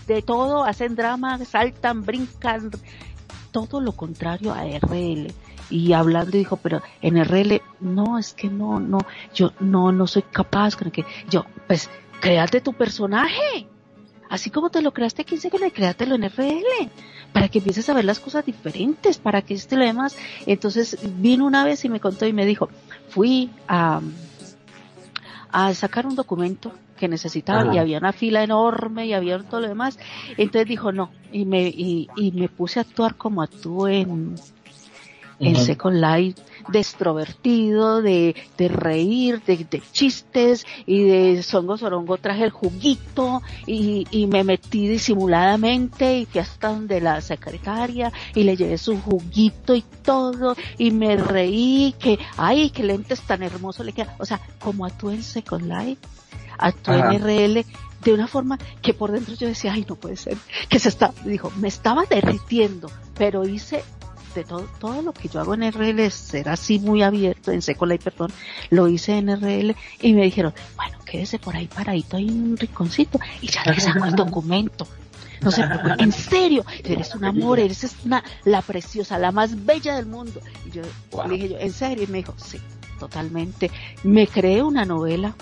de 0.07 0.21
todo, 0.21 0.63
hacen 0.63 0.95
drama, 0.95 1.43
saltan, 1.43 2.03
brincan, 2.03 2.69
todo 3.51 3.81
lo 3.81 3.93
contrario 3.93 4.53
a 4.53 4.63
RL. 4.65 5.33
Y 5.69 5.93
hablando 5.93 6.37
dijo, 6.37 6.57
pero 6.57 6.81
en 7.01 7.17
RL, 7.23 7.61
no, 7.79 8.17
es 8.17 8.33
que 8.33 8.49
no, 8.49 8.79
no, 8.79 8.99
yo 9.33 9.53
no, 9.59 9.91
no 9.91 10.07
soy 10.07 10.23
capaz, 10.23 10.75
que 10.75 11.05
yo, 11.29 11.45
pues, 11.67 11.89
créate 12.21 12.61
tu 12.61 12.73
personaje 12.73 13.67
Así 14.29 14.49
como 14.49 14.69
te 14.69 14.81
lo 14.81 14.91
creaste 14.91 15.21
aquí 15.21 15.35
en 15.35 15.61
le 15.61 15.71
créatelo 15.71 16.15
en 16.15 16.23
FL, 16.25 16.89
para 17.31 17.47
que 17.49 17.59
empieces 17.59 17.87
a 17.89 17.93
ver 17.93 18.05
las 18.05 18.19
cosas 18.19 18.45
diferentes, 18.45 19.17
para 19.17 19.41
que 19.41 19.53
este 19.53 19.77
lo 19.77 19.85
demás. 19.85 20.17
Entonces 20.45 20.97
vino 21.17 21.45
una 21.45 21.63
vez 21.63 21.85
y 21.85 21.89
me 21.89 21.99
contó 21.99 22.25
y 22.25 22.33
me 22.33 22.45
dijo, 22.45 22.69
fui 23.09 23.51
a, 23.67 24.01
a 25.51 25.73
sacar 25.73 26.07
un 26.07 26.15
documento 26.15 26.71
que 26.97 27.07
necesitaba 27.07 27.75
y 27.75 27.77
había 27.77 27.97
una 27.97 28.13
fila 28.13 28.41
enorme 28.41 29.05
y 29.05 29.13
había 29.13 29.37
todo 29.43 29.61
lo 29.61 29.67
demás. 29.67 29.99
Entonces 30.37 30.67
dijo 30.67 30.91
no 30.91 31.11
y 31.31 31.45
me, 31.45 31.67
y, 31.67 32.09
y 32.15 32.31
me 32.31 32.49
puse 32.49 32.79
a 32.79 32.83
actuar 32.83 33.15
como 33.15 33.41
actúo 33.41 33.87
en, 33.87 34.35
en 35.39 35.55
Second 35.55 35.97
Life 35.97 36.41
de 36.69 36.79
extrovertido, 36.79 38.01
de, 38.01 38.35
de 38.57 38.67
reír, 38.67 39.41
de, 39.43 39.57
de, 39.69 39.81
chistes 39.91 40.65
y 40.85 41.03
de 41.03 41.43
songo 41.43 41.77
sorongo 41.77 42.17
traje 42.17 42.43
el 42.43 42.51
juguito 42.51 43.41
y, 43.67 44.07
y 44.11 44.27
me 44.27 44.43
metí 44.43 44.87
disimuladamente 44.87 46.19
y 46.19 46.25
fui 46.25 46.41
hasta 46.41 46.69
donde 46.69 47.01
la 47.01 47.21
secretaria 47.21 48.11
y 48.33 48.43
le 48.43 48.55
llevé 48.55 48.77
su 48.77 48.99
juguito 48.99 49.75
y 49.75 49.83
todo 50.03 50.55
y 50.77 50.91
me 50.91 51.17
reí 51.17 51.93
que, 51.99 52.17
ay, 52.37 52.69
qué 52.71 52.83
lentes 52.83 53.21
tan 53.21 53.43
hermoso 53.43 53.83
le 53.83 53.93
queda. 53.93 54.15
O 54.19 54.25
sea, 54.25 54.39
como 54.59 54.85
actué 54.85 55.15
en 55.15 55.23
Second 55.23 55.71
Life, 55.71 56.01
actué 56.57 56.99
en 56.99 57.21
RL 57.21 57.65
de 58.03 58.13
una 58.13 58.27
forma 58.27 58.59
que 58.81 58.93
por 58.93 59.11
dentro 59.11 59.33
yo 59.33 59.47
decía, 59.47 59.73
ay, 59.73 59.85
no 59.87 59.95
puede 59.95 60.15
ser, 60.15 60.37
que 60.69 60.79
se 60.79 60.89
está, 60.89 61.11
dijo, 61.25 61.51
me 61.57 61.67
estaba 61.67 62.05
derritiendo, 62.05 62.89
pero 63.15 63.47
hice 63.47 63.83
todo, 64.43 64.67
todo 64.79 65.01
lo 65.01 65.13
que 65.13 65.27
yo 65.27 65.39
hago 65.39 65.53
en 65.53 65.71
RL 65.71 65.99
es 65.99 66.13
ser 66.13 66.49
así 66.49 66.79
muy 66.79 67.03
abierto, 67.03 67.51
en 67.51 67.61
seco 67.61 67.85
y 67.91 67.97
perdón, 67.97 68.31
lo 68.69 68.87
hice 68.87 69.17
en 69.17 69.29
RL 69.29 69.75
y 70.01 70.13
me 70.13 70.23
dijeron, 70.23 70.53
bueno, 70.75 70.97
quédese 71.05 71.39
por 71.39 71.55
ahí 71.55 71.67
paradito, 71.67 72.17
hay 72.17 72.29
un 72.29 72.57
rinconcito 72.57 73.19
y 73.41 73.47
ya 73.47 73.63
le 73.65 73.79
saco 73.79 74.05
el 74.05 74.15
documento. 74.15 74.87
No 75.41 75.51
sé, 75.51 75.63
en 75.99 76.11
serio, 76.11 76.65
eres 76.83 77.13
un 77.13 77.25
amor, 77.25 77.59
eres 77.59 77.95
una, 78.03 78.23
la 78.45 78.61
preciosa, 78.61 79.19
la 79.19 79.31
más 79.31 79.65
bella 79.65 79.95
del 79.95 80.05
mundo. 80.05 80.39
Y 80.65 80.71
yo 80.71 80.81
le 81.27 81.35
dije 81.35 81.49
yo, 81.49 81.59
en 81.59 81.71
serio, 81.71 82.05
y 82.05 82.07
me 82.07 82.19
dijo, 82.19 82.33
sí, 82.37 82.59
totalmente. 82.99 83.69
Me 84.03 84.27
creé 84.27 84.63
una 84.63 84.85
novela. 84.85 85.35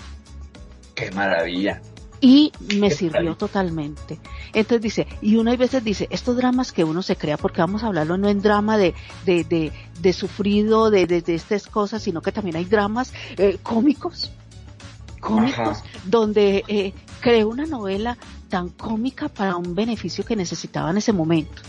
Qué 0.96 1.12
maravilla 1.12 1.80
y 2.24 2.54
me 2.78 2.90
sirvió 2.90 3.36
totalmente. 3.36 4.18
Entonces 4.54 4.82
dice, 4.82 5.08
y 5.22 5.36
uno 5.36 5.52
a 5.52 5.58
veces 5.58 5.84
dice, 5.84 6.08
estos 6.10 6.38
dramas 6.38 6.72
que 6.72 6.86
uno 6.86 7.02
se 7.02 7.18
crea, 7.18 7.36
porque 7.36 7.60
vamos 7.60 7.84
a 7.84 7.88
hablarlo 7.88 8.18
no 8.18 8.30
en 8.30 8.42
drama 8.42 8.78
de, 8.78 8.94
de, 9.26 9.44
de, 9.44 9.74
de 10.00 10.14
sufrido, 10.14 10.90
de, 10.90 11.06
de, 11.06 11.22
de, 11.22 11.36
estas 11.36 11.68
cosas, 11.68 12.02
sino 12.02 12.22
que 12.22 12.32
también 12.32 12.56
hay 12.56 12.64
dramas 12.64 13.12
eh, 13.36 13.58
cómicos, 13.62 14.32
cómicos, 15.20 15.84
donde 16.06 16.64
eh, 16.70 16.94
creó 17.20 17.50
una 17.50 17.66
novela 17.66 18.18
tan 18.48 18.70
cómica 18.70 19.28
para 19.28 19.58
un 19.58 19.76
beneficio 19.76 20.24
que 20.24 20.38
necesitaba 20.38 20.92
en 20.92 20.98
ese 20.98 21.12
momento. 21.12 21.62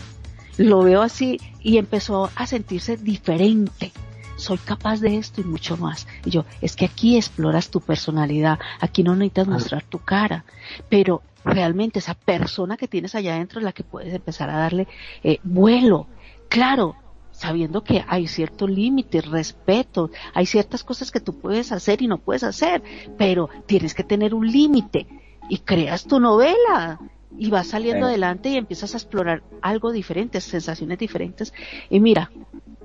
Lo 0.55 0.83
veo 0.83 1.01
así 1.01 1.37
y 1.59 1.79
empezó 1.79 2.29
a 2.33 2.47
sentirse 2.47 2.95
diferente 2.95 3.91
soy 4.35 4.57
capaz 4.57 4.99
de 4.99 5.17
esto 5.17 5.41
y 5.41 5.43
mucho 5.43 5.77
más. 5.77 6.07
Y 6.25 6.31
yo, 6.31 6.45
es 6.61 6.75
que 6.75 6.85
aquí 6.85 7.17
exploras 7.17 7.69
tu 7.69 7.81
personalidad, 7.81 8.59
aquí 8.79 9.03
no 9.03 9.15
necesitas 9.15 9.47
mostrar 9.47 9.83
tu 9.83 9.99
cara, 9.99 10.45
pero 10.89 11.21
realmente 11.43 11.99
esa 11.99 12.15
persona 12.15 12.77
que 12.77 12.87
tienes 12.87 13.15
allá 13.15 13.35
adentro 13.35 13.59
es 13.59 13.65
la 13.65 13.71
que 13.71 13.83
puedes 13.83 14.13
empezar 14.13 14.49
a 14.49 14.57
darle 14.57 14.87
eh, 15.23 15.39
vuelo. 15.43 16.07
Claro, 16.49 16.95
sabiendo 17.31 17.83
que 17.83 18.03
hay 18.07 18.27
cierto 18.27 18.67
límite, 18.67 19.21
respeto, 19.21 20.09
hay 20.33 20.45
ciertas 20.45 20.83
cosas 20.83 21.11
que 21.11 21.19
tú 21.19 21.39
puedes 21.39 21.71
hacer 21.71 22.01
y 22.01 22.07
no 22.07 22.17
puedes 22.17 22.43
hacer, 22.43 22.81
pero 23.17 23.49
tienes 23.65 23.93
que 23.93 24.03
tener 24.03 24.33
un 24.33 24.49
límite 24.51 25.07
y 25.49 25.59
creas 25.59 26.05
tu 26.05 26.19
novela 26.19 26.99
y 27.37 27.49
vas 27.49 27.67
saliendo 27.67 28.07
adelante 28.07 28.49
y 28.49 28.57
empiezas 28.57 28.93
a 28.93 28.97
explorar 28.97 29.43
algo 29.61 29.91
diferente, 29.91 30.39
sensaciones 30.41 30.97
diferentes. 30.97 31.53
Y 31.89 31.99
mira, 31.99 32.31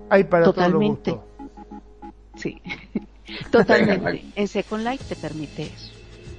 hay 0.08 0.24
para 0.24 0.44
totalmente 0.44 1.16
Sí, 2.40 2.60
totalmente. 3.50 4.24
en 4.34 4.48
Second 4.48 4.84
Life 4.84 5.04
te 5.08 5.16
permite 5.16 5.62
eso. 5.64 5.92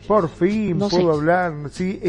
Por 0.07 0.29
fin 0.29 0.79
puedo 0.79 1.13
hablar. 1.13 1.53
Sí, 1.71 1.99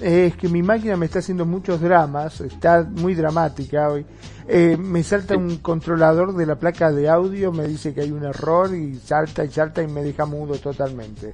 es, 0.00 0.34
que 0.36 0.48
mi 0.48 0.62
máquina 0.62 0.96
me 0.96 1.06
está 1.06 1.20
haciendo 1.20 1.46
muchos 1.46 1.80
dramas, 1.80 2.40
está 2.40 2.82
muy 2.82 3.14
dramática 3.14 3.88
hoy. 3.90 4.04
Eh, 4.48 4.76
me 4.76 5.02
salta 5.02 5.36
un 5.36 5.58
controlador 5.58 6.34
de 6.34 6.46
la 6.46 6.58
placa 6.58 6.90
de 6.90 7.08
audio, 7.08 7.52
me 7.52 7.66
dice 7.68 7.94
que 7.94 8.00
hay 8.00 8.10
un 8.10 8.24
error 8.24 8.74
y 8.74 8.96
salta 8.96 9.44
y 9.44 9.50
salta 9.50 9.82
y 9.82 9.86
me 9.86 10.02
deja 10.02 10.26
mudo 10.26 10.56
totalmente. 10.56 11.32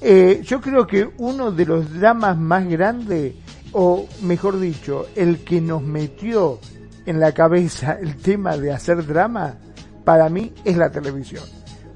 Eh, 0.00 0.40
yo 0.44 0.60
creo 0.60 0.86
que 0.86 1.10
uno 1.18 1.50
de 1.50 1.66
los 1.66 1.92
dramas 1.92 2.36
más 2.38 2.66
grandes, 2.66 3.34
o 3.72 4.06
mejor 4.22 4.58
dicho, 4.58 5.06
el 5.14 5.44
que 5.44 5.60
nos 5.60 5.82
metió 5.82 6.58
en 7.06 7.20
la 7.20 7.32
cabeza 7.32 7.98
el 8.00 8.16
tema 8.16 8.56
de 8.56 8.72
hacer 8.72 9.06
drama, 9.06 9.58
para 10.04 10.28
mí 10.28 10.52
es 10.64 10.76
la 10.76 10.90
televisión. 10.90 11.44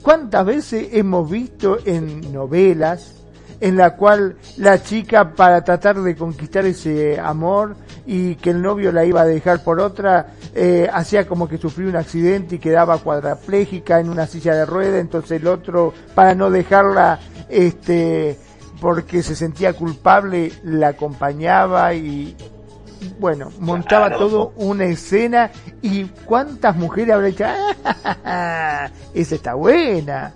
¿Cuántas 0.02 0.46
veces 0.46 0.88
hemos 0.92 1.28
visto 1.30 1.78
en 1.84 2.32
novelas 2.32 3.14
en 3.60 3.76
la 3.76 3.96
cual 3.96 4.36
la 4.56 4.82
chica 4.82 5.34
para 5.34 5.62
tratar 5.64 6.00
de 6.00 6.16
conquistar 6.16 6.64
ese 6.64 7.18
amor 7.18 7.76
y 8.06 8.36
que 8.36 8.50
el 8.50 8.62
novio 8.62 8.92
la 8.92 9.04
iba 9.04 9.22
a 9.22 9.26
dejar 9.26 9.62
por 9.62 9.80
otra, 9.80 10.34
eh, 10.54 10.88
hacía 10.92 11.26
como 11.26 11.48
que 11.48 11.58
sufrió 11.58 11.88
un 11.88 11.96
accidente 11.96 12.54
y 12.54 12.58
quedaba 12.58 12.98
cuadraplégica 12.98 14.00
en 14.00 14.08
una 14.08 14.26
silla 14.26 14.54
de 14.54 14.64
rueda, 14.64 14.98
entonces 14.98 15.40
el 15.40 15.46
otro, 15.46 15.92
para 16.14 16.34
no 16.34 16.50
dejarla, 16.50 17.18
este, 17.48 18.38
porque 18.80 19.22
se 19.22 19.34
sentía 19.34 19.72
culpable, 19.72 20.52
la 20.62 20.88
acompañaba 20.88 21.92
y 21.94 22.36
bueno, 23.18 23.52
montaba 23.58 24.16
todo 24.16 24.52
una 24.56 24.84
escena 24.84 25.50
y 25.82 26.04
cuántas 26.04 26.76
mujeres 26.76 27.14
habrá 27.14 27.26
dicho, 27.26 27.44
¡Ah, 27.44 28.90
esa 29.14 29.34
está 29.34 29.54
buena, 29.54 30.34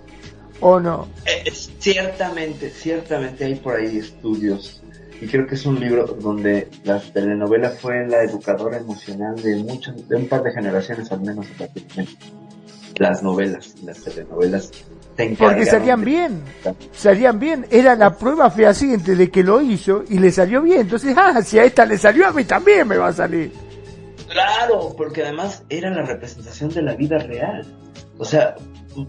¿o 0.59 0.79
no? 0.79 1.07
Eh, 1.25 1.51
ciertamente, 1.51 2.69
ciertamente 2.69 3.45
hay 3.45 3.55
por 3.55 3.75
ahí 3.75 3.97
estudios 3.97 4.83
y 5.21 5.27
creo 5.27 5.47
que 5.47 5.55
es 5.55 5.65
un 5.65 5.79
libro 5.79 6.05
donde 6.05 6.69
la 6.83 6.99
telenovela 6.99 7.69
fue 7.69 8.05
la 8.07 8.23
educadora 8.23 8.77
emocional 8.77 9.41
de 9.41 9.55
muchos, 9.57 10.07
de 10.07 10.15
un 10.17 10.27
par 10.27 10.43
de 10.43 10.51
generaciones 10.51 11.11
al 11.11 11.21
menos 11.21 11.47
Las 12.97 13.23
novelas, 13.23 13.75
las 13.83 14.01
telenovelas 14.01 14.71
porque 15.37 15.65
salían 15.65 16.03
bien, 16.03 16.41
salían 16.91 17.39
bien, 17.39 17.65
era 17.69 17.95
la 17.95 18.17
prueba 18.17 18.49
fehaciente 18.49 19.15
de 19.15 19.29
que 19.29 19.43
lo 19.43 19.61
hizo 19.61 20.03
y 20.09 20.19
le 20.19 20.31
salió 20.31 20.61
bien, 20.61 20.81
entonces, 20.81 21.15
ah, 21.17 21.41
si 21.41 21.59
a 21.59 21.65
esta 21.65 21.85
le 21.85 21.97
salió, 21.97 22.27
a 22.27 22.31
mí 22.31 22.43
también 22.45 22.87
me 22.87 22.97
va 22.97 23.09
a 23.09 23.13
salir. 23.13 23.51
Claro, 24.27 24.95
porque 24.97 25.21
además 25.21 25.63
era 25.69 25.91
la 25.91 26.01
representación 26.01 26.71
de 26.71 26.81
la 26.81 26.95
vida 26.95 27.19
real. 27.19 27.65
O 28.17 28.25
sea, 28.25 28.55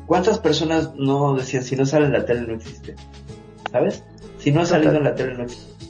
¿cuántas 0.07 0.39
personas 0.39 0.95
no 0.97 1.35
decían, 1.35 1.65
si 1.65 1.77
no 1.77 1.87
sale 1.87 2.07
en 2.07 2.13
la 2.13 2.27
tele 2.27 2.43
no 2.43 2.55
existe? 2.55 2.95
¿Sabes? 3.73 4.05
Si 4.39 4.53
no 4.53 4.61
ha 4.61 4.67
salido 4.67 4.95
en 4.95 5.05
la 5.05 5.15
tele 5.15 5.35
no 5.35 5.45
existe. 5.45 5.87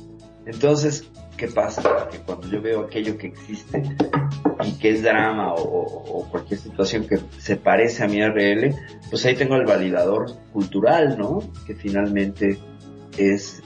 Entonces, 0.47 1.05
¿qué 1.37 1.49
pasa? 1.49 1.83
Que 2.13 2.19
cuando 2.19 2.47
yo 2.49 2.63
veo 2.63 2.83
aquello 2.83 3.19
que 3.19 3.29
existe 3.29 3.83
y 4.65 4.73
que 4.73 4.91
es 4.91 5.03
drama 5.03 5.55
o, 5.55 6.27
cualquier 6.31 6.61
situación 6.61 7.07
que 7.07 7.19
se 7.39 7.57
parece 7.57 8.05
a 8.05 8.09
mi 8.09 8.25
RL, 8.25 8.75
pues 9.11 9.25
ahí 9.25 9.35
tengo 9.35 9.57
el 9.57 9.65
validador 9.65 10.37
cultural, 10.53 11.17
¿no? 11.19 11.41
Que 11.67 11.75
finalmente 11.75 12.59
es 13.17 13.63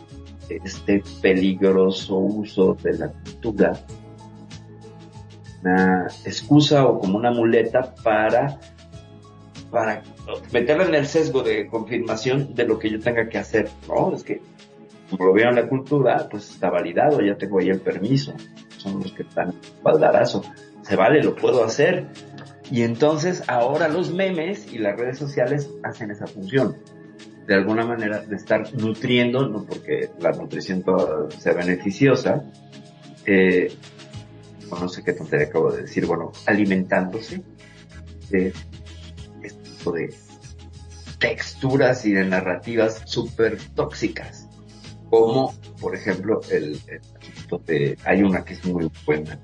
este 0.48 1.02
peligroso 1.20 2.16
uso 2.16 2.74
de 2.82 2.98
la 2.98 3.08
cultura, 3.08 3.78
una 5.62 6.06
excusa 6.24 6.86
o 6.86 6.98
como 6.98 7.18
una 7.18 7.30
muleta 7.30 7.94
para 8.02 8.58
para 9.70 10.02
meterla 10.52 10.84
en 10.84 10.94
el 10.94 11.06
sesgo 11.06 11.42
de 11.42 11.66
confirmación 11.66 12.54
de 12.54 12.64
lo 12.64 12.78
que 12.78 12.90
yo 12.90 13.00
tenga 13.00 13.28
que 13.28 13.38
hacer, 13.38 13.68
¿no? 13.86 14.14
Es 14.14 14.22
que 14.22 14.40
como 15.10 15.26
lo 15.26 15.32
veo 15.32 15.48
en 15.48 15.56
la 15.56 15.68
cultura, 15.68 16.28
pues 16.30 16.50
está 16.50 16.70
validado, 16.70 17.20
ya 17.20 17.36
tengo 17.36 17.58
ahí 17.58 17.68
el 17.68 17.80
permiso, 17.80 18.34
son 18.76 19.00
los 19.00 19.12
que 19.12 19.22
están 19.22 19.54
baldarazo, 19.82 20.42
se 20.88 20.96
vale, 20.96 21.22
lo 21.22 21.36
puedo 21.36 21.64
hacer. 21.64 22.06
Y 22.70 22.82
entonces 22.82 23.44
ahora 23.46 23.88
los 23.88 24.12
memes 24.12 24.72
y 24.72 24.78
las 24.78 24.98
redes 24.98 25.18
sociales 25.18 25.70
hacen 25.82 26.10
esa 26.10 26.26
función, 26.26 26.76
de 27.46 27.54
alguna 27.54 27.84
manera 27.84 28.20
de 28.20 28.36
estar 28.36 28.74
nutriendo, 28.74 29.48
no 29.48 29.64
porque 29.64 30.10
la 30.20 30.32
nutrición 30.32 30.84
sea 31.38 31.54
beneficiosa, 31.54 32.42
eh, 33.24 33.72
no 34.70 34.88
sé 34.88 35.02
qué 35.02 35.14
tontería 35.14 35.46
acabo 35.46 35.72
de 35.72 35.82
decir, 35.82 36.04
bueno, 36.04 36.32
alimentándose 36.46 37.42
de 38.30 38.52
este 39.42 39.62
tipo 39.62 39.92
de 39.92 40.14
texturas 41.18 42.04
y 42.04 42.12
de 42.12 42.24
narrativas 42.26 43.02
súper 43.06 43.58
tóxicas 43.74 44.48
como 45.10 45.54
por 45.80 45.94
ejemplo 45.94 46.40
el, 46.50 46.78
hay 48.04 48.22
una 48.22 48.44
que 48.44 48.54
es 48.54 48.64
muy 48.64 48.90
buena 49.06 49.38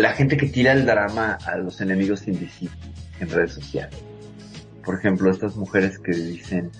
la 0.00 0.12
gente 0.12 0.36
que 0.36 0.46
tira 0.46 0.72
el 0.72 0.84
drama 0.84 1.38
a 1.46 1.56
los 1.56 1.80
enemigos 1.80 2.26
invisibles 2.28 2.78
en 3.20 3.30
redes 3.30 3.52
sociales. 3.52 3.98
Por 4.84 4.98
ejemplo 4.98 5.30
estas 5.30 5.56
mujeres 5.56 5.98
que 5.98 6.12
dicen 6.12 6.70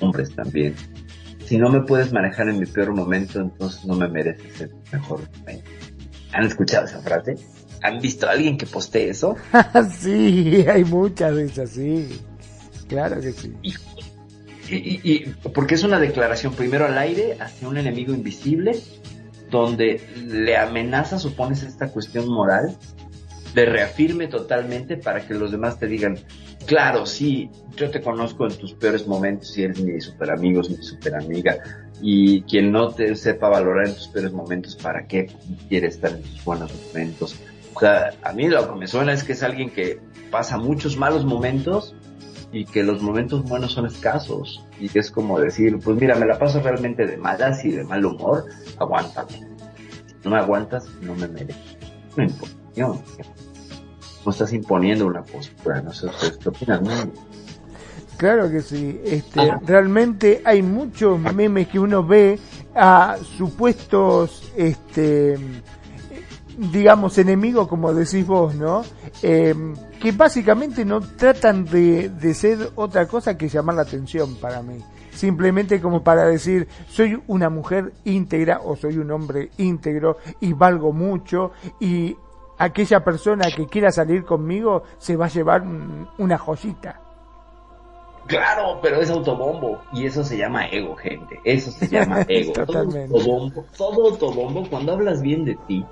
hombres 0.00 0.34
también 0.34 0.74
si 1.46 1.58
no 1.58 1.70
me 1.70 1.82
puedes 1.82 2.12
manejar 2.12 2.48
en 2.48 2.58
mi 2.58 2.66
peor 2.66 2.94
momento 2.94 3.40
entonces 3.40 3.84
no 3.84 3.94
me 3.94 4.08
mereces 4.08 4.62
el 4.62 4.70
mejor 4.92 5.20
momento 5.38 5.70
han 6.32 6.44
escuchado 6.46 6.86
esa 6.86 7.00
frase 7.00 7.36
han 7.82 8.00
visto 8.00 8.26
a 8.26 8.32
alguien 8.32 8.58
que 8.58 8.66
postee 8.66 9.10
eso 9.10 9.36
sí 9.98 10.64
hay 10.68 10.84
muchas 10.84 11.36
de 11.36 11.44
esas 11.44 11.70
sí. 11.70 12.08
Claro 12.88 13.20
que 13.20 13.32
sí. 13.32 13.52
Y, 14.70 15.26
porque 15.52 15.74
es 15.74 15.82
una 15.84 15.98
declaración 15.98 16.54
primero 16.54 16.86
al 16.86 16.96
aire 16.96 17.36
hacia 17.38 17.68
un 17.68 17.76
enemigo 17.76 18.14
invisible, 18.14 18.72
donde 19.58 20.00
le 20.26 20.56
amenaza, 20.56 21.18
supones, 21.18 21.62
esta 21.62 21.88
cuestión 21.88 22.28
moral, 22.28 22.76
le 23.54 23.66
reafirme 23.66 24.26
totalmente 24.26 24.96
para 24.96 25.26
que 25.26 25.34
los 25.34 25.52
demás 25.52 25.78
te 25.78 25.86
digan, 25.86 26.18
claro, 26.66 27.06
sí, 27.06 27.50
yo 27.76 27.90
te 27.90 28.00
conozco 28.00 28.46
en 28.46 28.56
tus 28.56 28.72
peores 28.74 29.06
momentos 29.06 29.56
y 29.56 29.62
eres 29.62 29.80
mi 29.80 30.00
super 30.00 30.30
amigo, 30.30 30.60
mi 30.68 30.76
super 30.82 31.14
amiga, 31.14 31.56
y 32.02 32.42
quien 32.42 32.72
no 32.72 32.88
te 32.88 33.14
sepa 33.14 33.48
valorar 33.48 33.88
en 33.88 33.94
tus 33.94 34.08
peores 34.08 34.32
momentos, 34.32 34.76
¿para 34.76 35.06
qué 35.06 35.30
quiere 35.68 35.86
estar 35.86 36.10
en 36.10 36.22
tus 36.22 36.44
buenos 36.44 36.72
momentos? 36.88 37.36
O 37.74 37.80
sea, 37.80 38.12
a 38.22 38.32
mí 38.32 38.48
lo 38.48 38.68
que 38.68 38.78
me 38.78 38.86
suena 38.86 39.12
es 39.12 39.24
que 39.24 39.32
es 39.32 39.42
alguien 39.42 39.70
que 39.70 40.00
pasa 40.30 40.58
muchos 40.58 40.96
malos 40.96 41.24
momentos 41.24 41.94
y 42.54 42.64
que 42.64 42.84
los 42.84 43.02
momentos 43.02 43.42
buenos 43.42 43.72
son 43.72 43.86
escasos 43.86 44.64
y 44.78 44.88
que 44.88 45.00
es 45.00 45.10
como 45.10 45.40
decir, 45.40 45.76
pues 45.84 45.96
mira, 45.96 46.14
me 46.14 46.24
la 46.24 46.38
paso 46.38 46.60
realmente 46.60 47.04
de 47.04 47.16
malas 47.16 47.64
y 47.64 47.72
de 47.72 47.82
mal 47.82 48.04
humor, 48.04 48.44
aguántame. 48.78 49.40
No 50.22 50.30
me 50.30 50.36
aguantas, 50.38 50.88
no 51.02 51.16
me 51.16 51.26
mereces. 51.26 51.76
No 52.16 52.22
importa. 52.22 52.54
No 54.24 54.30
estás 54.30 54.52
imponiendo 54.52 55.06
una 55.06 55.24
postura, 55.24 55.82
no 55.82 55.92
sé 55.92 56.06
qué 56.40 56.48
opinan. 56.48 57.12
Claro 58.16 58.48
que 58.48 58.60
sí. 58.62 59.00
Este. 59.04 59.52
Realmente 59.66 60.40
hay 60.44 60.62
muchos 60.62 61.18
memes 61.18 61.66
que 61.66 61.80
uno 61.80 62.04
ve 62.04 62.38
a 62.74 63.16
supuestos, 63.36 64.52
este, 64.56 65.36
digamos, 66.58 67.18
enemigos, 67.18 67.68
como 67.68 67.92
decís 67.92 68.26
vos, 68.26 68.54
¿no? 68.54 68.82
Eh, 69.22 69.54
que 70.00 70.12
básicamente 70.12 70.84
no 70.84 71.00
tratan 71.00 71.64
de, 71.64 72.08
de 72.08 72.34
ser 72.34 72.70
otra 72.74 73.06
cosa 73.06 73.36
que 73.36 73.48
llamar 73.48 73.76
la 73.76 73.82
atención 73.82 74.36
para 74.36 74.62
mí. 74.62 74.78
Simplemente 75.12 75.80
como 75.80 76.02
para 76.02 76.24
decir, 76.26 76.66
soy 76.88 77.22
una 77.28 77.48
mujer 77.48 77.92
íntegra 78.04 78.60
o 78.64 78.76
soy 78.76 78.98
un 78.98 79.10
hombre 79.12 79.50
íntegro 79.58 80.18
y 80.40 80.52
valgo 80.52 80.92
mucho 80.92 81.52
y 81.78 82.16
aquella 82.58 83.04
persona 83.04 83.46
que 83.54 83.66
quiera 83.66 83.92
salir 83.92 84.24
conmigo 84.24 84.82
se 84.98 85.16
va 85.16 85.26
a 85.26 85.28
llevar 85.28 85.64
una 86.18 86.38
joyita. 86.38 87.00
Claro, 88.26 88.78
pero 88.80 89.00
es 89.00 89.10
autobombo 89.10 89.82
y 89.92 90.06
eso 90.06 90.24
se 90.24 90.38
llama 90.38 90.66
ego, 90.68 90.96
gente. 90.96 91.38
Eso 91.44 91.70
se 91.70 91.88
llama 91.88 92.22
ego. 92.28 92.52
Totalmente. 92.52 93.08
Todo 93.08 93.18
autobombo, 93.18 93.64
todo 93.76 94.10
autobombo 94.10 94.68
cuando 94.68 94.92
hablas 94.92 95.20
bien 95.20 95.44
de 95.44 95.56
ti. 95.66 95.84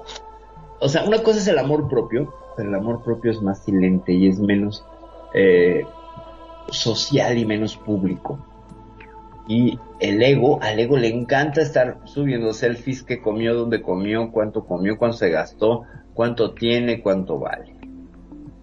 O 0.83 0.89
sea, 0.89 1.05
una 1.05 1.23
cosa 1.23 1.39
es 1.39 1.47
el 1.47 1.59
amor 1.59 1.89
propio 1.89 2.35
el 2.59 2.75
amor 2.75 3.03
propio 3.03 3.31
es 3.31 3.41
más 3.41 3.65
silente 3.65 4.13
y 4.13 4.29
es 4.29 4.39
menos 4.39 4.85
eh, 5.35 5.85
social 6.69 7.39
y 7.39 7.47
menos 7.47 7.77
público. 7.77 8.39
Y 9.49 9.79
el 9.99 10.23
ego, 10.23 10.63
al 10.63 10.79
ego 10.79 10.97
le 10.97 11.09
encanta 11.09 11.63
estar 11.63 11.99
subiendo 12.05 12.53
selfies 12.53 13.03
que 13.03 13.21
comió, 13.21 13.55
dónde 13.55 13.83
comió, 13.83 14.31
cuánto 14.31 14.65
comió, 14.65 14.97
cuánto 14.99 15.17
se 15.17 15.31
gastó, 15.31 15.83
cuánto 16.15 16.53
tiene, 16.55 17.03
cuánto 17.03 17.39
vale. 17.39 17.75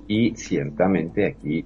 Y 0.07 0.35
ciertamente 0.35 1.27
aquí, 1.27 1.65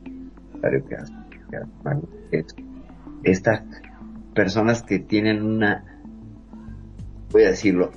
estas 3.24 3.64
personas 4.34 4.82
que 4.82 5.00
tienen 5.00 5.44
una, 5.44 6.02
voy 7.32 7.44
a 7.44 7.50
decirlo, 7.50 7.92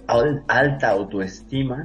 alta 0.47 0.91
autoestima, 0.91 1.85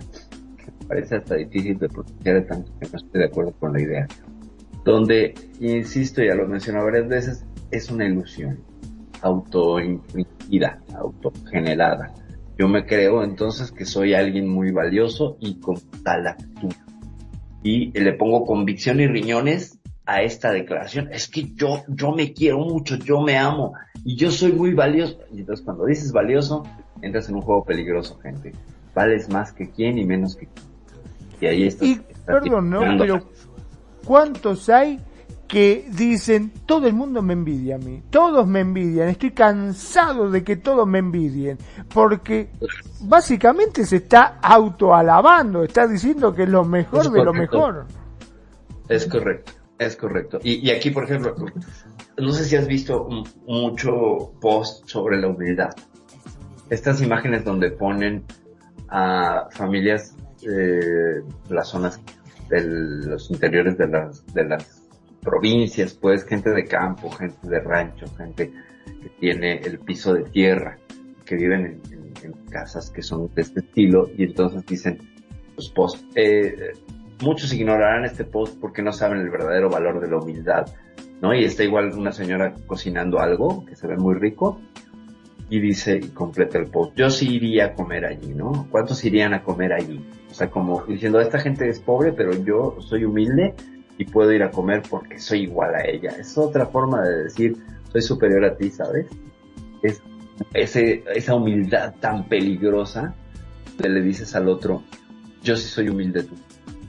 parece 0.91 1.15
hasta 1.15 1.35
difícil 1.35 1.79
de 1.79 1.87
pronunciar 1.87 2.45
tanto 2.47 2.69
que 2.77 2.89
no 2.89 2.97
estoy 2.97 3.21
de 3.21 3.25
acuerdo 3.25 3.53
con 3.53 3.71
la 3.71 3.81
idea. 3.81 4.07
Donde, 4.83 5.33
insisto, 5.61 6.21
ya 6.21 6.35
lo 6.35 6.45
mencionado 6.49 6.85
varias 6.85 7.07
veces, 7.07 7.45
es 7.71 7.89
una 7.89 8.05
ilusión 8.05 8.59
autoinfligida, 9.21 10.81
autogenerada. 10.93 12.13
Yo 12.57 12.67
me 12.67 12.85
creo 12.85 13.23
entonces 13.23 13.71
que 13.71 13.85
soy 13.85 14.13
alguien 14.13 14.49
muy 14.49 14.73
valioso 14.73 15.37
y 15.39 15.61
con 15.61 15.77
tal 16.03 16.27
actitud. 16.27 16.73
Y 17.63 17.97
le 17.97 18.11
pongo 18.11 18.45
convicción 18.45 18.99
y 18.99 19.07
riñones 19.07 19.79
a 20.05 20.23
esta 20.23 20.51
declaración. 20.51 21.07
Es 21.13 21.29
que 21.29 21.53
yo, 21.53 21.85
yo 21.87 22.11
me 22.11 22.33
quiero 22.33 22.59
mucho, 22.59 22.97
yo 22.97 23.21
me 23.21 23.37
amo 23.37 23.75
y 24.03 24.17
yo 24.17 24.29
soy 24.29 24.51
muy 24.51 24.73
valioso. 24.73 25.19
Y 25.31 25.39
entonces 25.39 25.63
cuando 25.63 25.85
dices 25.85 26.11
valioso, 26.11 26.63
entras 27.01 27.29
en 27.29 27.35
un 27.35 27.43
juego 27.43 27.63
peligroso, 27.63 28.19
gente. 28.19 28.51
Vales 28.93 29.29
más 29.29 29.53
que 29.53 29.69
quién 29.69 29.97
y 29.97 30.03
menos 30.03 30.35
que 30.35 30.47
quién. 30.47 30.70
Y 31.41 31.47
ahí 31.47 31.67
está. 31.67 31.85
perdón, 32.25 32.69
¿no? 32.69 32.79
Pero 32.97 33.21
¿cuántos 34.05 34.69
hay 34.69 34.99
que 35.51 35.85
dicen, 35.91 36.53
todo 36.65 36.87
el 36.87 36.93
mundo 36.93 37.21
me 37.21 37.33
envidia 37.33 37.75
a 37.75 37.77
mí, 37.77 38.01
todos 38.09 38.47
me 38.47 38.61
envidian, 38.61 39.09
estoy 39.09 39.31
cansado 39.31 40.31
de 40.31 40.45
que 40.45 40.55
todos 40.55 40.87
me 40.87 40.99
envidien, 40.99 41.57
porque 41.93 42.51
básicamente 43.01 43.85
se 43.85 43.97
está 43.97 44.39
autoalabando, 44.41 45.65
está 45.65 45.87
diciendo 45.87 46.33
que 46.33 46.43
es 46.43 46.49
lo 46.49 46.63
mejor 46.63 47.11
de 47.11 47.21
lo 47.21 47.33
mejor. 47.33 47.85
Es 48.87 49.05
correcto, 49.07 49.51
es 49.77 49.97
correcto. 49.97 50.39
Y, 50.41 50.65
y, 50.65 50.71
aquí, 50.71 50.89
por 50.89 51.03
ejemplo, 51.03 51.35
no 52.17 52.31
sé 52.31 52.45
si 52.45 52.55
has 52.55 52.67
visto 52.67 53.09
mucho 53.45 54.31
post 54.39 54.87
sobre 54.87 55.19
la 55.19 55.27
humildad. 55.27 55.71
Estas 56.69 57.01
imágenes 57.01 57.43
donde 57.43 57.71
ponen 57.71 58.23
a 58.87 59.49
familias 59.51 60.15
eh, 60.43 61.23
las 61.49 61.69
zonas 61.69 61.99
de 62.49 62.61
los 62.63 63.29
interiores 63.31 63.77
de 63.77 63.87
las, 63.87 64.25
de 64.33 64.45
las 64.45 64.81
provincias, 65.21 65.93
pues 65.93 66.25
gente 66.25 66.49
de 66.51 66.65
campo, 66.65 67.09
gente 67.11 67.47
de 67.47 67.59
rancho, 67.59 68.05
gente 68.17 68.51
que 69.01 69.09
tiene 69.19 69.59
el 69.59 69.79
piso 69.79 70.13
de 70.13 70.23
tierra, 70.23 70.77
que 71.25 71.35
viven 71.35 71.81
en, 71.91 72.13
en 72.23 72.33
casas 72.49 72.89
que 72.89 73.01
son 73.01 73.33
de 73.33 73.41
este 73.41 73.61
estilo 73.61 74.09
y 74.17 74.23
entonces 74.23 74.65
dicen 74.65 74.99
los 75.55 75.69
posts. 75.69 76.05
Eh, 76.15 76.73
muchos 77.21 77.53
ignorarán 77.53 78.05
este 78.05 78.25
post 78.25 78.59
porque 78.59 78.81
no 78.81 78.91
saben 78.91 79.19
el 79.19 79.29
verdadero 79.29 79.69
valor 79.69 79.99
de 79.99 80.09
la 80.09 80.17
humildad, 80.17 80.65
¿no? 81.21 81.33
Y 81.33 81.43
está 81.43 81.63
igual 81.63 81.93
una 81.93 82.11
señora 82.11 82.53
cocinando 82.67 83.19
algo 83.19 83.65
que 83.65 83.75
se 83.75 83.87
ve 83.87 83.95
muy 83.97 84.15
rico 84.15 84.59
y 85.51 85.59
dice 85.59 85.99
y 86.01 86.07
completa 86.07 86.57
el 86.57 86.67
post. 86.67 86.95
Yo 86.95 87.09
sí 87.09 87.35
iría 87.35 87.65
a 87.65 87.73
comer 87.73 88.05
allí, 88.05 88.33
¿no? 88.33 88.67
¿Cuántos 88.71 89.03
irían 89.03 89.33
a 89.33 89.43
comer 89.43 89.73
allí? 89.73 89.99
O 90.31 90.33
sea, 90.33 90.49
como 90.49 90.85
diciendo, 90.85 91.19
esta 91.19 91.39
gente 91.39 91.67
es 91.67 91.81
pobre, 91.81 92.13
pero 92.13 92.31
yo 92.31 92.77
soy 92.79 93.03
humilde 93.03 93.53
y 93.97 94.05
puedo 94.05 94.31
ir 94.31 94.43
a 94.43 94.49
comer 94.49 94.81
porque 94.89 95.19
soy 95.19 95.41
igual 95.41 95.75
a 95.75 95.85
ella. 95.85 96.11
Es 96.17 96.37
otra 96.37 96.67
forma 96.67 97.03
de 97.03 97.23
decir, 97.23 97.57
soy 97.91 98.01
superior 98.01 98.45
a 98.45 98.55
ti, 98.55 98.69
¿sabes? 98.69 99.07
Es 99.83 100.01
ese, 100.53 101.03
esa 101.13 101.35
humildad 101.35 101.95
tan 101.99 102.29
peligrosa 102.29 103.13
que 103.77 103.89
le 103.89 104.01
dices 104.01 104.33
al 104.35 104.47
otro, 104.47 104.83
yo 105.43 105.57
sí 105.57 105.67
soy 105.67 105.89
humilde 105.89 106.23
tú. 106.23 106.35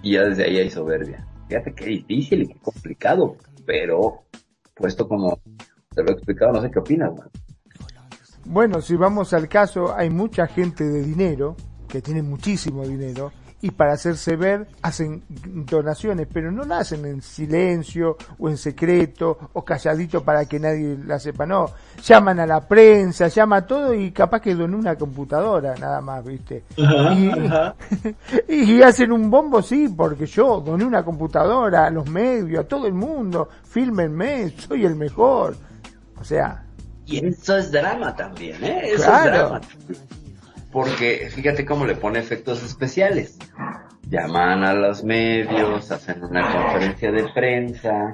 Y 0.03 0.13
ya 0.13 0.23
desde 0.23 0.45
ahí 0.45 0.59
hay 0.59 0.71
soberbia. 0.71 1.27
Fíjate 1.49 1.75
qué 1.75 1.87
difícil 1.87 2.43
y 2.43 2.47
qué 2.47 2.61
complicado, 2.61 3.37
pero 3.67 4.23
puesto 4.77 5.09
como 5.09 5.41
te 5.93 6.05
lo 6.05 6.11
he 6.11 6.13
explicado, 6.13 6.53
no 6.53 6.63
sé 6.63 6.71
qué 6.71 6.79
opinas, 6.79 7.13
man. 7.13 7.29
Bueno, 8.45 8.81
si 8.81 8.97
vamos 8.97 9.33
al 9.33 9.49
caso, 9.49 9.95
hay 9.95 10.11
mucha 10.11 10.47
gente 10.47 10.85
de 10.85 11.03
dinero, 11.03 11.57
que 11.89 12.03
tiene 12.03 12.23
muchísimo 12.23 12.87
dinero, 12.87 13.33
y 13.63 13.71
para 13.71 13.93
hacerse 13.93 14.35
ver 14.35 14.67
hacen 14.83 15.23
donaciones, 15.29 16.27
pero 16.31 16.51
no 16.51 16.65
la 16.65 16.79
hacen 16.79 17.07
en 17.07 17.23
silencio 17.23 18.17
o 18.39 18.49
en 18.49 18.57
secreto 18.57 19.39
o 19.53 19.65
calladito 19.65 20.25
para 20.25 20.45
que 20.47 20.59
nadie 20.59 20.99
la 21.07 21.21
sepa, 21.21 21.47
no. 21.47 21.67
Llaman 22.03 22.41
a 22.41 22.47
la 22.47 22.61
prensa, 22.61 23.29
llama 23.29 23.59
a 23.59 23.67
todo 23.67 23.95
y 23.95 24.11
capaz 24.11 24.41
que 24.41 24.57
donan 24.57 24.81
una 24.81 24.97
computadora 24.97 25.77
nada 25.77 26.01
más, 26.01 26.25
¿viste? 26.25 26.65
y, 26.77 27.31
y, 28.53 28.83
hacen 28.83 29.13
un 29.13 29.31
bombo, 29.31 29.63
sí, 29.63 29.89
porque 29.97 30.27
yo 30.27 30.61
doné 30.61 30.85
una 30.85 31.05
computadora 31.05 31.87
a 31.87 31.91
los 31.91 32.11
medios, 32.11 32.65
a 32.65 32.69
todo 32.69 32.89
el 32.89 32.95
mundo, 32.95 33.49
fílmenme, 33.63 34.51
soy 34.59 34.85
el 34.85 34.97
mejor. 34.97 35.57
O 36.21 36.25
sea... 36.25 36.65
Y 37.13 37.27
eso 37.27 37.57
es 37.57 37.71
drama 37.71 38.15
también, 38.17 38.63
¿eh? 38.65 38.83
Eso 38.85 39.15
es 39.15 39.25
drama 39.25 39.61
porque 40.73 41.29
fíjate 41.31 41.67
cómo 41.67 41.85
le 41.85 41.95
pone 41.95 42.19
efectos 42.19 42.65
especiales. 42.65 43.39
Llaman 44.09 44.65
a 44.65 44.73
los 44.73 45.05
medios, 45.05 45.91
hacen 45.93 46.25
una 46.25 46.51
conferencia 46.51 47.13
de 47.13 47.29
prensa, 47.33 48.11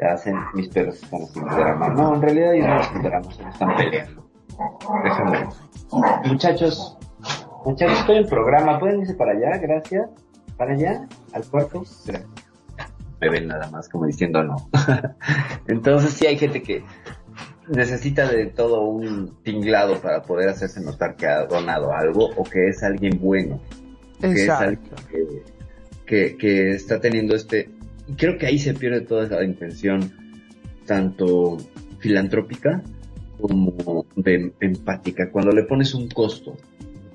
hacen 0.00 0.36
mis 0.54 0.68
perros 0.68 1.02
están 1.02 1.22
haciendo 1.22 1.54
drama. 1.54 1.88
No, 1.88 2.14
en 2.14 2.22
realidad 2.22 2.54
ellos 2.54 2.68
no 2.68 2.80
están 2.80 3.02
drama, 3.02 3.32
se 3.32 3.42
están 3.42 3.76
peleando. 3.76 4.30
Déjame. 5.02 5.48
Muchachos, 6.24 6.98
muchachos, 7.64 7.98
estoy 8.00 8.18
en 8.18 8.26
programa, 8.26 8.78
¿pueden 8.78 9.00
irse 9.00 9.14
para 9.14 9.32
allá? 9.32 9.58
Gracias. 9.58 10.08
¿Para 10.56 10.74
allá? 10.74 11.06
¿Al 11.32 11.44
cuarto? 11.46 11.82
Gracias. 12.06 12.28
Me 13.20 13.30
ven 13.30 13.48
nada 13.48 13.70
más 13.70 13.88
como 13.88 14.06
diciendo 14.06 14.42
no. 14.42 14.56
Entonces 15.66 16.12
sí 16.12 16.26
hay 16.26 16.38
gente 16.38 16.62
que 16.62 16.84
necesita 17.68 18.28
de 18.28 18.46
todo 18.46 18.82
un 18.82 19.36
tinglado 19.42 20.00
para 20.00 20.22
poder 20.22 20.48
hacerse 20.48 20.80
notar 20.80 21.16
que 21.16 21.26
ha 21.26 21.46
donado 21.46 21.92
algo 21.92 22.30
o 22.36 22.44
que 22.44 22.68
es 22.68 22.82
alguien 22.82 23.18
bueno. 23.20 23.60
Que 24.20 24.44
es 24.44 24.48
alguien 24.48 24.90
que, 26.06 26.36
que, 26.36 26.70
está 26.72 27.00
teniendo 27.00 27.34
este... 27.34 27.70
Creo 28.16 28.36
que 28.38 28.46
ahí 28.46 28.58
se 28.58 28.74
pierde 28.74 29.00
toda 29.00 29.24
esa 29.24 29.42
intención, 29.42 30.12
tanto 30.86 31.56
filantrópica 31.98 32.82
como 33.40 34.06
de 34.16 34.52
empática, 34.60 35.30
cuando 35.30 35.52
le 35.52 35.64
pones 35.64 35.94
un 35.94 36.08
costo, 36.08 36.56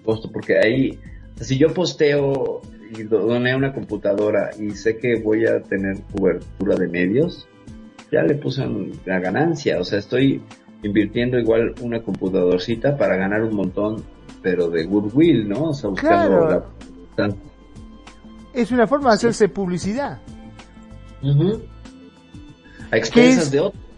costo, 0.03 0.31
porque 0.31 0.57
ahí, 0.57 0.99
si 1.39 1.57
yo 1.57 1.73
posteo 1.73 2.61
y 2.95 3.03
doné 3.03 3.55
una 3.55 3.73
computadora 3.73 4.49
y 4.59 4.71
sé 4.71 4.97
que 4.97 5.19
voy 5.19 5.45
a 5.45 5.61
tener 5.61 6.01
cobertura 6.11 6.75
de 6.75 6.87
medios, 6.87 7.47
ya 8.11 8.23
le 8.23 8.35
puse 8.35 8.65
la 9.05 9.19
ganancia, 9.19 9.79
o 9.79 9.83
sea, 9.83 9.99
estoy 9.99 10.41
invirtiendo 10.83 11.37
igual 11.37 11.75
una 11.81 12.01
computadorcita 12.01 12.97
para 12.97 13.15
ganar 13.15 13.43
un 13.43 13.55
montón, 13.55 14.03
pero 14.41 14.69
de 14.69 14.85
goodwill, 14.85 15.47
¿no? 15.47 15.69
O 15.69 15.73
sea, 15.73 15.89
buscando 15.89 16.65
la... 17.17 17.35
Es 18.53 18.71
una 18.71 18.87
forma 18.87 19.09
de 19.09 19.15
hacerse 19.15 19.49
publicidad. 19.49 20.19
A 22.91 22.97
expensas 22.97 23.51
de 23.51 23.59
otros 23.59 23.88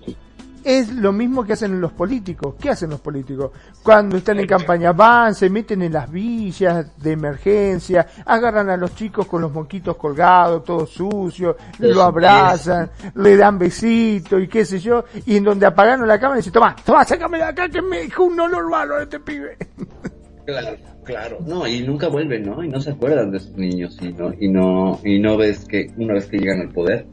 es 0.63 0.93
lo 0.93 1.11
mismo 1.11 1.43
que 1.43 1.53
hacen 1.53 1.79
los 1.79 1.91
políticos. 1.91 2.55
¿Qué 2.59 2.69
hacen 2.69 2.89
los 2.89 3.01
políticos? 3.01 3.51
Cuando 3.83 4.17
están 4.17 4.39
en 4.39 4.47
campaña 4.47 4.91
van, 4.91 5.33
se 5.35 5.49
meten 5.49 5.81
en 5.81 5.93
las 5.93 6.09
villas 6.11 6.97
de 7.01 7.11
emergencia, 7.11 8.07
agarran 8.25 8.69
a 8.69 8.77
los 8.77 8.95
chicos 8.95 9.25
con 9.27 9.41
los 9.41 9.51
moquitos 9.51 9.97
colgados, 9.97 10.63
todo 10.63 10.85
sucio, 10.85 11.55
lo 11.79 12.03
abrazan, 12.03 12.91
le 13.15 13.37
dan 13.37 13.57
besitos 13.57 14.41
y 14.41 14.47
qué 14.47 14.65
sé 14.65 14.79
yo, 14.79 15.05
y 15.25 15.37
en 15.37 15.43
donde 15.43 15.65
apagaron 15.65 16.07
la 16.07 16.19
cámara 16.19 16.37
dicen, 16.37 16.53
toma, 16.53 16.75
toma, 16.85 17.03
sácame 17.05 17.37
de 17.37 17.43
acá 17.43 17.69
que 17.69 17.81
me 17.81 18.01
dijo 18.01 18.23
un 18.23 18.39
olor 18.39 18.69
malo 18.69 18.99
este 18.99 19.19
pibe. 19.19 19.57
Claro, 20.43 20.75
claro. 21.03 21.37
No, 21.45 21.67
y 21.67 21.81
nunca 21.81 22.07
vuelven, 22.07 22.43
¿no? 22.43 22.63
Y 22.63 22.67
no 22.67 22.81
se 22.81 22.91
acuerdan 22.91 23.31
de 23.31 23.37
esos 23.37 23.55
niños 23.55 23.97
y 24.01 24.11
no, 24.11 24.33
y 24.37 24.49
no, 24.49 24.99
y 25.03 25.19
no 25.19 25.37
ves 25.37 25.65
que 25.65 25.91
una 25.97 26.15
vez 26.15 26.25
que 26.25 26.39
llegan 26.39 26.61
al 26.61 26.69
poder, 26.69 27.05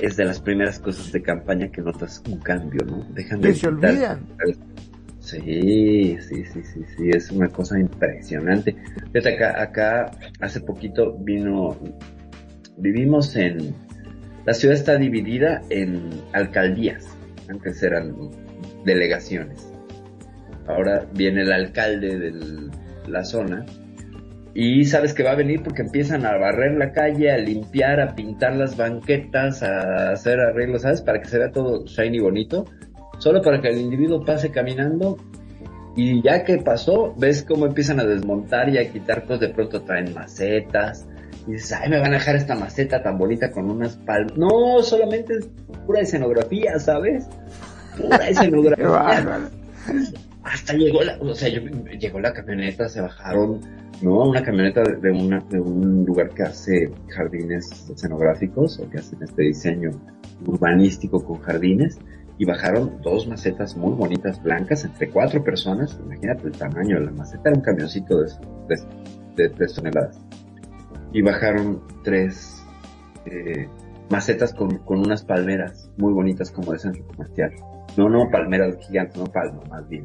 es 0.00 0.16
de 0.16 0.24
las 0.24 0.40
primeras 0.40 0.78
cosas 0.78 1.10
de 1.12 1.22
campaña 1.22 1.68
que 1.68 1.80
notas 1.80 2.22
un 2.28 2.38
cambio, 2.38 2.84
¿no? 2.86 3.04
Dejan 3.14 3.40
de... 3.40 3.54
se 3.54 3.68
olvidan. 3.68 4.26
Sí, 5.20 6.16
sí, 6.20 6.44
sí, 6.44 6.62
sí, 6.62 6.80
sí, 6.96 7.10
es 7.10 7.30
una 7.30 7.48
cosa 7.48 7.78
impresionante. 7.78 8.74
Fíjate, 9.12 9.34
acá, 9.34 9.62
acá 9.62 10.10
hace 10.40 10.60
poquito 10.60 11.18
vino, 11.18 11.76
vivimos 12.78 13.36
en, 13.36 13.74
la 14.46 14.54
ciudad 14.54 14.74
está 14.74 14.96
dividida 14.96 15.62
en 15.68 16.08
alcaldías, 16.32 17.06
antes 17.48 17.82
eran 17.82 18.14
delegaciones. 18.86 19.70
Ahora 20.66 21.06
viene 21.14 21.42
el 21.42 21.52
alcalde 21.52 22.18
de 22.18 22.70
la 23.06 23.24
zona 23.24 23.66
y 24.60 24.86
sabes 24.86 25.14
que 25.14 25.22
va 25.22 25.30
a 25.30 25.34
venir 25.36 25.62
porque 25.62 25.82
empiezan 25.82 26.26
a 26.26 26.36
barrer 26.36 26.76
la 26.76 26.90
calle, 26.90 27.30
a 27.30 27.38
limpiar, 27.38 28.00
a 28.00 28.16
pintar 28.16 28.56
las 28.56 28.76
banquetas, 28.76 29.62
a 29.62 30.10
hacer 30.10 30.40
arreglos, 30.40 30.82
¿sabes? 30.82 31.00
Para 31.00 31.20
que 31.20 31.28
se 31.28 31.38
vea 31.38 31.52
todo 31.52 31.84
shiny 31.86 32.18
bonito. 32.18 32.64
Solo 33.18 33.40
para 33.40 33.60
que 33.60 33.68
el 33.68 33.78
individuo 33.78 34.24
pase 34.24 34.50
caminando 34.50 35.16
y 35.94 36.20
ya 36.24 36.42
que 36.42 36.58
pasó, 36.58 37.14
ves 37.16 37.44
cómo 37.44 37.66
empiezan 37.66 38.00
a 38.00 38.04
desmontar 38.04 38.68
y 38.68 38.78
a 38.78 38.90
quitar 38.90 39.22
cosas, 39.26 39.42
de 39.42 39.50
pronto 39.50 39.82
traen 39.82 40.12
macetas. 40.12 41.06
Y 41.46 41.52
dices, 41.52 41.78
ay, 41.80 41.88
me 41.90 42.00
van 42.00 42.14
a 42.14 42.18
dejar 42.18 42.34
esta 42.34 42.56
maceta 42.56 43.00
tan 43.00 43.16
bonita 43.16 43.52
con 43.52 43.70
unas 43.70 43.94
palmas. 43.98 44.36
No, 44.36 44.82
solamente 44.82 45.34
es 45.34 45.48
pura 45.86 46.00
escenografía, 46.00 46.80
¿sabes? 46.80 47.28
Pura 47.96 48.16
escenografía. 48.28 49.38
Hasta 50.50 50.74
llegó 50.74 51.02
la, 51.02 51.18
o 51.20 51.34
sea, 51.34 51.48
llegó 51.48 52.20
la 52.20 52.32
camioneta, 52.32 52.88
se 52.88 53.00
bajaron 53.00 53.60
¿no? 54.02 54.28
Una 54.28 54.42
camioneta 54.42 54.82
de, 54.82 55.10
un 55.10 56.04
lugar 56.06 56.30
que 56.30 56.44
hace 56.44 56.90
jardines 57.08 57.90
escenográficos 57.90 58.78
o 58.78 58.88
que 58.88 58.98
hacen 58.98 59.22
este 59.22 59.42
diseño 59.42 59.90
urbanístico 60.46 61.24
con 61.24 61.40
jardines 61.40 61.98
y 62.38 62.44
bajaron 62.44 63.00
dos 63.02 63.26
macetas 63.26 63.76
muy 63.76 63.94
bonitas 63.94 64.40
blancas 64.42 64.84
entre 64.84 65.10
cuatro 65.10 65.42
personas. 65.42 65.98
Imagínate 66.04 66.46
el 66.46 66.52
tamaño 66.52 67.00
de 67.00 67.06
la 67.06 67.10
maceta, 67.10 67.50
era 67.50 67.58
un 67.58 67.62
camioncito 67.62 68.20
de, 68.20 68.28
de, 69.36 69.48
tres 69.50 69.74
toneladas. 69.74 70.20
Y 71.12 71.22
bajaron 71.22 71.82
tres 72.04 72.62
eh, 73.26 73.66
macetas 74.10 74.54
con, 74.54 74.78
con 74.78 75.00
unas 75.00 75.24
palmeras 75.24 75.90
muy 75.96 76.12
bonitas 76.12 76.52
como 76.52 76.72
de 76.72 76.78
centro 76.78 77.04
comercial. 77.08 77.50
No, 77.96 78.08
no 78.08 78.30
palmeras 78.30 78.76
gigantes, 78.86 79.16
no 79.16 79.24
palmas 79.24 79.68
más 79.68 79.88
bien. 79.88 80.04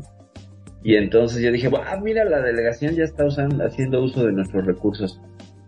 Y 0.84 0.95
entonces 0.95 1.41
yo 1.41 1.51
dije, 1.51 1.69
ah, 1.73 1.99
mira, 2.01 2.26
la 2.26 2.41
delegación 2.41 2.93
ya 2.95 3.03
está 3.03 3.26
usando, 3.26 3.65
haciendo 3.65 4.03
uso 4.03 4.26
de 4.26 4.34
nuestros 4.34 4.65
recursos 4.65 5.22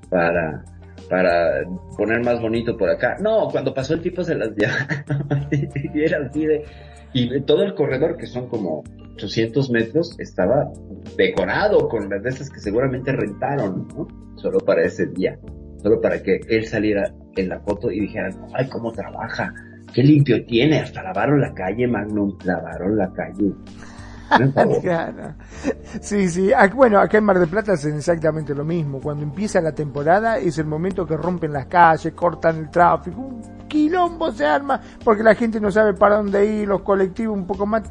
para, 0.09 0.65
para 1.09 1.63
poner 1.97 2.23
más 2.23 2.41
bonito 2.41 2.75
por 2.77 2.89
acá. 2.89 3.15
No, 3.21 3.47
cuando 3.49 3.73
pasó 3.73 3.93
el 3.93 4.01
tipo 4.01 4.23
se 4.23 4.35
las 4.35 4.49
llevaron 4.55 5.47
y 5.51 6.01
era 6.01 6.25
así 6.25 6.45
de, 6.45 6.65
y 7.13 7.41
todo 7.41 7.63
el 7.63 7.73
corredor, 7.75 8.17
que 8.17 8.27
son 8.27 8.49
como 8.49 8.83
800 9.13 9.71
metros, 9.71 10.19
estaba 10.19 10.69
decorado 11.15 11.87
con 11.87 12.09
las 12.09 12.21
de 12.21 12.29
esas 12.29 12.49
que 12.49 12.59
seguramente 12.59 13.13
rentaron, 13.13 13.87
¿no? 13.95 14.07
Solo 14.35 14.59
para 14.59 14.83
ese 14.83 15.05
día. 15.07 15.39
Solo 15.81 16.01
para 16.01 16.21
que 16.21 16.41
él 16.49 16.65
saliera 16.65 17.13
en 17.37 17.47
la 17.47 17.61
foto 17.61 17.89
y 17.89 18.01
dijera, 18.01 18.31
ay, 18.53 18.67
cómo 18.67 18.91
trabaja, 18.91 19.53
qué 19.93 20.03
limpio 20.03 20.45
tiene, 20.45 20.79
hasta 20.79 21.03
lavaron 21.03 21.39
la 21.39 21.53
calle, 21.53 21.87
Magnum, 21.87 22.37
lavaron 22.43 22.97
la 22.97 23.13
calle. 23.13 23.53
Sí, 26.02 26.30
sí. 26.30 26.52
Bueno, 26.73 26.99
acá 26.99 27.18
en 27.18 27.23
Mar 27.23 27.39
del 27.39 27.49
Plata 27.49 27.73
hacen 27.73 27.95
exactamente 27.95 28.53
lo 28.53 28.64
mismo. 28.64 28.99
Cuando 28.99 29.23
empieza 29.23 29.61
la 29.61 29.73
temporada 29.73 30.38
es 30.38 30.57
el 30.57 30.65
momento 30.65 31.06
que 31.06 31.18
rompen 31.18 31.53
las 31.53 31.65
calles, 31.68 32.14
cortan 32.14 32.57
el 32.57 32.69
tráfico, 32.69 33.22
un 33.22 33.68
quilombo 33.68 34.31
se 34.31 34.45
arma 34.45 34.80
porque 35.03 35.23
la 35.23 35.35
gente 35.35 35.60
no 35.60 35.72
sabe 35.72 35.93
para 35.93 36.18
dónde 36.18 36.45
ir, 36.45 36.68
los 36.68 36.81
colectivos 36.81 37.38
un 37.38 37.47
poco 37.47 37.65
más 37.65 37.84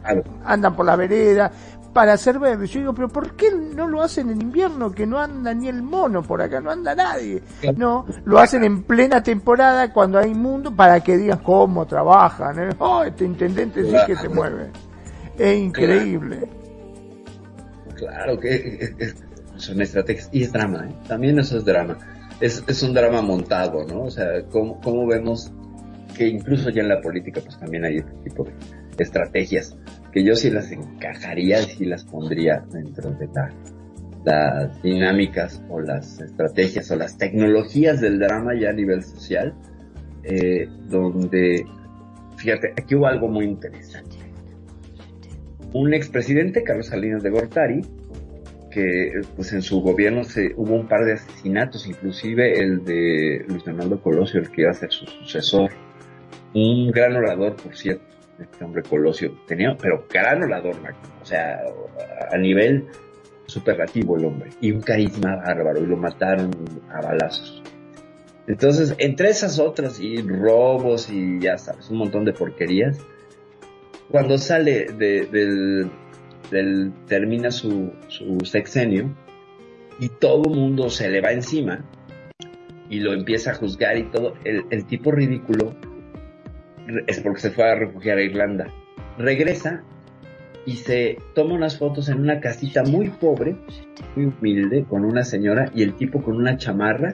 andan 0.44 0.74
por 0.77 0.86
la 0.86 0.97
vereda. 0.97 1.51
para 1.93 2.15
hacer 2.15 2.39
verde. 2.39 2.66
Yo 2.66 2.81
digo, 2.81 2.93
pero 2.94 3.09
¿por 3.09 3.35
qué 3.36 3.52
no 3.52 3.86
lo 3.89 4.02
hacen 4.02 4.28
en 4.31 4.43
invierno 4.43 4.90
que 4.93 5.06
no 5.06 5.19
anda 5.19 5.55
ni 5.55 5.69
el 5.69 5.82
mono 5.82 6.23
por 6.23 6.43
acá, 6.43 6.61
no 6.61 6.70
anda 6.70 6.94
nadie? 6.94 7.43
No, 7.77 8.05
lo 8.24 8.39
hacen 8.39 8.65
en 8.65 8.82
plena 8.82 9.23
temporada 9.23 9.93
cuando 9.93 10.19
hay 10.19 10.35
mundo 10.35 10.74
para 10.74 11.01
que 11.01 11.16
digan 11.16 11.39
cómo 11.39 11.86
trabajan. 11.86 12.59
¿eh? 12.59 12.74
Oh, 12.78 13.02
este 13.05 13.24
intendente 13.24 13.85
sí 13.85 13.97
que 14.06 14.16
se 14.16 14.28
mueve. 14.28 14.70
Es 15.39 15.59
increíble. 15.59 16.48
Claro 17.97 18.39
que 18.39 18.90
son 19.56 19.81
estrategias 19.81 20.28
y 20.32 20.43
es 20.43 20.52
drama, 20.52 20.86
¿eh? 20.89 20.94
también 21.09 21.39
eso 21.39 21.59
es 21.59 21.65
drama. 21.65 21.98
Es, 22.40 22.65
es 22.66 22.82
un 22.82 22.93
drama 22.94 23.23
montado, 23.23 23.85
¿no? 23.86 24.02
O 24.02 24.11
sea, 24.11 24.43
¿cómo, 24.51 24.81
cómo 24.81 25.06
vemos 25.06 25.52
que 26.16 26.27
incluso 26.28 26.70
ya 26.70 26.82
en 26.82 26.89
la 26.89 27.01
política 27.01 27.40
pues 27.40 27.59
también 27.59 27.85
hay 27.85 27.98
este 27.98 28.12
tipo 28.24 28.44
de 28.44 29.02
estrategias 29.05 29.77
que 30.12 30.24
yo 30.24 30.36
sí 30.36 30.51
las 30.51 30.70
encajaría 30.70 31.61
y 31.61 31.65
sí 31.65 31.85
las 31.85 32.05
pondría 32.05 32.65
dentro 32.73 33.11
de 33.11 33.28
las 34.24 34.82
dinámicas 34.82 35.62
o 35.69 35.81
las 35.81 36.20
estrategias 36.20 36.90
o 36.90 36.97
las 36.97 37.19
tecnologías 37.19 38.01
del 38.01 38.19
drama 38.19 38.52
ya 38.59 38.70
a 38.70 38.73
nivel 38.73 39.02
social, 39.02 39.55
eh, 40.23 40.69
donde, 40.89 41.66
fíjate, 42.36 42.73
aquí 42.77 42.94
hubo 42.94 43.06
algo 43.06 43.28
muy 43.28 43.44
interesante. 43.44 44.14
Un 45.74 45.92
expresidente, 45.92 46.62
Carlos 46.62 46.86
Salinas 46.86 47.24
de 47.24 47.30
Gortari, 47.30 47.80
que 48.70 49.10
pues 49.34 49.52
en 49.52 49.60
su 49.60 49.80
gobierno 49.80 50.22
hubo 50.56 50.72
un 50.72 50.86
par 50.86 51.05
de 51.05 51.14
asesinatos, 51.14 51.88
inclusive 51.88 52.60
el 52.60 52.84
de 52.84 53.44
Luis 53.48 53.64
Fernando 53.64 54.01
Colosio, 54.01 54.38
el 54.38 54.51
que 54.51 54.62
iba 54.62 54.70
a 54.70 54.74
ser 54.74 54.92
su 54.92 55.05
sucesor, 55.05 55.72
un 56.55 56.92
gran 56.92 57.16
orador, 57.16 57.56
por 57.56 57.76
cierto, 57.76 58.05
este 58.40 58.64
hombre 58.64 58.84
Colosio, 58.84 59.36
tenía, 59.48 59.76
pero 59.76 60.06
gran 60.09 60.44
orador, 60.44 60.76
o 61.20 61.26
sea, 61.26 61.60
a 62.30 62.38
nivel 62.38 62.86
superlativo 63.46 64.16
el 64.16 64.26
hombre, 64.26 64.51
y 64.60 64.70
un 64.70 64.80
carisma 64.80 65.34
bárbaro, 65.36 65.82
y 65.82 65.86
lo 65.86 65.96
mataron 65.96 66.52
a 66.88 67.01
balazos. 67.01 67.64
Entonces, 68.46 68.94
entre 68.98 69.28
esas 69.28 69.59
otras, 69.59 69.98
y 69.98 70.22
robos, 70.22 71.10
y 71.10 71.40
ya 71.40 71.59
sabes, 71.59 71.90
un 71.90 71.98
montón 71.98 72.24
de 72.24 72.32
porquerías, 72.32 72.96
cuando 74.10 74.39
sale 74.39 74.86
de, 74.93 75.26
del, 75.26 75.90
del, 76.51 76.93
termina 77.06 77.51
su, 77.51 77.93
su 78.09 78.39
sexenio, 78.44 79.14
y 80.01 80.09
todo 80.09 80.51
mundo 80.51 80.90
se 80.90 81.09
le 81.09 81.20
va 81.20 81.32
encima, 81.32 81.85
y 82.90 83.01
lo 83.01 83.12
empieza 83.12 83.52
a 83.52 83.55
juzgar 83.55 83.97
y 83.97 84.05
todo, 84.05 84.35
el, 84.44 84.64
el 84.70 84.86
tipo 84.86 85.10
ridículo 85.10 85.74
es 87.06 87.20
porque 87.20 87.40
se 87.40 87.51
fue 87.51 87.70
a 87.70 87.74
refugiar 87.74 88.18
a 88.18 88.22
Irlanda. 88.22 88.72
Regresa 89.18 89.82
y 90.66 90.76
se 90.76 91.18
toma 91.35 91.55
unas 91.55 91.78
fotos 91.78 92.09
en 92.09 92.20
una 92.20 92.40
casita 92.40 92.85
muy 92.85 93.09
pobre, 93.09 93.56
muy 94.16 94.26
humilde, 94.26 94.85
con 94.89 95.05
una 95.05 95.24
señora 95.24 95.70
y 95.74 95.82
el 95.82 95.94
tipo 95.94 96.22
con 96.22 96.36
una 96.36 96.56
chamarra, 96.56 97.12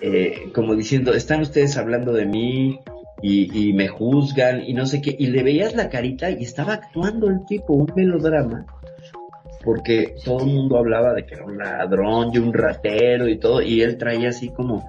eh, 0.00 0.50
como 0.54 0.74
diciendo, 0.74 1.12
están 1.12 1.40
ustedes 1.42 1.76
hablando 1.76 2.12
de 2.12 2.26
mí 2.26 2.80
y, 3.22 3.72
me 3.72 3.88
juzgan 3.88 4.62
y 4.66 4.74
no 4.74 4.86
sé 4.86 5.00
qué, 5.00 5.14
y 5.18 5.28
le 5.28 5.42
veías 5.42 5.74
la 5.74 5.88
carita 5.88 6.30
y 6.30 6.42
estaba 6.42 6.74
actuando 6.74 7.28
el 7.28 7.44
tipo, 7.46 7.74
un 7.74 7.90
melodrama, 7.94 8.66
porque 9.64 10.14
todo 10.24 10.40
el 10.40 10.46
mundo 10.46 10.78
hablaba 10.78 11.12
de 11.14 11.26
que 11.26 11.34
era 11.34 11.44
un 11.44 11.58
ladrón 11.58 12.30
y 12.32 12.38
un 12.38 12.52
ratero 12.52 13.28
y 13.28 13.38
todo, 13.38 13.62
y 13.62 13.82
él 13.82 13.98
traía 13.98 14.30
así 14.30 14.48
como 14.48 14.88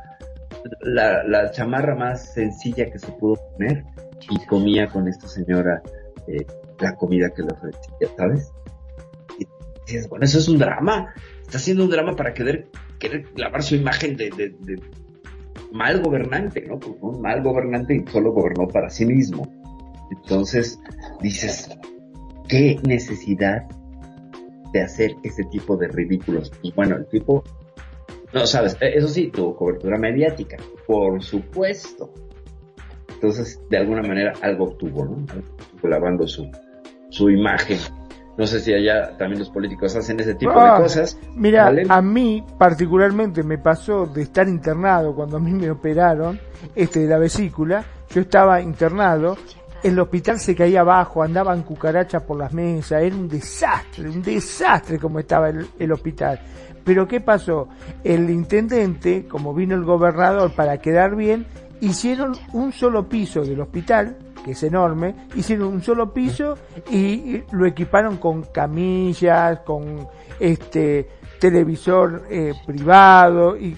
la, 0.82 1.24
la 1.24 1.52
chamarra 1.52 1.96
más 1.96 2.34
sencilla 2.34 2.90
que 2.90 3.00
se 3.00 3.12
pudo 3.14 3.36
poner 3.54 3.84
y 4.30 4.46
comía 4.46 4.88
con 4.88 5.08
esta 5.08 5.28
señora 5.28 5.82
eh, 6.28 6.46
la 6.80 6.96
comida 6.96 7.30
que 7.30 7.44
le 7.44 7.50
ofrecía, 7.52 8.16
¿sabes? 8.18 8.52
Y 9.40 9.48
dices, 9.86 10.10
bueno, 10.10 10.26
eso 10.26 10.40
es 10.40 10.48
un 10.48 10.58
drama. 10.58 11.14
Está 11.42 11.58
haciendo 11.58 11.84
un 11.84 11.90
drama 11.90 12.16
para 12.16 12.34
querer, 12.34 12.70
querer 13.00 13.26
lavar 13.36 13.64
su 13.64 13.76
imagen 13.76 14.16
de, 14.18 14.30
de, 14.30 14.80
mal 15.72 16.02
gobernante, 16.02 16.62
¿no? 16.68 16.80
Pues 16.80 16.96
un 17.02 17.22
mal 17.22 17.42
gobernante 17.42 17.96
y 17.96 18.12
solo 18.12 18.32
gobernó 18.32 18.68
para 18.68 18.90
sí 18.90 19.06
mismo. 19.06 19.48
Entonces, 20.12 20.80
dices, 21.22 21.70
¿qué 22.48 22.80
necesidad 22.84 23.68
de 24.74 24.82
hacer 24.82 25.16
ese 25.24 25.44
tipo 25.46 25.78
de 25.78 25.88
ridículos? 25.88 26.52
Y 26.62 26.72
bueno, 26.74 26.98
el 26.98 27.08
tipo 27.08 27.44
no, 28.34 28.48
sabes, 28.48 28.78
eh, 28.80 28.94
eso 28.96 29.08
sí, 29.08 29.28
tuvo 29.28 29.56
cobertura 29.56 29.98
mediática, 29.98 30.58
por 30.88 31.22
supuesto. 31.22 32.14
Entonces, 33.14 33.62
de 33.70 33.78
alguna 33.78 34.02
manera, 34.02 34.34
algo 34.42 34.66
obtuvo, 34.66 35.06
¿no? 35.06 35.26
Algo 35.32 35.88
lavando 35.88 36.28
su, 36.28 36.50
su 37.10 37.30
imagen. 37.30 37.78
No 38.38 38.48
sé 38.48 38.60
si 38.60 38.74
allá 38.74 39.18
también 39.18 39.40
los 39.40 39.50
políticos 39.50 39.96
hacen 39.96 40.20
ese 40.20 40.36
tipo 40.36 40.54
de 40.54 40.68
ah, 40.68 40.78
cosas. 40.78 41.18
Mira, 41.36 41.72
a 41.90 42.02
mí 42.02 42.44
particularmente 42.58 43.44
me 43.44 43.58
pasó 43.58 44.06
de 44.06 44.24
estar 44.24 44.48
internado 44.48 45.14
cuando 45.14 45.38
a 45.38 45.40
mí 45.40 45.52
me 45.52 45.70
operaron 45.70 46.40
este 46.76 47.02
de 47.02 47.08
la 47.08 47.18
vesícula. 47.18 47.84
Yo 48.10 48.22
estaba 48.22 48.62
internado, 48.62 49.38
el 49.84 50.00
hospital 50.00 50.40
se 50.40 50.56
caía 50.56 50.82
abajo, 50.82 51.24
andaban 51.24 51.64
cucarachas 51.64 52.24
por 52.24 52.38
las 52.38 52.54
mesas, 52.54 53.04
era 53.04 53.16
un 53.16 53.28
desastre, 53.28 54.10
un 54.10 54.22
desastre 54.22 54.98
como 54.98 55.20
estaba 55.20 55.50
el, 55.50 55.68
el 55.78 55.92
hospital. 55.92 56.40
Pero 56.84 57.08
¿qué 57.08 57.20
pasó? 57.20 57.68
El 58.04 58.30
intendente, 58.30 59.28
como 59.28 59.54
vino 59.54 59.76
el 59.76 59.84
gobernador 59.84 60.54
para 60.54 60.78
quedar 60.80 61.16
bien, 61.16 61.46
hicieron 61.80 62.34
un 62.54 62.72
solo 62.72 63.08
piso 63.08 63.44
del 63.44 63.60
hospital, 63.60 64.18
que 64.44 64.52
es 64.52 64.64
enorme, 64.64 65.16
hicieron 65.36 65.68
un 65.68 65.82
solo 65.82 66.14
piso 66.14 66.58
y 66.90 67.44
lo 67.52 67.66
equiparon 67.66 68.18
con 68.18 68.44
camillas, 68.44 69.60
con 69.60 70.08
este 70.40 71.08
televisor 71.40 72.24
eh, 72.30 72.54
privado 72.66 73.58
y 73.58 73.76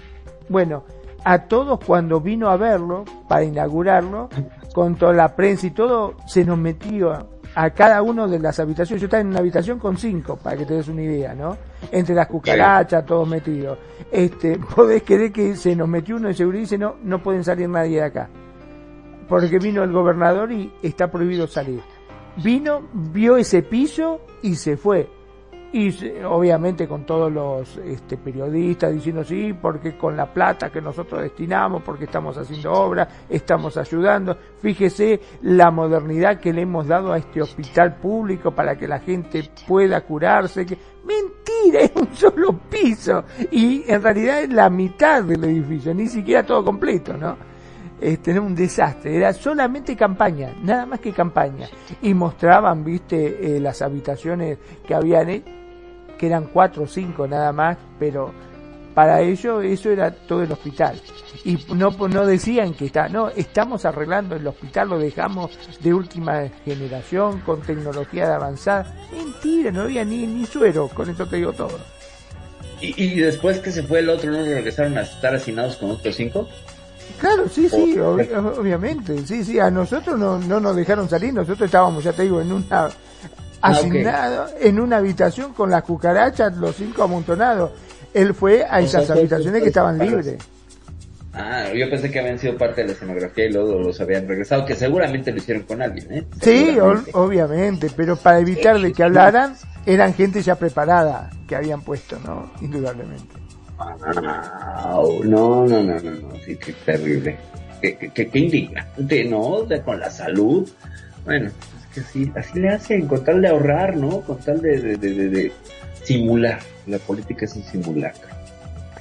bueno, 0.50 0.84
a 1.24 1.40
todos 1.44 1.80
cuando 1.86 2.20
vino 2.20 2.50
a 2.50 2.58
verlo 2.58 3.06
para 3.28 3.44
inaugurarlo, 3.44 4.30
con 4.74 4.96
toda 4.96 5.14
la 5.14 5.36
prensa 5.36 5.68
y 5.68 5.72
todo, 5.72 6.16
se 6.28 6.44
nos 6.44 6.58
metió 6.58 7.28
a 7.56 7.70
cada 7.70 8.02
uno 8.02 8.28
de 8.28 8.40
las 8.40 8.60
habitaciones. 8.60 9.02
Yo 9.02 9.06
estaba 9.06 9.22
en 9.22 9.28
una 9.28 9.40
habitación 9.40 9.80
con 9.80 9.98
cinco, 9.98 10.36
para 10.36 10.58
que 10.58 10.66
te 10.66 10.74
des 10.74 10.88
una 10.88 11.04
idea, 11.04 11.34
¿no? 11.34 11.56
Entre 11.92 12.16
las 12.16 12.28
cucarachas, 12.28 13.06
todos 13.06 13.28
metidos. 13.28 13.78
Este, 14.12 14.58
podés 14.76 15.04
creer 15.04 15.32
que 15.32 15.56
se 15.56 15.76
nos 15.76 15.88
metió 15.88 16.16
uno 16.16 16.28
de 16.28 16.34
seguridad 16.34 16.60
y 16.60 16.64
dice, 16.64 16.78
no, 16.78 16.96
no 17.04 17.22
pueden 17.22 17.44
salir 17.44 17.70
nadie 17.70 17.98
de 17.98 18.04
acá. 18.04 18.30
Porque 19.28 19.60
vino 19.60 19.84
el 19.84 19.92
gobernador 19.92 20.52
y 20.52 20.72
está 20.82 21.10
prohibido 21.10 21.48
salir. 21.48 21.82
Vino, 22.44 22.82
vio 22.94 23.38
ese 23.38 23.62
piso 23.62 24.22
y 24.42 24.56
se 24.56 24.78
fue 24.78 25.08
y 25.74 25.90
obviamente 26.24 26.88
con 26.88 27.04
todos 27.04 27.32
los 27.32 27.78
este, 27.78 28.16
periodistas 28.16 28.94
diciendo 28.94 29.24
sí, 29.24 29.54
porque 29.60 29.98
con 29.98 30.16
la 30.16 30.32
plata 30.32 30.72
que 30.72 30.80
nosotros 30.80 31.24
destinamos, 31.24 31.82
porque 31.82 32.06
estamos 32.06 32.38
haciendo 32.38 32.72
obras, 32.72 33.08
estamos 33.28 33.76
ayudando. 33.76 34.38
Fíjese 34.60 35.20
la 35.42 35.72
modernidad 35.72 36.40
que 36.40 36.54
le 36.54 36.62
hemos 36.62 36.88
dado 36.88 37.12
a 37.12 37.18
este 37.18 37.42
hospital 37.42 37.96
público 37.96 38.52
para 38.52 38.78
que 38.78 38.88
la 38.88 39.00
gente 39.00 39.50
pueda 39.68 40.02
curarse. 40.02 40.64
Que... 40.64 40.78
Mentira, 41.06 41.82
es 41.82 41.92
un 41.96 42.16
solo 42.16 42.54
piso 42.70 43.24
y 43.52 43.84
en 43.88 44.04
realidad 44.04 44.44
es 44.44 44.54
la 44.54 44.70
mitad 44.70 45.24
del 45.24 45.44
edificio, 45.44 45.92
ni 45.96 46.08
siquiera 46.08 46.46
todo 46.46 46.64
completo, 46.64 47.18
¿no? 47.18 47.53
Este, 48.04 48.32
era 48.32 48.42
un 48.42 48.54
desastre, 48.54 49.16
era 49.16 49.32
solamente 49.32 49.96
campaña, 49.96 50.54
nada 50.62 50.86
más 50.86 51.00
que 51.00 51.14
campaña. 51.14 51.70
Y 52.02 52.14
mostraban, 52.14 52.84
viste, 52.84 53.56
eh, 53.56 53.62
las 53.62 53.82
habitaciones 53.82 54.58
que 54.86 54.94
habían 54.94 55.42
que 56.18 56.28
eran 56.28 56.48
cuatro 56.48 56.84
o 56.84 56.88
cinco 56.88 57.26
nada 57.26 57.54
más, 57.54 57.78
pero 57.98 58.34
para 58.94 59.22
ellos 59.22 59.64
eso 59.64 59.90
era 59.90 60.12
todo 60.12 60.44
el 60.44 60.52
hospital. 60.52 61.00
Y 61.46 61.58
no, 61.74 61.92
no 61.92 62.26
decían 62.26 62.74
que 62.74 62.88
está, 62.88 63.08
no, 63.08 63.30
estamos 63.30 63.86
arreglando 63.86 64.36
el 64.36 64.46
hospital, 64.46 64.90
lo 64.90 65.00
dejamos 65.00 65.58
de 65.80 65.94
última 65.94 66.50
generación, 66.66 67.40
con 67.40 67.62
tecnología 67.62 68.28
de 68.28 68.34
avanzada. 68.34 68.94
Mentira, 69.14 69.72
no 69.72 69.84
había 69.84 70.04
ni, 70.04 70.28
ni 70.28 70.46
suero, 70.46 70.90
con 70.90 71.10
eso 71.10 71.26
te 71.26 71.38
digo 71.38 71.54
todo. 71.54 71.80
¿Y, 72.82 73.22
después 73.22 73.60
que 73.60 73.72
se 73.72 73.84
fue 73.84 74.00
el 74.00 74.10
otro, 74.10 74.30
no 74.30 74.44
regresaron 74.44 74.98
a 74.98 75.04
estar 75.04 75.34
hacinados 75.34 75.78
con 75.78 75.92
otros 75.92 76.14
cinco? 76.18 76.50
Claro, 77.20 77.48
sí, 77.48 77.70
sí, 77.70 77.98
obviamente, 78.00 79.26
sí, 79.26 79.46
sí, 79.46 79.60
a 79.60 79.72
nosotros 79.72 80.20
no, 80.20 80.38
no 80.40 80.60
nos 80.60 80.76
dejaron 80.76 81.08
salir, 81.08 81.34
nosotros 81.34 81.62
estábamos, 81.68 82.04
ya 82.04 82.12
te 82.12 82.24
digo, 82.24 82.42
en 82.42 82.52
una 82.52 82.90
Ah, 83.64 83.70
asignado 83.70 84.48
en 84.60 84.78
una 84.78 84.98
habitación 84.98 85.54
con 85.54 85.70
las 85.72 85.84
cucarachas, 85.84 86.58
los 86.58 86.76
cinco 86.76 87.04
amontonados. 87.04 87.72
Él 88.14 88.34
fue 88.34 88.66
a 88.70 88.82
esas 88.82 89.10
habitaciones 89.10 89.62
que 89.64 89.70
estaban 89.70 89.98
libres. 89.98 90.36
Ah, 91.34 91.70
yo 91.74 91.90
pensé 91.90 92.12
que 92.12 92.20
habían 92.20 92.38
sido 92.38 92.58
parte 92.58 92.82
de 92.82 92.88
la 92.88 92.94
escenografía 92.94 93.46
y 93.46 93.54
luego 93.54 93.80
los 93.80 94.00
habían 94.02 94.28
regresado, 94.28 94.66
que 94.66 94.76
seguramente 94.76 95.32
lo 95.32 95.38
hicieron 95.38 95.64
con 95.64 95.82
alguien, 95.82 96.14
¿eh? 96.14 96.28
Sí, 96.42 96.78
obviamente, 97.14 97.90
pero 97.96 98.18
para 98.18 98.40
evitar 98.40 98.80
de 98.80 98.92
que 98.92 99.02
hablaran, 99.02 99.56
eran 99.86 100.14
gente 100.14 100.42
ya 100.42 100.56
preparada 100.56 101.32
que 101.48 101.56
habían 101.56 101.82
puesto, 101.82 102.20
¿no? 102.20 102.52
Indudablemente. 102.62 103.43
No, 103.78 105.66
no, 105.66 105.68
no, 105.68 105.84
no, 105.84 106.00
no, 106.00 106.36
sí, 106.46 106.58
qué 106.58 106.74
terrible. 106.86 107.38
Qué, 107.82 108.12
qué, 108.14 108.30
qué 108.30 108.40
indignante, 108.40 109.26
¿no? 109.26 109.64
De, 109.64 109.82
con 109.82 110.00
la 110.00 110.10
salud. 110.10 110.70
Bueno, 111.26 111.52
que 111.94 112.00
así, 112.00 112.32
así 112.36 112.60
le 112.60 112.70
hacen, 112.70 113.08
con 113.08 113.24
tal 113.24 113.42
de 113.42 113.50
ahorrar, 113.50 113.98
¿no? 113.98 114.22
Con 114.22 114.38
tal 114.38 114.62
de, 114.62 114.80
de, 114.80 114.98
de, 114.98 115.30
de 115.30 115.52
simular. 116.04 116.60
La 116.88 116.98
política 117.00 117.46
es 117.46 117.56
un 117.56 117.64
simulacro. 117.64 118.30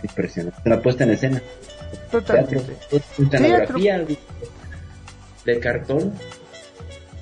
Impresionante. 0.02 0.60
Una 0.64 0.80
puesta 0.80 1.04
en 1.04 1.10
escena. 1.10 1.42
Totalmente. 2.10 2.76
Teatro, 3.30 3.78
de 5.44 5.58
cartón. 5.60 6.12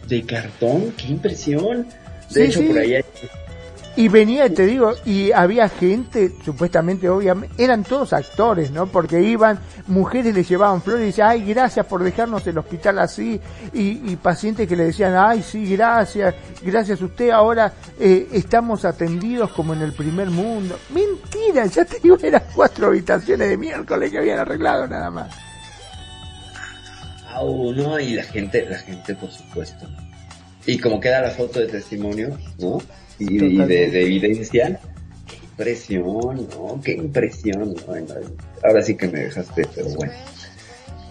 De 0.09 0.23
cartón, 0.25 0.93
qué 0.97 1.09
impresión. 1.09 1.87
De 2.31 2.47
hecho, 2.47 2.67
por 2.67 2.79
ahí 2.79 2.95
hay 2.95 3.05
y 4.01 4.09
venía, 4.09 4.49
te 4.49 4.65
digo, 4.65 4.95
y 5.05 5.31
había 5.31 5.69
gente, 5.69 6.33
supuestamente, 6.43 7.07
obviamente, 7.07 7.63
eran 7.63 7.85
todos 7.85 8.15
actores, 8.15 8.71
¿no? 8.71 8.87
Porque 8.87 9.21
iban, 9.21 9.59
mujeres 9.89 10.35
les 10.35 10.49
llevaban 10.49 10.81
flores 10.81 11.03
y 11.03 11.07
decían, 11.09 11.29
ay, 11.29 11.45
gracias 11.45 11.85
por 11.85 12.03
dejarnos 12.03 12.47
el 12.47 12.57
hospital 12.57 12.99
así, 12.99 13.39
y, 13.75 14.17
pacientes 14.17 14.67
que 14.67 14.75
le 14.75 14.85
decían, 14.85 15.15
ay, 15.19 15.43
sí, 15.43 15.77
gracias, 15.77 16.35
gracias 16.63 17.03
a 17.03 17.05
usted, 17.05 17.29
ahora 17.29 17.75
eh, 17.99 18.27
estamos 18.33 18.87
atendidos 18.87 19.51
como 19.51 19.75
en 19.75 19.83
el 19.83 19.93
primer 19.93 20.31
mundo. 20.31 20.79
Mentira, 20.95 21.67
ya 21.67 21.85
te 21.85 22.01
digo, 22.01 22.17
eran 22.23 22.45
cuatro 22.55 22.87
habitaciones 22.87 23.51
de 23.51 23.59
miércoles 23.59 24.11
que 24.11 24.17
habían 24.17 24.39
arreglado 24.39 24.87
nada 24.87 25.11
más. 25.11 25.31
Ah, 27.27 27.43
no, 27.43 28.01
y 28.01 28.15
la 28.15 28.25
gente, 28.25 28.65
la 28.65 28.79
gente, 28.79 29.15
por 29.15 29.31
supuesto. 29.31 29.87
Y 30.65 30.79
como 30.79 30.99
queda 30.99 31.21
la 31.21 31.33
foto 31.33 31.61
de 31.61 31.67
testimonio, 31.67 32.39
¿no? 32.59 32.79
Y, 33.21 33.57
de, 33.57 34.03
evidencia. 34.03 34.81
Qué 35.27 35.37
impresión, 35.47 36.49
¿no? 36.57 36.81
Qué 36.83 36.93
impresión, 36.93 37.75
ahora 38.65 38.83
sí 38.83 38.97
que 38.97 39.09
me 39.09 39.21
dejaste, 39.21 39.63
pero 39.75 39.91
bueno. 39.91 40.13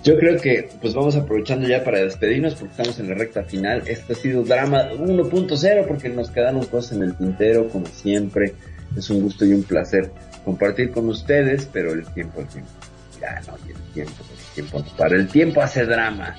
Yo 0.04 0.18
creo 0.18 0.40
que 0.40 0.70
pues 0.82 0.94
vamos 0.94 1.16
aprovechando 1.18 1.68
ya 1.68 1.84
para 1.84 2.00
despedirnos 2.00 2.56
porque 2.56 2.72
estamos 2.72 3.00
en 3.00 3.10
la 3.10 3.16
recta 3.16 3.44
final. 3.44 3.84
Esto 3.86 4.14
ha 4.14 4.16
sido 4.16 4.44
drama 4.44 4.92
1.0 4.94 5.88
porque 5.88 6.10
nos 6.10 6.32
quedaron 6.32 6.66
cosas 6.66 6.94
en 6.94 7.04
el 7.04 7.18
tintero 7.18 7.68
como 7.70 7.86
siempre. 7.86 8.54
Es 8.96 9.10
un 9.10 9.22
gusto 9.22 9.46
y 9.46 9.52
un 9.52 9.64
placer 9.64 10.10
compartir 10.46 10.92
con 10.92 11.10
ustedes, 11.10 11.68
pero 11.72 11.92
el 11.92 12.06
tiempo, 12.14 12.40
el 12.40 12.48
tiempo. 12.48 12.72
Ya 13.20 13.42
no, 13.46 13.56
el 13.56 13.94
tiempo, 13.94 14.14
el 14.32 14.56
tiempo 14.56 14.86
Para 14.98 15.16
el 15.16 15.28
tiempo 15.28 15.62
hace 15.62 15.86
drama 15.86 16.36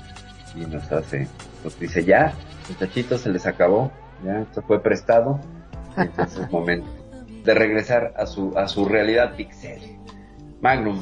y 0.56 0.60
nos 0.60 0.90
hace, 0.90 1.28
nos 1.62 1.78
dice 1.78 2.02
ya, 2.02 2.32
muchachitos 2.68 3.20
se 3.20 3.30
les 3.30 3.46
acabó, 3.46 3.92
ya, 4.24 4.40
esto 4.40 4.62
fue 4.62 4.82
prestado 4.82 5.38
entonces 5.96 6.44
es 6.44 6.50
momento 6.50 6.88
de 7.44 7.54
regresar 7.54 8.14
a 8.16 8.26
su, 8.26 8.56
a 8.56 8.68
su 8.68 8.84
realidad 8.84 9.34
pixel. 9.36 9.80
Magnum. 10.60 11.00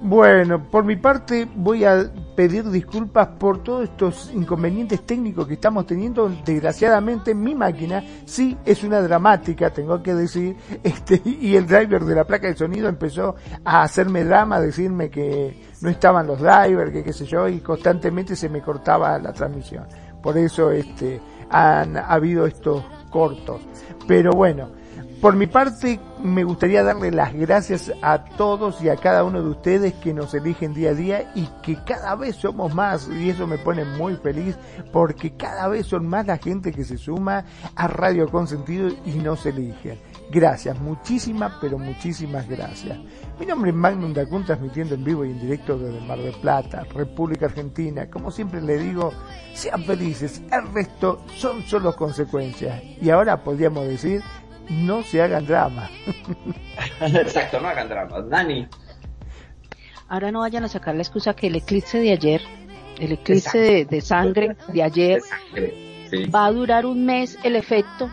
Bueno, 0.00 0.62
por 0.70 0.84
mi 0.84 0.96
parte 0.96 1.48
voy 1.56 1.84
a 1.84 2.10
pedir 2.36 2.70
disculpas 2.70 3.28
por 3.38 3.62
todos 3.62 3.84
estos 3.84 4.30
inconvenientes 4.34 5.04
técnicos 5.04 5.46
que 5.48 5.54
estamos 5.54 5.86
teniendo. 5.86 6.28
Desgraciadamente 6.44 7.34
mi 7.34 7.54
máquina 7.54 8.04
sí 8.24 8.56
es 8.64 8.84
una 8.84 9.00
dramática, 9.00 9.70
tengo 9.70 10.02
que 10.02 10.14
decir, 10.14 10.56
este, 10.82 11.20
y 11.24 11.56
el 11.56 11.66
driver 11.66 12.04
de 12.04 12.14
la 12.14 12.24
placa 12.24 12.46
de 12.46 12.56
sonido 12.56 12.88
empezó 12.88 13.34
a 13.64 13.82
hacerme 13.82 14.24
drama, 14.24 14.60
decirme 14.60 15.10
que 15.10 15.64
no 15.80 15.88
estaban 15.88 16.26
los 16.26 16.40
drivers, 16.40 16.92
que 16.92 17.02
qué 17.02 17.12
sé 17.12 17.26
yo, 17.26 17.48
y 17.48 17.60
constantemente 17.60 18.36
se 18.36 18.48
me 18.48 18.60
cortaba 18.60 19.18
la 19.18 19.32
transmisión. 19.32 19.86
Por 20.22 20.36
eso 20.36 20.70
este, 20.70 21.20
han 21.50 21.96
habido 21.96 22.46
estos 22.46 22.84
cortos. 23.10 23.60
Pero 24.06 24.32
bueno, 24.32 24.70
por 25.20 25.34
mi 25.34 25.48
parte 25.48 25.98
me 26.22 26.44
gustaría 26.44 26.84
darle 26.84 27.10
las 27.10 27.34
gracias 27.34 27.92
a 28.02 28.24
todos 28.24 28.80
y 28.82 28.88
a 28.88 28.96
cada 28.96 29.24
uno 29.24 29.42
de 29.42 29.48
ustedes 29.48 29.94
que 29.94 30.14
nos 30.14 30.32
eligen 30.32 30.74
día 30.74 30.90
a 30.90 30.94
día 30.94 31.32
y 31.34 31.48
que 31.62 31.76
cada 31.84 32.14
vez 32.14 32.36
somos 32.36 32.72
más 32.72 33.08
y 33.08 33.30
eso 33.30 33.46
me 33.48 33.58
pone 33.58 33.84
muy 33.84 34.14
feliz 34.14 34.56
porque 34.92 35.34
cada 35.36 35.66
vez 35.66 35.86
son 35.86 36.06
más 36.06 36.26
la 36.26 36.38
gente 36.38 36.70
que 36.72 36.84
se 36.84 36.98
suma 36.98 37.44
a 37.74 37.88
Radio 37.88 38.28
Consentido 38.30 38.90
y 39.04 39.14
nos 39.14 39.44
eligen. 39.44 39.98
Gracias, 40.30 40.78
muchísimas, 40.78 41.54
pero 41.58 41.78
muchísimas 41.78 42.46
gracias. 42.46 42.98
Mi 43.40 43.46
nombre 43.46 43.70
es 43.70 43.76
Magnum 43.76 44.12
Dacun, 44.12 44.44
transmitiendo 44.44 44.94
en 44.94 45.02
vivo 45.02 45.24
y 45.24 45.30
en 45.30 45.40
directo 45.40 45.78
desde 45.78 46.00
Mar 46.00 46.18
del 46.18 46.34
Plata, 46.34 46.84
República 46.94 47.46
Argentina. 47.46 48.10
Como 48.10 48.30
siempre 48.30 48.60
le 48.60 48.76
digo, 48.76 49.10
sean 49.54 49.84
felices, 49.84 50.42
el 50.52 50.70
resto 50.74 51.24
son 51.34 51.62
solo 51.62 51.96
consecuencias. 51.96 52.82
Y 53.00 53.08
ahora 53.08 53.42
podríamos 53.42 53.86
decir, 53.86 54.22
no 54.68 55.02
se 55.02 55.22
hagan 55.22 55.46
drama. 55.46 55.88
Exacto, 57.00 57.58
no 57.60 57.68
hagan 57.68 57.88
drama. 57.88 58.20
Dani. 58.20 58.68
Ahora 60.08 60.30
no 60.30 60.40
vayan 60.40 60.64
a 60.64 60.68
sacar 60.68 60.94
la 60.94 61.02
excusa 61.02 61.34
que 61.34 61.46
el 61.46 61.56
eclipse 61.56 62.00
de 62.00 62.12
ayer, 62.12 62.42
el 62.98 63.12
eclipse 63.12 63.86
de, 63.86 64.00
sangre 64.02 64.56
de 64.72 64.82
ayer, 64.82 65.22
va 66.34 66.46
a 66.46 66.52
durar 66.52 66.84
un 66.84 67.06
mes 67.06 67.38
el 67.44 67.56
efecto 67.56 68.10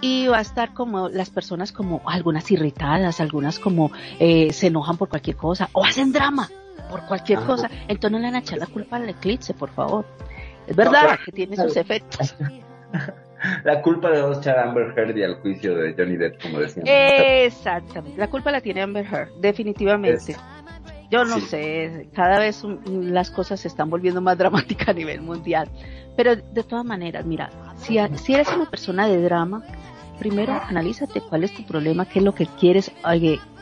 y 0.00 0.26
va 0.28 0.38
a 0.38 0.42
estar 0.42 0.72
como 0.72 1.08
las 1.08 1.30
personas 1.30 1.72
como 1.72 2.02
algunas 2.06 2.50
irritadas, 2.50 3.20
algunas 3.20 3.58
como 3.58 3.90
eh, 4.18 4.52
se 4.52 4.68
enojan 4.68 4.96
por 4.96 5.08
cualquier 5.08 5.36
cosa 5.36 5.68
o 5.72 5.84
hacen 5.84 6.12
drama 6.12 6.48
por 6.90 7.06
cualquier 7.06 7.40
cosa. 7.40 7.70
Entonces 7.88 8.10
no 8.12 8.18
le 8.18 8.24
van 8.24 8.34
a 8.36 8.38
echar 8.38 8.58
la 8.58 8.66
culpa 8.66 8.96
al 8.96 9.08
eclipse, 9.08 9.54
por 9.54 9.70
favor. 9.70 10.04
Es 10.66 10.76
verdad 10.76 11.18
que 11.24 11.32
tiene 11.32 11.56
sus 11.56 11.76
efectos. 11.76 12.34
La 13.64 13.80
culpa 13.80 14.10
de 14.10 14.20
Oscar 14.20 14.58
Amber 14.58 14.92
Heard 14.94 15.16
y 15.16 15.22
al 15.22 15.36
juicio 15.36 15.74
de 15.74 15.94
Johnny 15.94 16.16
Depp, 16.16 16.42
como 16.42 16.58
decían. 16.58 16.84
Exactamente, 16.86 18.18
la 18.18 18.28
culpa 18.28 18.50
la 18.50 18.60
tiene 18.60 18.82
Amber 18.82 19.06
Heard, 19.06 19.30
definitivamente. 19.40 20.36
Yo 21.10 21.24
no 21.24 21.40
sé, 21.40 22.08
cada 22.12 22.38
vez 22.38 22.62
las 22.86 23.30
cosas 23.30 23.60
se 23.60 23.68
están 23.68 23.88
volviendo 23.88 24.20
más 24.20 24.36
dramáticas 24.38 24.88
a 24.88 24.92
nivel 24.92 25.22
mundial. 25.22 25.70
Pero 26.16 26.36
de 26.36 26.62
todas 26.62 26.84
maneras, 26.84 27.24
mira, 27.24 27.50
si, 27.76 27.98
si 28.16 28.34
eres 28.34 28.48
una 28.52 28.68
persona 28.68 29.08
de 29.08 29.22
drama, 29.22 29.62
primero 30.20 30.52
analízate 30.52 31.22
cuál 31.22 31.42
es 31.44 31.54
tu 31.54 31.64
problema, 31.64 32.04
qué 32.04 32.18
es 32.18 32.24
lo 32.24 32.34
que 32.34 32.46
quieres, 32.46 32.92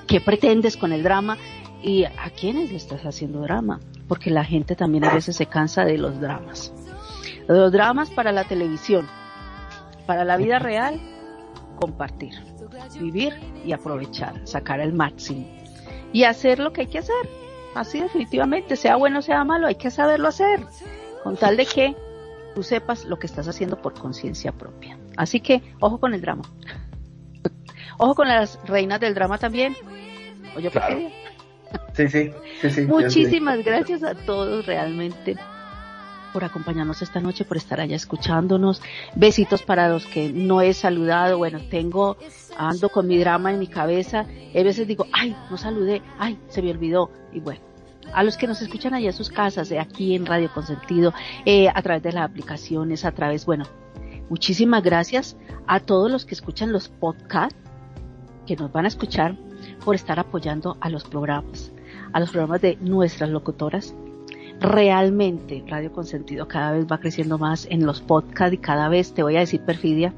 qué 0.07 0.21
pretendes 0.21 0.77
con 0.77 0.93
el 0.93 1.05
drama 1.05 1.39
y 1.83 2.05
a 2.05 2.31
quiénes 2.39 2.71
le 2.71 2.77
estás 2.77 3.07
haciendo 3.07 3.41
drama, 3.41 3.79
porque 4.09 4.31
la 4.31 4.45
gente 4.45 4.75
también 4.75 5.05
a 5.05 5.15
veces 5.15 5.37
se 5.37 5.47
cansa 5.47 5.85
de 5.85 5.97
los 5.97 6.21
dramas. 6.21 6.75
Los 7.47 7.71
dramas 7.71 8.11
para 8.11 8.33
la 8.33 8.45
televisión, 8.45 9.07
para 10.05 10.25
la 10.25 10.37
vida 10.37 10.59
real, 10.59 11.01
compartir, 11.77 12.35
vivir 13.01 13.35
y 13.65 13.73
aprovechar, 13.73 14.41
sacar 14.45 14.81
el 14.81 14.93
máximo 14.93 15.47
y 16.13 16.25
hacer 16.25 16.59
lo 16.59 16.73
que 16.73 16.83
hay 16.83 16.87
que 16.89 16.99
hacer. 16.99 17.29
Así 17.77 18.01
definitivamente, 18.01 18.75
sea 18.75 18.97
bueno 18.97 19.21
o 19.21 19.23
sea 19.23 19.45
malo, 19.45 19.69
hay 19.69 19.77
que 19.77 19.93
saberlo 19.93 20.27
hacer, 20.27 20.61
con 21.23 21.37
tal 21.37 21.57
de 21.57 21.67
que 21.67 21.95
tú 22.57 22.65
sepas 22.65 23.05
lo 23.05 23.17
que 23.21 23.29
estás 23.29 23.47
haciendo 23.47 23.81
por 23.81 23.95
conciencia 23.95 24.51
propia. 24.51 24.99
Así 25.19 25.41
que, 25.41 25.63
ojo 25.81 25.99
con 25.99 26.15
el 26.15 26.21
drama. 26.21 26.43
ojo 27.99 28.15
con 28.15 28.29
las 28.29 28.61
reinas 28.65 29.01
del 29.01 29.15
drama 29.15 29.37
también. 29.37 29.75
Oye, 30.57 30.71
claro. 30.71 30.97
Sí, 31.93 32.09
sí, 32.09 32.31
sí, 32.61 32.71
sí. 32.71 32.87
Muchísimas 32.87 33.65
gracias 33.65 34.05
a 34.05 34.15
todos 34.15 34.65
realmente 34.65 35.37
por 36.33 36.45
acompañarnos 36.45 37.03
esta 37.03 37.19
noche, 37.19 37.45
por 37.45 37.57
estar 37.57 37.81
allá 37.81 37.97
escuchándonos. 37.97 38.81
Besitos 39.17 39.63
para 39.65 39.89
los 39.89 40.07
que 40.07 40.33
no 40.33 40.63
he 40.63 40.73
saludado. 40.73 41.37
Bueno, 41.37 41.59
tengo, 41.69 42.17
ando 42.57 42.89
con 42.89 43.09
mi 43.09 43.19
drama 43.19 43.51
en 43.51 43.59
mi 43.59 43.67
cabeza. 43.67 44.21
A 44.21 44.63
veces 44.63 44.87
digo, 44.87 45.07
ay, 45.13 45.37
no 45.51 45.57
saludé, 45.57 46.01
ay, 46.21 46.39
se 46.47 46.63
me 46.63 46.71
olvidó. 46.71 47.11
Y 47.33 47.41
bueno, 47.41 47.61
a 48.13 48.23
los 48.23 48.37
que 48.37 48.47
nos 48.47 48.63
escuchan 48.63 48.95
allá 48.95 49.09
en 49.09 49.13
sus 49.13 49.31
casas, 49.31 49.69
de 49.69 49.81
aquí 49.81 50.15
en 50.15 50.27
Radio 50.27 50.49
Consentido, 50.55 51.13
eh, 51.45 51.69
a 51.75 51.83
través 51.83 52.05
de 52.05 52.13
las 52.13 52.31
aplicaciones, 52.31 53.05
a 53.05 53.11
través, 53.11 53.45
bueno, 53.45 53.65
muchísimas 54.29 54.83
gracias 54.83 55.37
a 55.67 55.81
todos 55.81 56.11
los 56.11 56.25
que 56.25 56.35
escuchan 56.35 56.73
los 56.73 56.89
podcasts, 56.89 57.57
que 58.47 58.57
nos 58.57 58.73
van 58.73 58.85
a 58.85 58.89
escuchar 58.89 59.37
por 59.85 59.95
estar 59.95 60.19
apoyando 60.19 60.77
a 60.81 60.89
los 60.89 61.05
programas, 61.05 61.73
a 62.13 62.21
los 62.21 62.31
programas 62.31 62.61
de 62.61 62.77
nuestras 62.81 63.31
locutoras. 63.31 63.95
Realmente 64.61 65.65
Radio 65.69 65.93
Consentido 65.93 66.49
cada 66.49 66.73
vez 66.73 66.87
va 66.91 66.99
creciendo 66.99 67.39
más 67.39 67.67
en 67.71 67.87
los 67.87 68.01
podcasts 68.01 68.55
y 68.55 68.59
cada 68.59 68.89
vez, 68.89 69.13
te 69.13 69.23
voy 69.23 69.37
a 69.37 69.41
decir 69.41 69.61
perfidia, 69.61 70.15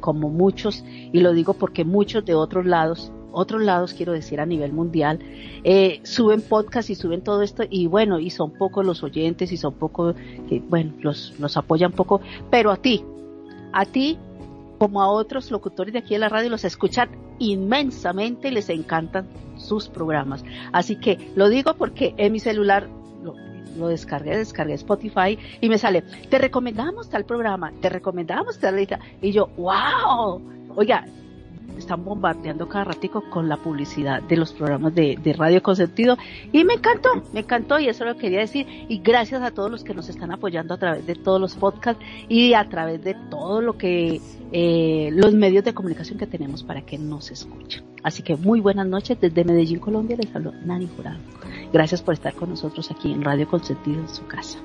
como 0.00 0.28
muchos, 0.28 0.84
y 0.86 1.20
lo 1.20 1.32
digo 1.32 1.54
porque 1.54 1.84
muchos 1.84 2.24
de 2.24 2.34
otros 2.34 2.66
lados 2.66 3.12
otros 3.38 3.62
lados, 3.62 3.92
quiero 3.92 4.14
decir, 4.14 4.40
a 4.40 4.46
nivel 4.46 4.72
mundial, 4.72 5.18
eh, 5.62 6.00
suben 6.04 6.40
podcast 6.40 6.88
y 6.88 6.94
suben 6.94 7.20
todo 7.20 7.42
esto 7.42 7.64
y 7.68 7.86
bueno, 7.86 8.18
y 8.18 8.30
son 8.30 8.50
pocos 8.54 8.84
los 8.86 9.02
oyentes 9.02 9.52
y 9.52 9.58
son 9.58 9.74
pocos 9.74 10.16
que, 10.48 10.60
bueno, 10.60 10.94
los, 11.00 11.34
los 11.38 11.58
apoyan 11.58 11.92
poco, 11.92 12.22
pero 12.50 12.70
a 12.70 12.78
ti, 12.78 13.04
a 13.76 13.84
ti, 13.84 14.18
como 14.78 15.02
a 15.02 15.08
otros 15.08 15.50
locutores 15.50 15.92
de 15.92 15.98
aquí 15.98 16.14
de 16.14 16.20
la 16.20 16.30
radio, 16.30 16.48
los 16.48 16.64
escuchan 16.64 17.10
inmensamente 17.38 18.48
y 18.48 18.52
les 18.52 18.70
encantan 18.70 19.28
sus 19.58 19.88
programas. 19.88 20.44
Así 20.72 20.96
que 20.96 21.30
lo 21.36 21.50
digo 21.50 21.74
porque 21.74 22.14
en 22.16 22.32
mi 22.32 22.40
celular 22.40 22.88
lo, 23.76 23.88
descargué, 23.88 24.38
descargué 24.38 24.72
Spotify 24.74 25.38
y 25.60 25.68
me 25.68 25.76
sale, 25.76 26.02
te 26.30 26.38
recomendamos 26.38 27.10
tal 27.10 27.26
programa, 27.26 27.72
te 27.82 27.90
recomendamos 27.90 28.58
tal 28.58 28.80
y 29.20 29.32
yo, 29.32 29.48
wow, 29.58 30.40
oiga, 30.74 31.04
están 31.78 32.04
bombardeando 32.04 32.68
cada 32.68 32.84
ratico 32.84 33.22
con 33.30 33.48
la 33.48 33.56
publicidad 33.56 34.22
de 34.22 34.36
los 34.36 34.52
programas 34.52 34.94
de, 34.94 35.18
de 35.22 35.32
Radio 35.32 35.62
Consentido 35.62 36.16
y 36.52 36.64
me 36.64 36.74
encantó, 36.74 37.22
me 37.32 37.40
encantó 37.40 37.78
y 37.78 37.88
eso 37.88 38.04
lo 38.04 38.16
quería 38.16 38.40
decir 38.40 38.66
y 38.88 38.98
gracias 38.98 39.42
a 39.42 39.50
todos 39.50 39.70
los 39.70 39.84
que 39.84 39.94
nos 39.94 40.08
están 40.08 40.32
apoyando 40.32 40.74
a 40.74 40.78
través 40.78 41.06
de 41.06 41.14
todos 41.14 41.40
los 41.40 41.54
podcasts 41.54 42.02
y 42.28 42.54
a 42.54 42.68
través 42.68 43.02
de 43.02 43.14
todo 43.30 43.60
lo 43.60 43.76
que 43.76 44.20
eh, 44.52 45.10
los 45.12 45.34
medios 45.34 45.64
de 45.64 45.74
comunicación 45.74 46.18
que 46.18 46.26
tenemos 46.26 46.62
para 46.62 46.82
que 46.82 46.98
nos 46.98 47.30
escuchen. 47.30 47.84
Así 48.02 48.22
que 48.22 48.36
muy 48.36 48.60
buenas 48.60 48.86
noches 48.86 49.20
desde 49.20 49.44
Medellín, 49.44 49.80
Colombia, 49.80 50.16
les 50.16 50.34
hablo 50.34 50.52
Nani 50.64 50.88
Jurado. 50.96 51.18
Gracias 51.72 52.00
por 52.02 52.14
estar 52.14 52.34
con 52.34 52.50
nosotros 52.50 52.90
aquí 52.90 53.12
en 53.12 53.22
Radio 53.22 53.48
Consentido 53.48 54.00
en 54.00 54.08
su 54.08 54.26
casa. 54.26 54.58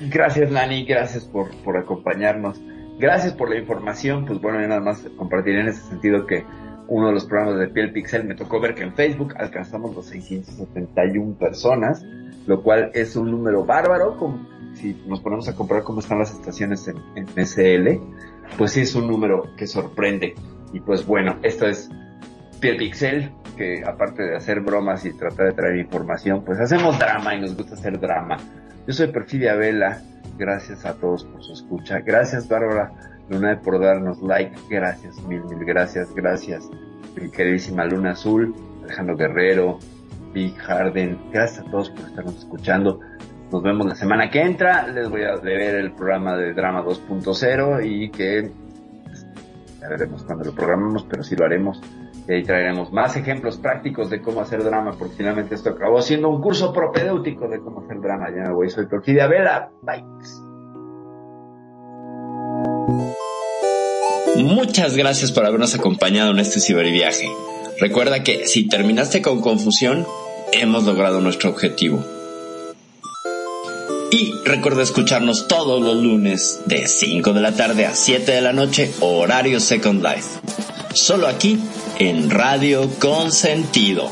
Gracias 0.00 0.50
Nani, 0.50 0.84
gracias 0.84 1.24
por, 1.24 1.50
por 1.62 1.76
acompañarnos. 1.76 2.60
Gracias 3.00 3.32
por 3.32 3.48
la 3.48 3.56
información. 3.56 4.26
Pues 4.26 4.42
bueno, 4.42 4.60
yo 4.60 4.68
nada 4.68 4.82
más 4.82 5.00
compartir 5.16 5.56
en 5.56 5.68
ese 5.68 5.80
sentido 5.88 6.26
que 6.26 6.44
uno 6.86 7.06
de 7.06 7.14
los 7.14 7.24
programas 7.24 7.58
de 7.58 7.68
Piel 7.68 7.92
Pixel 7.92 8.24
me 8.24 8.34
tocó 8.34 8.60
ver 8.60 8.74
que 8.74 8.82
en 8.82 8.92
Facebook 8.92 9.32
alcanzamos 9.38 9.96
los 9.96 10.04
671 10.06 11.34
personas, 11.38 12.04
lo 12.46 12.62
cual 12.62 12.90
es 12.92 13.16
un 13.16 13.30
número 13.30 13.64
bárbaro. 13.64 14.18
Como 14.18 14.46
si 14.74 15.02
nos 15.06 15.20
ponemos 15.20 15.48
a 15.48 15.54
comparar 15.54 15.82
cómo 15.82 16.00
están 16.00 16.18
las 16.18 16.30
estaciones 16.30 16.86
en, 16.88 16.98
en 17.14 17.46
SL, 17.46 17.98
pues 18.58 18.72
sí 18.72 18.80
es 18.80 18.94
un 18.94 19.06
número 19.06 19.56
que 19.56 19.66
sorprende. 19.66 20.34
Y 20.74 20.80
pues 20.80 21.06
bueno, 21.06 21.36
esto 21.42 21.66
es 21.66 21.88
Piel 22.60 22.76
Pixel, 22.76 23.32
que 23.56 23.82
aparte 23.82 24.24
de 24.24 24.36
hacer 24.36 24.60
bromas 24.60 25.06
y 25.06 25.14
tratar 25.14 25.46
de 25.46 25.52
traer 25.52 25.76
información, 25.76 26.44
pues 26.44 26.60
hacemos 26.60 26.98
drama 26.98 27.34
y 27.34 27.40
nos 27.40 27.56
gusta 27.56 27.76
hacer 27.76 27.98
drama. 27.98 28.36
Yo 28.86 28.94
soy 28.94 29.08
Perfidia 29.08 29.54
Vela, 29.54 30.00
gracias 30.38 30.84
a 30.84 30.94
todos 30.94 31.24
por 31.24 31.42
su 31.42 31.52
escucha, 31.52 32.00
gracias 32.00 32.48
Bárbara 32.48 32.92
Luna 33.28 33.60
por 33.60 33.80
darnos 33.80 34.20
like, 34.22 34.56
gracias, 34.68 35.22
mil, 35.22 35.44
mil 35.44 35.64
gracias, 35.64 36.12
gracias 36.14 36.68
mi 37.20 37.30
queridísima 37.30 37.84
Luna 37.84 38.12
Azul, 38.12 38.54
Alejandro 38.84 39.16
Guerrero, 39.16 39.78
Big 40.32 40.56
Harden, 40.56 41.18
gracias 41.32 41.66
a 41.66 41.70
todos 41.70 41.90
por 41.90 42.06
estarnos 42.06 42.38
escuchando. 42.38 43.00
Nos 43.50 43.62
vemos 43.62 43.86
la 43.86 43.94
semana 43.94 44.30
que 44.30 44.42
entra, 44.42 44.86
les 44.86 45.08
voy 45.08 45.24
a 45.24 45.34
leer 45.36 45.74
el 45.74 45.92
programa 45.92 46.36
de 46.36 46.54
Drama 46.54 46.84
2.0 46.84 47.84
y 47.84 48.10
que 48.10 48.50
pues, 49.04 49.26
ya 49.80 49.88
veremos 49.88 50.22
cuando 50.22 50.44
lo 50.44 50.54
programemos, 50.54 51.04
pero 51.04 51.22
sí 51.24 51.34
lo 51.34 51.44
haremos 51.44 51.80
y 52.30 52.34
ahí 52.34 52.44
traeremos 52.44 52.92
más 52.92 53.16
ejemplos 53.16 53.56
prácticos 53.56 54.08
de 54.08 54.22
cómo 54.22 54.40
hacer 54.40 54.62
drama, 54.62 54.94
porque 54.96 55.16
finalmente 55.16 55.56
esto 55.56 55.70
acabó 55.70 56.00
siendo 56.00 56.28
un 56.28 56.40
curso 56.40 56.72
propedéutico 56.72 57.48
de 57.48 57.58
cómo 57.58 57.80
hacer 57.80 58.00
drama. 58.00 58.28
Ya 58.30 58.48
me 58.48 58.54
voy, 58.54 58.70
soy 58.70 58.88
Torquídea 58.88 59.26
Vela. 59.26 59.72
Bye. 59.82 60.04
Muchas 64.36 64.96
gracias 64.96 65.32
por 65.32 65.44
habernos 65.44 65.74
acompañado 65.74 66.30
en 66.30 66.38
este 66.38 66.60
ciberviaje. 66.60 67.28
Recuerda 67.80 68.22
que 68.22 68.46
si 68.46 68.68
terminaste 68.68 69.22
con 69.22 69.40
confusión, 69.40 70.06
hemos 70.52 70.84
logrado 70.84 71.20
nuestro 71.20 71.50
objetivo. 71.50 72.04
Y 74.12 74.34
recuerda 74.44 74.84
escucharnos 74.84 75.48
todos 75.48 75.82
los 75.82 75.96
lunes 75.96 76.60
de 76.66 76.86
5 76.86 77.32
de 77.32 77.40
la 77.40 77.56
tarde 77.56 77.86
a 77.86 77.92
7 77.92 78.30
de 78.30 78.40
la 78.40 78.52
noche, 78.52 78.88
horario 79.00 79.58
Second 79.58 80.04
Life. 80.04 80.38
Solo 80.94 81.28
aquí 81.28 81.58
en 82.00 82.28
Radio 82.30 82.90
Consentido. 82.98 84.10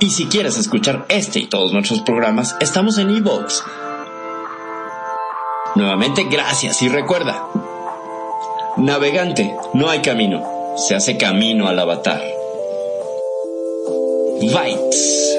Y 0.00 0.10
si 0.10 0.26
quieres 0.26 0.58
escuchar 0.58 1.06
este 1.08 1.38
y 1.38 1.46
todos 1.46 1.72
nuestros 1.72 2.00
programas, 2.00 2.56
estamos 2.58 2.98
en 2.98 3.10
iVoox. 3.10 3.62
Nuevamente, 5.76 6.26
gracias 6.28 6.82
y 6.82 6.88
recuerda, 6.88 7.46
navegante, 8.78 9.54
no 9.74 9.90
hay 9.90 10.02
camino, 10.02 10.74
se 10.76 10.96
hace 10.96 11.16
camino 11.16 11.68
al 11.68 11.78
avatar. 11.78 12.20
Bites. 14.40 15.35